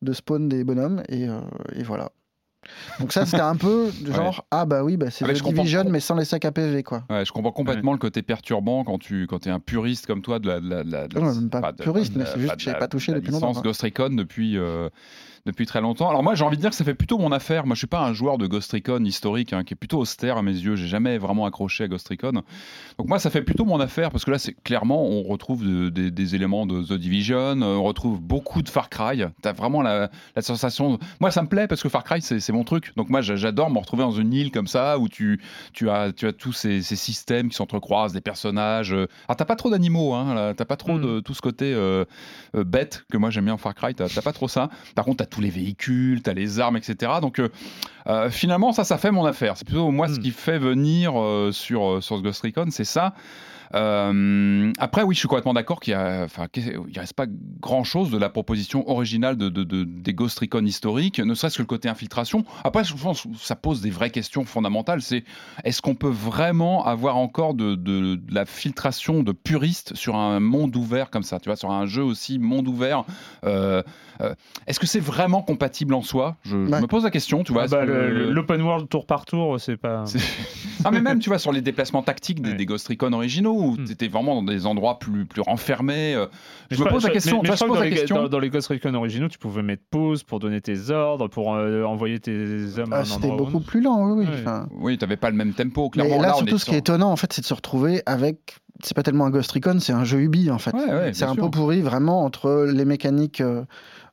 de 0.00 0.12
spawn 0.14 0.48
des 0.48 0.64
bonhommes 0.64 1.02
et, 1.10 1.28
euh, 1.28 1.40
et 1.74 1.82
voilà. 1.82 2.12
Donc 3.00 3.12
ça, 3.12 3.24
c'était 3.26 3.40
un 3.42 3.56
peu 3.56 3.90
genre 4.14 4.44
ah 4.50 4.64
bah 4.66 4.82
oui, 4.84 4.96
bah 4.96 5.10
c'est 5.10 5.24
Ah, 5.24 5.32
The 5.32 5.38
comprends. 5.42 5.62
Division 5.62 5.84
mais 5.88 6.00
sans 6.00 6.16
les 6.16 6.24
sacs 6.24 6.44
à 6.44 6.52
PV 6.52 6.82
quoi. 6.82 7.04
Ouais, 7.10 7.24
je 7.24 7.32
comprends 7.32 7.52
complètement 7.52 7.92
le 7.92 7.98
côté 7.98 8.22
perturbant 8.22 8.84
quand 8.84 8.98
tu 8.98 9.26
quand 9.26 9.46
es 9.46 9.50
un 9.50 9.60
puriste 9.60 10.06
comme 10.06 10.22
toi 10.22 10.38
de 10.38 10.48
la. 10.48 10.60
De 10.60 10.68
la, 10.68 10.84
de 10.84 10.90
la- 10.90 11.08
de 11.08 11.14
la- 11.14 11.20
Non, 11.20 11.34
même 11.34 11.50
pas 11.50 11.72
de- 11.72 11.82
puriste, 11.82 12.12
de 12.14 12.18
mais 12.20 12.24
c'est 12.26 12.40
juste 12.40 12.54
que 12.56 12.60
j'avais 12.62 12.78
pas 12.78 12.88
touché 12.88 13.12
depuis 13.12 13.30
longtemps, 13.30 13.48
licence. 13.48 13.62
Ghost 13.62 13.82
Recon 13.82 14.10
depuis. 14.10 14.56
euh, 14.58 14.88
depuis 15.46 15.64
très 15.64 15.80
longtemps. 15.80 16.10
Alors 16.10 16.22
moi 16.22 16.34
j'ai 16.34 16.44
envie 16.44 16.56
de 16.56 16.60
dire 16.60 16.70
que 16.70 16.76
ça 16.76 16.84
fait 16.84 16.94
plutôt 16.94 17.16
mon 17.18 17.32
affaire. 17.32 17.64
Moi 17.66 17.74
je 17.74 17.78
suis 17.78 17.86
pas 17.86 18.02
un 18.04 18.12
joueur 18.12 18.36
de 18.36 18.46
Ghost 18.46 18.72
Recon 18.72 19.02
historique 19.04 19.52
hein, 19.52 19.64
qui 19.64 19.72
est 19.72 19.76
plutôt 19.76 19.98
austère 19.98 20.36
à 20.36 20.42
mes 20.42 20.52
yeux. 20.52 20.76
J'ai 20.76 20.88
jamais 20.88 21.16
vraiment 21.16 21.46
accroché 21.46 21.84
à 21.84 21.88
Ghost 21.88 22.08
Recon. 22.08 22.42
Donc 22.98 23.08
moi 23.08 23.18
ça 23.18 23.30
fait 23.30 23.42
plutôt 23.42 23.64
mon 23.64 23.80
affaire 23.80 24.10
parce 24.10 24.24
que 24.24 24.30
là 24.30 24.38
c'est 24.38 24.52
clairement 24.62 25.02
on 25.06 25.22
retrouve 25.22 25.64
de- 25.64 25.88
des- 25.88 26.10
des 26.10 26.34
éléments 26.34 26.66
de 26.66 26.82
The 26.82 26.94
Division, 26.94 27.62
on 27.62 27.82
retrouve 27.82 28.20
beaucoup 28.20 28.60
de 28.62 28.68
Far 28.68 28.90
Cry. 28.90 29.22
T'as 29.40 29.52
vraiment 29.52 29.80
la, 29.82 30.10
la 30.34 30.42
sensation. 30.42 30.98
Moi 31.20 31.30
ça 31.30 31.42
me 31.42 31.48
plaît 31.48 31.68
parce 31.68 31.82
que 31.82 31.88
Far 31.88 32.04
Cry 32.04 32.20
c'est 32.20 32.50
mon 32.52 32.64
truc. 32.64 32.92
Donc 32.96 33.08
moi 33.08 33.20
j'a- 33.22 33.36
j'adore 33.36 33.70
me 33.70 33.78
retrouver 33.78 34.02
dans 34.02 34.10
une 34.12 34.32
île 34.34 34.50
comme 34.50 34.66
ça 34.66 34.98
où 34.98 35.08
tu 35.08 35.40
tu 35.72 35.88
as 35.88 36.12
tu 36.12 36.26
as 36.26 36.32
tous 36.32 36.52
ces, 36.52 36.82
ces 36.82 36.96
systèmes 36.96 37.48
qui 37.50 37.56
s'entrecroisent, 37.56 38.12
des 38.12 38.20
personnages. 38.20 38.92
euh. 38.92 39.06
Alors 39.28 39.36
t'as 39.36 39.44
pas 39.44 39.56
trop 39.56 39.70
d'animaux, 39.70 40.12
hein, 40.14 40.54
t'as 40.56 40.64
pas 40.64 40.76
trop 40.76 40.94
Mm. 40.98 41.02
de 41.02 41.20
tout 41.20 41.34
ce 41.34 41.42
côté 41.42 41.72
euh, 41.74 42.04
euh, 42.56 42.64
bête 42.64 43.04
que 43.10 43.16
moi 43.16 43.30
j'aime 43.30 43.44
bien 43.44 43.54
en 43.54 43.58
Far 43.58 43.74
Cry. 43.74 43.94
T'as 43.94 44.08
t'as 44.08 44.22
pas 44.22 44.32
trop 44.32 44.48
ça. 44.48 44.70
Par 44.94 45.04
contre 45.04 45.18
t'as 45.18 45.26
tous 45.36 45.42
les 45.42 45.50
véhicules, 45.50 46.22
t'as 46.22 46.32
les 46.32 46.58
armes, 46.60 46.76
etc. 46.78 47.12
Donc 47.20 47.38
euh, 47.38 47.48
euh, 48.06 48.30
finalement 48.30 48.72
ça 48.72 48.84
ça 48.84 48.96
fait 48.98 49.10
mon 49.10 49.24
affaire. 49.26 49.56
C'est 49.56 49.66
plutôt 49.66 49.90
moi 49.90 50.08
ce 50.08 50.14
Mm. 50.18 50.22
qui 50.22 50.30
fait 50.30 50.58
venir 50.58 51.12
euh, 51.20 51.52
sur 51.52 52.02
sur 52.02 52.16
ce 52.16 52.22
Ghost 52.22 52.42
Recon, 52.42 52.66
c'est 52.70 52.84
ça. 52.84 53.12
Euh, 53.74 54.72
après, 54.78 55.02
oui, 55.02 55.14
je 55.14 55.20
suis 55.20 55.28
complètement 55.28 55.54
d'accord 55.54 55.80
qu'il 55.80 55.94
enfin, 55.96 56.46
il 56.56 56.98
reste 56.98 57.14
pas 57.14 57.26
grand 57.60 57.84
chose 57.84 58.10
de 58.10 58.18
la 58.18 58.28
proposition 58.28 58.88
originale 58.90 59.36
de, 59.36 59.48
de- 59.48 59.64
de- 59.64 59.84
des 59.84 60.14
Ghost 60.14 60.38
Recon 60.38 60.64
historiques, 60.64 61.18
ne 61.18 61.34
serait-ce 61.34 61.56
que 61.58 61.62
le 61.62 61.66
côté 61.66 61.88
infiltration. 61.88 62.44
Après, 62.64 62.84
je 62.84 62.94
pense 62.94 63.22
que 63.22 63.28
ça 63.38 63.56
pose 63.56 63.80
des 63.80 63.90
vraies 63.90 64.10
questions 64.10 64.44
fondamentales. 64.44 65.02
C'est 65.02 65.24
est-ce 65.64 65.82
qu'on 65.82 65.94
peut 65.94 66.08
vraiment 66.10 66.84
avoir 66.86 67.16
encore 67.16 67.54
de, 67.54 67.74
de- 67.74 68.16
de 68.16 68.34
la 68.34 68.44
filtration 68.46 69.22
de 69.22 69.32
puristes 69.32 69.94
sur 69.94 70.16
un 70.16 70.40
monde 70.40 70.74
ouvert 70.76 71.10
comme 71.10 71.22
ça, 71.22 71.38
tu 71.40 71.48
vois, 71.48 71.56
sur 71.56 71.70
un 71.70 71.86
jeu 71.86 72.02
aussi 72.02 72.38
monde 72.38 72.68
ouvert 72.68 73.04
euh, 73.44 73.82
euh, 74.20 74.34
Est-ce 74.66 74.80
que 74.80 74.86
c'est 74.86 75.00
vraiment 75.00 75.42
compatible 75.42 75.94
en 75.94 76.02
soi? 76.02 76.36
Je, 76.44 76.56
me 76.56 76.86
pose 76.86 77.04
la 77.04 77.10
question, 77.10 77.42
tu 77.44 77.52
vois. 77.52 77.64
Ah 77.64 77.68
bah, 77.68 77.84
L'open 77.84 78.62
world 78.62 78.88
tour 78.88 79.06
par 79.06 79.24
tour, 79.26 79.60
c'est 79.60 79.76
pas. 79.76 80.04
ah 80.84 80.90
mais 80.90 81.00
même 81.00 81.18
tu 81.18 81.28
vois 81.28 81.38
sur 81.38 81.52
les 81.52 81.60
déplacements 81.60 82.02
tactiques 82.02 82.40
des, 82.40 82.50
Ouais. 82.50 82.54
des 82.56 82.66
Ghost 82.66 82.86
Recon 82.88 83.12
originaux 83.12 83.55
où 83.58 83.72
Hmm. 83.76 83.84
tu 83.84 83.92
étais 83.92 84.08
vraiment 84.08 84.34
dans 84.36 84.42
des 84.42 84.66
endroits 84.66 84.98
plus 84.98 85.26
plus 85.26 85.40
renfermés 85.42 86.14
euh, 86.14 86.26
Mais 86.70 86.76
je 86.76 86.82
me 86.84 86.88
pose 86.88 87.04
la 87.04 87.10
question 87.10 87.40
mais- 87.42 87.50
mais 87.50 87.56
je 87.56 87.64
pose 87.64 87.68
que 87.68 87.74
la 87.74 87.78
dans, 87.80 87.84
les, 87.84 87.90
question 87.96 88.16
dans- 88.22 88.28
dans 88.28 88.38
les 88.38 88.50
Ghost 88.50 88.68
Recon 88.68 88.94
originaux, 88.94 89.28
tu 89.28 89.38
pouvais 89.38 89.62
mettre 89.62 89.82
pause 89.90 90.22
pour 90.22 90.38
donner 90.38 90.60
tes 90.60 90.90
ordres, 90.90 91.28
pour 91.28 91.54
euh, 91.54 91.84
envoyer 91.84 92.20
tes 92.20 92.78
hommes 92.78 92.92
à 92.92 92.96
Ah, 92.96 93.00
un 93.00 93.04
C'était 93.04 93.26
endroit 93.30 93.42
ou 93.48 93.50
beaucoup 93.50 93.64
plus 93.64 93.80
lent, 93.80 94.10
oui. 94.12 94.24
oui. 94.24 94.26
Ouais. 94.34 94.40
Enfin, 94.40 94.68
oui 94.80 94.98
t'avais 94.98 95.16
pas 95.16 95.30
le 95.30 95.36
même 95.36 95.52
tempo 95.52 95.84
mais 95.96 96.02
clairement 96.02 96.22
là, 96.22 96.32
on 96.34 96.38
surtout, 96.38 96.58
ce 96.58 96.64
qui 96.66 96.74
est 96.74 96.78
étonnant, 96.78 97.10
en 97.10 97.16
fait, 97.16 97.32
c'est 97.32 97.42
de 97.42 97.46
se 97.46 97.54
retrouver 97.54 98.02
avec. 98.06 98.56
C'est 98.82 98.94
pas 98.94 99.02
tellement 99.02 99.24
un 99.24 99.30
Ghost 99.30 99.50
Recon, 99.52 99.78
c'est 99.80 99.94
un 99.94 100.04
jeu 100.04 100.20
Ubi, 100.20 100.50
en 100.50 100.58
fait. 100.58 100.74
Ouais, 100.74 100.84
ouais, 100.84 101.10
c'est 101.14 101.24
un 101.24 101.32
sûr. 101.32 101.44
peu 101.44 101.50
pourri, 101.50 101.80
vraiment, 101.80 102.24
entre 102.24 102.66
les 102.70 102.84
mécaniques. 102.84 103.40
euh, 103.40 103.64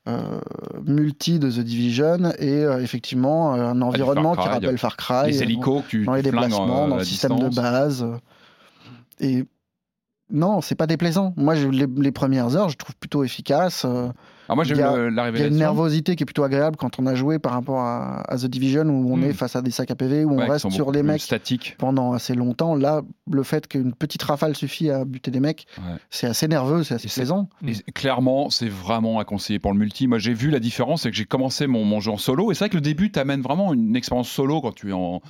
euh, 0.10 0.39
multi 0.86 1.39
de 1.39 1.50
The 1.50 1.60
Division 1.62 2.32
et 2.38 2.66
euh, 2.66 2.82
effectivement 2.82 3.56
euh, 3.56 3.70
un 3.70 3.82
environnement 3.82 4.34
Far 4.34 4.44
qui 4.44 4.50
rappelle 4.50 4.78
Far 4.78 4.98
Cry 4.98 5.28
les 5.28 5.44
hélicos 5.44 5.82
que 5.84 5.89
tu, 5.89 6.04
dans 6.06 6.14
les 6.16 6.22
déplacements, 6.22 6.88
euh, 6.88 6.89
dans 6.89 6.98
le 6.98 7.06
système 7.06 7.39
de 7.39 7.48
base. 7.48 8.06
Euh, 9.22 9.26
Et 9.26 9.45
non, 10.30 10.61
c'est 10.61 10.76
pas 10.76 10.88
déplaisant. 10.88 11.34
Moi, 11.38 11.55
les, 11.55 12.11
premières 12.11 12.55
heures, 12.55 12.70
je 12.70 12.78
trouve 12.78 12.95
plutôt 12.95 13.24
efficaces. 13.24 13.86
Alors 14.48 14.56
moi 14.58 14.64
j'ai 14.64 14.74
il 14.74 14.80
y 14.80 14.82
a- 14.84 14.94
eu 14.98 15.10
la 15.10 15.12
Il 15.12 15.16
y 15.16 15.20
a 15.20 15.24
révélation 15.24 15.52
une 15.54 15.60
nervosité 15.60 16.16
qui 16.16 16.24
est 16.24 16.26
plutôt 16.26 16.44
agréable 16.44 16.76
quand 16.78 17.00
on 17.00 17.06
a 17.08 17.16
joué 17.16 17.39
par 17.39 17.54
rapport 17.54 17.80
à, 17.80 18.22
à 18.32 18.38
The 18.38 18.46
Division 18.46 18.84
où 18.84 19.14
on 19.14 19.18
Hmm. 19.18 19.24
est 19.24 19.34
face 19.34 19.56
à 19.56 19.62
des 19.62 19.72
sacs 19.72 19.91
à 19.91 19.96
PV, 19.96 20.26
où 20.26 20.36
ouais, 20.36 20.44
on 20.46 20.52
reste 20.52 20.70
sur 20.72 20.91
les 20.91 21.04
mecs 21.04 21.22
statiques 21.22 21.76
pendant 21.78 22.14
assez 22.14 22.36
longtemps. 22.36 22.76
Là, 22.76 23.02
le 23.32 23.44
fait 23.44 23.68
qu'une 23.68 23.94
petite 23.94 24.24
rafale 24.24 24.56
suffit 24.56 24.89
à 24.89 25.06
buter 25.06 25.32
des 25.32 25.39
mecs, 25.39 25.66
Ouais. 25.78 25.96
c'est 26.10 26.28
assez 26.28 26.48
nerveux, 26.48 26.84
c'est 26.84 26.96
assez 26.96 27.08
Et 27.08 27.12
plaisant. 27.12 27.50
Et 27.68 27.91
clairement, 27.91 28.50
c'est 28.50 28.70
vraiment 28.70 29.20
à 29.20 29.26
conseiller 29.26 29.60
pour 29.60 29.72
le 29.72 29.78
multi. 29.80 30.08
Moi, 30.08 30.20
j'ai 30.20 30.34
vu 30.34 30.50
la 30.50 30.60
différence, 30.60 31.04
c'est 31.04 31.10
que 31.12 31.16
j'ai 31.16 31.26
commencé 31.26 31.68
mon, 31.68 31.84
mon 31.86 32.00
jeu 32.00 32.12
en 32.12 32.18
solo. 32.18 32.52
Et 32.52 32.56
c'est 32.56 32.66
vrai 32.66 32.70
que 32.70 32.76
le 32.76 32.82
début 32.82 33.12
t'amène 33.12 33.41
vraiment 33.41 33.74
une 33.74 33.96
expérience 33.96 34.30
solo 34.30 34.60
quand 34.62 34.74
tu 34.74 34.89
es, 34.89 34.94
en, 34.94 35.22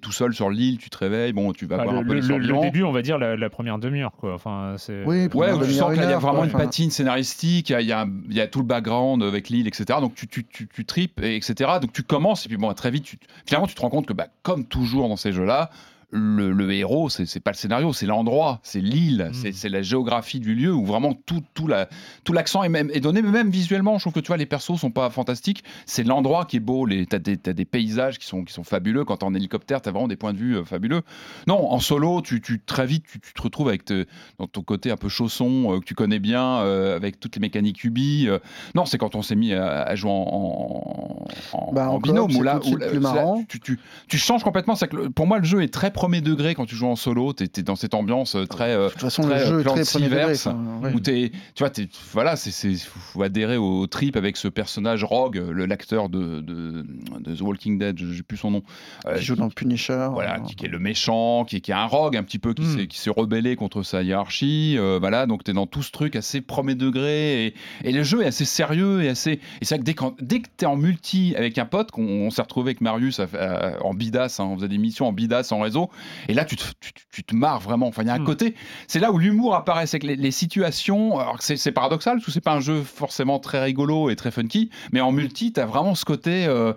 tout 0.00 0.12
seul 0.12 0.32
sur 0.34 0.50
l'île, 0.50 0.78
tu 0.78 0.88
te 0.90 0.98
réveilles, 0.98 1.32
bon, 1.32 1.52
tu 1.52 1.66
vas 1.66 1.76
Bah, 1.78 1.82
voir 1.84 1.94
le, 1.96 2.00
un 2.00 2.04
peu 2.04 2.14
le- 2.14 2.20
les 2.38 2.46
le- 2.48 2.60
début, 2.60 2.82
on 2.82 2.92
va 2.92 3.02
dire 3.02 3.18
la, 3.18 3.36
la 3.36 3.50
première 3.50 3.78
demi-heure, 3.78 4.12
quoi. 4.18 4.34
Enfin, 4.34 4.74
c'est. 4.78 5.04
Oui, 5.04 5.28
Ouais, 5.34 5.52
tu 5.66 5.72
sens 5.72 5.92
qu'il 5.94 6.02
y 6.02 6.06
a 6.06 6.18
vraiment 6.18 6.38
quoi. 6.38 6.46
une 6.46 6.52
patine 6.52 6.90
scénaristique, 6.90 7.70
il 7.70 7.72
y 7.72 7.76
a, 7.76 7.80
il 7.80 7.86
y 7.88 7.92
a 7.92 8.00
un- 8.02 8.10
il 8.28 8.34
y 8.36 8.40
a 8.40 8.46
tout 8.52 8.60
le 8.60 8.66
background 8.66 9.22
avec 9.24 9.48
l'île, 9.48 9.66
etc. 9.66 9.98
Donc 10.00 10.14
tu, 10.14 10.28
tu, 10.28 10.44
tu, 10.44 10.84
tripes, 10.84 11.20
et 11.20 11.34
etc. 11.34 11.72
Donc 11.80 11.92
tu 11.92 12.04
commences, 12.04 12.46
et 12.46 12.48
puis 12.48 12.58
bon, 12.58 12.72
très 12.74 12.92
vite, 12.92 13.04
tu, 13.04 13.18
finalement, 13.46 13.66
tu 13.66 13.74
te 13.74 13.80
rends 13.80 13.90
compte 13.90 14.06
que, 14.06 14.12
bah, 14.12 14.28
comme 14.42 14.64
toujours 14.64 15.08
dans 15.08 15.16
ces 15.16 15.32
jeux-là, 15.32 15.70
le, 16.14 16.52
le 16.52 16.70
héros, 16.72 17.08
c'est, 17.08 17.40
pas 17.40 17.52
le 17.52 17.56
scénario, 17.56 17.92
c'est 17.94 18.04
l'endroit, 18.04 18.60
c'est 18.62 18.80
l'île, 18.80 19.30
c'est, 19.32 19.52
c'est 19.52 19.70
la 19.70 19.80
géographie 19.80 20.40
du 20.40 20.54
lieu 20.54 20.70
où 20.72 20.84
vraiment 20.84 21.14
tout, 21.14 21.42
tout, 21.54 21.66
la, 21.66 21.88
tout 22.24 22.34
l'accent 22.34 22.62
est, 22.62 22.68
même, 22.68 22.90
est 22.92 23.00
donné, 23.00 23.22
mais 23.22 23.30
même 23.30 23.48
visuellement, 23.48 23.96
je 23.96 24.02
trouve 24.04 24.12
que 24.12 24.20
tu 24.20 24.26
vois, 24.26 24.36
les 24.36 24.44
persos 24.46 24.76
sont 24.78 24.90
pas 24.90 25.08
fantastiques, 25.08 25.64
c'est 25.86 26.02
l'endroit 26.04 26.44
qui 26.44 26.58
est 26.58 26.60
beau, 26.60 26.86
t'as, 27.08 27.18
des, 27.18 27.38
t'as 27.38 27.54
des 27.54 27.64
paysages 27.64 28.18
qui 28.18 28.26
sont, 28.26 28.44
qui 28.44 28.52
sont 28.52 28.62
fabuleux, 28.64 29.04
quand 29.06 29.16
t'es 29.18 29.24
en 29.24 29.34
hélicoptère, 29.34 29.80
t'as 29.80 29.90
vraiment 29.90 30.06
des 30.08 30.16
points 30.16 30.34
de 30.34 30.38
vue 30.38 30.56
euh, 30.58 30.64
fabuleux. 30.64 31.00
Non, 31.46 31.72
en 31.72 31.80
solo, 31.80 32.20
tu, 32.20 32.42
tu, 32.42 32.60
très 32.60 32.84
vite, 32.86 33.04
tu, 33.10 33.18
tu 33.18 33.32
te 33.32 33.40
retrouves 33.40 33.68
avec 33.68 33.84
te- 33.86 34.04
dans 34.38 34.46
ton 34.46 34.62
côté 34.62 34.90
un 34.90 34.96
peu 34.98 35.08
chausson, 35.08 35.72
euh, 35.74 35.80
que 35.80 35.84
tu 35.86 35.94
connais 35.94 36.18
bien, 36.18 36.58
euh, 36.58 36.94
avec 36.94 37.20
toutes 37.20 37.36
les 37.36 37.40
mécaniques 37.40 37.82
Ubi. 37.84 38.28
non, 38.74 38.84
c'est 38.84 38.98
quand 38.98 39.14
on 39.14 39.22
s'est 39.22 39.34
mis 39.36 39.54
à, 39.54 39.82
à 39.82 39.94
jouer 39.94 40.10
en, 40.10 41.26
en, 41.54 41.56
en- 41.58 41.72
Bah, 41.72 41.88
en 41.90 41.94
en 41.94 41.98
binôme, 41.98 42.30
où 42.30 42.34
c'est 42.34 42.42
là, 42.44 42.60
où 42.62 42.76
là, 42.76 43.34
tu, 43.48 43.60
tu, 43.60 43.78
tu 44.08 44.18
changes 44.18 44.42
complètement. 44.44 44.74
Que 44.74 44.96
le- 44.96 45.10
pour 45.10 45.26
moi, 45.26 45.38
le 45.38 45.44
jeu 45.44 45.62
est 45.62 45.72
très 45.72 45.90
premier 46.02 46.20
degré 46.20 46.54
quand 46.56 46.66
tu 46.66 46.74
joues 46.74 46.88
en 46.88 46.96
solo. 46.96 47.32
Tu 47.32 47.44
es, 47.44 47.62
dans 47.62 47.76
cette 47.76 47.94
ambiance 47.94 48.34
euh, 48.34 48.44
très. 48.46 48.70
euh, 48.72 48.86
De 48.86 48.92
toute 48.92 49.00
façon, 49.02 49.22
très, 49.22 49.38
le 49.38 49.46
jeu 49.46 49.58
euh, 49.58 49.62
très 49.62 49.84
premier 49.84 50.08
degré. 50.08 50.24
ouais. 50.24 50.92
où 50.94 51.00
tu 51.00 51.30
vois, 51.60 51.70
t'es, 51.70 51.88
voilà, 52.12 52.34
c'est, 52.36 52.74
faut 52.76 53.22
adhérer 53.22 53.56
au 53.56 53.86
trip 53.86 54.16
avec 54.16 54.36
ce 54.36 54.48
personnage 54.48 55.04
Rogue, 55.04 55.36
l'acteur 55.56 56.08
de, 56.08 56.40
de, 56.40 56.84
de 57.20 57.34
The 57.36 57.40
Walking 57.40 57.78
Dead, 57.78 57.98
je 57.98 58.12
j'ai 58.12 58.22
plus 58.22 58.36
son 58.36 58.50
nom. 58.50 58.62
Euh, 59.06 59.16
Qui 59.18 59.24
joue 59.24 59.36
dans 59.36 59.48
Punisher. 59.48 60.08
voilà, 60.12 60.36
euh, 60.36 60.40
qui, 60.40 60.56
qui 60.56 60.64
est 60.66 60.68
le 60.68 60.78
méchant, 60.80 61.44
qui, 61.44 61.60
qui 61.60 61.70
est 61.70 61.74
un 61.74 61.86
rogue 61.86 62.16
un 62.16 62.22
petit 62.24 62.38
peu, 62.38 62.52
qui 62.54 62.62
Mm. 62.62 62.86
s'est 62.90 63.10
rebellé 63.10 63.54
contre 63.56 63.82
sa 63.84 64.02
hiérarchie. 64.02 64.76
euh, 64.78 64.98
voilà, 65.00 65.26
donc 65.26 65.44
tu 65.44 65.50
es 65.52 65.54
dans 65.54 65.66
tout 65.66 65.82
ce 65.82 65.92
truc 65.92 66.16
assez 66.16 66.40
premier 66.40 66.74
degré. 66.74 67.46
Et, 67.46 67.54
et 67.84 67.92
le 67.92 68.02
jeu 68.02 68.22
est 68.22 68.26
assez 68.26 68.44
sérieux 68.44 69.02
et 69.02 69.08
assez. 69.08 69.32
Et 69.60 69.64
c'est 69.64 69.74
vrai 69.76 69.78
que 69.80 69.84
dès, 69.84 69.94
qu'en- 69.94 70.16
dès 70.20 70.40
que 70.40 70.48
tu 70.56 70.64
es 70.64 70.66
en 70.66 70.76
multi 70.76 71.34
avec 71.36 71.58
un 71.58 71.66
pote, 71.66 71.90
qu'on 71.92 72.02
on 72.04 72.30
s'est 72.30 72.42
retrouvé 72.42 72.70
avec 72.70 72.80
Marius 72.80 73.20
à- 73.20 73.28
à- 73.38 73.82
en 73.84 73.94
bidas, 73.94 74.36
hein, 74.38 74.44
on 74.44 74.56
faisait 74.56 74.68
des 74.68 74.78
missions 74.78 75.06
en 75.06 75.12
bidas 75.12 75.48
en 75.52 75.60
réseau, 75.60 75.90
et 76.28 76.34
là 76.34 76.44
tu 76.44 76.56
te, 76.56 76.64
tu, 76.80 76.92
tu- 76.92 77.04
tu 77.12 77.24
te 77.24 77.34
marres 77.34 77.60
vraiment. 77.60 77.86
Enfin, 77.88 78.02
il 78.02 78.08
y 78.08 78.10
a 78.10 78.14
un 78.14 78.18
Mm. 78.18 78.24
côté. 78.24 78.54
C'est 78.88 78.98
là 79.00 79.12
où 79.12 79.18
l'humour 79.18 79.54
apparaît, 79.54 79.86
c'est 79.86 79.98
que 79.98 80.06
les, 80.06 80.16
les 80.16 80.30
situations. 80.30 81.18
Alors 81.18 81.38
que 81.38 81.44
c'est 81.44 81.56
c'est 81.56 81.72
paradoxal, 81.72 82.14
parce 82.16 82.26
que 82.26 82.32
c'est 82.32 82.40
pas 82.40 82.54
un 82.54 82.60
jeu 82.60 82.82
forcément 82.82 83.38
très 83.38 83.62
rigolo 83.62 84.10
et 84.10 84.16
très 84.16 84.30
funky, 84.30 84.70
mais 84.92 85.00
en 85.00 85.12
multi, 85.12 85.52
tu 85.52 85.60
as 85.60 85.66
vraiment 85.66 85.94
ce 85.94 86.04
côté. 86.04 86.46
euh, 86.46 86.72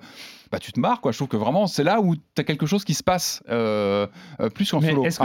bah, 0.51 0.59
tu 0.59 0.71
te 0.71 0.79
marres, 0.79 1.01
quoi. 1.01 1.11
Je 1.11 1.17
trouve 1.17 1.27
que 1.27 1.37
vraiment, 1.37 1.67
c'est 1.67 1.83
là 1.83 1.99
où 2.01 2.15
tu 2.15 2.21
as 2.37 2.43
quelque 2.43 2.65
chose 2.65 2.83
qui 2.83 2.93
se 2.93 3.03
passe 3.03 3.41
euh, 3.49 4.07
euh, 4.39 4.49
plus 4.49 4.69
qu'en 4.71 4.81
solo. 4.81 5.05
est-ce 5.05 5.19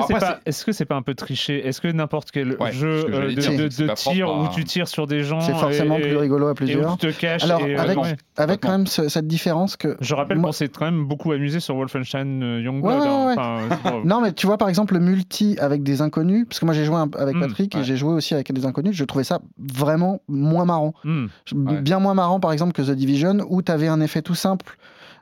que 0.65 0.73
c'est 0.73 0.85
pas, 0.85 0.95
un 0.97 1.03
peu 1.03 1.15
triché? 1.15 1.67
Est-ce 1.67 1.81
que 1.81 1.89
n'importe 1.89 2.31
quel 2.31 2.57
Ouais, 2.61 2.73
jeu 2.73 3.05
que 3.05 3.13
euh, 3.13 3.27
de, 3.29 3.41
dire, 3.41 3.51
de- 3.53 3.57
de 3.69 3.95
tir 3.95 4.27
propre 4.27 4.51
où 4.51 4.55
tu 4.55 4.65
tires 4.65 4.89
sur 4.89 5.07
des 5.07 5.23
gens 5.23 5.41
C'est 5.41 5.55
forcément 5.55 5.97
et, 5.99 6.03
plus 6.03 6.17
rigolo 6.17 6.47
à 6.47 6.51
et 6.51 6.53
où 6.53 6.55
plusieurs. 6.55 6.99
tu 6.99 7.13
te 7.13 7.19
caches 7.21 7.45
Alors, 7.45 7.61
et, 7.67 7.77
avec, 7.77 7.99
ouais. 7.99 8.17
avec 8.37 8.61
quand 8.61 8.71
même 8.71 8.87
ce- 8.87 9.09
cette 9.09 9.27
différence 9.27 9.77
que. 9.77 9.97
Je 10.01 10.15
rappelle 10.15 10.39
Moi- 10.39 10.49
qu'on 10.49 10.53
s'est 10.53 10.69
quand 10.69 10.85
même 10.87 11.05
beaucoup 11.07 11.33
amusé 11.33 11.61
sur 11.61 11.77
Wolfenstein 11.77 12.61
Youngblood. 12.63 13.01
Ouais, 13.01 13.07
ouais, 13.07 13.35
hein. 13.39 13.69
Enfin, 13.71 14.03
Non, 14.05 14.21
mais 14.21 14.33
tu 14.33 14.47
vois, 14.47 14.59
par 14.59 14.69
exemple, 14.69 14.95
le 14.95 15.01
multi 15.01 15.57
avec 15.61 15.83
des 15.83 16.01
inconnus, 16.03 16.47
parce 16.49 16.59
que 16.61 16.65
moi 16.65 16.75
j'ai 16.75 16.85
joué 16.85 16.97
avec 17.19 17.37
Mm, 17.37 17.41
Patrick 17.41 17.75
et 17.77 17.85
j'ai 17.85 17.97
joué 17.97 18.13
aussi 18.13 18.35
avec 18.35 18.53
des 18.53 18.65
inconnus, 18.67 18.95
je 18.97 19.05
trouvais 19.05 19.25
ça 19.25 19.41
vraiment 19.59 20.21
moins 20.29 20.65
marrant. 20.65 20.95
Hmm. 21.05 21.27
Bien 21.53 21.99
moins 21.99 22.15
marrant, 22.15 22.41
par 22.41 22.53
exemple, 22.53 22.73
que 22.73 22.83
The 22.83 22.91
Division, 22.93 23.39
où 23.49 23.63
tu 23.63 23.71
avais 23.73 23.89
un 23.89 24.01
effet 24.01 24.23
tout 24.23 24.35
simple 24.35 24.77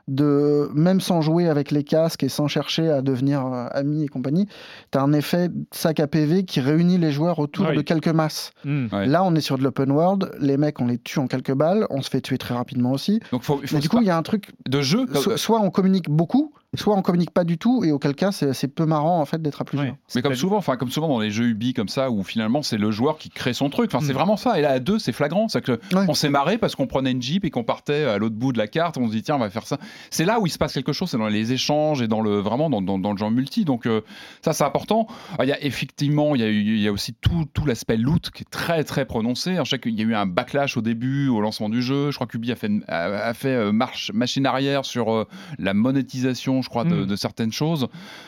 de, 0.09 0.69
même 0.73 0.99
sans 1.01 1.21
jouer 1.21 1.47
avec 1.47 1.71
les 1.71 1.83
casques 1.83 2.23
et 2.23 2.29
sans 2.29 2.47
chercher 2.47 2.89
à 2.89 3.01
devenir 3.01 3.45
euh, 3.45 3.67
amis 3.71 4.03
et 4.03 4.07
compagnie, 4.07 4.47
tu 4.91 4.97
as 4.97 5.01
un 5.01 5.13
effet 5.13 5.49
sac 5.71 5.99
à 5.99 6.07
PV 6.07 6.43
qui 6.43 6.59
réunit 6.59 6.97
les 6.97 7.11
joueurs 7.11 7.39
autour 7.39 7.67
Oui. 7.69 7.75
de 7.75 7.81
quelques 7.81 8.07
masses. 8.09 8.51
Hmm. 8.65 8.87
Ouais. 8.91 9.05
Là, 9.05 9.23
on 9.23 9.35
est 9.35 9.41
sur 9.41 9.57
de 9.57 9.63
l'open 9.63 9.91
world, 9.91 10.31
les 10.39 10.57
mecs, 10.57 10.79
on 10.81 10.87
les 10.87 10.97
tue 10.97 11.19
en 11.19 11.27
quelques 11.27 11.53
balles, 11.53 11.85
on 11.89 12.01
se 12.01 12.09
fait 12.09 12.21
tuer 12.21 12.37
très 12.37 12.55
rapidement 12.55 12.91
aussi. 12.91 13.19
Donc, 13.31 13.43
faut, 13.43 13.59
il 13.61 13.67
faut 13.67 13.75
Mais 13.75 13.81
du 13.81 13.85
se 13.87 13.91
coup, 13.91 14.01
il 14.01 14.07
y 14.07 14.09
a 14.09 14.17
un 14.17 14.23
truc, 14.23 14.51
de 14.67 14.81
jeu. 14.81 15.05
so- 15.13 15.37
soit 15.37 15.59
on 15.61 15.69
communique 15.69 16.09
beaucoup, 16.09 16.53
soit 16.75 16.95
on 16.95 17.01
communique 17.01 17.31
pas 17.31 17.43
du 17.43 17.57
tout, 17.57 17.83
et 17.83 17.91
auquel 17.91 18.13
cas 18.13 18.31
c'est 18.31 18.53
c'est 18.53 18.67
peu 18.67 18.85
marrant 18.85 19.19
en 19.19 19.25
fait 19.25 19.41
d'être 19.41 19.61
à 19.61 19.65
plusieurs. 19.65 19.87
Ouais. 19.93 19.95
Mais 20.15 20.21
comme 20.21 20.35
souvent, 20.35 20.57
enfin 20.57 20.77
comme 20.77 20.91
souvent 20.91 21.07
dans 21.07 21.19
les 21.19 21.31
jeux 21.31 21.45
Ubi 21.47 21.73
comme 21.73 21.87
ça, 21.89 22.11
où 22.11 22.23
finalement 22.23 22.61
c'est 22.61 22.77
le 22.77 22.91
joueur 22.91 23.17
qui 23.17 23.29
crée 23.29 23.53
son 23.53 23.69
truc. 23.69 23.89
Enfin, 23.93 24.05
c'est 24.05 24.13
Mm. 24.13 24.15
vraiment 24.17 24.37
ça. 24.37 24.59
Et 24.59 24.61
là 24.61 24.71
à 24.71 24.79
deux, 24.79 24.99
c'est 24.99 25.11
flagrant. 25.11 25.47
C'est 25.47 25.61
que 25.63 25.71
Ouais. 25.93 26.05
on 26.07 26.13
s'est 26.13 26.29
marré 26.29 26.57
parce 26.59 26.75
qu'on 26.75 26.85
prenait 26.85 27.11
une 27.11 27.21
jeep 27.21 27.43
et 27.43 27.49
qu'on 27.49 27.63
partait 27.63 28.03
à 28.03 28.17
l'autre 28.19 28.35
bout 28.35 28.53
de 28.53 28.59
la 28.59 28.67
carte. 28.67 28.97
On 28.97 29.07
se 29.07 29.11
dit 29.13 29.23
tiens, 29.23 29.35
on 29.35 29.39
va 29.39 29.49
faire 29.49 29.65
ça. 29.65 29.77
C'est 30.11 30.25
là 30.25 30.39
où 30.39 30.45
il 30.45 30.51
se 30.51 30.57
passe 30.59 30.73
quelque 30.73 30.93
chose. 30.93 31.09
C'est 31.09 31.17
dans 31.17 31.27
les 31.27 31.53
échanges 31.53 32.01
et 32.03 32.07
dans 32.07 32.21
le 32.21 32.37
vraiment 32.39 32.69
dans, 32.69 32.81
dans, 32.83 32.99
dans 32.99 33.11
le 33.13 33.17
genre 33.17 33.31
multi. 33.31 33.65
Donc 33.65 33.87
euh, 33.87 34.01
ça, 34.43 34.53
c'est 34.53 34.63
important. 34.63 35.07
Ah, 35.39 35.45
Il 35.45 35.49
y 35.49 35.53
a 35.53 35.63
effectivement, 35.63 36.35
il 36.35 36.41
y 36.41 36.43
a, 36.43 36.47
eu- 36.49 36.61
il 36.61 36.79
y 36.81 36.87
a 36.87 36.91
aussi 36.91 37.13
tout, 37.13 37.45
tout 37.53 37.65
l'aspect 37.65 37.97
loot 37.97 38.29
qui 38.29 38.43
est 38.43 38.49
très 38.49 38.83
très 38.83 39.05
prononcé. 39.05 39.53
Alors, 39.53 39.65
je 39.65 39.71
sais 39.71 39.79
qu'il 39.79 39.95
y 39.97 40.01
a 40.01 40.05
eu 40.05 40.13
un 40.13 40.27
backlash 40.27 40.77
au 40.77 40.81
début, 40.81 41.29
au 41.29 41.41
lancement 41.41 41.69
du 41.69 41.81
jeu. 41.81 42.11
Je 42.11 42.15
crois 42.15 42.27
qu'Ubi 42.27 42.51
a 42.51 42.55
fait, 42.55 42.69
a, 42.87 43.05
a 43.29 43.33
fait 43.33 43.49
euh, 43.55 43.71
marche 43.71 44.11
machine 44.13 44.45
arrière 44.45 44.85
sur 44.85 45.11
euh, 45.11 45.27
la 45.57 45.73
monétisation, 45.73 46.58
je 46.61 46.69
crois, 46.69 46.83
de, 46.83 46.95
Mm. 47.03 47.05
de 47.05 47.15
certaines 47.15 47.51
choses. 47.51 47.87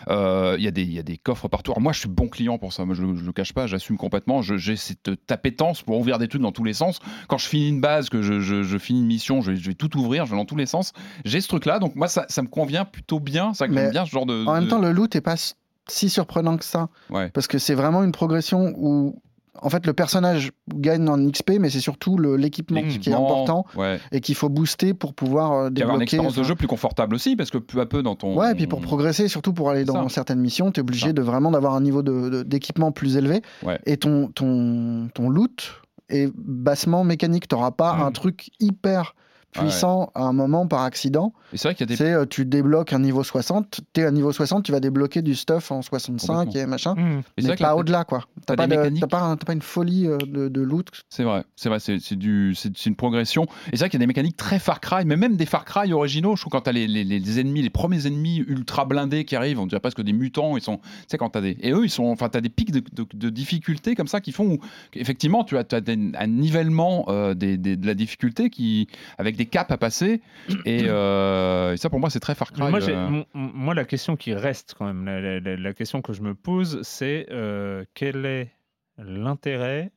Euh, 0.09 0.55
Il 0.57 0.63
y, 0.63 0.67
a 0.67 0.71
des- 0.71 0.83
il 0.83 0.93
y 0.93 0.99
a 0.99 1.03
des 1.03 1.17
coffres 1.17 1.47
partout. 1.47 1.71
Alors 1.71 1.81
moi, 1.81 1.91
je 1.93 1.99
suis 1.99 2.09
bon 2.09 2.27
client 2.27 2.57
pour 2.57 2.73
ça. 2.73 2.85
Moi, 2.85 2.95
je 2.95 3.03
ne 3.03 3.19
le 3.21 3.31
cache 3.31 3.53
pas, 3.53 3.67
j'assume 3.67 3.97
complètement. 3.97 4.41
J'ai 4.41 4.75
cette 4.75 5.11
tapétence 5.25 5.81
pour 5.81 5.97
ouvrir 5.99 6.17
des 6.19 6.27
trucs 6.27 6.41
dans 6.41 6.51
tous 6.51 6.63
les 6.63 6.73
sens. 6.73 6.99
Quand 7.27 7.37
je 7.37 7.47
finis 7.47 7.69
une 7.69 7.81
base, 7.81 8.09
que 8.09 8.21
je, 8.21 8.39
je- 8.39 8.63
je 8.63 8.77
finis 8.77 8.99
une 8.99 9.07
mission, 9.07 9.41
je 9.41 9.51
vais, 9.51 9.57
je 9.57 9.67
vais 9.67 9.75
tout 9.75 9.97
ouvrir, 9.97 10.25
je 10.25 10.31
vais 10.31 10.37
dans 10.37 10.45
tous 10.45 10.55
les 10.55 10.65
sens. 10.65 10.93
J'ai 11.25 11.41
ce 11.41 11.47
truc-là, 11.47 11.79
donc 11.79 11.95
moi, 11.95 12.07
ça, 12.07 12.25
ça 12.29 12.41
me 12.41 12.47
convient 12.47 12.85
plutôt 12.85 13.19
bien. 13.19 13.53
Ça 13.53 13.65
j'aime 13.71 13.91
bien 13.91 14.05
ce 14.05 14.11
genre 14.11 14.25
de. 14.25 14.45
En 14.45 14.53
même 14.53 14.67
temps, 14.67 14.79
le 14.79 14.91
loot 14.91 15.15
est 15.15 15.21
pas 15.21 15.35
si 15.87 16.09
surprenant 16.09 16.57
que 16.57 16.65
ça, 16.65 16.89
Ouais. 17.09 17.29
parce 17.29 17.47
que 17.47 17.57
c'est 17.57 17.75
vraiment 17.75 18.03
une 18.03 18.11
progression 18.11 18.73
où 18.77 19.21
en 19.61 19.69
fait 19.69 19.85
le 19.85 19.93
personnage 19.93 20.51
gagne 20.73 21.09
en 21.09 21.17
XP, 21.29 21.53
mais 21.59 21.69
c'est 21.69 21.79
surtout 21.81 22.17
l'équipement 22.17 22.81
qui 22.83 23.09
est 23.09 23.13
important 23.13 23.65
Ouais. 23.75 23.99
et 24.11 24.21
qu'il 24.21 24.35
faut 24.35 24.47
booster 24.49 24.93
pour 24.93 25.13
pouvoir 25.13 25.51
euh, 25.51 25.69
Puis 25.69 25.83
avoir 25.83 25.95
une 25.97 25.99
débloquer. 25.99 26.03
expérience 26.03 26.35
de 26.35 26.43
jeu 26.43 26.55
plus 26.55 26.67
confortable 26.67 27.15
aussi, 27.15 27.35
parce 27.35 27.49
que 27.51 27.57
peu 27.57 27.79
à 27.81 27.85
peu 27.85 28.01
dans 28.03 28.15
ton. 28.15 28.37
Ouais, 28.37 28.51
et 28.51 28.55
puis 28.55 28.67
pour 28.67 28.79
progresser, 28.81 29.27
surtout 29.27 29.53
pour 29.53 29.69
aller 29.69 29.83
dans 29.85 30.03
ça. 30.07 30.15
certaines 30.15 30.39
missions, 30.39 30.71
tu 30.71 30.79
es 30.79 30.81
obligé 30.81 31.07
ça. 31.07 31.13
de 31.13 31.21
vraiment 31.21 31.51
d'avoir 31.51 31.73
un 31.75 31.81
niveau 31.81 32.01
de- 32.01 32.29
de- 32.29 32.43
d'équipement 32.43 32.91
plus 32.91 33.17
élevé. 33.17 33.41
Ouais. 33.63 33.79
Et 33.85 33.97
ton, 33.97 34.27
ton, 34.29 35.09
ton 35.13 35.29
loot 35.29 35.81
est 36.09 36.31
bassement 36.35 37.03
mécanique. 37.03 37.47
Tu 37.47 37.55
n'auras 37.55 37.71
pas 37.71 37.91
un 37.93 38.11
truc 38.11 38.49
hyper 38.59 39.15
puissant 39.51 40.11
à 40.15 40.23
un 40.23 40.33
moment 40.33 40.67
par 40.67 40.81
accident. 40.81 41.33
C'est 41.53 41.63
vrai 41.63 41.75
qu'il 41.75 41.81
y 41.81 41.83
a 41.83 41.87
des. 41.87 41.95
C'est 41.97 42.13
euh, 42.13 42.25
tu 42.25 42.45
débloques 42.45 42.93
un 42.93 42.99
niveau 42.99 43.23
60, 43.23 43.81
tu 43.93 44.01
es 44.01 44.05
à 44.05 44.11
niveau 44.11 44.31
60, 44.31 44.63
tu 44.63 44.71
vas 44.71 44.79
débloquer 44.79 45.21
du 45.21 45.35
stuff 45.35 45.71
en 45.71 45.81
65 45.81 46.33
Complètement. 46.45 46.61
et 46.61 46.65
machin. 46.65 46.95
Mmh. 46.95 47.21
Mais 47.37 47.43
vrai 47.43 47.57
que 47.57 47.63
là, 47.63 47.69
pas 47.69 47.75
au-delà, 47.75 48.03
quoi. 48.05 48.23
t'as 48.45 48.55
pas, 48.55 48.67
de- 48.67 48.99
t'as 48.99 49.07
pas, 49.07 49.21
un- 49.21 49.35
t'as 49.35 49.45
pas 49.45 49.53
une 49.53 49.61
folie 49.61 50.07
euh, 50.07 50.17
de, 50.17 50.47
de 50.47 50.61
loot. 50.61 50.87
C'est 51.09 51.23
vrai, 51.23 51.43
c'est 51.55 51.67
vrai, 51.69 51.79
c'est 51.79 51.99
c'est 51.99 52.15
du, 52.15 52.53
c'est 52.55 52.75
c'est 52.77 52.89
une 52.89 52.95
progression. 52.95 53.43
Et 53.43 53.47
c'est 53.71 53.79
vrai 53.79 53.89
qu'il 53.89 53.99
y 53.99 54.01
a 54.01 54.05
des 54.05 54.07
mécaniques 54.07 54.37
très 54.37 54.59
Far 54.59 54.79
Cry, 54.79 55.03
mais 55.05 55.17
même 55.17 55.35
des 55.35 55.45
Far 55.45 55.65
Cry 55.65 55.91
originaux. 55.91 56.35
Je 56.35 56.41
trouve 56.43 56.51
quand 56.51 56.61
t'as 56.61 56.71
les, 56.71 56.87
les, 56.87 57.03
les 57.03 57.39
ennemis, 57.39 57.61
les 57.61 57.69
premiers 57.69 58.07
ennemis 58.07 58.37
ultra 58.47 58.85
blindés 58.85 59.25
qui 59.25 59.35
arrivent, 59.35 59.59
on 59.59 59.67
dirait 59.67 59.81
presque 59.81 60.01
des 60.01 60.13
mutants. 60.13 60.55
Ils 60.57 60.61
sont, 60.63 60.77
tu 60.77 60.83
sais 61.09 61.17
quand 61.17 61.29
t'as 61.31 61.41
des, 61.41 61.57
et 61.61 61.71
eux 61.73 61.83
ils 61.83 61.89
sont, 61.89 62.05
enfin 62.05 62.29
t'as 62.29 62.41
des 62.41 62.49
pics 62.49 62.71
de, 62.71 62.79
de, 62.93 63.05
de 63.13 63.29
difficulté 63.29 63.95
comme 63.95 64.07
ça 64.07 64.21
qui 64.21 64.31
font 64.31 64.45
où 64.45 64.59
effectivement 64.93 65.43
tu 65.43 65.57
as, 65.57 65.63
tu 65.63 65.75
as 65.75 65.81
des- 65.81 66.11
un 66.17 66.27
nivellement 66.27 67.05
euh, 67.09 67.33
des, 67.33 67.57
des- 67.57 67.75
de 67.77 67.85
la 67.87 67.93
difficulté 67.93 68.49
qui, 68.49 68.87
avec 69.17 69.35
des 69.35 69.40
caps 69.45 69.71
à 69.71 69.77
passer. 69.77 70.21
Et, 70.65 70.83
euh, 70.87 71.73
et 71.73 71.77
ça 71.77 71.89
pour 71.89 71.99
moi 71.99 72.09
c'est 72.09 72.19
très 72.19 72.35
Far 72.35 72.51
Cry. 72.51 72.69
Moi, 72.69 72.79
euh, 72.89 73.23
moi, 73.33 73.73
la 73.73 73.85
question 73.85 74.15
qui 74.15 74.33
reste 74.33 74.75
quand 74.77 74.85
même, 74.85 75.05
la, 75.05 75.19
la- 75.21 75.39
la- 75.39 75.55
la 75.57 75.73
question 75.73 76.01
que 76.01 76.13
je 76.13 76.21
me 76.21 76.33
pose, 76.35 76.79
c'est 76.83 77.27
euh, 77.31 77.83
quel 77.93 78.25
est 78.25 78.51
l'intérêt 78.97 79.91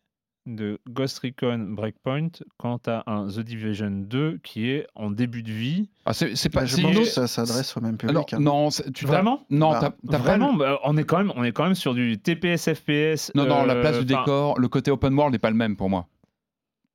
de 0.47 0.79
Ghost 0.87 1.21
Recon 1.21 1.59
Breakpoint 1.71 2.29
quant 2.59 2.79
à 2.87 3.11
un 3.11 3.29
The 3.29 3.41
Division 3.41 3.91
2 3.91 4.41
qui 4.43 4.69
est 4.71 4.87
en 4.95 5.11
début 5.11 5.43
de 5.43 5.51
vie? 5.51 5.89
Ah, 6.05 6.13
c'est 6.13 6.37
c'est 6.37 6.51
pas. 6.51 6.61
Bah, 6.61 6.67
je 6.67 6.83
pense 6.83 6.97
que 6.99 7.05
ça 7.05 7.27
s'adresse 7.27 7.75
au 7.77 7.81
même 7.81 7.97
public. 7.97 8.11
Alors, 8.11 8.27
hein. 8.33 8.39
non, 8.41 8.69
tu 8.95 9.07
Vraiment? 9.07 9.47
Non, 9.49 9.71
Bah, 9.71 9.79
t'as- 9.81 9.91
t'as 9.91 10.19
pas 10.19 10.19
Vraiment, 10.19 10.53
le- 10.53 10.59
bah, 10.59 10.79
on 10.85 10.99
est 10.99 11.05
quand 11.05 11.17
même, 11.17 11.33
on 11.35 11.45
est 11.45 11.53
quand 11.53 11.65
même 11.65 11.75
sur 11.75 11.95
du 11.95 12.19
TPS 12.19 12.75
FPS. 12.75 13.33
Non, 13.35 13.47
non, 13.47 13.65
la 13.65 13.75
euh, 13.77 13.81
place 13.81 13.99
du 14.01 14.05
décor, 14.05 14.59
le 14.59 14.69
côté 14.69 14.91
open 14.91 15.15
world 15.15 15.33
n'est 15.33 15.39
pas 15.39 15.49
le 15.51 15.57
même 15.57 15.77
pour 15.77 15.89
moi. 15.89 16.09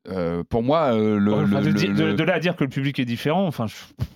Euh, 0.08 0.44
pour 0.48 0.64
moi, 0.64 0.94
euh, 0.96 1.20
le, 1.20 1.34
enfin, 1.34 1.60
le- 1.60 1.74
de, 1.74 1.80
le- 1.88 1.94
de- 1.94 2.04
le- 2.06 2.14
de 2.14 2.24
là 2.24 2.36
à 2.36 2.40
dire 2.40 2.56
que 2.56 2.64
le 2.64 2.70
public 2.70 2.98
est 3.00 3.06
différent, 3.06 3.46
enfin, 3.46 3.68
je- 3.68 3.76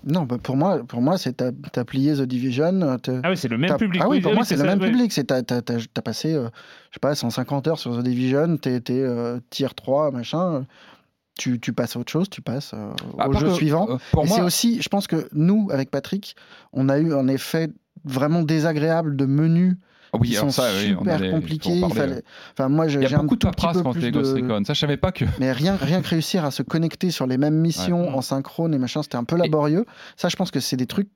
Non, 0.09 0.23
bah, 0.23 0.37
pour 0.41 0.55
moi, 0.55 0.81
pour 0.87 1.01
moi 1.01 1.17
c'est 1.17 1.33
t'as 1.33 1.83
plié 1.83 2.13
The 2.15 2.21
Division. 2.21 2.97
t'as- 2.97 3.19
ah 3.21 3.29
oui, 3.29 3.37
c'est 3.37 3.49
le 3.49 3.57
même 3.57 3.75
public. 3.75 4.01
Ah 4.03 4.07
oui, 4.09 4.21
pour 4.21 4.33
moi, 4.33 4.45
c'est 4.45 4.55
le 4.55 4.61
ça, 4.61 4.65
même 4.67 4.79
ouais. 4.79 4.89
public. 4.89 5.11
C'est 5.11 5.25
t'as, 5.25 5.43
t'as- 5.43 5.61
t'as- 5.61 5.79
t'as 5.93 6.01
passé, 6.01 6.33
euh, 6.33 6.47
je 6.89 6.95
sais 6.95 6.99
pas, 7.01 7.13
150 7.15 7.67
heures 7.67 7.79
sur 7.79 7.97
The 7.97 8.01
Division, 8.03 8.55
t'es, 8.57 8.79
t'es 8.79 9.01
euh, 9.01 9.39
tier 9.49 9.67
3, 9.75 10.09
machin. 10.11 10.65
Tu, 11.37 11.59
tu 11.59 11.73
passes 11.73 11.95
à 11.95 11.99
autre 11.99 12.11
chose, 12.11 12.29
tu 12.29 12.41
passes 12.41 12.71
euh, 12.73 12.91
au 13.27 13.33
jeu 13.33 13.47
que, 13.47 13.53
suivant. 13.53 13.87
euh, 13.89 13.97
pour 14.11 14.23
Et 14.23 14.27
moi, 14.27 14.37
c'est 14.37 14.43
aussi, 14.43 14.81
je 14.81 14.87
pense 14.87 15.07
que 15.07 15.27
nous, 15.33 15.67
avec 15.71 15.89
Patrick, 15.91 16.35
on 16.73 16.87
a 16.89 16.99
eu 16.99 17.11
un 17.13 17.27
effet 17.27 17.69
vraiment 18.05 18.41
désagréable 18.43 19.15
de 19.15 19.25
menus 19.25 19.75
Ah 20.13 20.17
oui, 20.21 20.37
alors 20.37 20.51
sont 20.51 20.61
ça, 20.61 20.69
oui, 20.77 20.93
on 20.95 20.99
super 20.99 21.15
allait- 21.15 21.29
faut 21.31 21.35
en 21.35 21.39
compliqués. 21.39 21.79
Parler, 21.81 21.95
fallait... 21.95 22.23
Enfin, 22.53 22.69
moi, 22.69 22.85
Il 22.87 23.01
y 23.01 23.05
a 23.05 23.17
un 23.17 23.21
beaucoup 23.23 23.35
de 23.35 23.45
paperasse 23.45 23.81
quand 23.81 23.93
t'es 23.93 24.11
Ghost 24.11 24.33
Recon. 24.35 24.63
Ça, 24.65 24.73
je 24.73 24.79
savais 24.79 24.97
pas 24.97 25.11
que. 25.11 25.25
Mais 25.39 25.51
rien, 25.51 25.75
rien 25.75 26.01
que 26.01 26.07
réussir 26.09 26.45
à 26.45 26.51
se 26.51 26.61
connecter 26.63 27.09
sur 27.11 27.25
les 27.27 27.37
mêmes 27.37 27.55
missions 27.59 28.03
Ouais. 28.09 28.13
en 28.13 28.21
synchrone 28.21 28.73
et 28.73 28.77
machin, 28.77 29.01
c'était 29.03 29.17
un 29.17 29.23
peu 29.23 29.35
laborieux. 29.37 29.85
Ça, 30.15 30.29
je 30.29 30.35
pense 30.35 30.51
que 30.51 30.59
c'est 30.59 30.77
des 30.77 30.85
trucs 30.87 31.09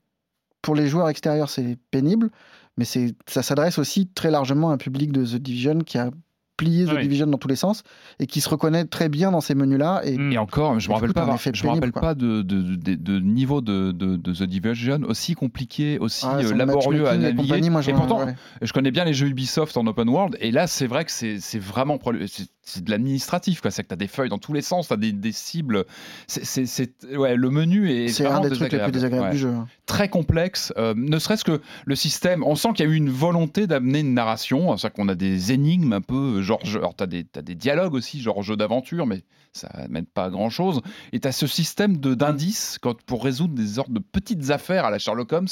pour 0.62 0.74
les 0.74 0.88
joueurs 0.88 1.08
extérieurs, 1.08 1.48
c'est 1.48 1.78
pénible, 1.92 2.30
mais 2.76 2.84
ça 2.84 3.42
s'adresse 3.42 3.78
aussi 3.78 4.08
très 4.08 4.30
largement 4.32 4.70
à 4.70 4.74
un 4.74 4.76
public 4.78 5.12
de 5.12 5.24
The 5.24 5.36
Division 5.36 5.78
qui 5.78 5.98
a 5.98 6.10
plié 6.58 6.84
The 6.84 6.92
Ouais. 6.92 7.00
Division 7.02 7.26
dans 7.28 7.38
tous 7.38 7.48
les 7.48 7.56
sens 7.56 7.82
et 8.18 8.26
qui 8.26 8.42
se 8.42 8.48
reconnaît 8.50 8.84
très 8.84 9.08
bien 9.08 9.30
dans 9.30 9.40
ces 9.40 9.54
menus-là. 9.54 10.02
Et 10.04 10.18
Mm. 10.18 10.32
Et 10.32 10.38
encore, 10.38 10.78
je 10.78 10.88
me 10.88 10.94
rappelle 10.94 11.08
coup, 11.08 11.14
pas, 11.14 11.22
avoir- 11.22 11.38
je 11.40 11.64
me 11.64 11.70
rappelle 11.70 11.92
quoi. 11.92 12.02
pas 12.02 12.14
de, 12.14 12.42
de, 12.42 12.74
de- 12.76 12.94
de 12.96 13.20
niveau 13.20 13.60
de, 13.62 13.92
de, 13.92 14.16
de 14.16 14.32
The 14.34 14.42
Division 14.42 15.00
aussi 15.08 15.34
compliqué, 15.34 15.98
aussi 15.98 16.26
Ah, 16.28 16.38
euh, 16.42 16.52
laborieux 16.54 17.06
à 17.08 17.16
naviguer. 17.16 17.70
moi, 17.70 17.80
et 17.86 17.92
pourtant, 17.92 18.26
ouais. 18.26 18.34
je 18.60 18.72
connais 18.74 18.90
bien 18.90 19.04
les 19.04 19.14
jeux 19.14 19.28
Ubisoft 19.28 19.76
en 19.78 19.86
open 19.86 20.08
world, 20.08 20.36
et 20.40 20.50
là, 20.50 20.66
c'est 20.66 20.86
vrai 20.88 21.04
que 21.04 21.12
c'est 21.12 21.38
c'est 21.40 21.58
vraiment 21.60 21.96
c'est- 22.68 22.84
de 22.84 22.90
l'administratif, 22.90 23.60
quoi. 23.60 23.70
C'est 23.70 23.82
que 23.82 23.88
tu 23.88 23.94
as 23.94 23.96
des 23.96 24.06
feuilles 24.08 24.28
dans 24.28 24.38
tous 24.38 24.52
les 24.52 24.62
sens, 24.62 24.88
tu 24.88 24.94
as 24.94 24.96
des, 24.96 25.12
des 25.12 25.32
cibles. 25.32 25.84
C'est- 26.26 26.66
c'est- 26.66 27.16
ouais, 27.16 27.36
le 27.36 27.50
menu 27.50 27.90
est 27.90 28.08
c'est 28.08 28.26
un 28.26 28.40
des 28.40 28.50
trucs 28.50 28.72
les 28.72 28.78
plus 28.78 28.92
désagréables 28.92 29.26
Ouais 29.26 29.32
du 29.32 29.38
jeu. 29.38 29.48
hein. 29.50 29.66
très 29.86 30.08
complexe, 30.08 30.72
euh, 30.76 30.92
ne 30.96 31.18
serait-ce 31.18 31.44
que 31.44 31.60
le 31.86 31.94
système. 31.96 32.44
On 32.44 32.54
sent 32.54 32.68
qu'il 32.74 32.86
y 32.86 32.88
a 32.88 32.92
eu 32.92 32.96
une 32.96 33.08
volonté 33.10 33.66
d'amener 33.66 34.00
une 34.00 34.12
narration, 34.14 34.76
c'est-à-dire 34.76 34.94
qu'on 34.94 35.08
a 35.08 35.14
des 35.14 35.52
énigmes 35.52 35.94
un 35.94 36.00
peu, 36.02 36.42
genre, 36.42 36.60
alors 36.74 36.94
tu 36.94 37.04
as, 37.04 37.06
des 37.06 37.54
dialogues 37.54 37.94
aussi, 37.94 38.20
genre 38.20 38.42
jeu 38.42 38.56
d'aventure, 38.56 39.06
mais 39.06 39.22
ça 39.52 39.68
mène 39.88 40.06
pas 40.06 40.24
à 40.24 40.30
grand-chose. 40.30 40.80
Et 41.12 41.20
tu 41.20 41.28
as 41.28 41.32
ce 41.32 41.46
système 41.46 41.96
de- 41.98 42.14
d'indices 42.14 42.78
quand- 42.80 43.00
pour 43.02 43.24
résoudre 43.24 43.54
des 43.54 43.66
sortes 43.66 43.90
de 43.92 43.98
petites 44.00 44.50
affaires 44.50 44.84
à 44.84 44.90
la 44.90 44.98
Sherlock 44.98 45.32
Holmes, 45.32 45.48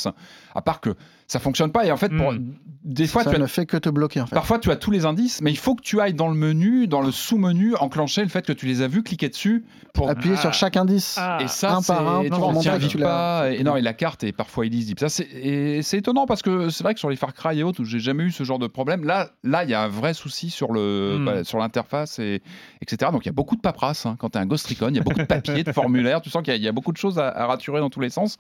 à 0.55 0.63
part 0.63 0.81
que 0.81 0.95
ça 1.27 1.39
fonctionne 1.41 1.73
pas. 1.73 1.85
Et 1.87 1.91
en 1.91 1.97
fait, 1.97 2.11
pour- 2.11 2.33
Mm. 2.33 2.55
des 2.85 3.07
fois, 3.09 3.25
ça 3.25 3.31
tu 3.31 3.37
as 3.37 3.39
ne 3.41 3.47
fait 3.47 3.67
que 3.67 3.77
te 3.77 3.89
bloquer 3.89 4.21
en 4.21 4.27
fait. 4.27 4.35
Parfois, 4.35 4.59
tu 4.61 4.71
as 4.71 4.77
tous 4.77 4.93
les 4.93 5.05
indices, 5.07 5.41
mais 5.43 5.51
il 5.51 5.59
faut 5.59 5.75
que 5.75 5.83
tu 5.83 6.01
ailles 6.01 6.15
dans 6.15 6.29
le 6.29 6.35
menu, 6.37 6.87
dans 6.87 7.01
le 7.03 7.11
sous-menu, 7.11 7.75
enclencher 7.77 8.23
le 8.23 8.29
fait 8.29 8.47
que 8.47 8.53
tu 8.53 8.67
les 8.67 8.81
as 8.83 8.87
vus, 8.89 9.03
cliquer 9.03 9.29
dessus 9.29 9.65
pour. 9.93 10.09
Appuyer 10.09 10.37
Ah. 10.39 10.41
sur 10.41 10.55
chaque 10.55 10.77
indice. 10.77 11.17
Ah. 11.19 11.39
Et 11.41 11.49
ça, 11.49 11.75
un 11.75 11.83
par 11.83 12.07
un, 12.19 12.23
tu 12.23 12.31
vois, 12.31 12.49
on 12.49 12.63
pas. 13.01 13.51
Et 13.51 13.65
non, 13.65 13.75
et 13.77 13.83
la 13.83 13.93
carte 13.93 14.23
est 14.23 14.33
parfois 14.33 14.67
illisible. 14.67 15.01
Ça, 15.01 15.09
c'est 15.09 15.99
étonnant 15.99 16.27
parce 16.27 16.43
que 16.43 16.69
c'est 16.71 16.85
vrai 16.85 16.95
que 16.95 17.01
sur 17.01 17.11
les 17.11 17.17
Far 17.17 17.35
Cry 17.35 17.59
et 17.59 17.63
autres, 17.65 17.81
où 17.83 17.85
j'ai 17.85 17.99
jamais 17.99 18.23
eu 18.25 18.31
ce 18.31 18.45
genre 18.45 18.59
de 18.61 18.67
problème, 18.69 19.05
là, 19.05 19.31
là, 19.43 19.65
il 19.65 19.71
y 19.71 19.75
a 19.75 19.83
un 19.83 19.89
vrai 19.89 20.15
souci 20.15 20.51
sur 20.51 20.73
le, 20.73 21.17
Hmm. 21.19 21.25
bah, 21.25 21.45
sur 21.45 21.59
l'interface 21.59 22.19
et 22.21 22.43
etc. 22.83 23.11
Donc 23.11 23.25
il 23.25 23.27
y 23.27 23.31
a 23.31 23.33
beaucoup 23.33 23.57
de 23.57 23.61
paperasse 23.61 23.86
hein. 24.05 24.17
quand 24.19 24.31
tu 24.31 24.39
es 24.39 24.41
un 24.41 24.47
Ghost 24.47 24.67
Recon. 24.67 24.89
Il 24.89 24.97
y 24.97 24.99
a 24.99 25.03
beaucoup 25.03 25.21
de 25.21 25.25
papiers, 25.25 25.65
de 25.65 25.73
formulaires. 25.73 26.21
Tu 26.21 26.31
sens 26.31 26.43
qu'il 26.43 26.57
y 26.57 26.69
a, 26.69 26.73
beaucoup 26.73 26.93
de 26.93 26.97
choses 26.97 27.19
à, 27.19 27.29
à 27.29 27.47
raturer 27.47 27.81
dans 27.81 27.91
tous 27.91 28.01
les 28.01 28.11
sens. 28.11 28.39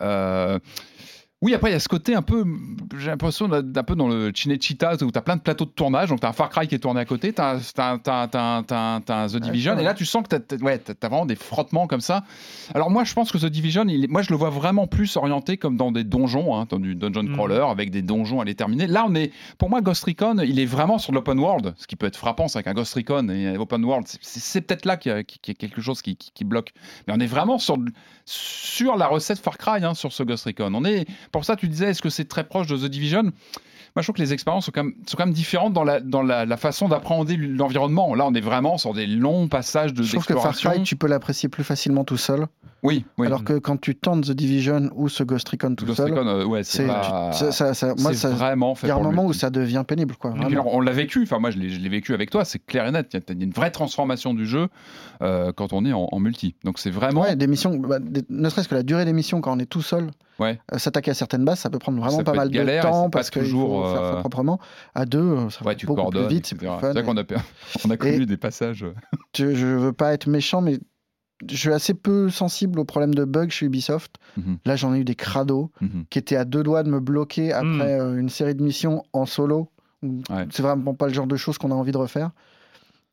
Euh, 0.00 0.58
oui, 1.40 1.54
après, 1.54 1.70
il 1.70 1.72
y 1.72 1.76
a 1.76 1.80
ce 1.80 1.88
côté 1.88 2.16
un 2.16 2.22
peu, 2.22 2.44
j'ai 2.98 3.10
l'impression 3.10 3.46
d'être 3.46 3.76
un 3.76 3.82
peu 3.84 3.94
dans 3.94 4.08
le 4.08 4.32
Cinecittà 4.34 4.94
où 5.02 5.10
tu 5.12 5.18
as 5.18 5.22
plein 5.22 5.36
de 5.36 5.40
plateaux 5.40 5.66
de 5.66 5.70
tournage. 5.70 6.08
Donc, 6.08 6.18
tu 6.18 6.26
as 6.26 6.30
un 6.30 6.32
Far 6.32 6.48
Cry 6.50 6.66
qui 6.66 6.74
est 6.74 6.80
tourné 6.80 7.00
à 7.00 7.04
côté, 7.04 7.32
tu 7.32 7.40
as, 7.40 7.52
un 7.54 9.26
The 9.28 9.36
Division. 9.36 9.78
et 9.78 9.84
là, 9.84 9.94
tu 9.94 10.04
sens 10.04 10.24
que 10.28 10.36
tu 10.36 10.54
as, 10.56 10.58
ouais, 10.64 10.82
vraiment 11.00 11.26
des 11.26 11.36
frottements 11.36 11.86
comme 11.86 12.00
ça. 12.00 12.24
Alors, 12.74 12.90
moi, 12.90 13.04
je 13.04 13.14
pense 13.14 13.30
que 13.30 13.38
The 13.38 13.46
Division, 13.46 13.84
il 13.88 14.08
moi, 14.10 14.22
je 14.22 14.30
le 14.30 14.36
vois 14.36 14.50
vraiment 14.50 14.86
plus 14.88 15.16
orienté 15.16 15.56
comme 15.58 15.76
dans 15.76 15.92
des 15.92 16.02
donjons, 16.04 16.56
hein, 16.56 16.66
dans 16.68 16.78
du 16.80 16.94
dungeon 16.96 17.22
Mhm. 17.22 17.34
crawler, 17.34 17.64
avec 17.70 17.90
des 17.90 18.02
donjons 18.02 18.40
à 18.40 18.44
les 18.44 18.54
terminer. 18.54 18.86
Là, 18.88 19.04
on 19.08 19.14
est, 19.14 19.32
pour 19.58 19.70
moi, 19.70 19.80
Ghost 19.80 20.04
Recon, 20.04 20.38
il 20.44 20.58
est 20.58 20.66
vraiment 20.66 20.98
sur 20.98 21.12
l'open 21.12 21.38
world, 21.38 21.74
ce 21.76 21.86
qui 21.86 21.94
peut 21.96 22.06
être 22.06 22.16
frappant, 22.16 22.48
c'est 22.48 22.62
qu'un 22.64 22.74
Ghost 22.74 22.94
Recon 22.94 23.28
et 23.28 23.46
un 23.48 23.60
open 23.60 23.84
world, 23.84 24.06
c'est- 24.20 24.60
peut-être 24.62 24.86
là 24.86 24.96
qu'il 24.96 25.12
y, 25.12 25.14
a 25.14 25.22
qu'il 25.22 25.38
y 25.46 25.50
a 25.52 25.54
quelque 25.54 25.80
chose 25.80 26.02
qui, 26.02 26.16
qui- 26.16 26.32
qui 26.34 26.44
bloque. 26.44 26.72
Mais 27.06 27.14
on 27.16 27.20
est 27.20 27.26
vraiment 27.26 27.58
sur, 27.58 27.76
sur 28.24 28.96
la 28.96 29.06
recette 29.06 29.38
Far 29.38 29.56
Cry, 29.56 29.84
hein, 29.84 29.94
sur 29.94 30.12
ce 30.12 30.22
Ghost 30.24 30.44
Recon. 30.46 30.72
On 30.74 30.84
est, 30.84 31.06
pour 31.32 31.44
ça, 31.44 31.56
tu 31.56 31.68
disais, 31.68 31.86
est-ce 31.90 32.02
que 32.02 32.10
c'est 32.10 32.26
très 32.26 32.44
proche 32.44 32.66
de 32.66 32.76
The 32.76 32.90
Division? 32.90 33.22
Moi, 33.96 34.02
je 34.02 34.02
trouve 34.02 34.16
que 34.16 34.22
les 34.22 34.32
expériences 34.34 34.66
sont 34.66 34.70
quand 34.72 34.84
même, 34.84 34.94
sont 35.06 35.16
quand 35.16 35.24
même 35.24 35.34
différentes 35.34 35.72
dans 35.72 35.82
la, 35.82 35.98
dans 36.00 36.22
la, 36.22 36.44
la 36.44 36.56
façon 36.56 36.88
d'appréhender 36.88 37.36
l'environnement. 37.36 38.14
Là, 38.14 38.26
on 38.26 38.34
est 38.34 38.40
vraiment 38.40 38.76
sur 38.78 38.92
des 38.94 39.06
longs 39.06 39.48
passages 39.48 39.94
de 39.94 40.02
Je 40.02 40.12
trouve 40.12 40.26
que 40.26 40.34
Far. 40.36 40.54
Cry, 40.54 40.82
tu 40.82 40.94
peux 40.94 41.08
l'apprécier 41.08 41.48
plus 41.48 41.64
facilement 41.64 42.04
tout 42.04 42.18
seul. 42.18 42.46
Oui, 42.84 43.06
oui. 43.16 43.26
Alors 43.26 43.42
que 43.42 43.54
quand 43.54 43.80
tu 43.80 43.96
tentes 43.96 44.26
The 44.26 44.32
Division 44.32 44.90
ou 44.94 45.08
ce 45.08 45.24
Ghost 45.24 45.48
Recon 45.48 45.74
tout 45.74 45.84
Ghost 45.86 45.96
seul, 45.96 46.12
Recon, 46.12 46.28
euh, 46.28 46.44
ouais, 46.44 46.62
c'est 46.62 46.86
pas- 46.86 47.32
ça, 47.32 47.50
ça- 47.50 47.74
ça- 47.74 47.94
moi, 47.98 48.12
c'est 48.12 48.18
ça- 48.18 48.28
vraiment 48.30 48.76
fait 48.76 48.86
il 48.86 48.90
y 48.90 48.92
a 48.92 48.96
un 48.96 49.00
moment 49.00 49.24
où 49.24 49.32
ça 49.32 49.50
devient 49.50 49.82
pénible. 49.88 50.14
Quoi, 50.16 50.32
puis 50.32 50.44
alors, 50.44 50.72
on 50.72 50.80
l'a 50.80 50.92
vécu, 50.92 51.22
enfin 51.24 51.40
moi 51.40 51.50
je 51.50 51.58
l'ai 51.58 51.88
vécu 51.88 52.14
avec 52.14 52.30
toi, 52.30 52.44
c'est 52.44 52.64
clair 52.64 52.86
et 52.86 52.92
net, 52.92 53.08
il 53.12 53.16
y 53.16 53.18
a- 53.18 53.22
il 53.32 53.38
y 53.38 53.40
a 53.40 53.44
une 53.46 53.50
vraie 53.52 53.72
transformation 53.72 54.32
du 54.32 54.46
jeu 54.46 54.68
euh, 55.22 55.50
quand 55.56 55.72
on 55.72 55.84
est 55.84 55.92
en, 55.92 56.08
en 56.12 56.20
multi. 56.20 56.54
Donc 56.62 56.78
c'est 56.78 56.90
vraiment... 56.90 57.22
Ouais, 57.22 57.34
des 57.34 57.48
missions, 57.48 57.74
bah, 57.76 57.98
des- 57.98 58.22
ne 58.28 58.48
serait-ce 58.48 58.68
que 58.68 58.76
la 58.76 58.84
durée 58.84 59.04
des 59.04 59.12
missions 59.12 59.40
quand 59.40 59.56
on 59.56 59.58
est 59.58 59.66
tout 59.66 59.82
seul 59.82 60.10
Ouais. 60.38 60.60
Euh, 60.72 60.78
S'attaquer 60.78 61.10
à 61.10 61.14
certaines 61.14 61.44
bases, 61.44 61.60
ça 61.60 61.70
peut 61.70 61.78
prendre 61.78 61.98
vraiment 61.98 62.18
Ça 62.18 62.24
pas 62.24 62.32
mal 62.32 62.50
galère 62.50 62.84
de 62.84 62.88
temps 62.88 63.10
parce 63.10 63.30
toujours, 63.30 63.84
faut 63.84 63.92
faire 63.92 64.00
ça 64.00 64.14
euh, 64.16 64.20
proprement. 64.20 64.60
À 64.94 65.04
deux, 65.04 65.18
euh, 65.18 65.50
ça 65.50 65.64
va 65.64 65.70
Ouais, 65.70 65.76
beaucoup 65.84 66.10
plus 66.10 66.28
vite, 66.28 66.46
c'est 66.46 66.54
plus 66.54 66.66
etc. 66.66 66.80
fun. 66.80 66.92
C'est 66.92 67.02
vrai 67.02 67.02
qu'on 67.02 67.16
a, 67.16 67.24
on 67.84 67.90
a 67.90 67.96
connu 67.96 68.26
des 68.26 68.36
passages. 68.36 68.86
je, 69.36 69.54
je 69.54 69.66
veux 69.66 69.92
pas 69.92 70.12
être 70.12 70.28
méchant, 70.28 70.60
mais 70.60 70.78
je 71.46 71.56
suis 71.56 71.72
assez 71.72 71.94
peu 71.94 72.30
sensible 72.30 72.78
aux 72.80 72.84
problèmes 72.84 73.14
de 73.14 73.24
bugs 73.24 73.48
chez 73.48 73.66
Ubisoft. 73.66 74.16
Mhm. 74.36 74.58
Là, 74.64 74.76
j'en 74.76 74.94
ai 74.94 75.00
eu 75.00 75.04
des 75.04 75.14
crados 75.14 75.70
mhm. 75.80 76.04
qui 76.10 76.18
étaient 76.18 76.36
à 76.36 76.44
deux 76.44 76.62
doigts 76.62 76.82
de 76.82 76.90
me 76.90 77.00
bloquer 77.00 77.52
après 77.52 78.00
euh, 78.00 78.18
une 78.18 78.28
série 78.28 78.54
de 78.54 78.62
missions 78.62 79.04
en 79.12 79.26
solo. 79.26 79.70
Ouais. 80.02 80.46
C'est 80.50 80.62
vraiment 80.62 80.94
pas 80.94 81.08
le 81.08 81.14
genre 81.14 81.26
de 81.26 81.36
choses 81.36 81.58
qu'on 81.58 81.70
a 81.70 81.74
envie 81.74 81.92
de 81.92 81.98
refaire. 81.98 82.30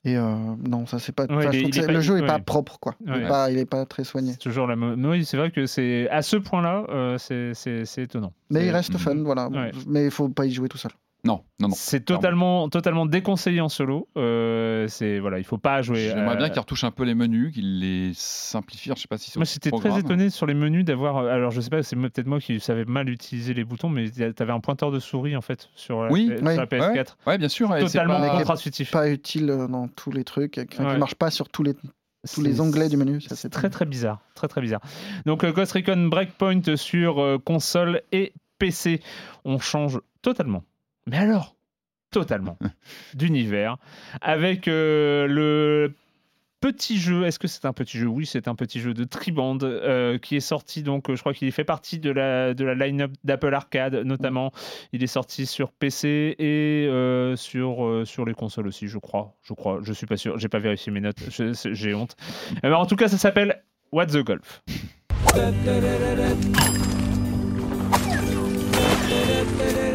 Et 0.05 0.15
euh, 0.15 0.35
non, 0.69 0.85
ça 0.85 0.99
c'est 0.99 1.11
pas. 1.13 1.25
Ouais, 1.25 1.49
il 1.51 1.67
il 1.69 1.79
est 1.79 1.87
le 1.87 1.99
jeu 1.99 2.17
est 2.17 2.21
ouais. 2.21 2.27
pas 2.27 2.37
propre, 2.39 2.77
quoi. 2.79 2.93
Il, 3.05 3.11
est 3.13 3.27
pas, 3.27 3.49
il 3.51 3.57
est 3.57 3.65
pas 3.65 3.85
très 3.87 4.03
soigné. 4.03 4.33
C'est 4.33 4.37
toujours 4.37 4.67
la 4.67 4.75
Oui, 4.75 5.25
c'est 5.25 5.35
vrai 5.35 5.49
que 5.49 5.65
c'est 5.65 6.07
à 6.09 6.21
ce 6.21 6.37
point-là, 6.37 6.85
euh, 6.89 7.17
c'est- 7.17 7.97
étonnant. 7.97 8.31
Mais 8.51 8.67
il 8.67 8.69
reste 8.71 8.93
Mhm. 8.93 8.99
fun, 8.99 9.15
voilà. 9.23 9.49
Ouais. 9.49 9.71
Mais 9.87 10.05
il 10.05 10.11
faut 10.11 10.29
pas 10.29 10.45
y 10.45 10.51
jouer 10.51 10.69
tout 10.69 10.77
seul. 10.77 10.91
Non, 11.25 11.43
non, 11.59 11.69
non. 11.69 11.75
C'est 11.75 12.01
totalement, 12.05 12.69
totalement 12.69 13.05
déconseillé 13.07 13.59
en 13.59 13.67
solo. 13.69 14.07
Euh, 14.17 14.87
c'est 14.87 15.19
voilà, 15.19 15.39
il 15.39 15.43
faut 15.43 15.57
pas 15.57 15.81
jouer. 15.81 16.09
J'aimerais 16.09 16.35
euh, 16.35 16.37
bien 16.37 16.49
qu'il 16.49 16.59
retouche 16.59 16.83
un 16.83 16.91
peu 16.91 17.03
les 17.03 17.15
menus, 17.15 17.51
qu'il 17.53 17.79
les 17.79 18.11
simplifie. 18.13 18.91
Je 18.95 19.01
sais 19.01 19.07
pas 19.07 19.17
si 19.17 19.31
c'est 19.31 19.37
Moi, 19.39 19.45
j'étais 19.45 19.71
très 19.71 19.99
étonné 19.99 20.29
sur 20.29 20.45
les 20.45 20.53
menus 20.53 20.85
d'avoir. 20.85 21.17
euh, 21.17 21.29
Alors, 21.33 21.49
je 21.51 21.61
sais 21.61 21.69
pas, 21.71 21.81
c'est 21.81 21.95
peut-être 21.95 22.27
moi 22.27 22.39
qui 22.39 22.59
savais 22.59 22.85
mal 22.85 23.09
utiliser 23.09 23.53
les 23.55 23.63
boutons, 23.63 23.89
mais 23.89 24.09
tu 24.11 24.23
avais 24.23 24.51
un 24.53 24.59
pointeur 24.59 24.91
de 24.91 24.99
souris 24.99 25.35
en 25.35 25.41
fait 25.41 25.67
sur 25.75 26.03
la, 26.03 26.11
Oui, 26.11 26.27
sur 26.27 26.45
oui. 26.45 26.55
la 26.55 26.65
PS4. 26.67 27.15
Ouais, 27.25 27.37
bien 27.39 27.49
sûr. 27.49 27.69
Totalement 27.75 28.19
pas- 28.19 28.29
contre-intuitif. 28.37 28.91
Pas 28.91 29.09
utile 29.09 29.49
euh, 29.49 29.67
dans 29.67 29.87
tous 29.87 30.11
les 30.11 30.23
trucs, 30.23 30.59
enfin, 30.71 30.85
Ouais. 30.85 30.93
qui 30.93 30.99
marche 30.99 31.15
pas 31.15 31.31
sur 31.31 31.49
tous 31.49 31.63
les, 31.63 31.73
tous 32.31 32.41
les 32.43 32.61
onglets 32.61 32.89
du 32.89 32.97
menu. 32.97 33.19
C'est 33.21 33.49
très 33.49 33.71
très 33.71 33.85
bizarre, 33.85 34.21
très 34.35 34.47
très 34.47 34.61
bizarre. 34.61 34.81
Donc 35.25 35.43
euh, 35.43 35.51
Ghost 35.51 35.71
Recon 35.71 36.07
Breakpoint 36.07 36.75
sur 36.75 37.19
euh, 37.19 37.39
console 37.39 38.01
et 38.11 38.33
PC, 38.59 39.01
on 39.43 39.57
change 39.59 39.99
totalement. 40.21 40.63
Mais 41.07 41.17
alors, 41.17 41.55
totalement 42.11 42.57
d'univers 43.13 43.77
avec 44.21 44.67
euh, 44.67 45.27
le 45.27 45.93
petit 46.65 46.97
jeu. 46.97 47.25
Est-ce 47.25 47.37
que 47.37 47.47
c'est 47.47 47.65
un 47.65 47.73
petit 47.73 47.99
jeu? 47.99 48.07
Oui, 48.07 48.25
c'est 48.25 48.47
un 48.47 48.55
petit 48.55 48.79
jeu 48.79 48.95
de 48.95 49.03
Triband 49.03 49.59
euh, 49.61 50.17
qui 50.17 50.35
est 50.35 50.41
sorti. 50.41 50.81
Donc, 50.81 51.09
euh, 51.09 51.15
je 51.15 51.21
crois 51.21 51.33
qu'il 51.33 51.51
fait 51.51 51.63
partie 51.63 51.99
de 51.99 52.09
la 52.09 52.55
de 52.55 52.65
la 52.65 52.73
line-up 52.73 53.11
d'Apple 53.23 53.53
Arcade, 53.53 53.95
notamment. 53.95 54.51
Il 54.91 55.03
est 55.03 55.07
sorti 55.07 55.45
sur 55.45 55.71
PC 55.71 56.35
et 56.39 56.87
euh, 56.89 57.35
sur 57.35 57.85
euh, 57.85 58.05
sur 58.05 58.25
les 58.25 58.33
consoles 58.33 58.67
aussi, 58.67 58.87
je 58.87 58.97
crois. 58.97 59.35
Je 59.43 59.53
crois. 59.53 59.79
Je 59.83 59.93
suis 59.93 60.07
pas 60.07 60.17
sûr. 60.17 60.39
J'ai 60.39 60.49
pas 60.49 60.59
vérifié 60.59 60.91
mes 60.91 61.01
notes. 61.01 61.19
J'ai 61.29 61.93
honte. 61.93 62.15
Ben, 62.63 62.73
en 62.73 62.87
tout 62.87 62.95
cas, 62.95 63.09
ça 63.09 63.17
s'appelle 63.17 63.63
What 63.91 64.07
the 64.07 64.23
Golf. 64.23 64.63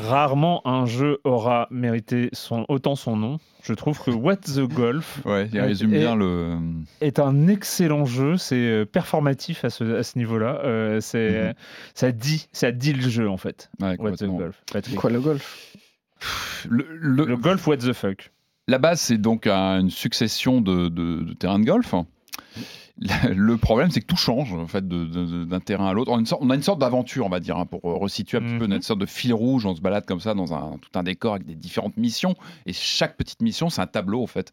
Rarement 0.00 0.66
un 0.66 0.86
jeu 0.86 1.18
aura 1.24 1.68
mérité 1.70 2.28
son, 2.32 2.64
autant 2.68 2.94
son 2.96 3.16
nom. 3.16 3.38
Je 3.62 3.74
trouve 3.74 4.00
que 4.02 4.10
What 4.10 4.36
the 4.36 4.60
Golf 4.60 5.20
Ouais, 5.26 5.48
il 5.52 5.60
Ouais, 5.60 5.66
résume 5.66 5.92
et- 5.94 5.98
bien 5.98 6.16
le. 6.16 6.56
est 7.02 7.18
un 7.18 7.46
excellent 7.48 8.06
jeu. 8.06 8.36
C'est 8.38 8.56
euh, 8.56 8.84
performatif 8.86 9.64
à 9.64 9.70
ce, 9.70 9.96
à 9.96 10.02
ce 10.02 10.16
niveau-là. 10.18 10.60
Euh, 10.64 11.00
c'est, 11.00 11.48
Mhm. 11.48 11.54
ça, 11.94 12.12
dit, 12.12 12.48
ça 12.52 12.72
dit 12.72 12.92
le 12.94 13.08
jeu 13.08 13.28
en 13.28 13.36
fait. 13.36 13.70
Ouais, 13.80 13.96
What 13.98 14.12
the. 14.12 14.24
Golf. 14.24 14.62
Patrick. 14.72 14.96
Quoi, 14.96 15.10
le 15.10 15.20
golf? 15.20 15.76
Le- 16.68 16.86
le- 16.90 17.24
Le 17.26 17.36
golf, 17.36 17.66
what 17.66 17.78
the 17.78 17.92
fuck? 17.92 18.30
La 18.68 18.78
base, 18.78 19.00
c'est 19.00 19.18
donc 19.18 19.46
un- 19.46 19.80
une 19.80 19.90
succession 19.90 20.60
de, 20.60 20.88
de- 20.88 21.22
de 21.22 21.32
terrains 21.34 21.58
de 21.58 21.64
golf. 21.64 21.94
Le 23.00 23.56
problème, 23.56 23.90
c'est 23.90 24.00
que 24.00 24.06
tout 24.06 24.16
change 24.16 24.52
en 24.52 24.66
fait 24.66 24.86
d'un 24.86 25.60
terrain 25.60 25.88
à 25.88 25.92
l'autre. 25.94 26.10
On 26.12 26.16
a 26.50 26.54
une 26.54 26.62
sorte, 26.62 26.78
d'aventure, 26.80 27.24
on 27.26 27.30
va 27.30 27.40
dire, 27.40 27.56
hein, 27.56 27.64
pour 27.66 27.80
resituer 27.82 28.38
un 28.38 28.42
petit 28.42 28.58
peu 28.58 28.64
Mhm. 28.64 28.70
notre 28.70 28.84
sorte 28.84 29.00
de 29.00 29.06
fil 29.06 29.32
rouge. 29.32 29.64
On 29.64 29.74
se 29.74 29.80
balade 29.80 30.04
comme 30.06 30.20
ça 30.20 30.34
dans 30.34 30.52
un, 30.52 30.76
tout 30.80 30.90
un 30.98 31.02
décor 31.02 31.34
avec 31.34 31.46
des 31.46 31.54
différentes 31.54 31.96
missions. 31.96 32.34
Et 32.66 32.72
chaque 32.74 33.16
petite 33.16 33.40
mission, 33.42 33.70
c'est 33.70 33.80
un 33.80 33.86
tableau 33.86 34.22
en 34.22 34.26
fait. 34.26 34.52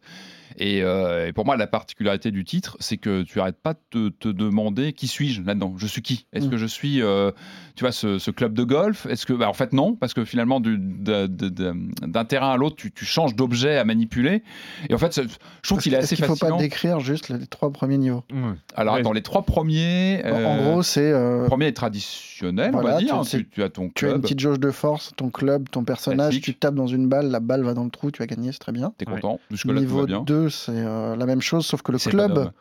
Et, 0.59 0.81
euh, 0.81 1.27
et 1.27 1.33
pour 1.33 1.45
moi, 1.45 1.55
la 1.57 1.67
particularité 1.67 2.31
du 2.31 2.43
titre, 2.45 2.77
c'est 2.79 2.97
que 2.97 3.21
tu 3.23 3.39
arrêtes 3.39 3.61
pas 3.61 3.73
de 3.91 4.09
te, 4.09 4.09
te 4.09 4.29
demander 4.29 4.93
qui 4.93 5.07
suis-je 5.07 5.41
là-dedans. 5.43 5.75
Je 5.77 5.85
suis 5.85 6.01
qui? 6.01 6.25
Est-ce 6.33 6.45
Mhm. 6.45 6.51
que 6.51 6.57
je 6.57 6.65
suis, 6.65 7.01
euh, 7.01 7.31
tu 7.75 7.83
vois, 7.83 7.91
ce, 7.91 8.17
ce 8.17 8.31
club 8.31 8.53
de 8.53 8.63
golf? 8.63 9.05
Est-ce 9.07 9.25
que, 9.25 9.33
bah, 9.33 9.49
en 9.49 9.53
fait, 9.53 9.73
non, 9.73 9.93
parce 9.95 10.13
que 10.13 10.25
finalement, 10.25 10.59
d'un 10.61 12.25
terrain 12.25 12.51
à 12.53 12.57
l'autre, 12.57 12.75
tu, 12.77 12.91
tu 12.91 13.05
changes 13.05 13.35
d'objet 13.35 13.77
à 13.77 13.83
manipuler. 13.85 14.41
Et 14.89 14.93
en 14.93 14.97
fait, 14.97 15.19
je 15.21 15.67
trouve 15.69 15.81
qu'il 15.81 15.93
est 15.93 15.97
assez 15.97 16.15
qu'il 16.15 16.25
faut 16.25 16.33
fascinant. 16.35 16.57
pas 16.57 16.63
décrire 16.63 16.99
juste 17.01 17.29
les 17.29 17.45
trois 17.45 17.71
premiers 17.71 17.97
niveaux? 17.97 18.23
Alors, 18.75 18.95
Ouais. 18.95 19.01
dans 19.01 19.13
les 19.13 19.21
trois 19.21 19.43
premiers, 19.43 20.21
En- 20.23 20.27
euh, 20.27 20.45
En 20.45 20.57
gros, 20.57 20.83
c'est. 20.83 21.11
euh, 21.11 21.41
le 21.43 21.47
premier 21.47 21.67
est 21.67 21.73
traditionnel, 21.73 22.71
on 22.75 22.81
va 22.81 22.97
dire. 22.97 23.19
tu- 23.21 23.29
c'est- 23.29 23.37
Tu, 23.39 23.49
tu 23.49 23.63
as 23.63 23.69
ton 23.69 23.89
tu 23.93 24.05
as 24.05 24.09
une 24.09 24.13
club, 24.15 24.21
petite 24.23 24.39
jauge 24.39 24.59
de 24.59 24.71
force, 24.71 25.11
ton 25.15 25.29
club, 25.29 25.69
ton 25.69 25.83
personnage, 25.83 26.29
Classique. 26.29 26.43
tu 26.43 26.55
tapes 26.55 26.75
dans 26.75 26.87
une 26.87 27.07
balle, 27.07 27.29
la 27.29 27.39
balle 27.39 27.63
va 27.63 27.73
dans 27.73 27.83
le 27.83 27.89
trou, 27.89 28.11
tu 28.11 28.21
as 28.21 28.27
gagné, 28.27 28.51
c'est 28.51 28.59
très 28.59 28.71
bien. 28.71 28.93
t'es 28.97 29.07
Ouais. 29.07 29.15
content. 29.15 29.39
Va 29.65 29.73
Niveau 29.73 30.05
bien. 30.05 30.21
2, 30.21 30.49
c'est 30.49 30.71
euh, 30.73 31.15
la 31.15 31.25
même 31.25 31.41
chose, 31.41 31.65
sauf 31.65 31.81
que 31.81 31.91
le 31.91 31.97
club 31.97 32.51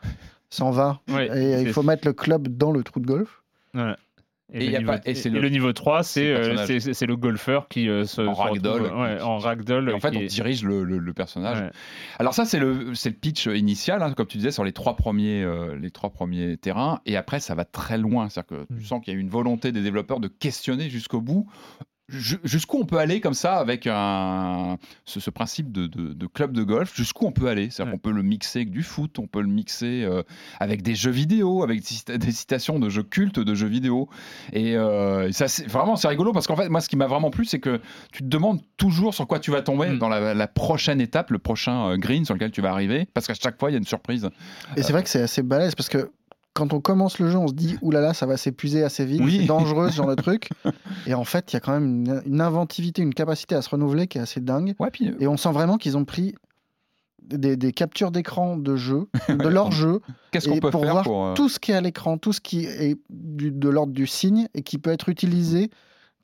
s'en 0.50 0.70
va. 0.70 1.00
Ouais, 1.08 1.28
Et 1.58 1.62
il 1.62 1.72
faut 1.72 1.82
mettre 1.82 2.06
le 2.06 2.12
club 2.12 2.48
dans 2.48 2.70
le 2.72 2.82
trou 2.82 3.00
de 3.00 3.06
golf. 3.06 3.42
Voilà. 3.74 3.96
Et, 4.52 4.58
Et 4.58 4.66
le 4.66 4.72
y 4.72 4.76
a 4.76 4.78
niveau, 4.78 4.92
pas- 4.92 5.00
et 5.04 5.14
c'est 5.16 5.28
et 5.28 5.32
le- 5.32 5.40
le 5.40 5.48
niveau 5.48 5.72
3, 5.72 6.04
c'est 6.04 6.22
le 6.32 7.12
euh, 7.12 7.16
golfeur 7.16 7.66
qui 7.68 7.88
euh, 7.88 8.04
se, 8.04 8.20
En 8.20 8.32
retrouve- 8.32 8.44
ragdoll. 8.44 8.82
ouais, 8.82 9.20
en 9.20 9.38
ragdoll. 9.38 9.90
Et 9.90 9.92
en 9.92 9.98
fait, 9.98 10.12
qui 10.12 10.18
on 10.18 10.20
est- 10.20 10.26
dirige 10.26 10.62
le, 10.62 11.12
personnage. 11.12 11.60
ouais. 11.62 11.70
Alors 12.20 12.32
ça, 12.32 12.44
c'est 12.44 12.60
le, 12.60 12.94
c'est 12.94 13.10
le 13.10 13.16
pitch 13.16 13.46
initial, 13.46 14.02
hein, 14.04 14.12
comme 14.12 14.26
tu 14.26 14.38
disais, 14.38 14.52
sur 14.52 14.62
les 14.62 14.72
trois 14.72 14.94
premiers, 14.94 15.42
euh, 15.42 15.74
les 15.76 15.90
trois 15.90 16.10
premiers 16.10 16.56
terrains. 16.58 17.00
Et 17.06 17.16
après, 17.16 17.40
ça 17.40 17.56
va 17.56 17.64
très 17.64 17.98
loin. 17.98 18.28
C'est-à-dire 18.28 18.60
que 18.66 18.72
tu 18.72 18.80
Mm. 18.80 18.84
sens 18.84 19.04
qu'il 19.04 19.14
y 19.14 19.16
a 19.16 19.20
une 19.20 19.30
volonté 19.30 19.72
des 19.72 19.82
développeurs 19.82 20.20
de 20.20 20.28
questionner 20.28 20.90
jusqu'au 20.90 21.20
bout. 21.20 21.48
Ju- 22.08 22.38
Jusqu'où 22.44 22.78
on 22.78 22.84
peut 22.84 22.98
aller 22.98 23.20
comme 23.20 23.34
ça 23.34 23.56
avec 23.56 23.86
un, 23.86 24.78
ce, 25.04 25.20
ce 25.20 25.30
principe 25.30 25.72
de, 25.72 25.86
de- 25.86 26.12
de 26.12 26.26
club 26.26 26.52
de 26.52 26.62
golf? 26.62 26.94
Jusqu'où 26.96 27.26
on 27.26 27.32
peut 27.32 27.48
aller? 27.48 27.70
C'est-à-dire 27.70 27.92
Ouais. 27.94 27.98
qu'on 27.98 28.10
peut 28.10 28.14
le 28.14 28.22
mixer 28.22 28.60
avec 28.60 28.70
du 28.70 28.82
foot, 28.82 29.18
on 29.18 29.26
peut 29.26 29.40
le 29.40 29.48
mixer 29.48 30.04
euh, 30.04 30.22
avec 30.60 30.82
des 30.82 30.94
jeux 30.94 31.10
vidéo, 31.10 31.62
avec 31.62 31.80
des 31.80 31.86
cita- 31.86 32.18
des 32.18 32.32
citations 32.32 32.78
de 32.78 32.88
jeux 32.88 33.02
cultes 33.02 33.38
de 33.40 33.54
jeux 33.54 33.66
vidéo. 33.68 34.08
Et, 34.52 34.76
euh, 34.76 35.28
et 35.28 35.32
ça, 35.32 35.48
c'est 35.48 35.66
vraiment 35.66 35.96
c'est 35.96 36.08
rigolo 36.08 36.32
parce 36.32 36.46
qu'en 36.46 36.56
fait, 36.56 36.68
moi, 36.68 36.80
ce 36.80 36.88
qui 36.88 36.96
m'a 36.96 37.06
vraiment 37.06 37.30
plu, 37.30 37.44
c'est 37.44 37.60
que 37.60 37.80
tu 38.12 38.22
te 38.22 38.28
demandes 38.28 38.60
toujours 38.76 39.14
sur 39.14 39.26
quoi 39.26 39.38
tu 39.40 39.50
vas 39.50 39.62
tomber 39.62 39.88
Mm. 39.90 39.98
dans 39.98 40.08
la, 40.08 40.34
la 40.34 40.46
prochaine 40.48 41.00
étape, 41.00 41.30
le 41.30 41.38
prochain 41.38 41.90
euh, 41.90 41.96
green 41.96 42.24
sur 42.24 42.34
lequel 42.34 42.50
tu 42.50 42.60
vas 42.62 42.70
arriver, 42.70 43.06
parce 43.14 43.26
qu'à 43.26 43.34
chaque 43.34 43.58
fois, 43.58 43.70
il 43.70 43.74
y 43.74 43.76
a 43.76 43.78
une 43.78 43.84
surprise. 43.86 44.28
Et 44.76 44.82
c'est 44.82 44.92
vrai 44.92 45.02
que 45.02 45.08
c'est 45.08 45.22
assez 45.22 45.42
balèze 45.42 45.74
parce 45.74 45.88
que 45.88 46.10
quand 46.56 46.72
on 46.72 46.80
commence 46.80 47.18
le 47.18 47.30
jeu, 47.30 47.36
on 47.38 47.46
se 47.48 47.52
dit 47.54 47.76
oulala, 47.82 48.14
ça 48.14 48.26
va 48.26 48.36
s'épuiser 48.36 48.82
assez 48.82 49.04
vite, 49.04 49.20
Oui. 49.22 49.38
c'est 49.40 49.46
dangereux 49.46 49.90
ce 49.90 49.96
genre 49.96 50.08
de 50.08 50.14
truc. 50.22 50.48
Et 51.06 51.14
en 51.14 51.24
fait, 51.24 51.52
il 51.52 51.54
y 51.54 51.58
a 51.58 51.60
quand 51.60 51.72
même 51.72 51.86
une, 52.06 52.22
une 52.26 52.40
inventivité, 52.40 53.02
une 53.02 53.14
capacité 53.14 53.54
à 53.54 53.62
se 53.62 53.68
renouveler 53.68 54.06
qui 54.06 54.18
est 54.18 54.22
assez 54.22 54.40
dingue. 54.40 54.74
Ouais, 54.80 54.90
puis, 54.90 55.08
euh, 55.10 55.16
Et 55.20 55.26
on 55.28 55.36
sent 55.36 55.52
vraiment 55.52 55.76
qu'ils 55.76 55.96
ont 55.96 56.04
pris 56.04 56.34
des, 57.22 57.56
des 57.56 57.72
captures 57.72 58.10
d'écran 58.10 58.56
de 58.56 58.76
jeu, 58.76 59.08
de 59.28 59.48
leur 59.48 59.70
jeu, 59.72 60.00
qu'est-ce 60.30 60.48
qu'on 60.48 60.58
peut 60.58 60.70
pour 60.70 60.82
faire 60.82 60.92
voir 60.92 61.04
pour. 61.04 61.26
euh, 61.26 61.34
tout 61.34 61.48
ce 61.48 61.58
qui 61.58 61.72
est 61.72 61.74
à 61.74 61.80
l'écran, 61.80 62.18
tout 62.18 62.32
ce 62.32 62.40
qui 62.40 62.64
est 62.64 62.96
du- 63.10 63.50
de 63.52 63.68
l'ordre 63.68 63.92
du 63.92 64.06
signe 64.06 64.46
et 64.54 64.62
qui 64.62 64.78
peut 64.78 64.90
être 64.90 65.08
utilisé 65.08 65.70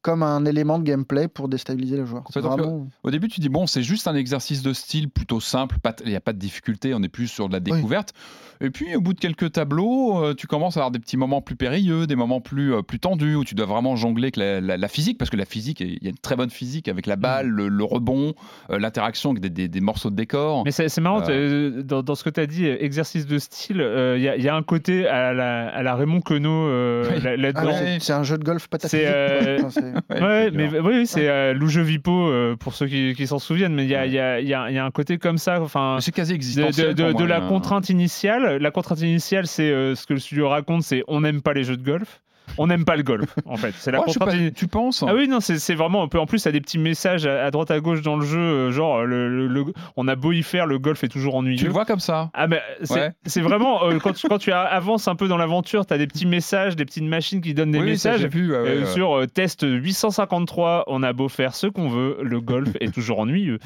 comme 0.03 0.23
un 0.23 0.45
élément 0.45 0.79
de 0.79 0.85
gameplay 0.85 1.29
pour 1.29 1.49
déstabiliser 1.49 1.97
le 1.97 2.05
joueur. 2.05 2.25
Vraiment... 2.35 2.89
Au 3.05 3.11
début, 3.11 3.29
tu 3.29 3.41
dis, 3.41 3.49
bon, 3.49 3.67
c'est 3.67 3.83
juste 3.83 4.09
un 4.09 4.15
exercice 4.15 4.63
de 4.63 4.73
style 4.73 5.09
plutôt 5.09 5.41
simple, 5.41 5.77
pas 5.81 5.95
il 6.05 6.11
n'y 6.11 6.17
a 6.17 6.21
pas 6.21 6.33
de 6.33 6.39
difficulté, 6.39 6.93
on 6.95 7.03
est 7.03 7.09
plus 7.09 7.29
sur 7.29 7.49
de 7.49 7.53
la 7.53 7.61
découverte. 7.61 8.13
Et 8.61 8.71
puis, 8.71 8.95
au 8.95 9.01
bout 9.01 9.13
de 9.13 9.19
quelques 9.19 9.51
tableaux, 9.53 10.23
euh, 10.23 10.35
tu 10.35 10.47
commences 10.47 10.77
à 10.77 10.81
avoir 10.81 10.91
des 10.93 11.01
petits 11.01 11.17
moments 11.17 11.41
plus 11.41 11.57
périlleux, 11.57 12.07
des 12.07 12.15
moments 12.15 12.41
plus, 12.41 12.75
euh, 12.75 12.83
plus 12.83 13.01
tendus, 13.01 13.35
où 13.35 13.45
tu 13.45 13.57
dois 13.57 13.67
vraiment 13.67 13.97
jongler 13.97 14.27
avec 14.27 14.37
la, 14.37 14.61
la- 14.61 14.77
la 14.77 14.89
physique, 14.89 15.19
parce 15.19 15.31
que 15.31 15.37
la 15.37 15.45
physique, 15.47 15.81
il 15.81 15.99
y 16.01 16.07
a 16.07 16.11
une 16.11 16.19
très 16.19 16.37
bonne 16.37 16.51
physique 16.51 16.87
avec 16.89 17.07
la 17.07 17.17
balle, 17.17 17.49
le, 17.49 17.69
le 17.69 17.83
rebond, 17.85 18.35
euh, 18.71 18.79
l'interaction 18.79 19.31
avec 19.31 19.43
des, 19.43 19.51
des- 19.51 19.69
des 19.69 19.81
morceaux 19.81 20.11
de 20.11 20.15
décor. 20.17 20.63
Mais 20.65 20.71
c'est 20.71 20.97
marrant, 21.01 21.23
Euh. 21.29 21.83
dans, 21.83 22.03
dans 22.05 22.15
ce 22.15 22.23
que 22.23 22.31
tu 22.31 22.39
as 22.41 22.47
dit, 22.47 22.67
exercice 22.67 23.27
de 23.27 23.39
style, 23.39 23.81
euh, 23.81 24.17
il 24.17 24.23
y, 24.23 24.29
a- 24.29 24.37
il 24.37 24.43
y 24.45 24.49
a 24.49 24.55
un 24.55 24.63
côté 24.63 25.09
à 25.09 25.33
la, 25.33 25.69
à 25.69 25.83
la 25.83 25.95
Raymond 25.97 26.21
Queneau 26.21 26.67
euh, 26.69 27.05
Oui. 27.11 27.53
Ah. 27.57 27.65
Ouais. 27.67 27.99
c'est- 28.01 28.13
un 28.13 28.23
jeu 28.23 28.39
de 28.39 28.45
golf 28.45 28.69
C'est, 28.85 29.07
Ouais, 30.11 30.51
mais 30.51 30.69
oui, 30.69 30.79
oui, 30.83 31.07
c'est 31.07 31.29
euh, 31.29 31.53
Lou 31.55 31.69
Jeu 31.69 31.83
Vipo 31.83 32.29
euh, 32.29 32.57
pour 32.57 32.75
ceux 32.75 32.87
qui, 32.87 33.15
qui 33.15 33.27
s'en 33.27 33.39
souviennent, 33.39 33.75
mais 33.75 33.85
il 33.85 33.91
y 33.91 33.95
a, 33.95 34.07
y, 34.07 34.45
y, 34.47 34.75
y 34.75 34.79
un 34.79 34.91
côté 34.91 35.19
comme 35.19 35.39
ça, 35.39 35.61
enfin, 35.61 35.99
c'est 36.01 36.13
quasi 36.13 36.31
de, 36.33 36.37
existentiel. 36.37 36.89
de- 36.89 36.93
de- 36.95 37.03
pour 37.03 37.13
moi, 37.13 37.23
de 37.23 37.27
la 37.27 37.41
contrainte 37.49 37.89
initiale. 37.91 38.57
La 38.57 38.71
contrainte 38.71 39.01
initiale, 39.01 39.47
c'est 39.47 39.71
euh, 39.71 39.95
ce 39.95 40.07
que 40.07 40.15
le 40.15 40.21
studio 40.21 40.49
raconte, 40.49 40.83
c'est 40.83 41.03
on 41.09 41.21
n'aime 41.21 41.43
pas 41.43 41.53
les 41.53 41.65
jeux 41.65 41.77
de 41.77 41.85
golf. 41.85 42.22
On 42.59 42.67
n'aime 42.67 42.85
pas 42.85 42.97
le 42.97 43.03
golf, 43.03 43.35
en 43.47 43.57
fait. 43.57 43.73
C'est 43.79 43.91
la 43.91 44.01
sais 44.07 44.19
pas, 44.19 44.33
tu 44.55 44.67
penses 44.69 45.03
Ah 45.07 45.15
oui, 45.15 45.29
non, 45.29 45.41
c'est 45.41 45.75
vraiment 45.75 46.03
un 46.03 46.09
peu. 46.09 46.19
En 46.19 46.27
plus, 46.27 46.43
t'as 46.43 46.53
des 46.53 46.61
petits 46.61 46.79
messages 46.79 47.27
à, 47.27 47.45
à 47.45 47.51
droite 47.51 47.71
à 47.71 47.81
gauche 47.81 48.03
dans 48.03 48.17
le 48.17 48.25
jeu, 48.27 48.39
euh, 48.39 48.71
genre 48.73 49.05
le, 49.05 49.29
le- 49.29 49.47
le- 49.49 49.65
on 49.97 50.07
a 50.09 50.15
beau 50.17 50.33
y 50.33 50.43
faire, 50.43 50.67
le 50.67 50.79
golf 50.79 51.03
est 51.05 51.09
toujours 51.09 51.35
ennuyeux. 51.37 51.59
Tu 51.59 51.65
le 51.67 51.73
vois 51.73 51.85
comme 51.85 52.01
ça 52.01 52.31
Ah 52.35 52.47
mais 52.47 52.61
c'est 52.83 52.95
Ouais. 52.95 53.11
c'est 53.27 53.41
vraiment 53.41 53.85
euh, 53.85 53.99
quand, 53.99 54.13
tu, 54.13 54.29
quand 54.29 54.39
tu 54.39 54.53
avances 54.53 55.09
un 55.09 55.15
peu 55.15 55.29
dans 55.29 55.37
l'aventure, 55.37 55.87
t'as 55.87 55.99
des 55.99 56.07
petits 56.07 56.27
messages, 56.27 56.77
des 56.77 56.85
petites 56.85 57.05
machines 57.05 57.41
qui 57.41 57.55
donnent 57.55 57.71
des 57.73 57.79
Oui, 57.81 57.87
messages. 57.87 58.21
j'ai 58.21 58.29
vu, 58.29 58.51
ouais, 58.53 58.59
ouais, 58.61 58.69
Euh, 58.69 58.81
ouais. 58.81 58.87
sur 58.87 59.17
euh, 59.19 59.27
test 59.27 59.65
853, 59.67 60.85
on 60.89 61.03
a 61.03 61.13
beau 61.13 61.29
faire 61.29 61.55
ce 61.55 61.67
qu'on 61.67 61.89
veut, 61.89 62.19
le 62.23 62.41
golf 62.41 62.71
est 62.81 62.93
toujours 62.93 63.21
ennuyeux. 63.21 63.59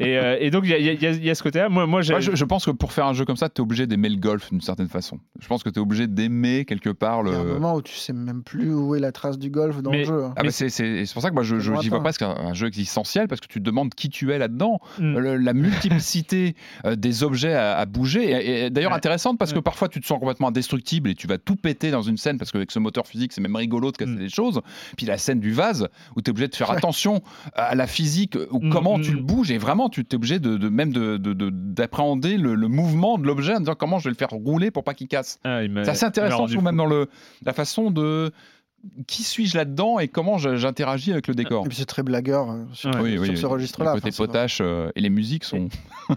Et, 0.00 0.18
euh, 0.18 0.36
et 0.40 0.50
donc 0.50 0.64
il 0.64 0.70
y 0.70 0.74
a, 0.74 0.78
y 0.78 1.06
a- 1.06 1.10
y 1.12 1.30
a 1.30 1.34
ce 1.34 1.42
côté-là. 1.42 1.68
Moi, 1.68 2.02
je, 2.02 2.14
je 2.34 2.44
pense 2.44 2.64
que 2.66 2.70
pour 2.70 2.92
faire 2.92 3.06
un 3.06 3.12
jeu 3.14 3.24
comme 3.24 3.36
ça, 3.36 3.48
tu 3.48 3.56
es 3.56 3.60
obligé 3.60 3.86
d'aimer 3.86 4.08
le 4.08 4.16
golf 4.16 4.50
d'une 4.50 4.60
certaine 4.60 4.88
façon. 4.88 5.18
Je 5.40 5.46
pense 5.46 5.62
que 5.62 5.70
tu 5.70 5.78
es 5.78 5.82
obligé 5.82 6.06
d'aimer 6.06 6.64
quelque 6.64 6.90
part 6.90 7.22
Il 7.24 7.32
y 7.32 7.34
a 7.34 7.38
un 7.38 7.44
le. 7.44 7.52
moment 7.54 7.74
où 7.74 7.82
tu 7.82 7.94
sais 7.94 8.12
même 8.24 8.42
plus 8.42 8.72
où 8.74 8.94
est 8.94 9.00
la 9.00 9.12
trace 9.12 9.38
du 9.38 9.50
golf 9.50 9.80
dans 9.82 9.90
Mais- 9.90 9.98
le 9.98 10.04
jeu. 10.04 10.24
hein. 10.24 10.32
Ah 10.36 10.42
bah 10.42 10.50
c'est 10.50 10.68
c'est- 10.68 11.04
c'est 11.06 11.12
pour 11.12 11.22
ça 11.22 11.28
que 11.30 11.34
moi 11.34 11.42
je, 11.44 11.56
lointain. 11.56 11.88
vois 11.90 12.00
presque 12.00 12.22
un, 12.22 12.30
un 12.36 12.54
jeu 12.54 12.66
existentiel 12.66 13.28
parce 13.28 13.40
que 13.40 13.46
tu 13.46 13.60
te 13.60 13.64
demandes 13.64 13.94
qui 13.94 14.08
tu 14.10 14.32
es 14.32 14.38
là-dedans, 14.38 14.80
Mm. 14.98 15.18
Le- 15.18 15.36
la 15.36 15.52
multiplicité 15.54 16.54
euh, 16.84 16.96
des 16.96 17.22
objets 17.22 17.54
à, 17.54 17.76
à 17.78 17.86
bouger 17.86 18.64
et 18.64 18.70
d'ailleurs 18.70 18.90
Ouais. 18.92 18.96
intéressante 18.96 19.38
parce 19.38 19.52
que 19.52 19.58
parfois 19.58 19.88
tu 19.88 20.00
te 20.00 20.06
sens 20.06 20.18
complètement 20.18 20.48
indestructible 20.48 21.10
et 21.10 21.14
tu 21.14 21.26
vas 21.26 21.38
tout 21.38 21.56
péter 21.56 21.90
dans 21.90 22.02
une 22.02 22.16
scène 22.16 22.38
parce 22.38 22.50
qu'avec 22.52 22.70
ce 22.70 22.78
moteur 22.78 23.06
physique 23.06 23.32
c'est 23.32 23.40
même 23.40 23.56
rigolo 23.56 23.90
de 23.92 23.96
casser 23.96 24.12
Mm. 24.12 24.18
des 24.18 24.28
choses. 24.28 24.60
Puis 24.96 25.06
la 25.06 25.18
scène 25.18 25.40
du 25.40 25.52
vase 25.52 25.88
où 26.16 26.22
tu 26.22 26.28
es 26.28 26.30
obligé 26.30 26.48
de 26.48 26.54
faire 26.54 26.70
attention 26.70 27.22
à 27.54 27.74
la 27.74 27.86
physique 27.86 28.36
ou 28.50 28.58
Mm, 28.60 28.70
comment 28.70 28.98
mm, 28.98 29.02
tu 29.02 29.12
le 29.12 29.22
bouges 29.22 29.50
et 29.50 29.58
vraiment 29.58 29.88
tu 29.88 30.00
es 30.02 30.14
obligé 30.14 30.38
de, 30.38 30.56
de- 30.56 30.68
même 30.68 30.92
de- 30.92 31.16
de- 31.16 31.32
de- 31.32 31.50
d'appréhender 31.52 32.36
le, 32.38 32.54
le 32.54 32.68
mouvement 32.68 33.18
de 33.18 33.26
l'objet 33.26 33.54
en 33.54 33.60
disant 33.60 33.74
comment 33.78 33.98
je 33.98 34.04
vais 34.04 34.10
le 34.10 34.16
faire 34.16 34.30
rouler 34.30 34.70
pour 34.70 34.84
pas 34.84 34.94
qu'il 34.94 35.08
casse. 35.08 35.38
Ah, 35.44 35.60
C'est 35.84 35.88
assez 35.90 36.04
intéressant, 36.04 36.46
je 36.46 36.52
trouve, 36.52 36.64
même 36.64 36.76
dans 36.76 36.86
le, 36.86 37.08
la 37.44 37.52
façon 37.52 37.90
de 37.90 38.02
eux, 38.14 38.30
qui 39.06 39.22
suis-je 39.22 39.56
là-dedans 39.56 39.98
et 39.98 40.08
comment 40.08 40.36
j'interagis 40.38 41.12
avec 41.12 41.26
le 41.28 41.34
décor 41.34 41.66
Et 41.66 41.72
c'est 41.72 41.84
très 41.86 42.02
blagueur 42.02 42.50
euh, 42.50 42.64
sur, 42.72 42.90
Ouais. 42.90 43.00
Oui, 43.00 43.12
sur 43.14 43.22
oui, 43.22 43.36
ce 43.36 43.46
registre-là. 43.46 43.94
Le 43.94 44.00
côté 44.00 44.08
Enfin, 44.14 44.26
potache 44.26 44.58
euh, 44.60 44.90
et 44.94 45.00
les 45.00 45.10
musiques 45.10 45.44
sont. 45.44 45.68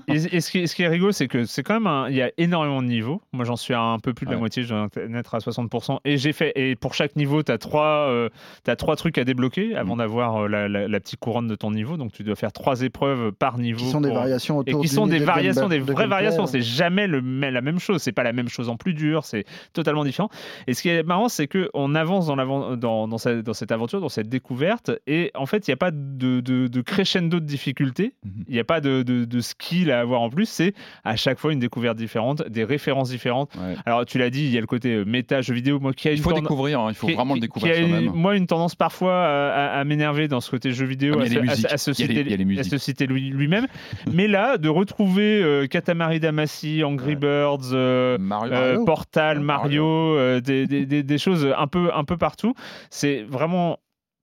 Et, 0.08 0.14
et 0.36 0.42
ce, 0.42 0.52
qui, 0.52 0.68
ce 0.68 0.76
qui 0.76 0.84
est 0.84 0.88
rigolo, 0.88 1.12
c'est 1.12 1.28
que 1.28 1.46
c'est 1.46 1.64
quand 1.64 1.74
même 1.76 1.88
un- 1.88 2.10
il 2.10 2.16
y 2.16 2.22
a 2.22 2.32
énormément 2.38 2.82
de 2.82 2.88
niveaux. 2.88 3.22
Moi, 3.32 3.46
j'en 3.46 3.56
suis 3.56 3.74
à 3.74 3.82
un 3.82 4.00
peu 4.00 4.14
plus 4.14 4.26
de 4.26 4.32
la 4.32 4.38
moitié, 4.38 4.64
je 4.64 4.70
dois 4.70 4.88
être 5.18 5.36
à 5.36 5.40
60%. 5.40 6.00
Et 6.06 6.18
j'ai 6.18 6.34
fait 6.34 6.52
et 6.56 6.76
pour 6.76 6.94
chaque 6.94 7.16
niveau, 7.16 7.42
tu 7.44 7.52
as 7.52 7.58
trois 7.58 8.08
euh, 8.10 8.30
t'as 8.64 8.76
trois 8.76 8.96
trucs 8.96 9.18
à 9.18 9.24
débloquer 9.24 9.76
avant 9.76 9.96
Mm. 9.96 10.00
d'avoir 10.00 10.44
euh, 10.44 10.48
la, 10.48 10.68
la- 10.68 10.88
la 10.88 11.00
petite 11.00 11.20
couronne 11.20 11.48
de 11.48 11.56
ton 11.56 11.72
niveau. 11.72 11.96
Donc 11.98 12.12
tu 12.12 12.24
dois 12.24 12.36
faire 12.36 12.52
trois 12.52 12.82
épreuves 12.82 13.32
par 13.32 13.58
niveau. 13.58 13.80
Qui 13.80 13.92
sont 13.92 14.02
des 14.02 14.12
variations 14.12 14.56
et 14.64 14.72
autour 14.72 14.82
qui 14.82 14.88
d'une 14.90 14.96
sont 14.96 15.08
des 15.08 15.20
variations, 15.20 15.70
des 15.70 15.78
de 15.80 15.84
vraies 15.84 15.94
gameplay, 15.94 16.08
variations. 16.08 16.46
C'est 16.48 16.62
jamais 16.62 17.08
le, 17.08 17.20
la 17.50 17.62
même 17.62 17.80
chose. 17.80 18.02
C'est 18.02 18.12
pas 18.12 18.24
la 18.24 18.34
même 18.34 18.50
chose 18.50 18.70
en 18.70 18.76
plus 18.78 18.94
dur. 18.94 19.24
C'est 19.26 19.46
totalement 19.74 20.04
différent. 20.04 20.30
Et 20.68 20.74
ce 20.74 20.82
qui 20.82 20.90
est 20.90 21.04
marrant, 21.04 21.30
c'est 21.30 21.48
que 21.48 21.70
on 21.74 21.96
avance 21.96 22.28
dans, 22.28 22.36
l'avan- 22.36 22.57
dans, 22.78 23.08
dans, 23.08 23.18
cette, 23.18 23.42
dans 23.44 23.54
cette 23.54 23.72
aventure, 23.72 24.02
dans 24.02 24.10
cette 24.10 24.30
découverte, 24.30 24.92
et 25.08 25.32
en 25.36 25.46
fait, 25.46 25.68
il 25.68 25.72
n'y 25.72 25.74
a 25.74 25.78
pas 25.78 25.92
de, 25.92 26.40
de- 26.42 26.68
de 26.68 26.82
crescendo 26.82 27.40
de 27.40 27.46
difficulté. 27.46 28.14
Mhm. 28.26 28.44
Il 28.48 28.54
n'y 28.54 28.60
a 28.60 28.64
pas 28.64 28.82
de, 28.82 29.04
de, 29.04 29.40
skill 29.42 29.92
à 29.92 30.00
avoir 30.00 30.22
en 30.22 30.30
plus. 30.30 30.48
C'est 30.50 30.74
à 31.04 31.16
chaque 31.16 31.40
fois 31.40 31.54
une 31.54 31.60
découverte 31.60 31.98
différente, 31.98 32.44
des 32.50 32.64
références 32.64 33.10
différentes. 33.10 33.54
Ouais. 33.56 33.76
Alors, 33.86 34.06
tu 34.06 34.18
l'as 34.18 34.30
dit, 34.30 34.46
il 34.46 34.52
y 34.52 34.58
a 34.58 34.62
le 34.62 34.68
côté 34.68 34.94
euh, 34.96 35.06
méta 35.06 35.42
jeu 35.42 35.54
vidéo, 35.54 35.80
moi 35.80 35.94
qui 35.94 36.08
a 36.08 36.12
Il 36.12 36.20
faut 36.20 36.34
découvrir, 36.34 36.80
hein, 36.82 36.88
il 36.90 36.96
faut 36.96 37.08
qui- 37.08 37.14
vraiment 37.14 37.34
le 37.36 37.40
découvrir 37.40 37.76
soi-même. 37.76 38.12
Moi, 38.14 38.36
une 38.36 38.48
tendance 38.48 38.76
parfois 38.76 39.14
à, 39.26 39.50
à- 39.76 39.80
à 39.80 39.84
m'énerver 39.84 40.28
dans 40.28 40.42
ce 40.42 40.50
côté 40.52 40.72
jeu 40.72 40.86
vidéo, 40.86 41.16
Ah, 41.20 41.24
à, 41.24 41.74
à 41.74 41.78
se- 41.78 41.94
citer, 41.94 43.08
lui-même. 43.08 43.68
Mais 44.14 44.28
là, 44.28 44.58
de 44.58 44.70
retrouver 44.70 45.42
euh, 45.44 45.68
Katamari 45.68 46.20
Damacy, 46.20 46.84
Angry 46.84 47.10
Ouais. 47.10 47.16
Birds, 47.16 47.70
euh, 47.74 48.18
Mario. 48.20 48.54
euh. 48.54 48.86
Portal, 48.86 49.40
Mario, 49.40 50.40
des, 50.42 50.68
des- 50.68 50.86
des- 50.86 51.04
des 51.04 51.18
choses 51.18 51.48
un 51.58 51.68
peu, 51.68 51.90
un 51.94 52.04
peu 52.04 52.18
partout, 52.18 52.47
c'est 52.90 53.24
vraiment 53.24 53.80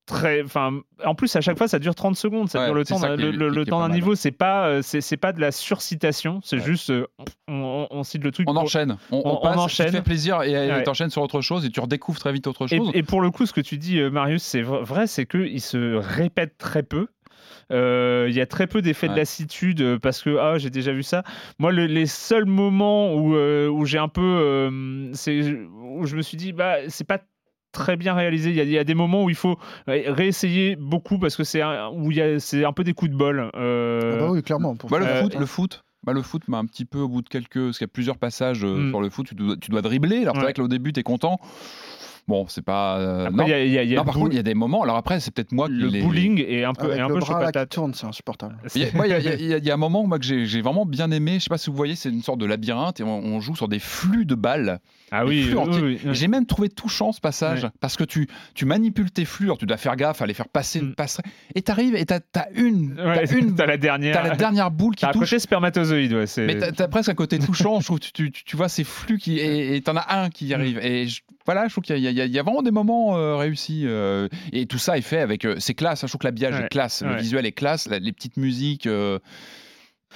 très 0.07 0.43
enfin 0.43 0.81
en 1.03 1.15
plus 1.15 1.35
à 1.35 1.41
chaque 1.41 1.57
fois 1.57 1.67
ça 1.67 1.79
dure 1.79 1.95
30 1.95 2.15
secondes 2.15 2.51
ça 2.51 2.59
Ouais, 2.59 2.67
dure 2.67 2.75
le 2.75 2.85
temps 2.85 3.01
d'un- 3.01 3.17
le, 3.17 3.65
temps 3.65 3.81
d'un 3.81 3.89
niveau 3.89 4.15
c'est 4.15 4.33
pas 4.33 4.67
euh, 4.67 4.83
c'est 4.83 5.01
c'est 5.01 5.17
pas 5.17 5.33
de 5.33 5.41
la 5.41 5.51
surcitation 5.51 6.41
c'est 6.45 6.57
Ouais. 6.59 6.63
juste 6.63 6.91
euh, 6.91 7.07
on, 7.49 7.55
on- 7.55 7.87
on 7.91 8.03
cite 8.03 8.23
le 8.23 8.31
truc 8.31 8.47
On 8.51 8.53
pour- 8.53 8.65
enchaîne, 8.65 8.99
on, 9.11 9.23
on- 9.25 9.41
passe, 9.41 9.57
enchaîne. 9.57 9.93
fais 9.93 10.03
plaisir 10.03 10.43
et 10.43 10.53
Ouais. 10.71 10.83
t'enchaînes 10.83 11.09
sur 11.09 11.23
autre 11.23 11.41
chose 11.41 11.65
et 11.65 11.71
tu 11.71 11.81
redécouvres 11.81 12.19
très 12.21 12.33
vite 12.35 12.47
autre 12.47 12.67
chose. 12.67 12.91
et 12.93 13.03
pour 13.03 13.23
le 13.23 13.31
coup, 13.31 13.47
ce 13.47 13.55
que 13.55 13.63
tu 13.63 13.79
dis, 13.79 13.99
euh, 13.99 14.11
Marius, 14.11 14.43
c'est 14.43 14.61
vrai, 14.61 15.07
c'est 15.07 15.25
qu'il 15.25 15.61
se 15.63 15.95
répète 15.97 16.59
très 16.59 16.83
peu. 16.83 17.07
Euh, 17.73 18.27
Il 18.29 18.35
y 18.35 18.43
a 18.43 18.47
très 18.47 18.67
peu 18.67 18.83
d'effets 18.83 19.09
de 19.09 19.17
lassitude 19.17 19.99
parce 20.03 20.23
que 20.23 20.37
ah 20.37 20.59
j'ai 20.59 20.69
déjà 20.71 20.93
vu 20.93 21.03
ça. 21.03 21.23
Moi 21.59 21.73
le- 21.73 21.87
les 21.87 22.05
seuls 22.07 22.45
moments 22.45 23.15
où, 23.15 23.37
euh, 23.37 23.69
où 23.69 23.87
j'ai 23.87 23.97
un 23.99 24.09
peu 24.09 24.21
euh, 24.23 25.09
c'est 25.15 25.41
où 25.83 26.05
je 26.05 26.15
me 26.17 26.21
suis 26.23 26.37
dit 26.37 26.53
bah 26.53 26.77
c'est 26.89 27.07
pas 27.07 27.21
très 27.75 27.97
bien 27.97 28.15
réalisé. 28.15 28.49
Il 28.51 28.57
y, 28.57 28.61
a, 28.61 28.65
il 28.65 28.71
y 28.71 28.79
a 28.79 28.85
des 28.85 28.95
moments 28.95 29.25
où 29.25 29.29
il 29.29 29.37
faut 29.37 29.59
ré- 29.87 30.07
réessayer 30.09 30.77
beaucoup 30.77 31.19
parce 31.19 31.37
que 31.37 31.45
c'est 31.45 31.61
un, 31.61 31.91
où 31.91 32.11
il 32.11 32.17
y 32.17 32.23
a 32.23 32.39
c'est 32.41 32.65
un 32.65 32.73
peu 32.73 32.85
des 32.85 32.95
coups 32.95 33.11
de 33.11 33.17
bol. 33.17 33.51
Euh, 33.55 34.13
Ah 34.15 34.17
bah 34.21 34.31
oui, 34.31 34.43
clairement. 34.43 34.75
Pour 34.77 34.89
Bah, 34.89 34.99
le 34.99 35.07
Euh, 35.07 35.23
foot, 35.23 35.35
le 35.35 35.47
foot. 35.47 35.85
Bah, 36.05 36.13
le 36.13 36.23
foot 36.23 36.43
m'a 36.49 36.59
un 36.59 36.67
petit 36.67 36.85
peu 36.85 36.99
au 37.01 37.09
bout 37.09 37.23
de 37.23 37.29
quelques. 37.29 37.59
Parce 37.63 37.79
qu'il 37.79 37.85
y 37.87 37.91
a 37.91 37.93
plusieurs 37.93 38.17
passages 38.19 38.65
euh, 38.65 38.77
Mm. 38.87 38.91
sur 38.91 39.01
le 39.01 39.11
foot, 39.11 39.27
tu 39.27 39.35
dois, 39.35 39.57
tu 39.57 39.71
dois 39.71 39.83
dribbler. 39.83 40.23
Alors, 40.23 40.37
c'est 40.37 40.43
vrai 40.43 40.53
que 40.53 40.61
là, 40.61 40.65
au 40.67 40.69
début, 40.69 40.93
tu 40.93 41.01
es 41.01 41.03
content. 41.03 41.39
Bon, 42.27 42.47
c'est 42.49 42.65
pas. 42.65 42.97
euh, 42.99 43.27
Après 43.27 43.37
non. 43.37 43.45
il 43.47 43.51
y 43.51 43.53
a, 43.53 43.65
il 43.65 43.71
y 43.71 43.79
a- 43.79 43.83
il 43.83 43.91
y 43.91 43.93
a 43.93 43.97
Non, 43.97 44.03
le 44.03 44.07
par 44.07 44.15
contre, 44.15 44.31
il 44.33 44.37
y 44.37 44.39
a 44.39 44.43
des 44.43 44.55
moments. 44.55 44.83
Alors, 44.83 44.97
après, 44.97 45.21
c'est 45.21 45.31
peut-être 45.31 45.53
moi 45.53 45.69
qui 45.69 45.75
le 45.75 45.91
bowling 46.03 46.43
est 46.49 46.65
un 46.65 46.73
peu, 46.73 46.87
Avec 46.87 46.97
est 46.97 47.01
un 47.03 47.09
le 47.09 47.15
peu 47.15 47.21
bras 47.21 47.51
là 47.53 47.67
tourne, 47.67 47.93
c'est 47.93 48.07
insupportable. 48.07 48.57
Il 48.75 48.83
y 48.83 49.71
a- 49.71 49.75
un 49.75 49.77
moment 49.77 50.07
moi, 50.07 50.19
que 50.19 50.25
j'ai 50.25 50.63
vraiment 50.63 50.87
bien 50.87 51.11
aimé. 51.11 51.35
Je 51.35 51.45
sais 51.45 51.49
pas 51.51 51.59
si 51.59 51.69
vous 51.69 51.77
voyez, 51.77 51.97
c'est 51.97 52.09
une 52.09 52.23
sorte 52.23 52.39
de 52.39 52.47
labyrinthe 52.47 53.01
et 53.01 53.03
on, 53.03 53.19
on 53.25 53.41
joue 53.41 53.55
sur 53.57 53.69
des 53.69 53.79
flux 53.79 54.25
de 54.25 54.35
balles. 54.35 54.81
Ah 55.11 55.27
oui, 55.27 55.53
oui, 55.55 55.63
oui, 55.83 55.99
oui. 56.05 56.11
J'ai 56.15 56.29
même 56.29 56.47
trouvé 56.47 56.69
touchant 56.71 57.13
ce 57.13 57.21
passage 57.21 57.69
parce 57.81 57.97
que 57.97 58.05
tu, 58.05 58.27
tu 58.55 58.65
manipules 58.65 59.11
tes 59.11 59.25
flux. 59.27 59.45
Alors, 59.47 59.59
tu 59.59 59.67
dois 59.67 59.77
faire 59.77 59.95
gaffe 59.97 60.23
à 60.23 60.27
les 60.27 60.35
faire 60.35 60.49
passer 60.49 60.79
une 60.81 60.89
Mm. 60.91 60.95
passerelle. 60.95 61.31
Et 61.55 61.61
t'arrives 61.63 61.95
et 61.95 62.07
t'as 62.07 62.21
as 62.37 62.49
une, 62.55 62.95
Ouais, 62.99 63.27
t'as 63.27 63.37
une, 63.39 63.55
t'as 63.55 63.67
la 63.67 63.77
dernière. 63.77 64.15
t'as 64.17 64.27
la 64.29 64.35
dernière 64.35 64.71
boule 64.71 64.95
qui 64.97 65.03
T'as 65.03 65.11
un 65.11 65.13
touche. 65.13 65.29
côté 65.31 65.39
spermatozoïde, 65.41 66.15
ouais. 66.15 66.25
Mais 66.39 66.59
t'as- 66.73 66.89
presque 66.89 67.11
un 67.11 67.15
côté 67.15 67.39
touchant, 67.39 67.81
je 67.81 67.85
trouve. 67.85 68.01
Tu, 68.01 68.13
tu, 68.13 68.33
tu 68.33 68.57
vois 68.57 68.69
ces 68.71 68.83
flux 68.85 69.19
qui 69.19 69.39
et 69.41 69.81
t'en 69.83 69.97
as 69.97 70.07
un 70.23 70.31
qui 70.31 70.47
y 70.47 70.55
arrive. 70.55 70.79
Et 70.83 71.07
je- 71.07 71.21
voilà, 71.47 71.67
je 71.69 71.73
trouve 71.75 71.85
qu'il 71.85 71.99
y, 71.99 72.07
a- 72.07 72.11
y 72.11 72.31
y 72.31 72.39
vraiment 72.39 72.63
des 72.63 72.71
moments 72.71 73.17
euh, 73.17 73.37
réussis. 73.37 73.83
euh, 73.87 74.29
et 74.53 74.67
tout 74.67 74.79
ça 74.79 74.97
est 74.99 75.03
fait 75.03 75.21
avec. 75.21 75.45
euh, 75.45 75.57
c'est 75.59 75.75
classe. 75.75 76.03
hein, 76.03 76.07
je 76.07 76.13
trouve 76.13 76.21
que 76.21 76.27
l'habillage 76.27 76.55
Ouais, 76.59 76.65
est 76.67 76.69
classe, 76.69 77.03
le 77.03 77.17
visuel 77.17 77.47
est 77.47 77.53
classe, 77.53 77.89
la- 77.89 77.99
les 77.99 78.13
petites 78.13 78.37
musiques. 78.37 78.87
euh, 78.87 79.19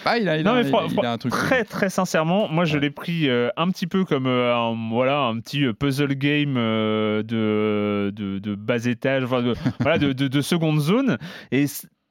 Ah, 0.04 0.16
il 0.16 0.28
a, 0.28 0.36
il 0.38 0.44
Non, 0.44 0.52
a- 0.52 0.62
mais 0.62 0.68
il 0.68 0.94
il 0.96 1.04
a 1.04 1.10
un 1.12 1.18
truc. 1.18 1.32
Très 1.32 1.64
très 1.64 1.90
sincèrement, 1.90 2.48
moi 2.48 2.64
je 2.64 2.78
l'ai 2.78 2.90
pris 2.90 3.28
euh, 3.28 3.48
un 3.56 3.68
petit 3.70 3.88
peu 3.88 4.04
comme 4.04 4.26
euh, 4.28 4.54
un, 4.54 4.90
voilà 4.90 5.22
un 5.22 5.40
petit 5.40 5.64
puzzle 5.72 6.14
game 6.14 6.54
euh, 6.56 7.22
de, 7.24 8.12
de 8.14 8.38
de 8.38 8.54
bas 8.54 8.84
étage, 8.86 9.24
enfin, 9.24 9.42
de, 9.42 9.54
voilà 9.80 9.98
de, 9.98 10.12
de, 10.12 10.28
de 10.28 10.40
seconde 10.40 10.78
zone. 10.78 11.18
Et 11.50 11.64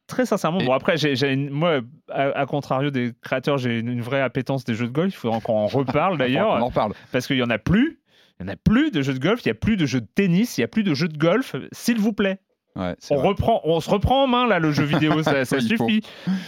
très 0.07 0.25
sincèrement, 0.25 0.59
Et- 0.59 0.65
bon 0.65 0.73
après 0.73 0.97
une- 1.33 1.49
moi 1.49 1.79
à, 2.09 2.23
à 2.37 2.45
contrario 2.45 2.89
des 2.91 3.13
créateurs, 3.21 3.57
j'ai 3.57 3.79
une, 3.79 3.87
une 3.87 4.01
vraie 4.01 4.21
appétence 4.21 4.65
des 4.65 4.73
jeux 4.73 4.87
de 4.87 4.91
golf. 4.91 5.13
Il 5.13 5.17
faudra 5.17 5.39
qu'on 5.39 5.53
en 5.57 5.67
reparle 5.67 6.13
On 6.15 6.17
d'ailleurs 6.17 6.49
en 6.49 6.65
reparle. 6.65 6.91
parce 7.13 7.25
qu'il 7.25 7.37
y 7.37 7.43
en 7.43 7.49
a 7.49 7.57
plus. 7.57 7.99
Il 8.39 8.45
n'y 8.45 8.49
en 8.51 8.53
a 8.53 8.55
plus 8.55 8.91
de 8.91 9.01
jeux 9.01 9.13
de 9.13 9.19
golf, 9.19 9.41
il 9.45 9.47
n'y 9.47 9.51
a 9.51 9.55
plus 9.55 9.77
de 9.77 9.85
jeux 9.85 10.01
de 10.01 10.07
tennis, 10.13 10.57
il 10.57 10.61
n'y 10.61 10.65
a 10.65 10.67
plus 10.67 10.83
de 10.83 10.93
jeux 10.93 11.07
de 11.07 11.17
golf, 11.17 11.55
s'il 11.71 11.97
vous 11.99 12.13
plaît. 12.13 12.39
Ouais, 12.75 12.95
On, 13.09 13.15
vrai. 13.15 13.27
reprend, 13.29 13.61
on 13.63 13.79
se 13.79 13.89
reprend 13.89 14.25
en 14.25 14.27
main 14.27 14.45
là 14.45 14.59
le 14.59 14.71
jeu 14.71 14.83
vidéo, 14.83 15.23
ça, 15.23 15.43
suffit. 15.59 16.01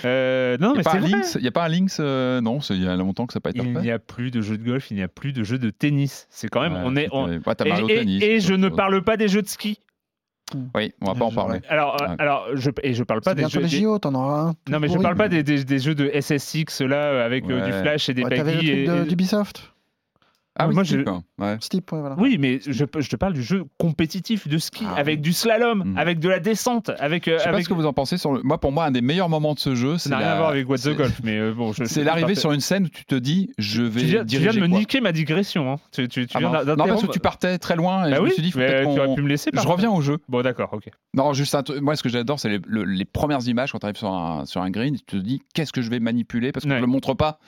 Euh, 0.05 0.57
non, 0.59 0.69
Il 0.69 0.71
n'y 0.73 0.77
mais 0.77 0.79
a, 0.81 0.83
pas 0.83 0.91
c'est 0.91 0.97
un 0.97 0.99
vrai. 1.01 1.09
Lynx- 1.09 1.37
il 1.39 1.43
y 1.43 1.47
a 1.47 1.51
pas 1.51 1.63
un 1.65 1.69
Lynx 1.69 1.97
euh, 1.99 2.39
Non, 2.41 2.59
il 2.69 2.83
y 2.83 2.87
a 2.87 2.95
longtemps 2.95 3.25
que 3.25 3.33
ça 3.33 3.37
n'a 3.37 3.41
pas 3.41 3.49
été 3.49 3.61
Il 3.61 3.73
n'y 3.79 3.89
a 3.89 3.97
plus 3.97 4.29
de 4.29 4.39
jeux 4.41 4.59
de 4.59 4.63
golf, 4.63 4.91
il 4.91 4.97
n'y 4.97 5.01
a 5.01 5.07
plus 5.07 5.33
de 5.33 5.43
jeux 5.43 5.57
de 5.57 5.71
tennis. 5.71 6.27
C'est 6.29 6.47
quand 6.47 6.61
même, 6.61 6.73
Ouais, 6.73 6.81
on 6.85 6.95
est, 6.95 7.07
on-. 7.11 7.27
Ouais, 7.27 7.39
et, 7.65 7.69
Mario 7.69 7.89
et- 7.89 7.95
Tennis, 7.95 8.23
et 8.23 8.39
c'est 8.39 8.47
je 8.47 8.53
ne 8.53 8.67
chose. 8.67 8.77
parle 8.77 9.01
pas 9.03 9.17
des 9.17 9.27
jeux 9.27 9.41
de 9.41 9.47
ski. 9.47 9.79
Oui, 10.75 10.93
on 11.01 11.05
va 11.05 11.15
pas 11.15 11.25
en 11.25 11.31
parler. 11.31 11.61
Alors, 11.69 11.99
euh, 12.01 12.07
Ouais. 12.09 12.15
alors, 12.19 12.45
je 12.55 12.69
et 12.83 12.93
je 12.93 13.03
parle 13.03 13.21
pas 13.21 13.33
des 13.33 13.47
jeux. 13.49 13.61
des- 13.61 13.67
JO, 13.81 13.97
t'en 13.97 14.13
auras 14.13 14.41
un. 14.49 14.53
Non, 14.69 14.79
mais 14.79 14.87
je 14.87 14.93
pourri. 14.93 15.03
parle 15.03 15.15
pas 15.15 15.29
des, 15.29 15.41
des- 15.41 15.63
des 15.63 15.79
jeux 15.79 15.95
de 15.95 16.09
SSX 16.13 16.81
là 16.81 16.97
euh, 17.05 17.25
avec 17.25 17.45
euh, 17.49 17.65
du 17.65 17.71
flash 17.71 18.09
et 18.09 18.13
des 18.13 18.23
Ouais, 18.23 18.63
et- 18.63 19.05
d'Ubisoft 19.05 19.73
Ah 20.59 20.67
oui, 20.67 20.75
moi, 20.75 20.83
c'est 20.85 20.99
je- 20.99 21.03
quoi. 21.03 21.21
Ouais. 21.39 21.57
Steep, 21.61 21.91
ouais, 21.91 21.99
voilà. 22.01 22.15
Oui, 22.19 22.37
mais 22.39 22.59
je, 22.67 22.71
je 22.99 23.09
te 23.09 23.15
parle 23.15 23.33
du 23.33 23.41
jeu 23.41 23.63
compétitif 23.77 24.47
de 24.47 24.57
ski 24.57 24.83
Ah 24.87 24.95
avec 24.97 25.15
oui. 25.17 25.21
du 25.21 25.33
slalom, 25.33 25.83
Mm. 25.93 25.97
avec 25.97 26.19
de 26.19 26.27
la 26.29 26.39
descente, 26.39 26.91
avec. 26.99 27.27
euh, 27.27 27.37
Je 27.39 27.43
sais 27.43 27.51
pas 27.51 27.61
ce 27.61 27.69
que 27.69 27.73
vous 27.73 27.85
en 27.85 27.93
pensez. 27.93 28.17
Sur 28.17 28.33
le... 28.33 28.41
Moi, 28.43 28.59
pour 28.59 28.71
moi, 28.71 28.85
un 28.85 28.91
des 28.91 29.01
meilleurs 29.01 29.29
moments 29.29 29.53
de 29.53 29.59
ce 29.59 29.73
jeu, 29.73 29.93
Ça 29.97 30.03
c'est 30.03 30.09
n'a 30.09 30.17
rien 30.17 30.27
à 30.27 30.37
voir 30.37 30.49
avec 30.49 30.69
What 30.69 30.77
the 30.79 30.95
Golf, 30.95 31.21
mais 31.23 31.37
euh, 31.39 31.53
bon. 31.53 31.71
je- 31.73 31.83
C'est 31.85 32.03
l'arrivée 32.03 32.35
sur 32.35 32.51
une 32.51 32.59
scène 32.59 32.85
où 32.85 32.89
tu 32.89 33.05
te 33.05 33.15
dis, 33.15 33.51
je 33.57 33.81
vais 33.83 34.01
Tu 34.01 34.05
viens, 34.07 34.19
tu 34.19 34.25
diriger 34.25 34.49
viens 34.51 34.61
de 34.61 34.65
me 34.67 34.69
quoi. 34.71 34.79
niquer 34.79 35.01
ma 35.01 35.11
digression. 35.11 35.71
Hein. 35.71 35.77
Tu, 35.91 36.07
tu, 36.07 36.27
tu 36.27 36.31
Ah 36.35 36.39
viens 36.39 36.75
non, 36.75 36.85
parce 36.87 37.01
que 37.03 37.11
tu 37.11 37.19
partais 37.19 37.57
très 37.57 37.75
loin 37.75 38.05
et 38.05 38.11
Bah 38.11 38.17
je 38.17 38.21
oui, 38.21 38.27
me 38.29 38.33
suis 38.33 38.43
dit, 38.43 38.51
faut 38.51 38.59
mais 38.59 38.67
peut-être 38.67 38.93
tu 38.93 38.99
aurais 38.99 39.15
pu 39.15 39.21
me 39.21 39.29
laisser. 39.29 39.49
Je 39.53 39.67
reviens 39.67 39.91
au 39.91 40.01
jeu. 40.01 40.17
Bon, 40.27 40.41
d'accord, 40.41 40.69
ok. 40.73 40.89
Non, 41.13 41.33
juste 41.33 41.55
un 41.55 41.63
truc. 41.63 41.81
Moi, 41.81 41.95
ce 41.95 42.03
que 42.03 42.09
j'adore, 42.09 42.39
c'est 42.39 42.49
les, 42.49 42.59
le- 42.67 42.83
les 42.83 43.05
premières 43.05 43.47
images 43.47 43.71
quand 43.71 43.79
tu 43.79 43.85
arrives 43.85 43.95
sur 43.97 44.61
un, 44.61 44.69
green. 44.69 44.95
Tu 44.97 45.03
te 45.05 45.15
dis, 45.17 45.41
qu'est-ce 45.53 45.71
que 45.71 45.81
je 45.81 45.89
vais 45.89 45.99
manipuler 45.99 46.51
Parce 46.51 46.65
qu'on 46.65 46.71
ne 46.73 46.79
le 46.81 46.85
montre 46.87 47.13
pas. 47.13 47.39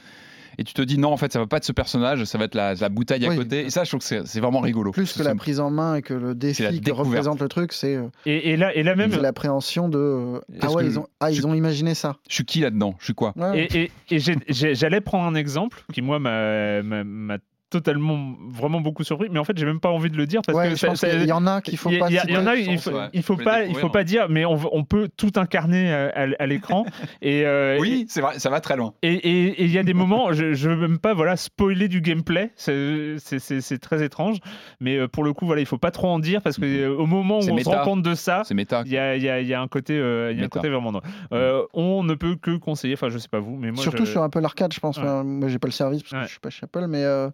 Et 0.62 0.64
tu 0.64 0.76
te 0.76 0.82
dis, 0.84 1.00
non, 1.00 1.12
en 1.12 1.18
fait, 1.18 1.34
ça 1.34 1.40
va 1.40 1.48
pas 1.48 1.58
être 1.58 1.66
ce 1.66 1.72
personnage, 1.72 2.24
ça 2.26 2.38
va 2.38 2.44
être 2.44 2.54
la, 2.54 2.76
la 2.76 2.90
bouteille 2.90 3.26
à 3.26 3.30
Oui. 3.30 3.36
côté. 3.36 3.62
Et 3.66 3.72
ça, 3.72 3.84
je 3.84 3.90
trouve 3.90 4.08
que 4.08 4.26
c'est 4.28 4.40
vraiment 4.40 4.60
rigolo. 4.60 4.92
Plus 4.92 5.12
que 5.12 5.24
la 5.24 5.34
prise 5.34 5.60
en 5.60 5.72
main 5.72 5.96
et 5.96 6.04
que 6.04 6.14
le 6.14 6.36
défi 6.36 6.80
que 6.80 6.92
représente 6.92 7.42
le 7.42 7.48
truc, 7.48 7.74
c'est 7.74 7.96
euh, 7.96 8.04
Et, 8.28 8.52
et 8.52 8.58
là, 8.58 8.72
et 8.76 8.84
là 8.84 8.96
même, 8.96 9.12
c'est 9.12 9.20
l'appréhension 9.20 9.90
de 9.90 9.98
euh, 9.98 10.40
ah 10.62 10.72
ouais 10.72 10.86
ils 10.86 11.00
ont 11.00 11.08
ah 11.20 11.32
je- 11.32 11.40
ils 11.40 11.48
ont 11.48 11.56
imaginé 11.56 11.96
ça. 11.96 12.18
Je 12.30 12.36
suis 12.36 12.46
qui 12.46 12.60
là-dedans? 12.60 12.94
Je 13.00 13.06
suis 13.06 13.16
quoi? 13.16 13.34
Ouais. 13.36 13.68
Et, 13.74 13.92
j'allais 14.20 15.02
prendre 15.02 15.26
un 15.26 15.34
exemple 15.34 15.84
qui, 15.92 16.04
moi, 16.04 16.20
m'a 16.20 17.38
totalement, 17.72 18.34
vraiment 18.52 18.82
beaucoup 18.82 19.04
surpris. 19.04 19.30
Mais 19.32 19.40
en 19.40 19.44
fait, 19.44 19.58
j'ai 19.58 19.66
même 19.66 19.80
pas 19.80 19.90
envie 19.90 20.12
de 20.12 20.18
le 20.18 20.28
dire 20.28 20.42
parce 20.46 20.56
Ouais, 20.58 20.66
que 20.66 20.72
je 20.72 20.76
ça- 20.76 20.88
pense 20.90 21.00
ça- 21.00 21.10
qu'il 21.10 21.26
y 21.26 21.32
en 21.32 21.48
a 21.48 21.62
qu'il 21.62 21.78
faut 21.78 21.90
il 21.90 21.96
y 21.96 22.00
pas 22.00 22.10
il 22.10 22.14
y, 22.14 22.20
il 22.28 22.34
y 22.34 22.38
en 22.38 22.46
a, 22.46 22.56
il 22.56 22.78
faut, 22.80 22.92
ouais. 22.92 23.08
il 23.14 23.24
pas, 23.44 23.64
il 23.64 23.76
faut 23.76 23.90
pas 23.90 24.04
dire, 24.04 24.28
mais 24.30 24.46
on, 24.46 24.60
on 24.72 24.84
peut 24.84 25.10
tout 25.18 25.32
incarner 25.38 25.92
à, 25.92 26.10
à- 26.10 26.28
à 26.38 26.46
l'écran. 26.46 26.86
et, 27.24 27.46
euh, 27.48 27.78
Oui, 27.80 28.06
c'est 28.10 28.22
vrai, 28.22 28.38
ça 28.38 28.50
va 28.52 28.60
très 28.62 28.76
loin. 28.78 28.94
Et 29.02 29.64
il 29.64 29.72
y 29.72 29.78
a 29.80 29.84
des 29.84 29.94
moments, 29.96 30.32
je, 30.34 30.54
je 30.54 30.70
veux 30.70 30.76
même 30.76 31.00
pas 31.00 31.14
voilà 31.16 31.36
spoiler 31.38 31.88
du 31.88 32.02
gameplay, 32.02 32.52
c'est 32.56 33.80
très 33.82 34.04
étrange, 34.04 34.38
mais 34.80 34.98
euh, 34.98 35.08
pour 35.08 35.24
le 35.24 35.34
coup 35.34 35.46
voilà, 35.46 35.62
il 35.62 35.66
faut 35.68 35.78
pas 35.78 35.92
trop 35.92 36.08
en 36.10 36.20
dire 36.20 36.42
parce 36.42 36.58
que 36.58 36.66
euh, 36.66 36.96
au 36.96 37.06
moment 37.06 37.40
où 37.40 37.50
on 37.50 37.56
méta. 37.56 37.72
se 37.72 37.76
rend 37.78 37.84
compte 37.84 38.04
de 38.04 38.14
ça, 38.16 38.44
il 38.50 38.58
y 38.92 38.98
a, 38.98 39.16
il 39.16 39.24
y 39.24 39.30
a- 39.30 39.40
il 39.42 39.48
y 39.48 39.54
a 39.54 39.62
un 39.62 39.68
côté, 39.68 39.98
euh, 39.98 40.32
il 40.32 40.40
y 40.40 40.42
a 40.42 40.46
un 40.46 40.50
côté 40.50 40.70
vraiment. 40.70 40.92
Euh, 41.34 41.64
on 41.74 42.04
ne 42.04 42.14
peut 42.16 42.36
que 42.36 42.56
conseiller, 42.58 42.94
enfin 42.96 43.10
je 43.10 43.18
sais 43.18 43.30
pas 43.30 43.40
vous, 43.40 43.56
mais 43.56 43.72
moi 43.72 43.82
Surtout 43.82 44.06
je- 44.06 44.12
sur 44.12 44.22
un 44.24 44.30
peu 44.30 44.40
l'arcade, 44.40 44.74
je 44.74 44.80
pense. 44.80 44.98
Ouais. 44.98 45.04
Enfin, 45.04 45.24
moi, 45.24 45.48
j'ai 45.48 45.60
pas 45.60 45.68
le 45.68 45.72
service 45.74 46.02
parce 46.04 46.12
que 46.12 46.18
Ouais. 46.18 46.24
je 46.26 46.30
suis 46.32 46.40
pas 46.40 46.50
chez 46.50 46.64
Apple, 46.66 46.86
mais, 46.88 47.04
euh, 47.04 47.30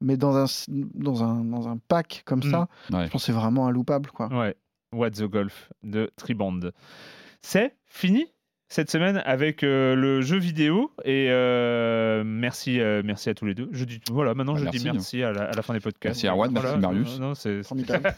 mais 0.00 0.16
dans, 0.16 0.36
un, 0.36 0.46
dans, 0.68 1.22
un, 1.24 1.44
dans 1.44 1.68
un 1.68 1.78
pack 1.88 2.22
comme 2.24 2.40
Mm. 2.40 2.50
ça, 2.50 2.68
Ouais. 2.92 3.06
je 3.06 3.10
pense 3.10 3.22
que 3.22 3.26
c'est 3.26 3.32
vraiment 3.32 3.66
inloupable. 3.68 4.10
Quoi. 4.10 4.28
Ouais, 4.28 4.56
What 4.92 5.10
the 5.12 5.24
Golf 5.24 5.70
de 5.82 6.10
Triband. 6.16 6.60
C'est 7.42 7.74
fini 7.86 8.26
cette 8.70 8.90
semaine 8.90 9.22
avec 9.24 9.62
euh, 9.62 9.94
le 9.94 10.20
jeu 10.20 10.36
vidéo 10.36 10.92
et 11.02 11.28
euh, 11.30 12.22
merci, 12.22 12.80
euh, 12.80 13.00
merci 13.02 13.30
à 13.30 13.34
tous 13.34 13.46
les 13.46 13.54
deux. 13.54 13.68
Je 13.72 13.84
dis 13.86 13.98
voilà, 14.10 14.34
maintenant 14.34 14.52
Bah, 14.52 14.58
je 14.58 14.64
merci. 14.64 14.78
dis 14.80 14.90
merci 14.92 15.22
à 15.22 15.32
la, 15.32 15.44
à 15.44 15.52
la 15.52 15.62
fin 15.62 15.72
des 15.72 15.80
podcasts. 15.80 16.22
Merci 16.22 16.26
Erwan, 16.26 16.50
merci 16.52 16.66
Voilà, 16.66 16.78
Marius. 16.80 17.18
non, 17.18 17.34
c'est- 17.34 17.62
Formidable. 17.62 18.12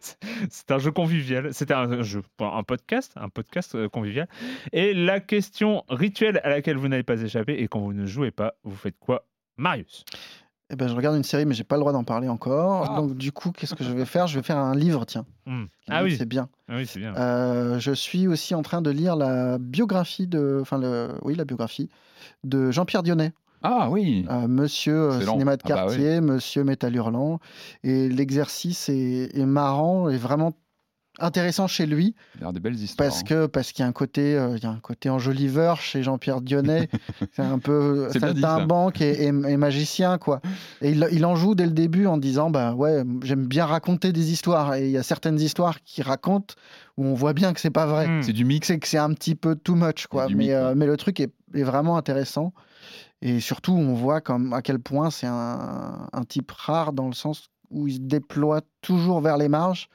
c'est- 0.00 0.18
C'est 0.50 0.70
un 0.70 0.78
jeu 0.78 0.90
convivial. 0.90 1.54
C'était 1.54 1.72
un 1.74 2.02
jeu, 2.02 2.22
un 2.40 2.62
podcast, 2.64 3.12
un 3.16 3.28
podcast 3.30 3.86
convivial. 3.88 4.28
Et 4.72 4.92
la 4.92 5.20
question 5.20 5.84
rituelle 5.88 6.40
à 6.44 6.50
laquelle 6.50 6.76
vous 6.76 6.88
n'avez 6.88 7.02
pas 7.02 7.20
échappé 7.20 7.54
et 7.62 7.66
quand 7.68 7.80
vous 7.80 7.92
ne 7.94 8.04
jouez 8.06 8.30
pas, 8.30 8.54
vous 8.64 8.76
faites 8.76 8.98
quoi, 8.98 9.26
Marius? 9.56 10.04
Eh 10.70 10.74
ben, 10.76 10.88
je 10.88 10.94
regarde 10.94 11.16
une 11.16 11.22
série, 11.22 11.44
mais 11.46 11.54
j'ai 11.54 11.62
pas 11.64 11.76
le 11.76 11.80
droit 11.80 11.92
d'en 11.92 12.02
parler 12.02 12.28
encore. 12.28 12.88
Ah. 12.90 12.96
Donc, 12.96 13.16
du 13.16 13.30
coup, 13.30 13.52
qu'est-ce 13.52 13.74
que 13.76 13.84
je 13.84 13.92
vais 13.92 14.04
faire? 14.04 14.26
Je 14.26 14.36
vais 14.38 14.42
faire 14.42 14.58
un 14.58 14.74
livre, 14.74 15.04
tiens. 15.04 15.24
Hmm. 15.46 15.66
Ah 15.88 16.02
oui, 16.02 16.16
C'est 16.16 16.26
bien. 16.26 16.48
ah 16.68 16.74
oui, 16.76 16.86
c'est 16.86 16.98
bien. 16.98 17.14
Euh, 17.16 17.78
je 17.78 17.92
suis 17.92 18.26
aussi 18.26 18.52
en 18.54 18.62
train 18.62 18.82
de 18.82 18.90
lire 18.90 19.14
la 19.14 19.58
biographie 19.58 20.26
de. 20.26 20.58
Enfin, 20.60 20.78
le, 20.78 21.10
oui, 21.22 21.36
la 21.36 21.44
biographie 21.44 21.88
de 22.42 22.72
Jean-Pierre 22.72 23.04
Dionnet. 23.04 23.32
Ah 23.62 23.88
oui. 23.90 24.26
Euh, 24.28 24.48
monsieur 24.48 25.12
euh, 25.12 25.20
cinéma 25.20 25.56
de 25.56 25.62
Ah 25.64 25.68
bah 25.68 25.84
oui. 25.88 25.94
quartier, 25.96 26.20
monsieur 26.20 26.64
métal 26.64 26.94
hurlant. 26.96 27.38
Et 27.84 28.08
l'exercice 28.08 28.88
est, 28.88 29.30
est 29.38 29.46
marrant 29.46 30.08
et 30.08 30.16
vraiment 30.16 30.52
intéressant 31.18 31.66
chez 31.66 31.86
lui. 31.86 32.14
Il 32.36 32.42
y 32.42 32.44
a 32.44 32.52
des 32.52 32.60
belles 32.60 32.74
histoires. 32.74 33.08
parce 33.08 33.22
que 33.22 33.46
parce 33.46 33.72
qu'il 33.72 33.82
y 33.82 33.86
a 33.86 33.88
un 33.88 33.92
côté 33.92 34.36
euh, 34.36 34.56
il 34.56 34.62
y 34.62 34.66
a 34.66 34.70
un 34.70 34.80
côté 34.80 35.08
enjoliveur 35.08 35.80
chez 35.80 36.02
Jean-Pierre 36.02 36.40
Dionnet. 36.40 36.88
C'est 37.32 37.42
un 37.42 37.58
peu 37.58 38.08
saltimbanque 38.12 39.00
et, 39.00 39.24
et, 39.24 39.26
et 39.26 39.56
magicien 39.56 40.18
quoi. 40.18 40.40
Et 40.80 40.90
il, 40.90 41.08
il 41.12 41.24
en 41.24 41.36
joue 41.36 41.54
dès 41.54 41.66
le 41.66 41.72
début 41.72 42.06
en 42.06 42.18
disant 42.18 42.50
bah 42.50 42.74
ouais 42.74 43.02
j'aime 43.22 43.46
bien 43.46 43.66
raconter 43.66 44.12
des 44.12 44.32
histoires. 44.32 44.74
Et 44.74 44.86
il 44.86 44.90
y 44.90 44.98
a 44.98 45.02
certaines 45.02 45.40
histoires 45.40 45.82
qu'il 45.82 46.04
raconte 46.04 46.56
où 46.96 47.04
on 47.04 47.14
voit 47.14 47.32
bien 47.32 47.52
que 47.52 47.60
c'est 47.60 47.70
pas 47.70 47.86
vrai. 47.86 48.08
Hmm. 48.08 48.22
C'est 48.22 48.32
du 48.32 48.44
mix. 48.44 48.68
c'est 48.68 48.78
que 48.78 48.88
c'est 48.88 48.98
un 48.98 49.12
petit 49.12 49.34
peu 49.34 49.56
too 49.56 49.74
much 49.74 50.06
quoi. 50.06 50.28
Mais, 50.28 50.34
mythe, 50.34 50.50
euh, 50.50 50.68
ouais. 50.70 50.74
mais 50.74 50.86
le 50.86 50.96
truc 50.96 51.20
est, 51.20 51.32
est 51.54 51.62
vraiment 51.62 51.96
intéressant. 51.96 52.52
Et 53.22 53.40
surtout 53.40 53.72
on 53.72 53.94
voit 53.94 54.20
comme 54.20 54.52
à 54.52 54.62
quel 54.62 54.78
point 54.78 55.10
c'est 55.10 55.26
un, 55.26 56.08
un 56.12 56.24
type 56.24 56.50
rare 56.50 56.92
dans 56.92 57.06
le 57.08 57.14
sens 57.14 57.48
où 57.70 57.88
il 57.88 57.94
se 57.94 58.00
déploie 58.00 58.60
toujours 58.82 59.20
vers 59.20 59.38
les 59.38 59.48
marges 59.48 59.88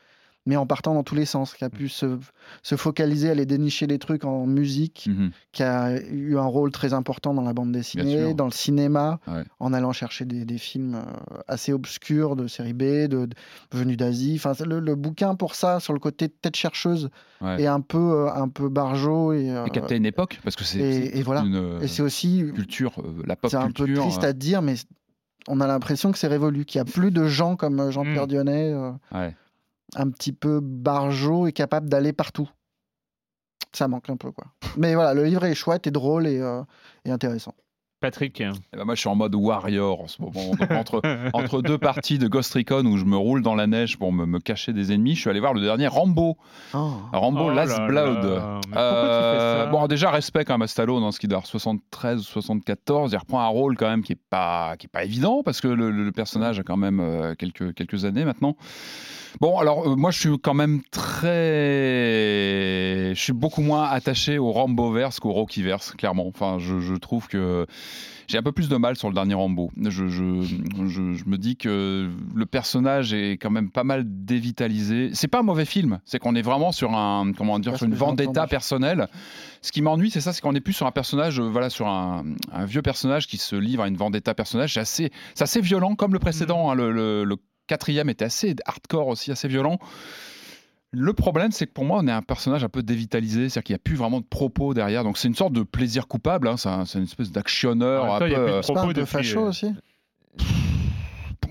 mais 0.47 0.55
en 0.55 0.65
partant 0.65 0.95
dans 0.95 1.03
tous 1.03 1.13
les 1.13 1.25
sens 1.25 1.53
qui 1.53 1.63
a 1.63 1.69
pu 1.69 1.87
se, 1.87 2.17
se 2.63 2.75
focaliser 2.75 3.29
aller 3.29 3.45
dénicher 3.45 3.85
des 3.85 3.99
trucs 3.99 4.25
en 4.25 4.47
musique 4.47 5.05
Mhm. 5.07 5.29
qui 5.51 5.61
a 5.61 6.01
eu 6.01 6.35
un 6.37 6.45
rôle 6.45 6.71
très 6.71 6.93
important 6.93 7.33
dans 7.35 7.43
la 7.43 7.53
bande 7.53 7.71
dessinée 7.71 8.33
dans 8.33 8.45
le 8.45 8.51
cinéma 8.51 9.19
Ouais. 9.27 9.43
en 9.59 9.71
allant 9.73 9.91
chercher 9.93 10.25
des, 10.25 10.43
des 10.45 10.57
films 10.57 10.95
euh, 10.95 11.37
assez 11.47 11.73
obscurs 11.73 12.35
de 12.35 12.47
série 12.47 12.73
B 12.73 12.81
de, 12.83 13.07
de- 13.27 13.35
venus 13.71 13.97
d'Asie 13.97 14.33
enfin 14.43 14.53
le, 14.65 14.79
le 14.79 14.95
bouquin 14.95 15.35
pour 15.35 15.53
ça 15.53 15.79
sur 15.79 15.93
le 15.93 15.99
côté 15.99 16.27
tête 16.29 16.55
chercheuse 16.55 17.09
Ouais. 17.41 17.61
et 17.61 17.67
un 17.67 17.81
peu 17.81 17.97
euh, 18.27 18.33
un 18.33 18.49
peu 18.49 18.69
barjot 18.69 19.33
et, 19.33 19.49
euh, 19.49 19.65
Et 19.65 19.69
capter 19.71 19.95
une 19.95 20.05
époque, 20.05 20.39
parce 20.43 20.55
que 20.55 20.63
c'est 20.63 20.79
et- 20.79 21.23
voilà. 21.23 21.41
une 21.41 21.79
et 21.81 21.87
c'est 21.87 22.01
aussi 22.03 22.45
culture, 22.53 22.93
la 23.25 23.35
pop 23.35 23.49
c'est 23.49 23.57
un 23.57 23.71
peu 23.71 23.85
culture. 23.85 24.03
triste 24.03 24.23
à 24.23 24.33
dire 24.33 24.61
mais 24.61 24.75
on 25.47 25.59
a 25.59 25.65
l'impression 25.67 26.11
que 26.11 26.17
c'est 26.19 26.27
révolu 26.27 26.65
qu'il 26.65 26.77
y 26.77 26.81
a 26.81 26.85
plus 26.85 27.09
de 27.11 27.25
gens 27.27 27.55
comme 27.55 27.89
Jean-Pierre 27.91 28.25
Mm. 28.25 28.27
Dionnet 28.27 28.73
euh, 28.73 28.91
ouais. 29.11 29.35
Un 29.95 30.09
petit 30.09 30.31
peu 30.31 30.59
barjot 30.61 31.47
et 31.47 31.53
capable 31.53 31.89
d'aller 31.89 32.13
partout. 32.13 32.49
Ça 33.73 33.87
manque 33.87 34.09
un 34.09 34.17
peu 34.17 34.31
quoi. 34.31 34.47
Mais 34.77 34.95
voilà 34.95 35.13
le 35.13 35.23
livre 35.23 35.43
est 35.45 35.55
chouette 35.55 35.87
et 35.87 35.91
drôle 35.91 36.27
et, 36.27 36.39
euh, 36.39 36.63
et 37.05 37.11
intéressant 37.11 37.55
Patrick. 38.01 38.41
Eh 38.41 38.77
ben, 38.77 38.83
moi, 38.83 38.95
je 38.95 38.99
suis 38.99 39.09
en 39.09 39.15
mode 39.15 39.33
warrior 39.35 40.01
en 40.01 40.07
ce 40.07 40.21
moment. 40.21 40.51
Donc, 40.59 40.71
entre, 40.71 41.01
entre 41.33 41.61
deux 41.61 41.77
parties 41.77 42.17
de 42.17 42.27
Ghost 42.27 42.53
Recon 42.53 42.85
où 42.85 42.97
je 42.97 43.05
me 43.05 43.15
roule 43.15 43.41
dans 43.41 43.55
la 43.55 43.67
neige 43.67 43.97
pour 43.97 44.11
me, 44.11 44.25
me 44.25 44.39
cacher 44.39 44.73
des 44.73 44.91
ennemis, 44.91 45.15
je 45.15 45.21
suis 45.21 45.29
allé 45.29 45.39
voir 45.39 45.53
le 45.53 45.61
dernier 45.61 45.87
Rambo. 45.87 46.37
Rambo 46.73 47.45
Oh 47.45 47.49
Last 47.51 47.77
là 47.77 47.87
Blood. 47.87 48.23
là, 48.23 48.23
mais 48.23 48.23
pourquoi 48.23 48.59
tu 48.63 48.69
fais 48.71 48.77
Euh, 48.79 49.65
ça 49.65 49.71
bon, 49.71 49.87
déjà, 49.87 50.11
respect 50.11 50.43
quand 50.43 50.55
même 50.55 50.61
à 50.63 50.67
Stallone, 50.67 51.01
dans 51.01 51.11
ce 51.11 51.19
qui 51.19 51.27
doit 51.27 51.37
avoir 51.37 51.47
73 51.47 52.19
ou 52.19 52.23
74. 52.23 53.11
Il 53.13 53.17
reprend 53.17 53.39
un 53.41 53.47
rôle 53.47 53.77
quand 53.77 53.89
même 53.89 54.03
qui 54.03 54.13
est 54.13 54.19
pas, 54.29 54.75
qui 54.77 54.87
est 54.87 54.91
pas 54.91 55.03
évident 55.03 55.41
parce 55.43 55.61
que 55.61 55.67
le, 55.67 55.91
le 55.91 56.11
personnage 56.11 56.59
a 56.59 56.63
quand 56.63 56.77
même 56.77 56.99
euh, 56.99 57.35
quelques, 57.35 57.73
quelques 57.75 58.05
années 58.05 58.25
maintenant. 58.25 58.55
Bon, 59.39 59.57
alors 59.59 59.87
euh, 59.87 59.95
moi 59.95 60.11
je 60.11 60.19
suis 60.19 60.39
quand 60.39 60.53
même 60.53 60.81
très. 60.91 61.29
Je 63.15 63.21
suis 63.21 63.33
beaucoup 63.33 63.61
moins 63.61 63.83
attaché 63.85 64.37
au 64.37 64.51
Ramboverse 64.51 65.19
qu'au 65.19 65.31
Rockyverse, 65.31 65.93
clairement. 65.93 66.27
Enfin, 66.27 66.57
je, 66.59 66.79
je 66.79 66.93
trouve 66.95 67.27
que 67.27 67.65
j'ai 68.27 68.37
un 68.37 68.43
peu 68.43 68.51
plus 68.51 68.69
de 68.69 68.77
mal 68.77 68.95
sur 68.95 69.07
le 69.09 69.13
dernier 69.13 69.33
Rambo. 69.33 69.71
Je, 69.77 69.89
je, 69.89 70.07
je, 70.07 71.13
je 71.13 71.25
me 71.25 71.37
dis 71.37 71.57
que 71.57 72.09
le 72.33 72.45
personnage 72.45 73.13
est 73.13 73.31
quand 73.33 73.49
même 73.49 73.69
pas 73.69 73.83
mal 73.83 74.03
dévitalisé. 74.05 75.09
C'est 75.13 75.27
pas 75.27 75.39
un 75.39 75.43
mauvais 75.43 75.65
film, 75.65 75.99
c'est 76.05 76.19
qu'on 76.19 76.35
est 76.35 76.41
vraiment 76.41 76.71
sur 76.71 76.93
un 76.93 77.31
comment 77.37 77.59
dire 77.59 77.71
sur 77.77 77.87
une 77.87 77.93
vendetta 77.95 78.41
personnelle. 78.47 79.07
Ce 79.61 79.71
qui 79.71 79.81
m'ennuie, 79.81 80.09
c'est 80.11 80.21
ça, 80.21 80.33
c'est 80.33 80.41
qu'on 80.41 80.55
est 80.55 80.61
plus 80.61 80.73
sur 80.73 80.87
un 80.87 80.91
personnage, 80.91 81.39
euh, 81.39 81.43
voilà, 81.49 81.69
sur 81.69 81.87
un, 81.87 82.23
un 82.51 82.65
vieux 82.65 82.81
personnage 82.81 83.27
qui 83.27 83.37
se 83.37 83.55
livre 83.55 83.83
à 83.83 83.87
une 83.87 83.97
vendetta 83.97 84.33
personnage. 84.33 84.73
C'est 84.73 84.79
assez, 84.79 85.11
assez 85.39 85.61
violent, 85.61 85.95
comme 85.95 86.13
le 86.13 86.19
précédent. 86.19 86.71
hein, 86.71 86.75
le, 86.75 86.91
le- 86.91 87.23
le 87.25 87.35
quatrième 87.67 88.09
était 88.09 88.25
assez 88.25 88.55
hardcore 88.65 89.07
aussi, 89.07 89.31
assez 89.31 89.47
violent. 89.47 89.77
Le 90.93 91.13
problème, 91.13 91.51
c'est 91.53 91.67
que 91.67 91.71
pour 91.71 91.85
moi, 91.85 91.99
on 92.03 92.07
est 92.07 92.11
un 92.11 92.21
personnage 92.21 92.63
un 92.65 92.69
peu 92.69 92.83
dévitalisé, 92.83 93.47
c'est-à-dire 93.47 93.63
qu'il 93.63 93.73
n'y 93.73 93.77
a 93.77 93.83
plus 93.83 93.95
vraiment 93.95 94.19
de 94.19 94.25
propos 94.25 94.73
derrière. 94.73 95.03
Donc 95.05 95.17
c'est 95.17 95.29
une 95.29 95.35
sorte 95.35 95.53
de 95.53 95.63
plaisir 95.63 96.07
coupable. 96.07 96.47
hein, 96.49 96.57
c'est 96.57 96.67
un- 96.69 96.83
c'est 96.85 96.97
une 96.97 97.05
espèce 97.05 97.31
d'actionneur. 97.31 98.13
Un 98.13 98.19
temps, 98.19 98.25
il 98.25 98.31
y 98.33 98.35
a 98.35 98.39
peu, 98.39 98.43
plus 98.45 98.51
de 98.51 98.57
euh, 98.57 98.61
propos 98.61 98.87
peu 98.87 98.93
depuis, 98.93 99.09
facho 99.09 99.39
euh, 99.45 99.49
aussi 99.49 99.67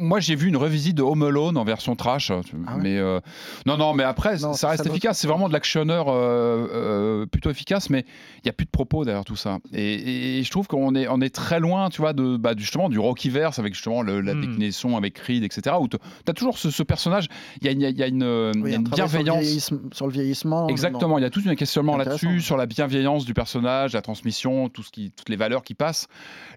moi, 0.01 0.21
j'ai 0.21 0.35
vu 0.35 0.49
une 0.49 0.57
revisite 0.57 0.97
de 0.97 1.03
Home 1.03 1.23
Alone 1.23 1.57
en 1.57 1.65
version 1.65 1.95
trash, 1.97 2.31
Ah 2.31 2.37
ouais 2.77 2.83
mais 2.83 2.99
euh, 2.99 3.21
non, 3.67 3.77
non, 3.77 3.95
mais 3.95 4.03
après, 4.03 4.39
Non, 4.39 4.53
ça 4.55 4.69
reste 4.71 4.85
ça 4.85 4.91
efficace. 4.91 5.19
C'est 5.19 5.29
vraiment 5.29 5.49
de 5.49 5.53
l'actionneur 5.53 6.07
euh, 6.09 6.67
euh, 6.73 7.27
plutôt 7.27 7.51
efficace, 7.51 7.91
mais 7.91 8.05
il 8.43 8.47
y 8.47 8.49
a 8.49 8.53
plus 8.53 8.67
de 8.67 8.71
propos 8.71 9.05
derrière 9.05 9.25
tout 9.25 9.37
ça. 9.37 9.59
Et, 9.73 10.39
et 10.39 10.43
je 10.43 10.51
trouve 10.51 10.67
qu'on 10.67 10.95
est, 10.95 11.07
on 11.09 11.21
est 11.21 11.35
très 11.35 11.61
loin, 11.61 11.91
tu 11.91 12.01
vois, 12.01 12.13
de 12.13 12.37
bah, 12.37 12.55
justement 12.57 12.89
du 12.89 12.99
Rockyverse 12.99 13.59
avec 13.59 13.75
justement 13.75 14.03
le- 14.03 14.21
la 14.21 14.35
Hmm. 14.35 14.41
déclinaison 14.41 14.97
avec 14.97 15.15
Creed, 15.15 15.45
etc. 15.45 15.77
Où 15.81 15.89
tu 15.89 15.97
as 16.27 16.33
toujours 16.33 16.57
ce, 16.59 16.71
ce 16.71 16.83
personnage. 16.83 17.29
Il 17.61 17.67
y 17.67 17.69
a, 17.69 17.73
une- 17.73 17.81
il 17.83 17.99
y 17.99 18.03
a 18.03 18.07
une, 18.07 18.53
il 18.55 18.61
y 18.61 18.63
a 18.63 18.65
Oui, 18.65 18.75
un 18.75 18.79
une 18.79 18.85
travail 18.85 19.09
sur 19.09 19.19
le 19.19 19.25
bienveillance. 19.25 19.73
sur 19.93 20.07
le 20.07 20.13
vieillissement 20.13 20.69
Exactement, 20.69 21.19
il 21.19 21.23
y 21.23 21.25
a 21.25 21.31
tout 21.31 21.43
un 21.47 21.55
questionnement 21.55 21.97
là-dessus, 21.97 22.41
sur 22.41 22.57
la 22.57 22.67
bienveillance 22.67 23.25
du 23.25 23.35
personnage, 23.35 23.93
la 23.93 24.03
transmission, 24.03 24.69
tout 24.69 24.83
ce 24.83 24.91
qui, 24.91 25.11
toutes 25.11 25.29
les 25.29 25.37
valeurs 25.37 25.63
qui 25.63 25.75
passent. 25.75 26.07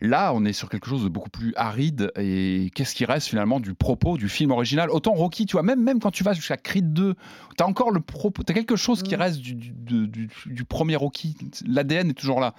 Là, 0.02 0.32
on 0.34 0.46
est 0.46 0.54
sur 0.54 0.70
quelque 0.70 0.88
chose 0.88 1.04
de 1.04 1.10
beaucoup 1.10 1.30
plus 1.30 1.54
aride. 1.56 2.12
Et 2.18 2.72
qu'est-ce 2.76 2.96
qui 2.96 3.06
reste 3.06 3.33
finalement 3.34 3.60
du 3.60 3.74
propos 3.74 4.16
du 4.16 4.30
film 4.30 4.52
original 4.52 4.92
Autant 4.92 5.14
Rocky, 5.14 5.48
tu 5.48 5.54
vois, 5.54 5.64
même, 5.64 5.82
même 5.82 6.00
quand 6.00 6.12
tu 6.12 6.24
vas 6.24 6.34
jusqu'à 6.34 6.56
Creed 6.56 6.94
2, 6.94 7.16
tu 7.58 7.64
as 7.64 7.68
encore 7.68 7.90
le 7.90 8.00
propos, 8.00 8.44
tu 8.44 8.52
as 8.52 8.54
quelque 8.54 8.76
chose 8.76 9.02
qui 9.02 9.16
Mm. 9.16 9.20
reste 9.20 9.40
du, 9.42 9.56
du, 9.56 9.72
du- 9.72 10.08
du- 10.08 10.30
du 10.46 10.64
premier 10.66 10.96
Rocky. 10.96 11.36
L'ADN 11.66 12.12
est 12.12 12.14
toujours 12.14 12.40
là. 12.40 12.54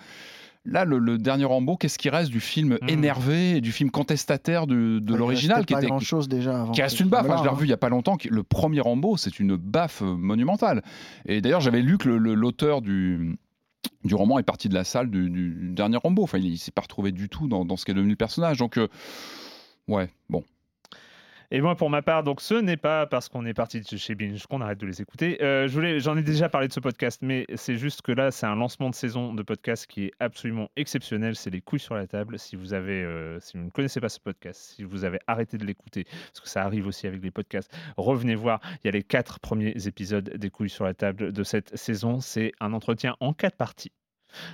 Là, 0.65 0.85
le, 0.85 0.99
le 0.99 1.17
dernier 1.19 1.45
Rambo, 1.45 1.77
qu'est-ce 1.77 1.97
qui 1.99 2.09
reste 2.09 2.31
du 2.33 2.41
film 2.41 2.77
Mm. 2.83 2.89
énervé, 2.89 3.61
du 3.61 3.71
film 3.71 3.91
contestataire 3.93 4.67
de, 4.67 4.99
de 4.99 5.15
l'original 5.15 5.65
qui 5.65 5.75
pas 5.75 5.79
était, 5.79 5.87
grand 5.89 6.01
chose 6.01 6.27
déjà 6.29 6.63
avant 6.63 6.73
qui 6.73 6.83
reste 6.83 6.99
une 6.99 7.09
baffe. 7.09 7.31
hein, 7.31 7.37
je 7.39 7.43
l'ai 7.45 7.49
hein. 7.51 7.53
revu 7.53 7.67
il 7.67 7.71
y 7.71 7.73
a 7.73 7.77
pas 7.77 7.89
longtemps. 7.89 8.17
Le 8.29 8.43
premier 8.43 8.81
Rambo, 8.81 9.17
c'est 9.17 9.39
une 9.39 9.55
baffe 9.57 10.03
euh, 10.03 10.17
monumentale. 10.17 10.83
Et 11.27 11.41
d'ailleurs, 11.41 11.61
j'avais 11.61 11.83
lu 11.83 11.99
que 11.99 12.09
l'auteur 12.09 12.83
du 12.83 13.39
du 14.03 14.15
roman 14.15 14.39
est 14.39 14.43
parti 14.43 14.69
de 14.69 14.75
la 14.75 14.85
salle 14.85 15.11
du, 15.11 15.31
du 15.31 15.71
dernier 15.73 15.99
Rambo. 15.99 16.23
Enfin, 16.25 16.39
il, 16.39 16.51
ne 16.51 16.57
s'est 16.57 16.71
pas 16.73 16.83
retrouvé 16.83 17.13
du 17.13 17.29
tout 17.29 17.47
dans, 17.49 17.65
dans 17.65 17.77
ce 17.77 17.85
qu'est 17.85 17.95
devenu 17.95 18.11
le 18.11 18.17
personnage. 18.17 18.57
Donc, 18.59 18.77
euh, 18.79 18.89
ouais, 19.89 20.11
bon. 20.31 20.43
Et 21.57 21.61
moi, 21.61 21.77
pour 21.77 21.89
ma 21.89 22.03
part, 22.03 22.25
donc 22.25 22.41
ce 22.41 22.55
n'est 22.55 22.77
pas 22.77 23.07
parce 23.07 23.29
qu'on 23.29 23.47
est 23.47 23.55
parti 23.55 23.81
de 23.81 23.87
chez 23.97 24.17
Binge 24.17 24.45
qu'on 24.49 24.61
arrête 24.61 24.81
de 24.81 24.87
les 24.87 25.01
écouter. 25.01 25.41
Euh, 25.41 25.69
j'en 26.01 26.17
ai 26.17 26.23
déjà 26.25 26.49
parlé 26.49 26.67
de 26.67 26.73
ce 26.73 26.81
podcast, 26.81 27.21
mais 27.23 27.47
c'est 27.55 27.77
juste 27.77 28.03
que 28.03 28.11
là, 28.11 28.33
c'est 28.33 28.47
un 28.47 28.57
lancement 28.57 28.91
de 28.91 28.95
saison 28.97 29.33
de 29.33 29.41
podcast 29.45 29.87
qui 29.87 30.07
est 30.07 30.13
absolument 30.19 30.69
exceptionnel. 30.75 31.37
C'est 31.37 31.51
les 31.51 31.61
couilles 31.61 31.79
sur 31.79 31.95
la 31.95 32.09
table. 32.09 32.41
Si 32.41 32.57
vous 32.57 32.75
avez, 32.75 33.05
euh, 33.05 33.39
si 33.39 33.57
vous 33.57 33.63
ne 33.67 33.71
connaissez 33.71 34.01
pas 34.01 34.09
ce 34.09 34.19
podcast, 34.19 34.61
si 34.75 34.83
vous 34.83 35.05
avez 35.05 35.21
arrêté 35.29 35.57
de 35.57 35.65
l'écouter, 35.65 36.07
parce 36.07 36.41
que 36.41 36.49
ça 36.49 36.65
arrive 36.65 36.89
aussi 36.89 37.07
avec 37.07 37.23
les 37.23 37.31
podcasts, 37.31 37.73
revenez 37.97 38.35
voir. 38.35 38.59
Il 38.83 38.87
y 38.87 38.89
a 38.89 38.91
les 38.91 39.05
quatre 39.05 39.39
premiers 39.39 39.87
épisodes 39.87 40.29
des 40.37 40.51
couilles 40.51 40.69
sur 40.69 40.85
la 40.85 40.95
table 40.95 41.33
de 41.33 41.43
cette 41.45 41.77
saison. 41.77 42.19
C'est 42.19 42.51
un 42.59 42.73
entretien 42.73 43.15
en 43.21 43.33
quatre 43.33 43.57
parties 43.57 43.93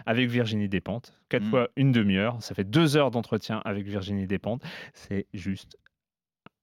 avec 0.04 0.28
Virginie 0.28 0.68
Despentes. 0.68 1.14
Quatre 1.30 1.44
Mm. 1.46 1.50
fois 1.50 1.68
une 1.76 1.92
demi-heure. 1.92 2.36
Ça 2.42 2.54
fait 2.54 2.64
deux 2.64 2.98
heures 2.98 3.10
d'entretien 3.10 3.62
avec 3.64 3.86
Virginie 3.86 4.26
Despentes. 4.26 4.62
C'est 4.92 5.24
juste 5.32 5.78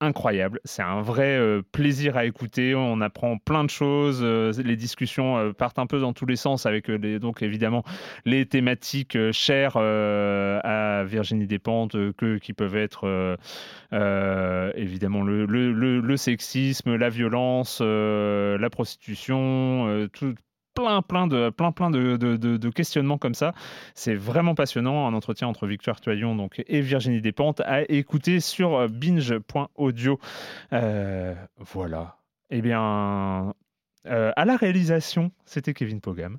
incroyable. 0.00 0.60
C'est 0.64 0.82
un 0.82 1.02
vrai 1.02 1.36
euh, 1.38 1.62
plaisir 1.72 2.16
à 2.16 2.24
écouter. 2.24 2.74
On 2.74 3.00
apprend 3.00 3.38
plein 3.38 3.64
de 3.64 3.70
choses. 3.70 4.20
euh, 4.22 4.52
les 4.64 4.76
discussions 4.76 5.36
euh, 5.38 5.52
partent 5.52 5.78
un 5.78 5.86
peu 5.86 6.00
dans 6.00 6.12
tous 6.12 6.26
les 6.26 6.36
sens 6.36 6.66
avec 6.66 6.88
les, 6.88 7.18
donc 7.18 7.42
évidemment 7.42 7.84
les 8.24 8.46
thématiques 8.46 9.18
chères 9.32 9.76
à 9.76 11.04
Virginie 11.04 11.46
Despentes 11.46 11.96
que, 12.16 12.38
qui 12.38 12.52
peuvent 12.52 12.76
être 12.76 13.36
évidemment 14.76 15.22
le, 15.22 15.46
le- 15.46 16.16
sexisme, 16.16 16.96
la 16.96 17.08
violence, 17.08 17.80
la 17.80 18.70
prostitution, 18.70 20.08
tout 20.12 20.34
plein 20.78 21.02
plein 21.02 21.26
de 21.26 21.50
plein 21.50 21.72
plein 21.72 21.90
de, 21.90 22.16
de- 22.16 22.36
de- 22.36 22.70
questionnements 22.70 23.18
comme 23.18 23.34
ça 23.34 23.52
c'est 23.94 24.14
vraiment 24.14 24.54
passionnant 24.54 25.06
un 25.06 25.14
entretien 25.14 25.48
entre 25.48 25.66
Victoire 25.66 26.00
Toyon 26.00 26.36
donc 26.36 26.62
et 26.66 26.80
Virginie 26.80 27.20
Despentes 27.20 27.60
à 27.60 27.82
écouter 27.90 28.40
sur 28.40 28.74
euh, 28.76 28.88
binge.audio 28.88 30.18
Euh, 30.72 31.34
voilà 31.58 32.16
eh 32.50 32.62
bien 32.62 33.52
euh, 34.06 34.32
à 34.36 34.44
la 34.46 34.56
réalisation, 34.56 35.32
c'était 35.44 35.74
Kevin 35.74 36.00
Pogam. 36.00 36.38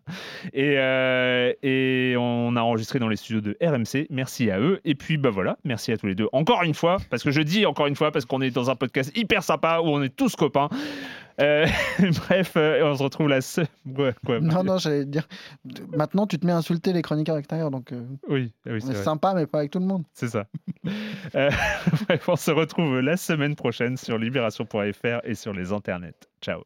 Et, 0.53 0.75
euh, 0.77 1.53
et 1.61 2.15
on 2.17 2.55
a 2.55 2.61
enregistré 2.61 2.97
dans 2.97 3.09
les 3.09 3.17
studios 3.17 3.41
de 3.41 3.55
RMC. 3.61 4.07
Merci 4.09 4.49
à 4.49 4.59
eux. 4.59 4.79
Et 4.85 4.95
puis, 4.95 5.17
bah 5.17 5.29
voilà, 5.29 5.57
merci 5.65 5.91
à 5.91 5.97
tous 5.97 6.07
les 6.07 6.15
deux. 6.15 6.27
Encore 6.31 6.63
une 6.63 6.73
fois, 6.73 6.97
parce 7.11 7.21
que 7.21 7.29
je 7.29 7.41
dis 7.41 7.67
encore 7.67 7.85
une 7.85 7.95
fois, 7.95 8.11
parce 8.11 8.25
qu'on 8.25 8.41
est 8.41 8.49
dans 8.49 8.71
un 8.71 8.75
podcast 8.75 9.15
hyper 9.15 9.43
sympa 9.43 9.81
où 9.83 9.87
on 9.87 10.01
est 10.01 10.15
tous 10.15 10.35
copains. 10.35 10.69
Euh, 11.41 11.65
bref, 12.27 12.53
euh, 12.57 12.83
on 12.83 12.95
se 12.95 13.03
retrouve 13.03 13.29
la 13.29 13.41
semaine. 13.41 13.67
Non, 14.41 14.63
non, 14.63 14.77
j'allais 14.77 15.05
dire. 15.05 15.27
Maintenant, 15.95 16.27
tu 16.27 16.37
te 16.37 16.45
mets 16.45 16.51
à 16.51 16.57
insulter 16.57 16.93
les 16.93 17.01
chroniqueurs 17.01 17.37
extérieurs. 17.37 17.71
Donc, 17.71 17.91
euh, 17.91 18.05
oui, 18.27 18.53
oui 18.65 18.81
c'est 18.81 18.95
sympa, 18.95 19.33
mais 19.33 19.45
pas 19.45 19.59
avec 19.59 19.71
tout 19.71 19.79
le 19.79 19.85
monde. 19.85 20.03
C'est 20.13 20.29
ça. 20.29 20.45
Euh, 21.35 21.51
bref, 22.07 22.27
on 22.29 22.35
se 22.35 22.49
retrouve 22.49 23.01
la 23.01 23.15
semaine 23.15 23.55
prochaine 23.55 23.97
sur 23.97 24.17
libération.fr 24.17 25.19
et 25.23 25.35
sur 25.35 25.53
les 25.53 25.71
internets. 25.71 26.13
Ciao. 26.41 26.63